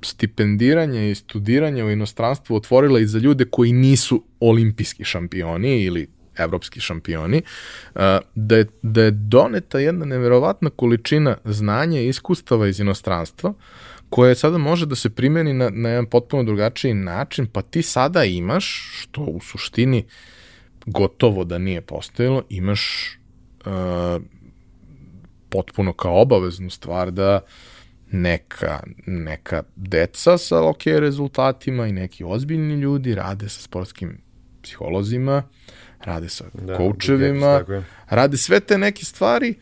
stipendiranja 0.02 1.04
i 1.04 1.16
studiranja 1.16 1.86
u 1.86 1.92
inostranstvu 1.92 2.56
otvorila 2.56 3.00
i 3.00 3.06
za 3.06 3.20
ljude 3.20 3.46
koji 3.46 3.72
nisu 3.72 4.24
olimpijski 4.40 5.04
šampioni 5.04 5.84
ili 5.84 6.08
evropski 6.38 6.80
šampioni, 6.80 7.42
da 8.36 8.58
je, 8.58 8.66
da 8.82 9.04
je 9.04 9.12
doneta 9.12 9.80
jedna 9.80 10.06
neverovatna 10.06 10.70
količina 10.70 11.38
znanja 11.46 12.02
i 12.02 12.08
iskustava 12.08 12.68
iz 12.68 12.80
inostranstva, 12.80 13.54
koje 14.10 14.36
sada 14.36 14.58
može 14.58 14.86
da 14.86 14.96
se 14.96 15.10
primeni 15.10 15.54
na, 15.54 15.70
na 15.70 15.90
jedan 15.90 16.06
potpuno 16.06 16.44
drugačiji 16.44 16.94
način, 16.94 17.48
pa 17.48 17.62
ti 17.62 17.82
sada 17.82 18.24
imaš, 18.24 18.92
što 18.94 19.22
u 19.22 19.40
suštini 19.42 20.06
gotovo 20.86 21.44
da 21.44 21.58
nije 21.58 21.82
postojalo, 21.82 22.44
imaš 22.50 23.12
uh, 23.66 24.22
potpuno 25.50 25.94
kao 25.94 26.22
obaveznu 26.22 26.70
stvar 26.70 27.12
da 27.12 27.40
uh, 27.44 27.50
neka, 28.12 28.80
neka 29.06 29.64
deca 29.76 30.38
sa 30.38 30.64
ok 30.64 30.86
rezultatima 30.86 31.88
i 31.88 31.92
neki 31.92 32.24
ozbiljni 32.24 32.74
ljudi 32.74 33.16
rade 33.16 33.50
sa 33.50 33.62
sportskim 33.62 34.18
psiholozima, 34.64 35.44
rade 36.04 36.30
sa 36.30 36.46
da, 36.54 36.76
koučevima, 36.76 37.64
rade 38.10 38.38
sve 38.38 38.60
te 38.60 38.78
neke 38.78 39.06
stvari, 39.06 39.56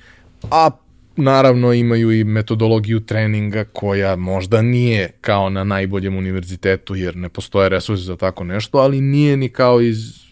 a 0.52 0.70
naravno 1.16 1.74
imaju 1.74 2.12
i 2.12 2.24
metodologiju 2.24 3.00
treninga 3.00 3.64
koja 3.64 4.16
možda 4.16 4.62
nije 4.62 5.12
kao 5.22 5.50
na 5.50 5.64
najboljem 5.64 6.18
univerzitetu 6.18 6.96
jer 6.96 7.16
ne 7.16 7.30
postoje 7.30 7.70
resursi 7.70 8.04
za 8.04 8.18
tako 8.18 8.44
nešto, 8.44 8.78
ali 8.78 9.02
nije 9.02 9.38
ni 9.38 9.50
kao 9.50 9.82
iz 9.82 10.26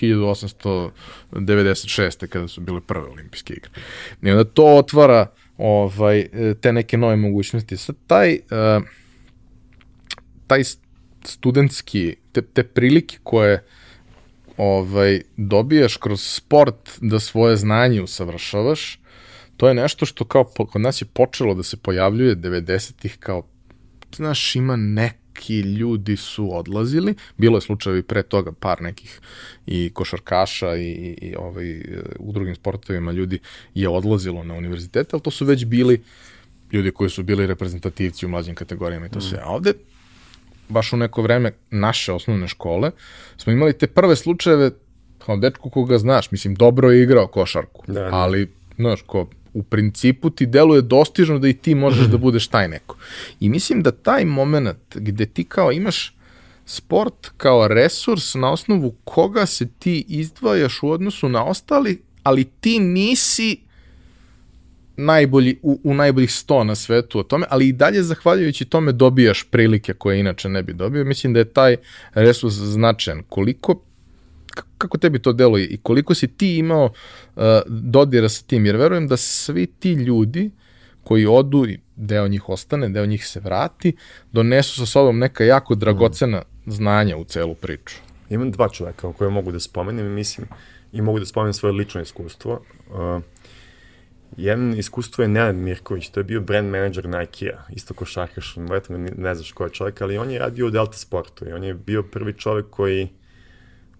1896. 0.00 2.26
kada 2.26 2.48
su 2.48 2.60
bile 2.60 2.80
prve 2.80 3.06
olimpijske 3.06 3.54
igre. 3.54 3.70
I 4.22 4.30
onda 4.30 4.44
to 4.44 4.64
otvara 4.64 5.26
ovaj, 5.58 6.28
te 6.60 6.72
neke 6.72 6.96
nove 6.96 7.16
mogućnosti. 7.16 7.76
Sad 7.76 7.96
taj, 8.06 8.34
uh, 8.34 8.38
taj 10.46 10.62
studentski, 11.24 12.16
te, 12.32 12.42
te 12.42 12.64
prilike 12.64 13.18
koje 13.22 13.64
ovaj, 14.60 15.20
dobijaš 15.36 15.96
kroz 15.96 16.22
sport 16.22 16.98
da 17.00 17.20
svoje 17.20 17.56
znanje 17.56 18.02
usavršavaš, 18.02 19.00
to 19.56 19.68
je 19.68 19.74
nešto 19.74 20.06
što 20.06 20.24
kao 20.24 20.44
kod 20.44 20.80
nas 20.80 21.02
je 21.02 21.06
počelo 21.06 21.54
da 21.54 21.62
se 21.62 21.76
pojavljuje 21.76 22.36
90-ih 22.36 23.16
kao, 23.20 23.42
znaš, 24.16 24.56
ima 24.56 24.76
nek 24.76 25.20
neki 25.40 25.60
ljudi 25.60 26.16
su 26.16 26.56
odlazili, 26.56 27.14
bilo 27.36 27.56
je 27.56 27.60
slučajevi 27.60 28.02
pre 28.02 28.22
toga 28.22 28.52
par 28.52 28.82
nekih 28.82 29.20
i 29.66 29.90
košarkaša 29.94 30.76
i, 30.76 30.88
i, 30.90 31.18
i 31.20 31.34
ovaj, 31.36 31.80
u 32.18 32.32
drugim 32.32 32.54
sportovima 32.54 33.12
ljudi 33.12 33.38
je 33.74 33.88
odlazilo 33.88 34.44
na 34.44 34.54
univerzitete, 34.54 35.08
ali 35.12 35.22
to 35.22 35.30
su 35.30 35.44
već 35.44 35.64
bili 35.64 36.02
ljudi 36.72 36.90
koji 36.90 37.10
su 37.10 37.22
bili 37.22 37.46
reprezentativci 37.46 38.26
u 38.26 38.28
mlađim 38.28 38.54
kategorijama 38.54 39.06
i 39.06 39.10
to 39.10 39.18
mm. 39.18 39.22
sve. 39.22 39.38
A 39.42 39.48
ovde, 39.48 39.72
baš 40.70 40.92
u 40.92 40.96
neko 40.96 41.22
vreme 41.22 41.52
naše 41.70 42.12
osnovne 42.12 42.48
škole, 42.48 42.90
smo 43.36 43.52
imali 43.52 43.78
te 43.78 43.86
prve 43.86 44.16
slučajeve 44.16 44.70
kao 45.18 45.36
dečko 45.36 45.70
koga 45.70 45.98
znaš, 45.98 46.30
mislim, 46.30 46.54
dobro 46.54 46.90
je 46.90 47.02
igrao 47.02 47.26
košarku, 47.26 47.84
da, 47.86 48.00
da. 48.00 48.08
ali, 48.12 48.52
znaš, 48.76 49.02
ko 49.02 49.26
u 49.54 49.62
principu 49.62 50.30
ti 50.30 50.46
deluje 50.46 50.82
dostižno 50.82 51.38
da 51.38 51.48
i 51.48 51.52
ti 51.52 51.74
možeš 51.74 52.06
da 52.06 52.18
budeš 52.18 52.48
taj 52.48 52.68
neko. 52.68 52.96
I 53.40 53.48
mislim 53.48 53.82
da 53.82 53.90
taj 53.90 54.24
moment 54.24 54.78
gde 54.94 55.26
ti 55.26 55.44
kao 55.44 55.72
imaš 55.72 56.16
sport 56.66 57.30
kao 57.36 57.68
resurs 57.68 58.34
na 58.34 58.52
osnovu 58.52 58.94
koga 59.04 59.46
se 59.46 59.68
ti 59.78 60.04
izdvajaš 60.08 60.82
u 60.82 60.90
odnosu 60.90 61.28
na 61.28 61.44
ostali, 61.44 62.02
ali 62.22 62.44
ti 62.44 62.78
nisi 62.78 63.60
najbolji, 65.00 65.58
u, 65.62 65.80
u 65.84 65.94
najboljih 65.94 66.30
100 66.30 66.62
na 66.62 66.74
svetu 66.74 67.18
o 67.18 67.22
tome, 67.22 67.46
ali 67.50 67.68
i 67.68 67.72
dalje 67.72 68.02
zahvaljujući 68.02 68.64
tome 68.64 68.92
dobijaš 68.92 69.44
prilike 69.50 69.92
koje 69.92 70.20
inače 70.20 70.48
ne 70.48 70.62
bi 70.62 70.72
dobio. 70.72 71.04
Mislim 71.04 71.32
da 71.32 71.38
je 71.38 71.52
taj 71.52 71.76
resurs 72.14 72.54
značajan. 72.54 73.22
Koliko 73.28 73.82
kako 74.78 74.98
tebi 74.98 75.18
to 75.18 75.32
deluje 75.32 75.66
i 75.66 75.76
koliko 75.76 76.14
si 76.14 76.28
ti 76.28 76.56
imao 76.56 76.84
uh, 76.84 77.42
dodira 77.66 78.28
sa 78.28 78.42
tim, 78.46 78.66
jer 78.66 78.76
verujem 78.76 79.08
da 79.08 79.16
svi 79.16 79.66
ti 79.66 79.92
ljudi 79.92 80.50
koji 81.04 81.26
odu 81.26 81.66
i 81.66 81.78
deo 81.96 82.28
njih 82.28 82.48
ostane, 82.48 82.88
deo 82.88 83.06
njih 83.06 83.26
se 83.26 83.40
vrati, 83.40 83.96
donesu 84.32 84.74
sa 84.76 84.86
sobom 84.86 85.18
neka 85.18 85.44
jako 85.44 85.74
dragocena 85.74 86.42
znanja 86.66 87.16
u 87.16 87.24
celu 87.24 87.54
priču. 87.54 87.96
Imam 88.30 88.50
dva 88.50 88.68
čoveka 88.68 89.12
koje 89.12 89.30
mogu 89.30 89.52
da 89.52 89.60
spomenem 89.60 90.06
i 90.06 90.08
mislim 90.08 90.46
i 90.92 91.02
mogu 91.02 91.18
da 91.18 91.26
spomenem 91.26 91.52
svoje 91.52 91.72
lično 91.72 92.00
iskustvo. 92.00 92.62
Uh, 92.90 93.22
jedan 94.36 94.78
iskustvo 94.78 95.22
je 95.22 95.28
Nenad 95.28 95.56
Mirković, 95.56 96.08
to 96.08 96.20
je 96.20 96.24
bio 96.24 96.40
brand 96.40 96.70
manager 96.70 97.08
Nike-a, 97.08 97.62
isto 97.72 97.94
košarkaš, 97.94 98.56
vjerojatno 98.56 98.98
ne 98.98 99.34
znaš 99.34 99.52
ko 99.52 99.64
je 99.64 99.70
čovjek, 99.70 100.02
ali 100.02 100.18
on 100.18 100.30
je 100.30 100.38
radio 100.38 100.66
u 100.66 100.70
Delta 100.70 100.96
Sportu 100.96 101.48
i 101.48 101.52
on 101.52 101.64
je 101.64 101.74
bio 101.74 102.02
prvi 102.02 102.32
čovjek 102.32 102.66
koji 102.70 103.08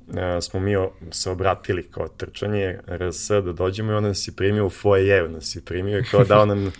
uh, 0.09 0.15
smo 0.41 0.61
mi 0.61 0.75
se 1.11 1.31
obratili 1.31 1.83
kao 1.83 2.09
trčanje 2.09 2.79
RS 2.87 3.29
da 3.31 3.53
dođemo 3.53 3.93
i 3.93 3.95
on 3.95 4.05
nas 4.05 4.29
je 4.29 4.33
primio 4.37 4.67
u 4.67 4.71
foyer, 4.71 5.29
nas 5.29 5.57
je 5.57 5.63
primio 5.65 5.99
i 5.99 6.05
kao 6.05 6.25
dao 6.25 6.47
nam 6.47 6.67
uh, 6.67 6.73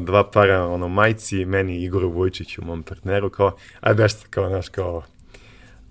dva 0.00 0.30
para 0.30 0.66
ono 0.66 0.88
majci, 0.88 1.44
meni 1.44 1.84
Igoru 1.84 2.10
Vujčiću, 2.10 2.64
mom 2.64 2.82
partneru, 2.82 3.30
kao, 3.30 3.56
aj 3.80 3.94
bešte, 3.94 4.26
kao, 4.30 4.48
naš, 4.48 4.68
kao, 4.68 5.02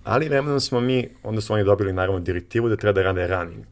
ali 0.04 0.30
vremenom 0.30 0.60
smo 0.60 0.80
mi, 0.80 1.10
onda 1.24 1.42
su 1.42 1.54
oni 1.54 1.64
dobili 1.64 1.94
naravno 1.94 2.20
direktivu 2.20 2.70
da 2.70 2.76
treba 2.76 2.94
da 2.94 3.02
rade 3.02 3.28
running, 3.28 3.66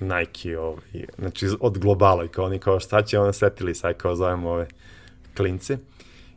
Nike, 0.00 0.58
ovaj, 0.58 1.06
znači 1.18 1.48
od 1.60 1.78
globala 1.78 2.24
i 2.24 2.28
kao 2.28 2.44
oni 2.44 2.58
kao 2.58 2.80
šta 2.80 3.02
će, 3.02 3.18
onda 3.18 3.32
setili, 3.32 3.74
saj 3.74 3.94
kao 3.94 4.16
zovemo 4.16 4.50
ove 4.50 4.66
klince. 5.36 5.78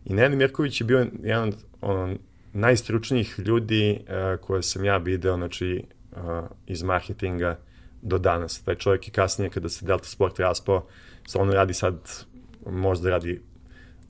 I 0.05 0.13
Nenad 0.13 0.37
Mirković 0.37 0.81
je 0.81 0.85
bio 0.85 1.07
jedan 1.23 1.47
od 1.47 1.55
ono, 1.81 2.15
najstručnijih 2.53 3.39
ljudi 3.39 3.99
uh, 3.99 4.39
koje 4.41 4.63
sam 4.63 4.85
ja 4.85 4.97
video, 4.97 5.35
znači, 5.35 5.83
uh, 6.11 6.19
iz 6.67 6.83
marketinga 6.83 7.59
do 8.01 8.17
danas. 8.17 8.61
Taj 8.63 8.75
čovjek 8.75 9.07
i 9.07 9.11
kasnije 9.11 9.49
kada 9.49 9.69
se 9.69 9.85
Delta 9.85 10.05
Sport 10.05 10.39
raspao, 10.39 10.85
sa 11.27 11.41
ono 11.41 11.53
radi 11.53 11.73
sad, 11.73 12.25
možda 12.65 13.09
radi 13.09 13.41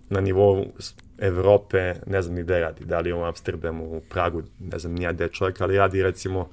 na 0.09 0.21
nivou 0.21 0.65
Evrope, 1.17 1.93
ne 2.05 2.21
znam 2.21 2.35
ni 2.35 2.43
gde 2.43 2.59
radi, 2.59 2.85
da 2.85 2.99
li 2.99 3.09
je 3.09 3.15
u 3.15 3.23
Amsterdamu, 3.23 3.97
u 3.97 4.01
Pragu, 4.09 4.43
ne 4.59 4.79
znam 4.79 4.93
nija 4.93 5.13
gde 5.13 5.23
je 5.23 5.29
čovjek, 5.29 5.61
ali 5.61 5.77
radi 5.77 6.03
recimo, 6.03 6.49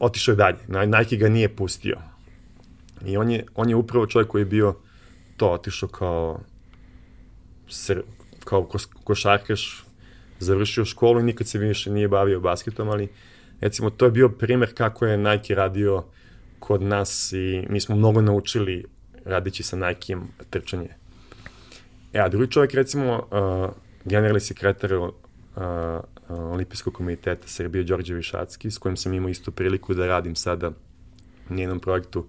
otišao 0.00 0.32
je 0.32 0.36
dalje, 0.36 0.58
Nike 0.86 1.16
ga 1.16 1.28
nije 1.28 1.56
pustio. 1.56 1.96
I 3.06 3.16
on 3.16 3.30
je, 3.30 3.44
on 3.54 3.68
je 3.68 3.76
upravo 3.76 4.06
čovjek 4.06 4.28
koji 4.28 4.42
je 4.42 4.46
bio 4.46 4.74
to, 5.36 5.50
otišao 5.50 5.88
kao, 5.88 6.40
sr, 7.68 8.02
kao 8.44 8.68
košarkaš, 9.04 9.84
završio 10.38 10.84
školu 10.84 11.20
i 11.20 11.22
nikad 11.22 11.46
se 11.46 11.58
više 11.58 11.90
nije 11.90 12.08
bavio 12.08 12.40
basketom, 12.40 12.88
ali 12.88 13.08
recimo 13.60 13.90
to 13.90 14.04
je 14.04 14.10
bio 14.10 14.28
primer 14.28 14.74
kako 14.74 15.06
je 15.06 15.18
Nike 15.18 15.54
radio 15.54 16.04
kod 16.58 16.82
nas 16.82 17.32
i 17.32 17.66
mi 17.68 17.80
smo 17.80 17.96
mnogo 17.96 18.20
naučili 18.20 18.84
radići 19.24 19.62
sa 19.62 19.76
Nike-em 19.76 20.28
trčanje. 20.50 20.88
E, 22.12 22.20
a 22.20 22.28
drugi 22.28 22.50
čovjek, 22.50 22.74
recimo, 22.74 23.14
uh, 23.14 23.70
generalni 24.04 24.40
sekretar 24.40 24.94
uh, 24.94 25.10
Olimpijskog 26.34 26.94
komiteta 26.94 27.48
Srbije, 27.48 27.84
Đorđe 27.84 28.14
Višacki, 28.14 28.70
s 28.70 28.78
kojim 28.78 28.96
sam 28.96 29.14
imao 29.14 29.28
istu 29.28 29.52
priliku 29.52 29.94
da 29.94 30.06
radim 30.06 30.36
sada 30.36 30.72
u 31.50 31.54
njenom 31.54 31.80
projektu 31.80 32.20
uh, 32.20 32.26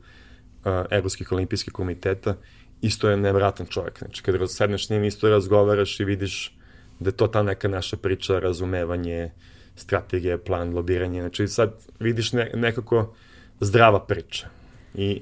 Evropskih 0.92 1.32
olimpijskih 1.32 1.74
komiteta, 1.74 2.36
isto 2.82 3.10
je 3.10 3.18
nevratan 3.18 3.66
čovjek. 3.66 4.00
Znači, 4.00 4.24
kada 4.24 4.48
sedneš 4.48 4.88
s 4.88 4.90
njim, 4.90 5.04
isto 5.04 5.30
razgovaraš 5.30 6.00
i 6.00 6.06
vidiš 6.06 6.58
da 7.00 7.10
je 7.10 7.18
to 7.18 7.28
ta 7.28 7.44
neka 7.44 7.68
naša 7.68 7.98
priča, 7.98 8.40
razumevanje, 8.40 9.32
strategije, 9.76 10.38
plan, 10.38 10.74
lobiranje. 10.74 11.22
Znači, 11.22 11.48
sad 11.48 11.74
vidiš 12.00 12.34
ne, 12.34 12.52
nekako 12.54 13.16
zdrava 13.60 14.06
priča. 14.06 14.48
I 14.94 15.22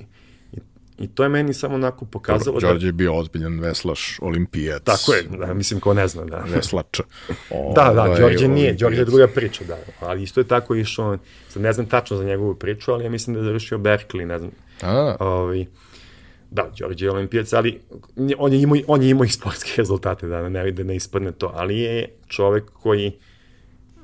I 1.02 1.07
to 1.07 1.23
je 1.23 1.30
meni 1.30 1.53
samo 1.53 1.76
onako 1.76 2.06
pokazalo 2.06 2.60
Dobro, 2.60 2.69
Đorđe 2.69 2.84
da... 2.84 2.88
je 2.88 2.91
bio 2.91 3.15
ozbiljan 3.15 3.60
veslaš, 3.60 4.19
olimpijac. 4.22 4.84
Tako 4.84 5.14
je, 5.14 5.23
da, 5.23 5.53
mislim 5.53 5.80
ko 5.80 5.94
ne 5.94 6.07
zna, 6.07 6.26
da. 6.26 6.44
Veslač. 6.49 6.99
O, 7.49 7.73
da, 7.76 7.94
da, 7.94 8.03
ovaj, 8.03 8.19
Đorđe 8.19 8.48
nije, 8.48 8.73
Đorđe 8.73 9.02
je 9.02 9.06
druga 9.06 9.28
priča, 9.28 9.64
da. 9.64 9.78
Ali 9.99 10.23
isto 10.23 10.40
je 10.40 10.48
tako 10.48 10.76
išao, 10.76 11.18
sad 11.49 11.61
ne 11.61 11.73
znam 11.73 11.86
tačno 11.86 12.18
za 12.18 12.23
njegovu 12.23 12.56
priču, 12.56 12.91
ali 12.91 13.03
ja 13.03 13.10
mislim 13.10 13.34
da 13.34 13.40
je 13.40 13.45
završio 13.45 13.78
Berkeley, 13.78 14.26
ne 14.26 14.40
znam. 14.40 14.52
A. 14.82 15.15
Ovi, 15.19 15.68
da, 16.52 16.72
Đorđe 16.80 17.06
je 17.06 17.11
olimpijac, 17.11 17.53
ali 17.53 17.80
on 18.38 18.53
je 18.53 18.61
imao, 18.61 18.78
on 18.88 19.02
je 19.02 19.10
imao 19.10 19.26
i 19.26 19.30
sportske 19.30 19.72
rezultate, 19.82 20.28
da 20.28 20.49
ne, 20.49 20.72
da 20.72 20.84
ne 20.84 20.95
ispadne 20.95 21.32
to, 21.32 21.52
ali 21.56 21.80
je 21.80 22.10
čovek 22.28 22.64
koji 22.73 23.11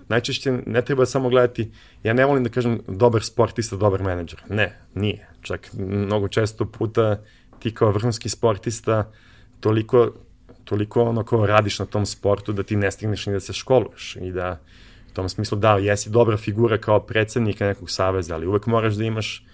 najčešće 0.10 0.52
ne 0.66 0.82
treba 0.82 1.06
samo 1.06 1.30
gledati, 1.30 1.72
ja 2.04 2.14
ne 2.14 2.26
volim 2.26 2.44
da 2.44 2.50
kažem 2.50 2.80
dobar 2.88 3.24
sportista, 3.24 3.76
dobar 3.76 4.04
menadžer. 4.04 4.44
Ne, 4.50 4.80
nije. 4.96 5.28
Čak 5.42 5.70
mnogo 5.78 6.28
često 6.28 6.66
puta 6.66 7.22
ti 7.60 7.74
kao 7.74 7.92
vrhunski 7.92 8.30
sportista 8.30 9.12
toliko, 9.60 10.12
toliko 10.64 11.04
ono 11.04 11.24
kao 11.24 11.46
radiš 11.46 11.80
na 11.80 11.86
tom 11.86 12.06
sportu 12.06 12.54
da 12.54 12.64
ti 12.64 12.76
ne 12.76 12.92
stigneš 12.92 13.26
ni 13.26 13.34
da 13.34 13.40
se 13.40 13.54
školuješ 13.54 14.16
i 14.22 14.32
da 14.32 14.60
u 15.12 15.14
tom 15.14 15.30
smislu 15.30 15.58
da, 15.58 15.78
jesi 15.78 16.10
dobra 16.10 16.38
figura 16.38 16.78
kao 16.78 17.00
predsednika 17.00 17.66
nekog 17.66 17.90
saveza, 17.90 18.36
ali 18.36 18.48
uvek 18.48 18.66
moraš 18.66 18.94
da 18.94 19.04
imaš 19.04 19.46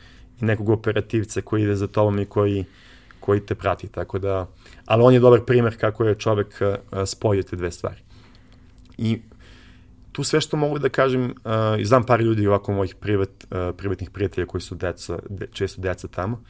i 0.41 0.45
nekog 0.45 0.69
operativca 0.69 1.41
koji 1.41 1.63
ide 1.63 1.75
za 1.75 1.87
tobom 1.87 2.19
i 2.19 2.25
koji, 2.25 2.65
koji 3.19 3.45
te 3.45 3.55
prati, 3.55 3.87
tako 3.87 4.19
da, 4.19 4.47
ali 4.85 5.03
on 5.03 5.13
je 5.13 5.19
dobar 5.19 5.41
primer 5.45 5.77
kako 5.79 6.05
je 6.05 6.15
čovek 6.15 6.59
spojio 7.05 7.43
te 7.43 7.55
dve 7.55 7.71
stvari. 7.71 8.01
I 8.97 9.21
tu 10.13 10.23
sve 10.23 10.41
što 10.41 10.57
mogu 10.57 10.79
da 10.79 10.89
kažem, 10.89 11.23
uh, 11.23 11.79
i 11.79 11.85
znam 11.85 12.03
par 12.03 12.21
ljudi 12.21 12.47
ovako 12.47 12.73
mojih 12.73 12.95
privat, 12.95 13.29
uh, 13.29 13.75
privatnih 13.77 14.09
prijatelja 14.09 14.47
koji 14.47 14.61
su 14.61 14.75
deca, 14.75 15.19
de, 15.29 15.47
često 15.51 15.81
deca 15.81 16.07
tamo, 16.07 16.43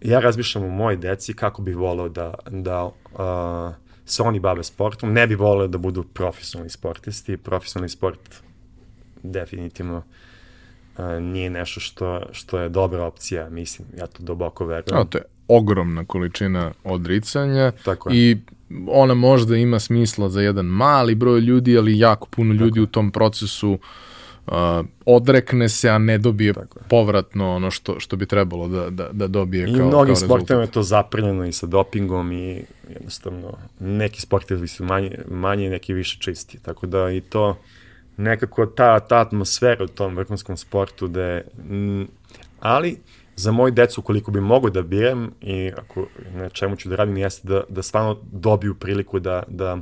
ja 0.00 0.20
razmišljam 0.20 0.64
o 0.64 0.68
mojoj 0.68 0.96
deci 0.96 1.34
kako 1.34 1.62
bih 1.62 1.76
volao 1.76 2.08
da, 2.08 2.34
da 2.50 2.84
uh, 2.84 3.74
se 4.04 4.22
oni 4.22 4.40
bave 4.40 4.64
sportom, 4.64 5.12
ne 5.12 5.26
bih 5.26 5.38
volao 5.38 5.66
da 5.66 5.78
budu 5.78 6.02
profesionalni 6.02 6.70
sportisti, 6.70 7.36
profesionalni 7.36 7.88
sport 7.88 8.42
definitivno 9.22 9.96
uh, 9.96 11.04
nije 11.20 11.50
nešto 11.50 11.80
što, 11.80 12.22
što 12.32 12.58
je 12.58 12.68
dobra 12.68 13.04
opcija, 13.04 13.50
mislim, 13.50 13.88
ja 13.98 14.06
to 14.06 14.22
duboko 14.22 14.66
verujem. 14.66 15.00
A, 15.00 15.04
to 15.04 15.18
je 15.18 15.24
ogromna 15.48 16.04
količina 16.04 16.72
odricanja 16.84 17.72
Tako 17.84 18.10
je. 18.10 18.16
i 18.16 18.36
ona 18.88 19.14
možda 19.14 19.56
ima 19.56 19.80
smisla 19.80 20.28
za 20.28 20.40
jedan 20.40 20.66
mali 20.66 21.14
broj 21.14 21.40
ljudi, 21.40 21.78
ali 21.78 21.98
jako 21.98 22.28
puno 22.30 22.54
ljudi 22.54 22.80
Tako. 22.80 22.82
u 22.82 22.86
tom 22.86 23.10
procesu 23.10 23.78
uh, 24.46 24.52
odrekne 25.06 25.68
se, 25.68 25.90
a 25.90 25.98
ne 25.98 26.18
dobije 26.18 26.52
Tako. 26.52 26.78
povratno 26.88 27.54
ono 27.54 27.70
što, 27.70 28.00
što 28.00 28.16
bi 28.16 28.26
trebalo 28.26 28.68
da, 28.68 28.90
da, 28.90 29.08
da 29.12 29.26
dobije 29.26 29.68
I 29.68 29.74
kao, 29.76 29.84
I 29.84 29.88
mnogim 29.88 30.16
sportovima 30.16 30.62
je 30.62 30.70
to 30.70 30.82
zaprljeno 30.82 31.44
i 31.44 31.52
sa 31.52 31.66
dopingom 31.66 32.32
i 32.32 32.64
jednostavno 32.88 33.58
neki 33.80 34.20
sportovi 34.20 34.68
su 34.68 34.84
manje, 34.84 35.18
manje 35.30 35.70
neki 35.70 35.94
više 35.94 36.18
čisti. 36.20 36.58
Tako 36.62 36.86
da 36.86 37.10
i 37.10 37.20
to 37.20 37.56
nekako 38.16 38.66
ta, 38.66 39.00
ta 39.00 39.20
atmosfera 39.20 39.84
u 39.84 39.88
tom 39.88 40.16
vrhunskom 40.16 40.56
sportu 40.56 41.08
da 41.08 41.22
je, 41.22 41.44
ali 42.60 42.98
za 43.36 43.52
moju 43.52 43.70
decu, 43.70 44.02
koliko 44.02 44.30
bi 44.30 44.40
mogo 44.40 44.70
da 44.70 44.82
biram 44.82 45.30
i 45.40 45.72
ako 45.76 46.06
na 46.34 46.48
čemu 46.48 46.76
ću 46.76 46.88
da 46.88 46.96
radim, 46.96 47.16
jeste 47.16 47.48
da, 47.48 47.62
da 47.68 47.82
stvarno 47.82 48.20
dobiju 48.32 48.74
priliku 48.74 49.20
da, 49.20 49.42
da 49.48 49.78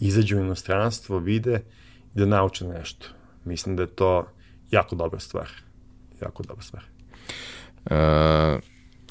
izađu 0.00 0.36
u 0.36 0.40
inostranstvo, 0.40 1.18
vide 1.18 1.60
i 2.14 2.18
da 2.18 2.26
nauče 2.26 2.64
nešto. 2.64 3.06
Mislim 3.44 3.76
da 3.76 3.82
je 3.82 3.86
to 3.86 4.26
jako 4.70 4.96
dobra 4.96 5.20
stvar. 5.20 5.48
Jako 6.22 6.42
dobra 6.42 6.62
stvar. 6.62 6.82
E, 7.90 8.58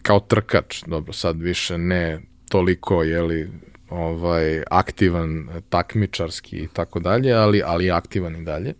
kao 0.01 0.19
trkač, 0.19 0.83
dobro, 0.87 1.13
sad 1.13 1.41
više 1.41 1.77
ne 1.77 2.21
toliko, 2.49 3.03
jeli, 3.03 3.51
ovaj, 3.89 4.63
aktivan 4.71 5.49
takmičarski 5.69 6.57
i 6.57 6.67
tako 6.73 6.99
dalje, 6.99 7.33
ali, 7.33 7.61
ali 7.65 7.91
aktivan 7.91 8.35
i 8.35 8.45
dalje. 8.45 8.73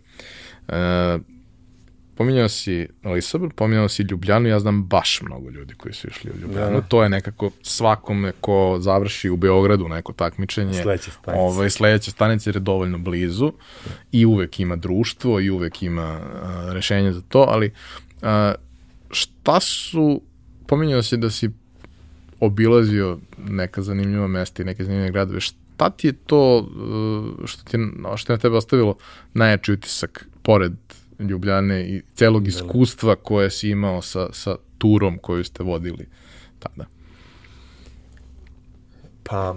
E, 0.68 1.18
pominjao 2.22 2.48
si 2.48 2.88
Lisabon, 3.04 3.50
pominjao 3.50 3.88
si 3.88 4.02
Ljubljanu, 4.02 4.48
ja 4.48 4.60
znam 4.60 4.84
baš 4.84 5.20
mnogo 5.22 5.50
ljudi 5.50 5.74
koji 5.74 5.94
su 5.94 6.08
išli 6.08 6.30
u 6.30 6.40
Ljubljanu. 6.40 6.80
Da. 6.80 6.86
To 6.86 7.02
je 7.02 7.08
nekako 7.08 7.50
svakome 7.62 8.32
ko 8.40 8.76
završi 8.80 9.30
u 9.30 9.36
Beogradu 9.36 9.88
neko 9.88 10.12
takmičenje. 10.12 10.82
Sledeća 10.82 11.10
stanica. 11.10 11.42
Ovaj, 11.42 11.70
sledeća 11.70 12.10
stanica 12.10 12.50
jer 12.50 12.56
je 12.56 12.60
dovoljno 12.60 12.98
blizu 12.98 13.52
da. 13.84 13.90
i 14.12 14.26
uvek 14.26 14.60
ima 14.60 14.76
društvo 14.76 15.40
i 15.40 15.50
uvek 15.50 15.82
ima 15.82 16.20
uh, 16.20 16.72
rešenje 16.72 17.12
za 17.12 17.22
to, 17.28 17.46
ali 17.48 17.72
uh, 18.22 18.28
šta 19.10 19.60
su, 19.60 20.22
pominjao 20.66 21.02
si 21.02 21.16
da 21.16 21.30
si 21.30 21.50
obilazio 22.40 23.18
neka 23.38 23.82
zanimljiva 23.82 24.26
mesta 24.26 24.62
i 24.62 24.66
neke 24.66 24.84
zanimljive 24.84 25.10
gradove, 25.10 25.40
šta 25.40 25.90
ti 25.90 26.06
je 26.06 26.12
to 26.12 26.68
što, 27.44 27.64
ti, 27.64 27.78
što 28.16 28.32
je 28.32 28.36
na 28.36 28.40
tebe 28.40 28.56
ostavilo 28.56 28.96
najjači 29.34 29.72
utisak 29.72 30.26
pored 30.42 30.72
Ljubljane 31.18 31.88
i 31.88 32.02
celog 32.14 32.48
iskustva 32.48 33.16
koje 33.16 33.50
si 33.50 33.68
imao 33.68 34.02
sa, 34.02 34.28
sa 34.32 34.56
turom 34.78 35.18
koju 35.18 35.44
ste 35.44 35.62
vodili 35.62 36.06
tada? 36.58 36.84
Pa, 39.22 39.56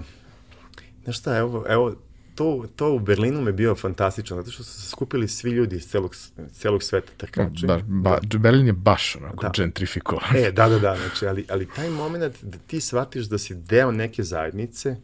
znaš 1.04 1.20
šta, 1.20 1.38
evo, 1.38 1.66
evo 1.70 1.96
to, 2.36 2.66
to 2.76 2.94
u 2.94 3.00
Berlinu 3.00 3.42
me 3.42 3.52
bio 3.52 3.76
fantastično, 3.76 4.38
zato 4.38 4.52
što 4.52 4.64
su 4.64 4.82
se 4.82 4.90
skupili 4.90 5.28
svi 5.28 5.52
ljudi 5.52 5.76
iz 5.76 5.88
celog, 5.88 6.16
celog 6.52 6.84
sveta 6.84 7.12
trkača. 7.18 7.68
Ba, 7.68 7.80
ba, 7.88 8.20
da. 8.22 8.38
Berlin 8.38 8.68
je 8.68 8.74
baš 8.74 9.16
onako 9.16 9.44
da. 9.44 9.52
gentrifikovan. 9.56 10.36
E, 10.36 10.52
da, 10.52 10.70
da, 10.70 10.80
da, 10.80 10.98
znači, 10.98 11.28
ali, 11.28 11.46
ali 11.50 11.68
taj 11.76 11.90
moment 11.90 12.44
da 12.44 12.58
ti 12.68 12.82
shvatiš 12.82 13.26
da 13.26 13.38
si 13.38 13.56
deo 13.56 13.92
neke 13.92 14.24
zajednice, 14.24 14.96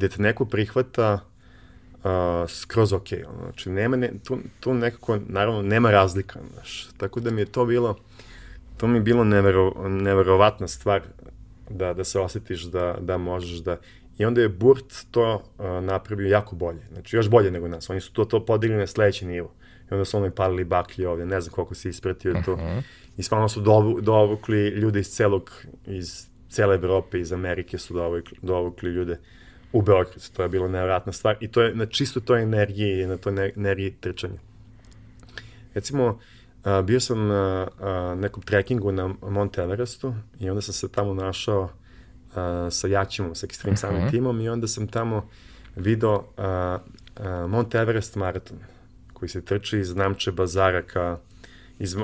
da 0.00 0.08
te 0.08 0.22
neko 0.22 0.44
prihvata 0.44 1.31
uh, 2.04 2.50
skroz 2.50 2.92
ok. 2.92 3.06
Ono. 3.28 3.42
Znači, 3.42 3.70
nema, 3.70 3.96
ne, 3.96 4.10
tu, 4.24 4.38
tu 4.60 4.74
nekako, 4.74 5.18
naravno, 5.28 5.62
nema 5.62 5.90
razlika. 5.90 6.40
Znaš. 6.52 6.88
Tako 6.96 7.20
da 7.20 7.30
mi 7.30 7.40
je 7.40 7.46
to 7.46 7.64
bilo, 7.64 7.96
to 8.76 8.86
mi 8.86 8.98
je 8.98 9.02
bilo 9.02 9.24
nevero, 9.24 9.88
neverovatna 9.88 10.68
stvar 10.68 11.02
da, 11.70 11.94
da 11.94 12.04
se 12.04 12.20
osjetiš 12.20 12.62
da, 12.62 12.96
da 13.00 13.18
možeš 13.18 13.58
da... 13.58 13.76
I 14.18 14.24
onda 14.24 14.40
je 14.40 14.48
Burt 14.48 14.94
to 15.10 15.34
uh, 15.34 15.64
napravio 15.84 16.28
jako 16.28 16.56
bolje. 16.56 16.80
Znači, 16.92 17.16
još 17.16 17.28
bolje 17.28 17.50
nego 17.50 17.68
nas. 17.68 17.90
Oni 17.90 18.00
su 18.00 18.12
to, 18.12 18.24
to 18.24 18.44
podigli 18.44 18.76
na 18.76 18.86
sledeći 18.86 19.26
nivo. 19.26 19.52
I 19.90 19.94
onda 19.94 20.04
su 20.04 20.16
ono 20.16 20.30
palili 20.30 20.64
baklje 20.64 21.08
ovde, 21.08 21.26
ne 21.26 21.40
znam 21.40 21.54
koliko 21.54 21.74
se 21.74 21.88
ispratio 21.88 22.42
to. 22.44 22.52
Uh 22.52 22.58
-huh. 22.58 22.82
I 23.16 23.22
stvarno 23.22 23.48
su 23.48 23.60
dovukli 24.00 24.68
ljude 24.68 25.00
iz 25.00 25.08
celog, 25.08 25.50
iz 25.86 26.26
cele 26.48 26.74
Evrope, 26.74 27.20
iz 27.20 27.32
Amerike 27.32 27.78
su 27.78 27.94
dovukli, 27.94 28.38
dovukli 28.42 28.90
ljude 28.90 29.18
u 29.72 29.82
Beogradu. 29.82 30.20
To 30.36 30.42
je 30.42 30.48
bilo 30.48 30.68
nevratna 30.68 31.12
stvar 31.12 31.36
i 31.40 31.48
to 31.48 31.62
je 31.62 31.74
na 31.74 31.86
čisto 31.86 32.20
toj 32.20 32.42
energiji 32.42 33.02
i 33.02 33.06
na 33.06 33.16
toj 33.16 33.52
energiji 33.56 33.94
trčanja. 34.00 34.38
Recimo, 35.74 36.18
a, 36.64 36.82
bio 36.82 37.00
sam 37.00 37.28
na 37.28 37.68
a, 37.80 38.14
nekom 38.18 38.42
trekingu 38.42 38.92
na 38.92 39.14
Monte 39.22 39.62
Everestu 39.62 40.14
i 40.40 40.50
onda 40.50 40.62
sam 40.62 40.74
se 40.74 40.88
tamo 40.88 41.14
našao 41.14 41.68
a, 42.34 42.68
sa 42.70 42.88
Jačimom, 42.88 43.34
sa 43.34 43.46
Extreme 43.46 43.76
Summit 43.76 43.98
uh 43.98 44.04
-huh. 44.04 44.10
timom 44.10 44.40
i 44.40 44.48
onda 44.48 44.66
sam 44.66 44.86
tamo 44.86 45.28
video 45.76 46.14
uh, 46.16 46.80
uh, 47.20 47.50
Mount 47.50 47.74
Everest 47.74 48.16
maraton 48.16 48.58
koji 49.12 49.28
se 49.28 49.44
trči 49.44 49.78
iz 49.78 49.94
Namče 49.96 50.32
bazara 50.32 50.82
ka 50.82 51.18
iz, 51.78 51.94
uh, 51.94 52.02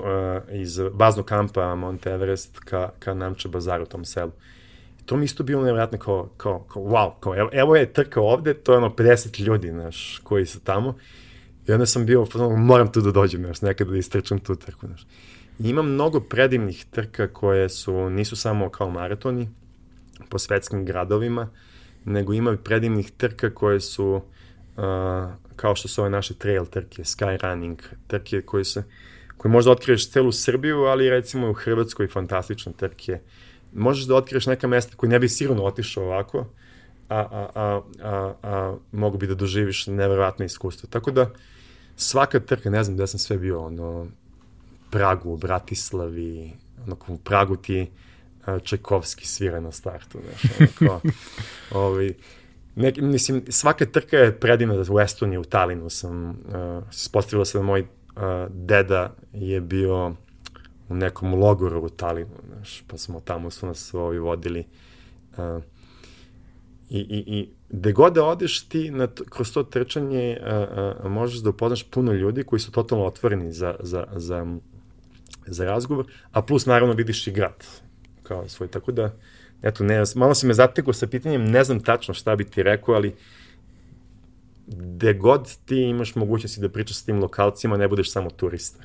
iz 0.52 0.80
baznog 0.92 1.26
kampa 1.26 1.74
Mount 1.74 2.06
Everest 2.06 2.58
ka, 2.58 2.90
ka 2.98 3.14
Namče 3.14 3.48
bazaru 3.48 3.82
u 3.82 3.86
tom 3.86 4.04
selu. 4.04 4.32
To 5.08 5.16
mi 5.16 5.24
isto 5.24 5.42
bilo 5.42 5.62
nevjerojatno 5.62 5.98
kao, 5.98 6.28
kao, 6.36 6.58
kao 6.58 6.82
wow, 6.82 7.12
kao 7.20 7.36
evo, 7.36 7.50
evo 7.52 7.76
je 7.76 7.92
trka 7.92 8.20
ovde, 8.20 8.54
to 8.54 8.72
je 8.72 8.78
ono 8.78 8.88
50 8.88 9.40
ljudi, 9.40 9.70
znaš, 9.70 10.20
koji 10.24 10.46
su 10.46 10.60
tamo. 10.60 10.94
I 11.68 11.72
onda 11.72 11.86
sam 11.86 12.06
bio, 12.06 12.26
moram 12.56 12.92
tu 12.92 13.00
da 13.00 13.10
dođem, 13.10 13.44
znaš, 13.44 13.62
nekada 13.62 13.90
da 13.90 13.96
istrčam 13.96 14.38
tu 14.38 14.56
trku, 14.56 14.86
znaš. 14.86 15.06
I 15.58 15.68
ima 15.68 15.82
mnogo 15.82 16.20
predivnih 16.20 16.84
trka 16.90 17.28
koje 17.32 17.68
su, 17.68 18.10
nisu 18.10 18.36
samo 18.36 18.68
kao 18.68 18.90
maratoni 18.90 19.48
po 20.28 20.38
svetskim 20.38 20.84
gradovima, 20.84 21.48
nego 22.04 22.32
ima 22.32 22.56
predivnih 22.56 23.10
trka 23.10 23.50
koje 23.54 23.80
su 23.80 24.06
uh, 24.76 24.82
kao 25.56 25.76
što 25.76 25.88
su 25.88 26.00
ove 26.00 26.10
naše 26.10 26.34
trail 26.34 26.66
trke, 26.66 27.02
sky 27.02 27.42
running, 27.42 27.82
trke 28.06 28.42
koje 28.42 28.64
se 28.64 28.84
koje 29.36 29.52
možda 29.52 29.70
otkriješ 29.70 30.10
celu 30.10 30.32
Srbiju, 30.32 30.78
ali 30.78 31.10
recimo 31.10 31.50
u 31.50 31.54
Hrvatskoj 31.54 32.08
fantastične 32.08 32.72
trke. 32.72 33.20
Možeš 33.72 34.04
da 34.04 34.14
otkriješ 34.14 34.46
neka 34.46 34.66
mesta 34.66 34.96
koje 34.96 35.10
ne 35.10 35.18
bi 35.18 35.28
sigurno 35.28 35.64
otišao 35.64 36.04
ovako, 36.04 36.46
a, 37.08 37.18
a, 37.18 37.48
a, 37.54 37.80
a, 38.02 38.34
a 38.42 38.76
mogu 38.92 39.18
bi 39.18 39.26
da 39.26 39.34
doživiš 39.34 39.86
neverovatno 39.86 40.44
iskustvo. 40.44 40.88
Tako 40.92 41.10
da 41.10 41.30
svaka 41.96 42.40
trka, 42.40 42.70
ne 42.70 42.84
znam 42.84 42.96
gde 42.96 43.06
sam 43.06 43.18
sve 43.18 43.38
bio, 43.38 43.60
ono, 43.64 44.06
Pragu, 44.90 45.36
Bratislavi, 45.36 46.52
ono, 46.86 46.96
u 47.08 47.18
Pragu 47.18 47.56
ti 47.56 47.90
Čajkovski 48.62 49.26
svira 49.26 49.60
na 49.60 49.72
startu, 49.72 50.18
znaš, 50.24 50.52
ono, 50.60 50.68
kao, 50.78 51.00
ovaj, 51.82 52.14
ne, 52.76 52.92
mislim, 52.96 53.42
svaka 53.48 53.86
trka 53.86 54.16
je 54.16 54.40
predivna 54.40 54.84
u 54.90 55.00
Estoniji, 55.00 55.38
u 55.38 55.44
Talinu 55.44 55.90
sam, 55.90 56.28
uh, 56.30 56.34
spostavila 56.90 57.44
se 57.44 57.58
da 57.58 57.64
moj 57.64 57.80
uh, 57.80 57.86
deda 58.50 59.14
je 59.32 59.60
bio 59.60 60.12
u 60.88 60.94
nekom 60.94 61.34
logoru 61.34 61.84
u 61.84 61.88
Talinu, 61.88 62.34
znaš, 62.46 62.84
pa 62.86 62.98
smo 62.98 63.20
tamo 63.20 63.50
su 63.50 63.66
nas 63.66 63.94
ovi 63.94 64.18
vodili. 64.18 64.64
Uh, 65.36 65.62
I, 66.90 66.98
i, 66.98 67.24
i 67.38 67.48
gde 67.68 67.92
god 67.92 68.14
da 68.14 68.24
odeš 68.24 68.68
ti 68.68 68.90
na, 68.90 69.08
kroz 69.30 69.52
to 69.52 69.62
trčanje 69.62 70.38
uh, 70.40 71.04
uh, 71.04 71.10
možeš 71.10 71.40
da 71.40 71.50
upoznaš 71.50 71.82
puno 71.90 72.12
ljudi 72.12 72.44
koji 72.44 72.60
su 72.60 72.72
totalno 72.72 73.04
otvoreni 73.04 73.52
za, 73.52 73.76
za, 73.80 74.06
za, 74.16 74.56
za 75.46 75.64
razgovor, 75.64 76.06
a 76.32 76.42
plus 76.42 76.66
naravno 76.66 76.94
vidiš 76.94 77.26
i 77.26 77.32
grad 77.32 77.66
kao 78.22 78.48
svoj, 78.48 78.68
tako 78.68 78.92
da 78.92 79.14
eto, 79.62 79.84
ne, 79.84 80.02
malo 80.14 80.34
si 80.34 80.46
me 80.46 80.54
zatekao 80.54 80.92
sa 80.92 81.06
pitanjem, 81.06 81.44
ne 81.44 81.64
znam 81.64 81.80
tačno 81.80 82.14
šta 82.14 82.36
bi 82.36 82.44
ti 82.44 82.62
rekao, 82.62 82.94
ali 82.94 83.14
gde 84.66 85.14
god 85.14 85.56
ti 85.64 85.76
imaš 85.76 86.14
mogućnosti 86.14 86.60
da 86.60 86.68
pričaš 86.68 86.96
sa 86.96 87.04
tim 87.04 87.20
lokalcima, 87.20 87.76
ne 87.76 87.88
budeš 87.88 88.12
samo 88.12 88.30
turista. 88.30 88.82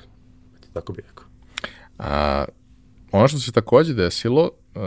Eto, 0.58 0.68
tako 0.72 0.92
bih 0.92 1.04
rekao. 1.08 1.33
A, 1.98 2.44
ono 3.12 3.28
što 3.28 3.38
se 3.38 3.52
takođe 3.52 3.94
desilo, 3.94 4.42
uh, 4.74 4.82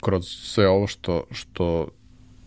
kroz 0.00 0.26
sve 0.26 0.68
ovo 0.68 0.86
što, 0.86 1.24
što 1.30 1.88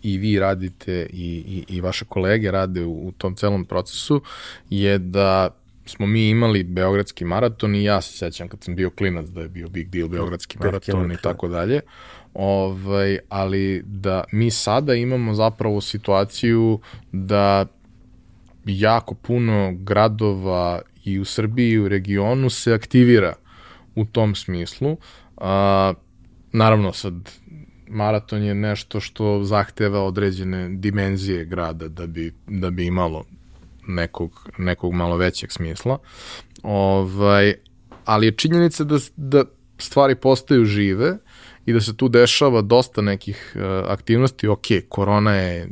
i 0.04 0.18
vi 0.18 0.40
radite 0.40 1.08
i, 1.14 1.44
i, 1.48 1.76
i 1.76 1.82
vaše 1.82 2.06
kolege 2.06 2.52
rade 2.52 2.86
u, 2.86 3.08
u 3.08 3.12
tom 3.12 3.36
celom 3.36 3.66
procesu, 3.66 4.22
je 4.70 4.98
da 4.98 5.50
smo 5.86 6.08
mi 6.08 6.30
imali 6.30 6.64
Beogradski 6.64 7.26
maraton 7.26 7.76
i 7.76 7.84
ja 7.84 8.02
se 8.02 8.18
sećam 8.18 8.48
kad 8.48 8.64
sam 8.64 8.76
bio 8.76 8.90
klinac 8.90 9.26
da 9.28 9.42
je 9.42 9.50
bio 9.50 9.70
big 9.70 9.90
deal 9.90 10.08
Beogradski 10.08 10.58
maraton 10.60 11.12
i 11.12 11.18
tako 11.24 11.48
dalje. 11.48 11.80
Ovaj, 12.34 13.20
ali 13.30 13.84
da 13.86 14.24
mi 14.32 14.52
sada 14.52 14.96
imamo 14.96 15.34
zapravo 15.34 15.82
situaciju 15.82 16.80
da 17.12 17.66
jako 18.66 19.16
puno 19.16 19.74
gradova 19.76 20.82
i 21.06 21.20
u 21.20 21.26
Srbiji 21.26 21.72
i 21.72 21.80
u 21.80 21.88
regionu 21.88 22.50
se 22.50 22.74
aktivira 22.74 23.34
u 23.96 24.06
tom 24.06 24.36
smislu. 24.36 24.98
A, 25.38 25.94
naravno 26.52 26.94
sad 26.94 27.14
maraton 27.88 28.44
je 28.44 28.56
nešto 28.56 29.00
što 29.00 29.44
zahteva 29.44 30.04
određene 30.04 30.70
dimenzije 30.70 31.46
grada 31.46 31.88
da 31.88 32.08
bi, 32.08 32.34
da 32.48 32.70
bi 32.70 32.86
imalo 32.86 33.26
nekog, 33.88 34.50
nekog 34.58 34.94
malo 34.94 35.18
većeg 35.18 35.52
smisla. 35.52 35.98
Ovaj, 36.64 37.54
ali 38.06 38.26
je 38.26 38.32
činjenica 38.32 38.84
da, 38.84 38.98
da 39.16 39.44
stvari 39.78 40.16
postaju 40.16 40.66
žive 40.66 41.18
i 41.66 41.74
da 41.74 41.82
se 41.82 41.98
tu 41.98 42.10
dešava 42.10 42.62
dosta 42.62 43.02
nekih 43.02 43.56
uh, 43.56 43.62
aktivnosti. 43.92 44.48
Ok, 44.48 44.66
korona 44.90 45.36
je 45.36 45.70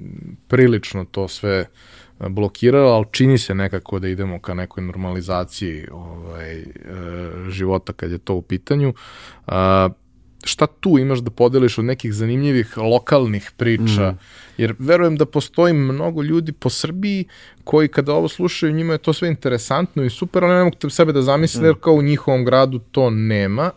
prilično 0.48 1.06
to 1.06 1.28
sve 1.28 1.66
blokirala, 2.20 2.96
ali 2.96 3.06
čini 3.12 3.38
se 3.38 3.56
nekako 3.56 4.00
da 4.00 4.08
idemo 4.08 4.40
ka 4.40 4.54
nekoj 4.54 4.84
normalizaciji 4.84 5.88
ovaj, 5.92 6.62
uh, 6.62 7.50
života 7.50 7.94
kad 7.94 8.12
je 8.12 8.18
to 8.18 8.34
u 8.34 8.42
pitanju. 8.42 8.94
Uh, 9.48 9.54
šta 10.44 10.68
tu 10.68 10.98
imaš 11.00 11.20
da 11.20 11.32
podeliš 11.32 11.78
od 11.78 11.86
nekih 11.86 12.14
zanimljivih 12.14 12.78
lokalnih 12.78 13.52
priča, 13.58 14.12
mm. 14.12 14.18
jer 14.58 14.76
verujem 14.80 15.18
da 15.18 15.26
postoji 15.26 15.74
mnogo 15.74 16.22
ljudi 16.22 16.52
po 16.52 16.70
Srbiji 16.70 17.26
koji 17.64 17.88
kada 17.88 18.14
ovo 18.14 18.28
slušaju 18.28 18.74
njima 18.74 18.94
je 18.94 18.98
to 18.98 19.14
sve 19.14 19.30
interesantno 19.30 20.04
i 20.04 20.10
super, 20.10 20.44
ali 20.44 20.54
ne 20.54 20.64
mogu 20.64 20.90
sebe 20.90 21.14
da 21.14 21.22
zamisle 21.22 21.62
mm. 21.62 21.66
jer 21.66 21.76
kao 21.82 21.94
u 21.94 22.02
njihovom 22.02 22.46
gradu 22.46 22.80
to 22.80 23.10
nema, 23.10 23.72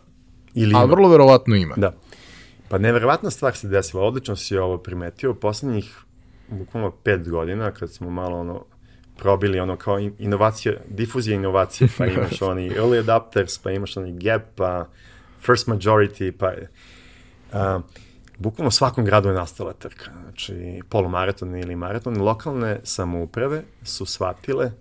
Ili 0.55 0.75
ali 0.77 0.91
vrlo 0.91 1.09
verovatno 1.09 1.57
ima. 1.57 1.75
Da. 1.77 1.93
Pa 2.69 2.79
neverovatna 2.79 3.31
stvar 3.31 3.57
se 3.57 3.69
desila, 3.69 4.03
odlično 4.03 4.37
si 4.37 4.57
ovo 4.57 4.79
primetio, 4.79 5.35
poslednjih 5.35 5.99
bukvalno 6.53 6.91
pet 6.91 7.29
godina, 7.29 7.71
kad 7.71 7.93
smo 7.93 8.11
malo 8.11 8.39
ono, 8.39 8.65
probili 9.17 9.61
ono 9.61 9.77
kao 9.77 9.99
inovacija, 9.99 10.75
difuzija 10.89 11.37
inovacije, 11.37 11.89
pa 11.99 12.07
imaš 12.17 12.43
oni 12.43 12.71
early 12.71 12.99
adapters, 12.99 13.59
pa 13.59 13.71
imaš 13.71 13.97
oni 13.97 14.13
gap, 14.19 14.43
pa 14.57 14.87
first 15.41 15.67
majority, 15.67 16.33
pa 16.33 16.53
uh, 17.53 17.83
bukvalno 18.39 18.71
svakom 18.71 19.05
gradu 19.05 19.29
je 19.29 19.35
nastala 19.35 19.73
trka. 19.73 20.11
Znači, 20.23 20.81
polumaraton 20.89 21.57
ili 21.57 21.77
maraton. 21.77 22.23
Lokalne 22.23 22.81
samouprave 22.83 23.63
su 23.83 24.07
shvatile 24.07 24.73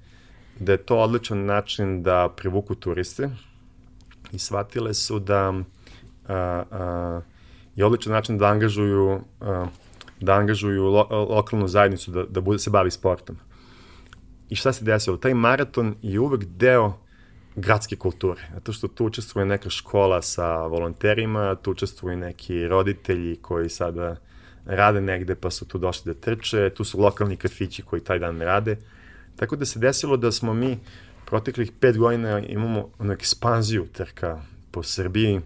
da 0.60 0.72
je 0.72 0.78
to 0.78 0.98
odličan 0.98 1.46
način 1.46 2.04
da 2.04 2.30
privuku 2.38 2.76
turiste 2.76 3.30
i 4.32 4.40
shvatile 4.40 4.94
su 4.94 5.20
da 5.20 5.50
uh, 5.50 5.56
uh, 6.30 7.24
je 7.76 7.86
odličan 7.86 8.14
način 8.14 8.38
da 8.38 8.46
angažuju 8.46 9.14
uh, 9.14 9.68
da 10.22 10.34
angažuju 10.34 10.84
lo, 10.84 11.08
lokalnu 11.30 11.68
zajednicu 11.68 12.12
da, 12.12 12.24
da 12.24 12.42
bude, 12.42 12.60
se 12.60 12.70
bavi 12.70 12.92
sportom. 12.92 13.38
I 14.50 14.56
šta 14.56 14.74
se 14.74 14.86
desilo? 14.86 15.18
Taj 15.18 15.34
maraton 15.34 15.96
je 16.02 16.20
uvek 16.20 16.46
deo 16.46 16.94
gradske 17.56 17.96
kulture, 17.96 18.42
zato 18.54 18.74
što 18.74 18.88
tu 18.88 19.06
učestvuje 19.06 19.46
neka 19.46 19.70
škola 19.70 20.22
sa 20.22 20.66
volonterima, 20.66 21.56
tu 21.56 21.72
učestvuju 21.72 22.18
neki 22.18 22.68
roditelji 22.68 23.36
koji 23.36 23.70
sada 23.70 24.16
rade 24.66 25.02
negde 25.02 25.36
pa 25.36 25.52
su 25.52 25.68
tu 25.68 25.78
došli 25.78 26.14
da 26.14 26.20
trče, 26.20 26.70
tu 26.70 26.84
su 26.84 27.00
lokalni 27.00 27.38
kafići 27.38 27.82
koji 27.82 28.04
taj 28.04 28.20
dan 28.20 28.42
rade. 28.42 28.78
Tako 29.36 29.56
da 29.56 29.66
se 29.66 29.80
desilo 29.80 30.18
da 30.18 30.32
smo 30.32 30.54
mi 30.54 30.80
proteklih 31.26 31.72
pet 31.80 31.98
godina 31.98 32.40
imamo 32.40 32.90
onu 33.00 33.14
ekspanziju 33.14 33.88
trka 33.94 34.42
po 34.72 34.84
Srbiji, 34.84 35.42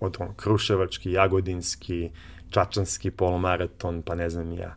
od 0.00 0.16
on, 0.18 0.34
Kruševački, 0.36 1.12
Jagodinski, 1.12 2.10
Čačanski 2.50 3.10
polomaraton, 3.10 4.02
pa 4.02 4.14
ne 4.14 4.30
znam 4.30 4.52
ja. 4.52 4.74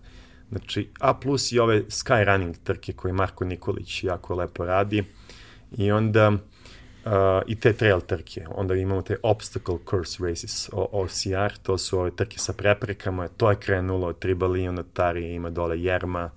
Znači, 0.49 0.89
a 0.99 1.14
plus 1.14 1.52
i 1.52 1.60
ove 1.60 1.84
skyrunning 1.84 2.56
trke 2.64 2.93
koje 2.93 3.14
Marko 3.14 3.45
Nikolić 3.45 4.03
jako 4.03 4.35
lepo 4.35 4.65
radi 4.65 5.03
I 5.77 5.91
onda 5.91 6.30
uh, 6.30 7.11
i 7.48 7.56
te 7.56 7.73
trail 7.73 8.02
trke. 8.02 8.45
Onda 8.56 8.76
imamo 8.76 9.02
te 9.02 9.18
obstacle 9.23 9.77
course 9.89 10.23
races, 10.27 10.69
o, 10.73 10.89
OCR, 10.91 11.57
to 11.64 11.77
su 11.77 11.99
ove 11.99 12.11
trke 12.11 12.39
sa 12.39 12.53
preprekama, 12.53 13.27
to 13.27 13.49
je 13.49 13.56
krenulo 13.56 14.07
od 14.07 14.19
Tribali, 14.19 14.69
Tari, 14.93 15.34
ima 15.34 15.49
dole 15.49 15.81
Jerma. 15.81 16.31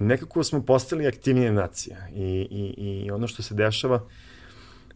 I 0.00 0.04
nekako 0.04 0.44
smo 0.44 0.62
postali 0.62 1.06
aktivnije 1.06 1.52
nacija. 1.52 1.96
I, 2.14 2.48
i, 2.50 2.74
I 3.04 3.10
ono 3.10 3.26
što 3.26 3.42
se 3.42 3.54
dešava, 3.54 4.00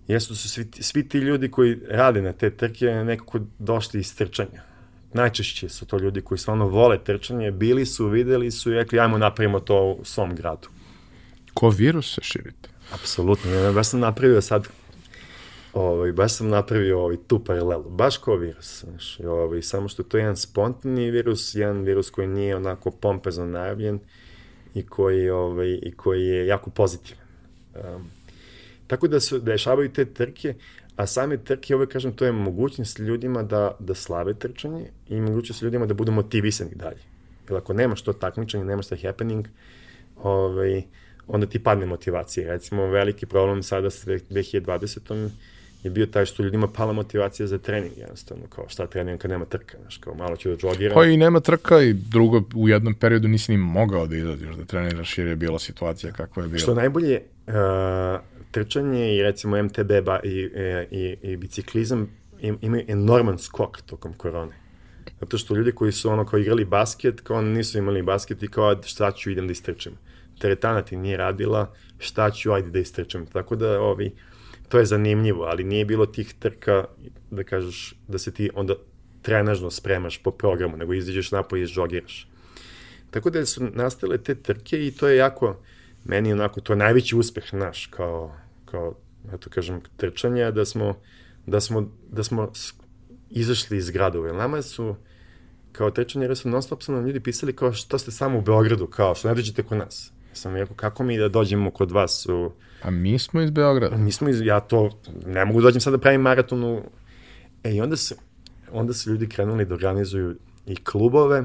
jesu 0.09 0.37
su 0.37 0.49
svi, 0.49 0.69
svi 0.81 1.09
ti 1.09 1.19
ljudi 1.19 1.51
koji 1.51 1.81
rade 1.89 2.23
na 2.23 2.33
te 2.33 2.51
trke 2.51 2.87
nekako 2.87 3.41
došli 3.59 4.01
iz 4.01 4.17
trčanja. 4.17 4.70
Najčešće 5.13 5.69
su 5.69 5.87
to 5.87 5.99
ljudi 5.99 6.21
koji 6.21 6.39
stvarno 6.39 6.67
vole 6.67 7.05
trčanje, 7.05 7.51
bili 7.51 7.87
su, 7.87 8.09
videli 8.09 8.51
su 8.51 8.73
i 8.73 8.75
rekli 8.75 9.01
ajmo 9.01 9.19
napravimo 9.19 9.61
to 9.61 9.97
u 10.01 10.05
svom 10.05 10.35
gradu. 10.35 10.69
Ko 11.55 11.71
virus 11.71 12.15
se 12.15 12.21
širite? 12.23 12.69
Apsolutno, 12.93 13.51
ja 13.51 13.73
baš 13.73 13.89
sam 13.89 14.01
napravio 14.01 14.41
sad 14.41 14.69
ovaj, 15.73 16.13
baš 16.13 16.33
sam 16.33 16.49
napravio 16.49 17.01
ovaj, 17.01 17.17
tu 17.27 17.45
paralelu, 17.45 17.91
baš 17.91 18.17
kao 18.17 18.37
virus, 18.37 18.85
znaš, 18.85 19.21
ovaj, 19.21 19.63
samo 19.63 19.89
što 19.89 20.03
to 20.03 20.17
je 20.17 20.21
jedan 20.21 20.37
spontani 20.37 21.11
virus, 21.11 21.55
jedan 21.55 21.83
virus 21.83 22.11
koji 22.11 22.29
nije 22.29 22.57
onako 22.57 22.91
pompezno 22.91 23.47
najavljen 23.47 23.99
i 24.75 24.87
koji, 24.87 25.31
ovaj, 25.31 25.79
i 25.83 25.93
koji 25.97 26.27
je 26.27 26.47
jako 26.47 26.71
pozitivan. 26.71 27.27
Um, 27.75 28.11
tako 28.87 29.09
da 29.09 29.21
se 29.21 29.39
dešavaju 29.39 29.93
te 29.93 30.05
trke, 30.05 30.55
a 31.01 31.07
same 31.07 31.37
trke, 31.37 31.75
ovaj 31.75 31.87
kažem, 31.87 32.13
to 32.13 32.25
je 32.25 32.33
mogućnost 32.33 32.99
ljudima 32.99 33.43
da, 33.43 33.77
da 33.79 33.95
slave 33.95 34.35
trčanje 34.35 34.85
i 35.09 35.21
mogućnost 35.21 35.63
ljudima 35.63 35.87
da 35.87 35.95
budu 35.95 36.13
motivisani 36.13 36.71
dalje. 36.75 37.01
Jer 37.49 37.59
ako 37.59 37.73
nemaš 37.73 38.03
to 38.03 38.13
takmičenje, 38.13 38.65
nemaš 38.65 38.89
taj 38.89 38.99
happening, 38.99 39.49
ovaj, 40.23 40.83
onda 41.27 41.47
ti 41.47 41.59
padne 41.59 41.87
motivacija. 41.87 42.53
Recimo, 42.53 42.87
veliki 42.87 43.27
problem 43.27 43.63
sada 43.63 43.91
sa 43.91 44.11
2020 44.11 45.31
je 45.83 45.91
bio 45.91 46.07
taj 46.07 46.27
što 46.27 46.43
ljudima 46.43 46.69
pala 46.69 46.93
motivacija 46.93 47.47
za 47.47 47.59
trening, 47.59 47.99
jednostavno, 47.99 48.45
kao 48.47 48.69
šta 48.69 48.87
treniram 48.87 49.19
kad 49.19 49.31
nema 49.31 49.45
trka, 49.45 49.79
znaš, 49.81 49.97
kao 49.97 50.15
malo 50.15 50.37
ću 50.37 50.49
da 50.49 50.57
džogiram. 50.57 50.95
Pa 50.95 51.05
i 51.05 51.17
nema 51.17 51.41
trka 51.41 51.83
i 51.83 51.93
drugo, 51.93 52.43
u 52.55 52.69
jednom 52.69 52.95
periodu 52.95 53.29
nisi 53.29 53.53
ni 53.53 53.59
mogao 53.59 54.07
da 54.07 54.17
izađeš 54.17 54.57
da 54.57 54.65
treniraš 54.65 55.19
jer 55.19 55.27
je 55.27 55.37
bila 55.37 55.59
situacija 55.59 56.13
kakva 56.13 56.43
je 56.43 56.49
bila. 56.49 56.59
Što 56.59 56.75
najbolje, 56.75 57.21
uh, 57.47 57.55
trčanje 58.51 59.17
i 59.17 59.23
recimo 59.23 59.63
MTB 59.63 59.93
ba, 60.05 60.21
i, 60.25 60.51
e, 60.55 60.87
i, 60.91 61.17
i 61.23 61.37
biciklizam 61.37 62.11
im, 62.41 62.59
imaju 62.61 62.85
enorman 62.89 63.39
skok 63.39 63.83
tokom 63.83 64.13
korone. 64.15 64.53
Zato 65.21 65.39
što 65.39 65.55
ljudi 65.55 65.73
koji 65.73 65.93
su 65.93 66.11
ono 66.11 66.27
kao 66.27 66.39
igrali 66.39 66.65
basket, 66.65 67.21
kao 67.21 67.43
nisu 67.43 67.79
imali 67.79 68.03
basket 68.03 68.43
i 68.43 68.49
kao 68.49 68.83
šta 68.83 69.13
ću 69.13 69.31
idem 69.31 69.47
da 69.47 69.53
istrčem. 69.53 69.93
Teretana 70.39 70.83
ti 70.83 70.97
nije 70.97 71.17
radila, 71.17 71.75
šta 71.99 72.31
ću, 72.31 72.53
ajde 72.53 72.71
da 72.71 72.79
istrčem. 72.79 73.27
Tako 73.27 73.57
da 73.57 73.81
ovi, 73.81 74.13
to 74.69 74.79
je 74.79 74.85
zanimljivo, 74.85 75.45
ali 75.45 75.65
nije 75.65 75.85
bilo 75.85 76.07
tih 76.07 76.35
trka 76.39 76.85
da 77.31 77.45
kažeš 77.45 77.95
da 78.09 78.19
se 78.19 78.33
ti 78.35 78.51
onda 78.55 78.75
trenažno 79.23 79.71
spremaš 79.71 80.19
po 80.23 80.31
programu, 80.31 80.77
nego 80.77 80.95
izađeš 80.95 81.33
napolje 81.33 81.63
i 81.63 81.67
žogiraš. 81.67 82.29
Tako 83.11 83.31
da 83.31 83.47
su 83.47 83.69
nastale 83.75 84.19
te 84.19 84.35
trke 84.35 84.87
i 84.87 84.91
to 84.91 85.09
je 85.09 85.17
jako, 85.17 85.57
meni 86.05 86.33
onako, 86.33 86.61
to 86.61 86.73
je 86.73 86.77
najveći 86.77 87.17
uspeh 87.17 87.55
naš 87.55 87.87
kao, 87.87 88.35
kao 88.65 88.95
eto 89.35 89.51
kažem, 89.51 89.81
trčanja, 89.97 90.51
da 90.51 90.65
smo, 90.65 90.95
da 91.47 91.61
smo, 91.61 91.91
da 92.11 92.23
smo 92.23 92.53
izašli 93.31 93.77
iz 93.77 93.91
gradova. 93.91 94.27
Jer 94.27 94.37
nama 94.37 94.63
su, 94.63 94.95
kao 95.73 95.91
trčanje, 95.91 96.25
jer 96.25 96.37
su 96.37 96.49
non 96.49 96.63
stop 96.63 96.83
su 96.83 96.93
nam 96.93 97.07
ljudi 97.07 97.21
pisali 97.21 97.57
kao 97.57 97.73
što 97.73 97.99
ste 97.99 98.11
samo 98.11 98.39
u 98.39 98.43
Beogradu, 98.43 98.87
kao 98.87 99.15
što 99.15 99.29
ne 99.29 99.35
dođete 99.35 99.63
kod 99.63 99.79
nas. 99.79 100.13
Ja 100.31 100.35
sam 100.35 100.57
rekao, 100.57 100.77
kako 100.77 101.05
mi 101.05 101.19
da 101.19 101.29
dođemo 101.29 101.71
kod 101.71 101.91
vas 101.91 102.27
u... 102.27 102.53
A 102.83 102.91
mi 102.91 103.19
smo 103.19 103.41
iz 103.41 103.51
Beograda. 103.51 103.97
Mi 103.97 104.13
smo 104.13 104.29
iz, 104.29 104.41
ja 104.41 104.61
to, 104.61 105.01
ne 105.27 105.45
mogu 105.45 105.61
da 105.61 105.65
dođem 105.65 105.81
sad 105.81 105.93
da 105.93 105.99
pravim 105.99 106.21
maraton 106.21 106.65
u... 106.65 106.83
E, 107.65 107.75
i 107.75 107.81
onda 107.81 107.97
se, 107.97 108.17
onda 108.73 108.93
su 108.93 109.11
ljudi 109.11 109.29
krenuli 109.29 109.65
da 109.65 109.75
organizuju 109.75 110.37
i 110.67 110.77
klubove, 110.77 111.45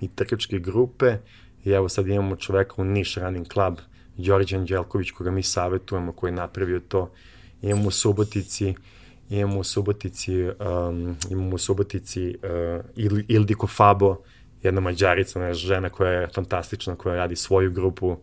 i 0.00 0.08
trkačke 0.08 0.58
grupe, 0.58 1.16
i 1.64 1.70
evo 1.70 1.88
sad 1.88 2.06
imamo 2.08 2.36
čoveka 2.36 2.74
u 2.76 2.84
Niš 2.84 3.16
Running 3.16 3.46
Club, 3.52 3.78
Đorđe 4.16 4.56
Anđelković, 4.56 5.10
koga 5.10 5.30
mi 5.30 5.42
savjetujemo, 5.42 6.12
koji 6.12 6.30
je 6.30 6.34
napravio 6.34 6.80
to. 6.80 7.10
Imamo 7.62 7.88
u 7.88 7.90
Subotici, 7.90 8.74
imamo 9.30 9.58
u 9.58 9.64
Subotici, 9.64 10.42
um, 10.42 11.16
imamo 11.30 11.54
u 11.54 11.58
Subotici 11.58 12.36
uh, 12.96 13.24
Ildiko 13.28 13.66
Fabo, 13.66 14.16
jedna 14.62 14.80
mađarica, 14.80 15.38
ona 15.38 15.54
žena 15.54 15.88
koja 15.88 16.10
je 16.10 16.28
fantastična, 16.34 16.96
koja 16.96 17.16
radi 17.16 17.36
svoju 17.36 17.70
grupu, 17.70 18.16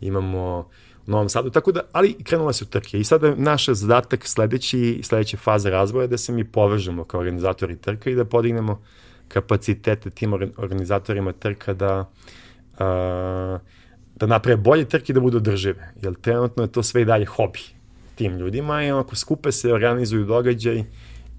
imamo 0.00 0.70
u 1.06 1.10
Novom 1.10 1.28
Sadu, 1.28 1.50
tako 1.50 1.72
da, 1.72 1.80
ali 1.92 2.16
krenula 2.24 2.52
se 2.52 2.64
u 2.64 2.66
trke 2.66 2.98
i 2.98 3.04
sada 3.04 3.34
naš 3.34 3.68
zadatak 3.68 4.26
sledeći, 4.26 5.00
sledeća 5.02 5.36
faza 5.36 5.70
razvoja 5.70 6.02
je 6.02 6.08
da 6.08 6.18
se 6.18 6.32
mi 6.32 6.44
povežemo 6.44 7.04
kao 7.04 7.20
organizatori 7.20 7.76
trka 7.76 8.10
i 8.10 8.14
da 8.14 8.24
podignemo 8.24 8.82
kapacitete 9.28 10.10
tim 10.10 10.32
organizatorima 10.56 11.32
trka 11.32 11.74
da 11.74 12.00
uh, 12.00 12.06
da 14.16 14.26
naprave 14.26 14.56
bolje 14.56 14.84
trke 14.84 15.12
da 15.12 15.20
budu 15.20 15.36
održive, 15.36 15.92
jer 16.02 16.14
trenutno 16.14 16.62
je 16.62 16.72
to 16.72 16.82
sve 16.82 17.02
i 17.02 17.04
dalje 17.04 17.26
hobi 17.26 17.60
tim 18.14 18.38
ljudima 18.38 18.84
i 18.84 18.90
onako 18.90 19.16
skupe 19.16 19.52
se, 19.52 19.72
organizuju 19.72 20.24
događaj 20.24 20.84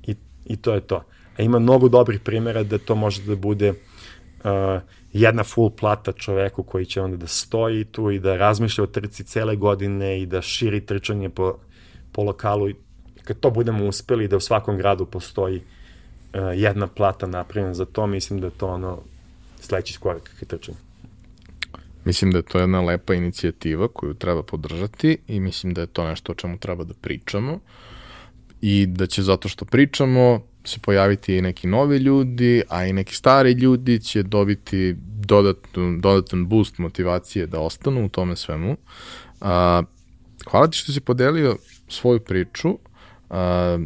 i, 0.04 0.16
i 0.46 0.56
to 0.56 0.74
je 0.74 0.82
to. 0.82 1.04
A 1.38 1.42
ima 1.42 1.60
mnogo 1.60 1.90
dobrih 1.90 2.20
primjera 2.20 2.64
da 2.64 2.78
to 2.78 2.96
može 2.96 3.22
da 3.24 3.36
bude 3.36 3.70
uh, 3.70 4.82
jedna 5.14 5.44
full 5.44 5.70
plata 5.70 6.12
čoveku 6.12 6.64
koji 6.64 6.86
će 6.86 7.02
onda 7.02 7.18
da 7.18 7.28
stoji 7.28 7.84
tu 7.86 8.12
i 8.12 8.20
da 8.20 8.38
razmišlja 8.38 8.84
o 8.84 8.88
trci 8.88 9.24
cele 9.24 9.56
godine 9.56 10.22
i 10.22 10.26
da 10.26 10.42
širi 10.42 10.86
trčanje 10.86 11.30
po, 11.30 11.58
po 12.12 12.24
lokalu 12.24 12.70
i 12.70 12.76
kad 13.24 13.40
to 13.40 13.50
budemo 13.50 13.86
uspeli 13.86 14.28
da 14.28 14.38
u 14.38 14.40
svakom 14.40 14.78
gradu 14.78 15.06
postoji 15.06 15.58
uh, 15.58 16.40
jedna 16.56 16.88
plata 16.88 17.28
napravljena 17.28 17.74
za 17.74 17.86
to, 17.86 18.08
mislim 18.08 18.40
da 18.40 18.48
je 18.48 18.58
to 18.58 18.68
ono 18.68 19.00
sledeći 19.60 19.94
skorak 19.94 20.36
ka 20.40 20.46
trčanju. 20.46 20.89
Mislim 22.10 22.32
da 22.32 22.38
je 22.38 22.44
to 22.44 22.60
jedna 22.60 22.82
lepa 22.82 23.14
inicijativa 23.14 23.88
koju 23.88 24.14
treba 24.14 24.44
podržati 24.44 25.18
i 25.28 25.40
mislim 25.40 25.74
da 25.74 25.82
je 25.82 25.88
to 25.88 26.08
nešto 26.08 26.32
o 26.32 26.36
čemu 26.36 26.58
treba 26.58 26.84
da 26.84 26.94
pričamo 26.94 27.60
i 28.62 28.86
da 28.86 29.08
će 29.08 29.24
zato 29.24 29.50
što 29.50 29.66
pričamo 29.66 30.42
se 30.64 30.80
pojaviti 30.80 31.36
i 31.38 31.42
neki 31.42 31.68
novi 31.68 31.98
ljudi, 31.98 32.64
a 32.70 32.86
i 32.86 32.94
neki 32.94 33.16
stari 33.16 33.52
ljudi 33.52 34.00
će 34.00 34.24
dobiti 34.24 34.96
dodatnu, 35.26 36.00
dodatan 36.00 36.48
boost 36.48 36.78
motivacije 36.78 37.48
da 37.48 37.60
ostanu 37.60 38.06
u 38.06 38.10
tome 38.10 38.36
svemu. 38.36 38.78
A, 39.42 39.84
hvala 40.50 40.68
ti 40.68 40.78
što 40.78 40.92
si 40.92 41.00
podelio 41.00 41.58
svoju 41.90 42.20
priču. 42.20 42.78
A, 43.30 43.78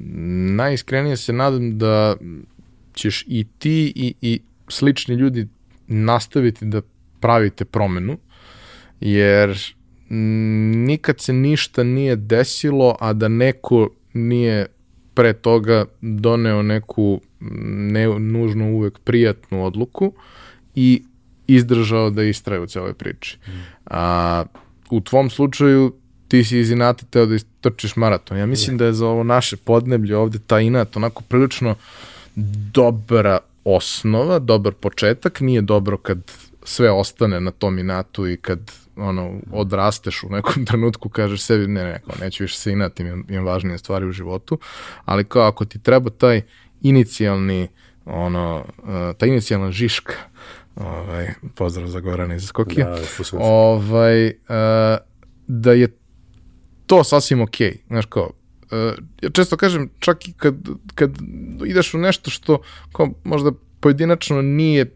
najiskrenije 0.56 1.18
se 1.18 1.34
nadam 1.34 1.78
da 1.78 2.16
ćeš 2.94 3.26
i 3.28 3.46
ti 3.60 3.94
i, 3.96 4.14
i 4.22 4.40
slični 4.68 5.16
ljudi 5.16 5.48
nastaviti 5.88 6.66
da 6.66 6.82
pravite 7.24 7.66
promenu, 7.66 8.18
jer 9.00 9.58
nikad 10.10 11.20
se 11.20 11.34
ništa 11.34 11.84
nije 11.84 12.16
desilo, 12.16 12.98
a 13.00 13.14
da 13.14 13.28
neko 13.28 13.90
nije 14.14 14.66
pre 15.14 15.34
toga 15.34 15.86
doneo 16.02 16.62
neku 16.62 17.22
ne 17.40 18.08
nužno 18.20 18.72
uvek 18.72 19.00
prijatnu 19.00 19.66
odluku 19.66 20.14
i 20.76 21.04
izdržao 21.48 22.10
da 22.10 22.24
istraje 22.24 22.62
u 22.62 22.68
celoj 22.68 22.94
priči. 22.94 23.38
Mm. 23.48 23.52
A, 23.86 24.44
u 24.90 25.02
tvom 25.02 25.30
slučaju 25.30 25.94
ti 26.28 26.44
si 26.44 26.60
iz 26.60 26.72
inata 26.72 27.06
teo 27.06 27.26
da 27.26 27.36
istrčiš 27.36 27.96
maraton. 27.96 28.38
Ja 28.38 28.46
mislim 28.46 28.78
da 28.78 28.86
je 28.86 28.94
za 28.94 29.08
ovo 29.08 29.24
naše 29.24 29.58
podneblje 29.58 30.18
ovde 30.18 30.40
ta 30.48 30.60
inat 30.60 30.98
onako 30.98 31.24
prilično 31.24 31.76
dobra 32.74 33.40
osnova, 33.64 34.40
dobar 34.40 34.74
početak, 34.74 35.40
nije 35.40 35.62
dobro 35.62 35.98
kad 35.98 36.32
sve 36.66 36.92
ostane 36.92 37.42
na 37.42 37.52
tom 37.52 37.80
inatu 37.80 38.28
i 38.28 38.38
kad 38.38 38.72
ono, 38.96 39.40
odrasteš 39.52 40.24
u 40.24 40.30
nekom 40.30 40.66
trenutku, 40.68 41.10
kažeš 41.10 41.42
sebi, 41.42 41.68
ne, 41.68 41.84
ne, 41.84 42.02
kao, 42.06 42.16
neću 42.22 42.44
više 42.44 42.58
se 42.58 42.72
inati, 42.72 43.04
imam, 43.04 43.26
imam 43.30 43.46
važnije 43.46 43.78
stvari 43.78 44.06
u 44.06 44.12
životu, 44.12 44.60
ali 45.06 45.24
kao 45.24 45.44
ako 45.44 45.66
ti 45.66 45.80
treba 45.80 46.10
taj 46.10 46.42
inicijalni, 46.82 47.68
ono, 48.06 48.66
uh, 48.78 49.18
ta 49.18 49.26
inicijalna 49.26 49.72
žiška, 49.72 50.14
ovaj, 50.76 51.34
pozdrav 51.56 51.88
za 51.88 52.00
Gorana 52.00 52.36
iz 52.36 52.46
Skokija, 52.46 52.90
da, 52.90 53.38
ovaj, 53.38 54.28
uh, 54.28 54.34
da 55.48 55.72
je 55.72 55.98
to 56.86 57.04
sasvim 57.04 57.42
okej, 57.42 57.72
okay. 57.72 57.88
znaš 57.88 58.06
kao, 58.06 58.32
uh, 58.72 58.94
ja 59.22 59.30
često 59.30 59.58
kažem, 59.58 59.90
čak 60.00 60.28
i 60.28 60.34
kad, 60.34 60.56
kad 60.96 61.12
ideš 61.66 61.94
u 61.94 61.98
nešto 61.98 62.32
što 62.32 62.62
kao 62.92 63.10
možda 63.24 63.52
pojedinačno 63.80 64.42
nije 64.42 64.96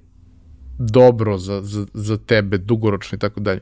dobro 0.77 1.37
za, 1.37 1.61
za, 1.61 1.85
za 1.93 2.17
tebe, 2.17 2.57
dugoročno 2.57 3.15
i 3.15 3.19
tako 3.19 3.39
dalje. 3.39 3.59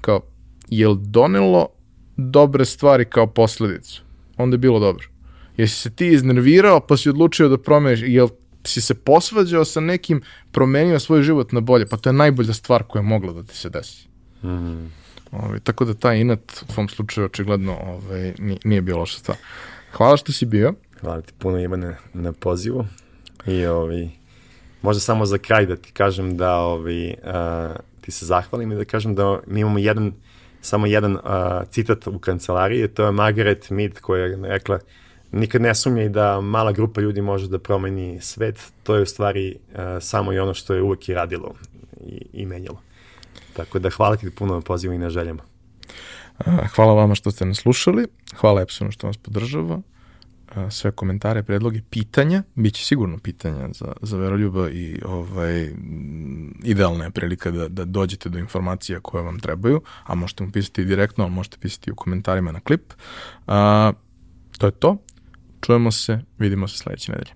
Kao, 0.00 0.20
je 0.68 0.88
li 0.88 0.98
donelo 1.00 1.68
dobre 2.16 2.64
stvari 2.64 3.04
kao 3.04 3.26
posledicu? 3.26 4.02
Onda 4.36 4.54
je 4.54 4.58
bilo 4.58 4.78
dobro. 4.78 5.08
Jesi 5.56 5.74
se 5.74 5.90
ti 5.90 6.06
iznervirao 6.06 6.80
pa 6.80 6.96
si 6.96 7.10
odlučio 7.10 7.48
da 7.48 7.58
promeniš, 7.58 8.00
jel 8.02 8.28
si 8.64 8.80
se 8.80 8.94
posvađao 8.94 9.64
sa 9.64 9.80
nekim, 9.80 10.22
promenio 10.52 10.98
svoj 10.98 11.22
život 11.22 11.52
na 11.52 11.60
bolje, 11.60 11.86
pa 11.86 11.96
to 11.96 12.08
je 12.08 12.12
najbolja 12.12 12.52
stvar 12.52 12.82
koja 12.82 13.00
je 13.00 13.06
mogla 13.06 13.32
da 13.32 13.42
ti 13.42 13.56
se 13.56 13.70
desi. 13.70 14.08
Mm 14.42 14.48
-hmm. 14.48 14.88
Ove, 15.32 15.46
ovaj, 15.46 15.60
tako 15.60 15.84
da 15.84 15.94
taj 15.94 16.20
inat 16.20 16.62
u 16.62 16.72
tvom 16.72 16.88
slučaju 16.88 17.24
očigledno 17.26 17.72
ove, 17.72 17.92
ovaj, 17.92 18.34
nije, 18.38 18.58
nije 18.64 18.82
bio 18.82 18.98
loša 18.98 19.18
stvar. 19.18 19.38
Hvala 19.92 20.16
što 20.16 20.32
si 20.32 20.46
bio. 20.46 20.74
Hvala 21.00 21.20
ti 21.20 21.32
puno 21.38 21.60
Ivane 21.60 21.96
na 22.14 22.32
pozivu 22.32 22.84
i 23.46 23.66
ovi, 23.66 24.10
Možda 24.82 25.00
samo 25.00 25.26
za 25.26 25.38
kraj 25.38 25.66
da 25.66 25.76
ti 25.76 25.92
kažem 25.92 26.36
da 26.36 26.56
ovi, 26.56 27.14
uh, 27.24 27.76
ti 28.00 28.10
se 28.10 28.26
zahvalim 28.26 28.72
i 28.72 28.76
da 28.76 28.84
kažem 28.84 29.14
da 29.14 29.40
mi 29.46 29.60
imamo 29.60 29.78
jedan, 29.78 30.12
samo 30.60 30.86
jedan 30.86 31.12
uh, 31.14 31.20
citat 31.70 32.06
u 32.06 32.18
kancelariji, 32.18 32.88
to 32.88 33.04
je 33.04 33.12
Margaret 33.12 33.70
Mead 33.70 34.00
koja 34.00 34.24
je 34.24 34.38
rekla 34.42 34.78
nikad 35.32 35.62
ne 35.62 35.74
sumnjaj 35.74 36.08
da 36.08 36.40
mala 36.40 36.72
grupa 36.72 37.00
ljudi 37.00 37.20
može 37.20 37.48
da 37.48 37.58
promeni 37.58 38.20
svet, 38.20 38.72
to 38.82 38.94
je 38.94 39.02
u 39.02 39.06
stvari 39.06 39.56
uh, 39.56 39.78
samo 40.00 40.32
i 40.32 40.38
ono 40.38 40.54
što 40.54 40.74
je 40.74 40.82
uvek 40.82 41.08
i 41.08 41.14
radilo 41.14 41.54
i, 42.00 42.26
i 42.32 42.46
menjalo. 42.46 42.80
Tako 43.52 43.78
da 43.78 43.90
hvala 43.90 44.16
ti 44.16 44.30
puno 44.30 44.54
na 44.54 44.60
pozivu 44.60 44.94
i 44.94 44.98
na 44.98 45.10
željama. 45.10 45.42
Hvala 46.74 46.94
vama 46.94 47.14
što 47.14 47.30
ste 47.30 47.44
nas 47.44 47.58
slušali, 47.58 48.06
hvala 48.36 48.62
Epsonu 48.62 48.90
što 48.90 49.06
nas 49.06 49.16
podržava 49.16 49.80
sve 50.70 50.90
komentare, 50.90 51.42
predloge, 51.42 51.80
pitanja, 51.90 52.42
bit 52.54 52.74
će 52.74 52.84
sigurno 52.84 53.18
pitanja 53.18 53.68
za, 53.72 53.92
za 54.02 54.16
Veroljuba 54.16 54.70
i 54.70 55.00
ovaj, 55.04 55.70
idealna 56.64 57.04
je 57.04 57.10
prilika 57.10 57.50
da, 57.50 57.68
da 57.68 57.84
dođete 57.84 58.28
do 58.28 58.38
informacija 58.38 59.00
koje 59.00 59.22
vam 59.22 59.40
trebaju, 59.40 59.80
a 60.04 60.14
možete 60.14 60.44
mu 60.44 60.52
pisati 60.52 60.84
direktno, 60.84 61.24
ali 61.24 61.32
možete 61.32 61.56
pisati 61.60 61.92
u 61.92 61.94
komentarima 61.94 62.52
na 62.52 62.60
klip. 62.60 62.92
A, 63.46 63.92
to 64.58 64.66
je 64.66 64.72
to. 64.72 64.96
Čujemo 65.60 65.90
se, 65.90 66.20
vidimo 66.38 66.68
se 66.68 66.78
sledeće 66.78 67.12
nedelje. 67.12 67.32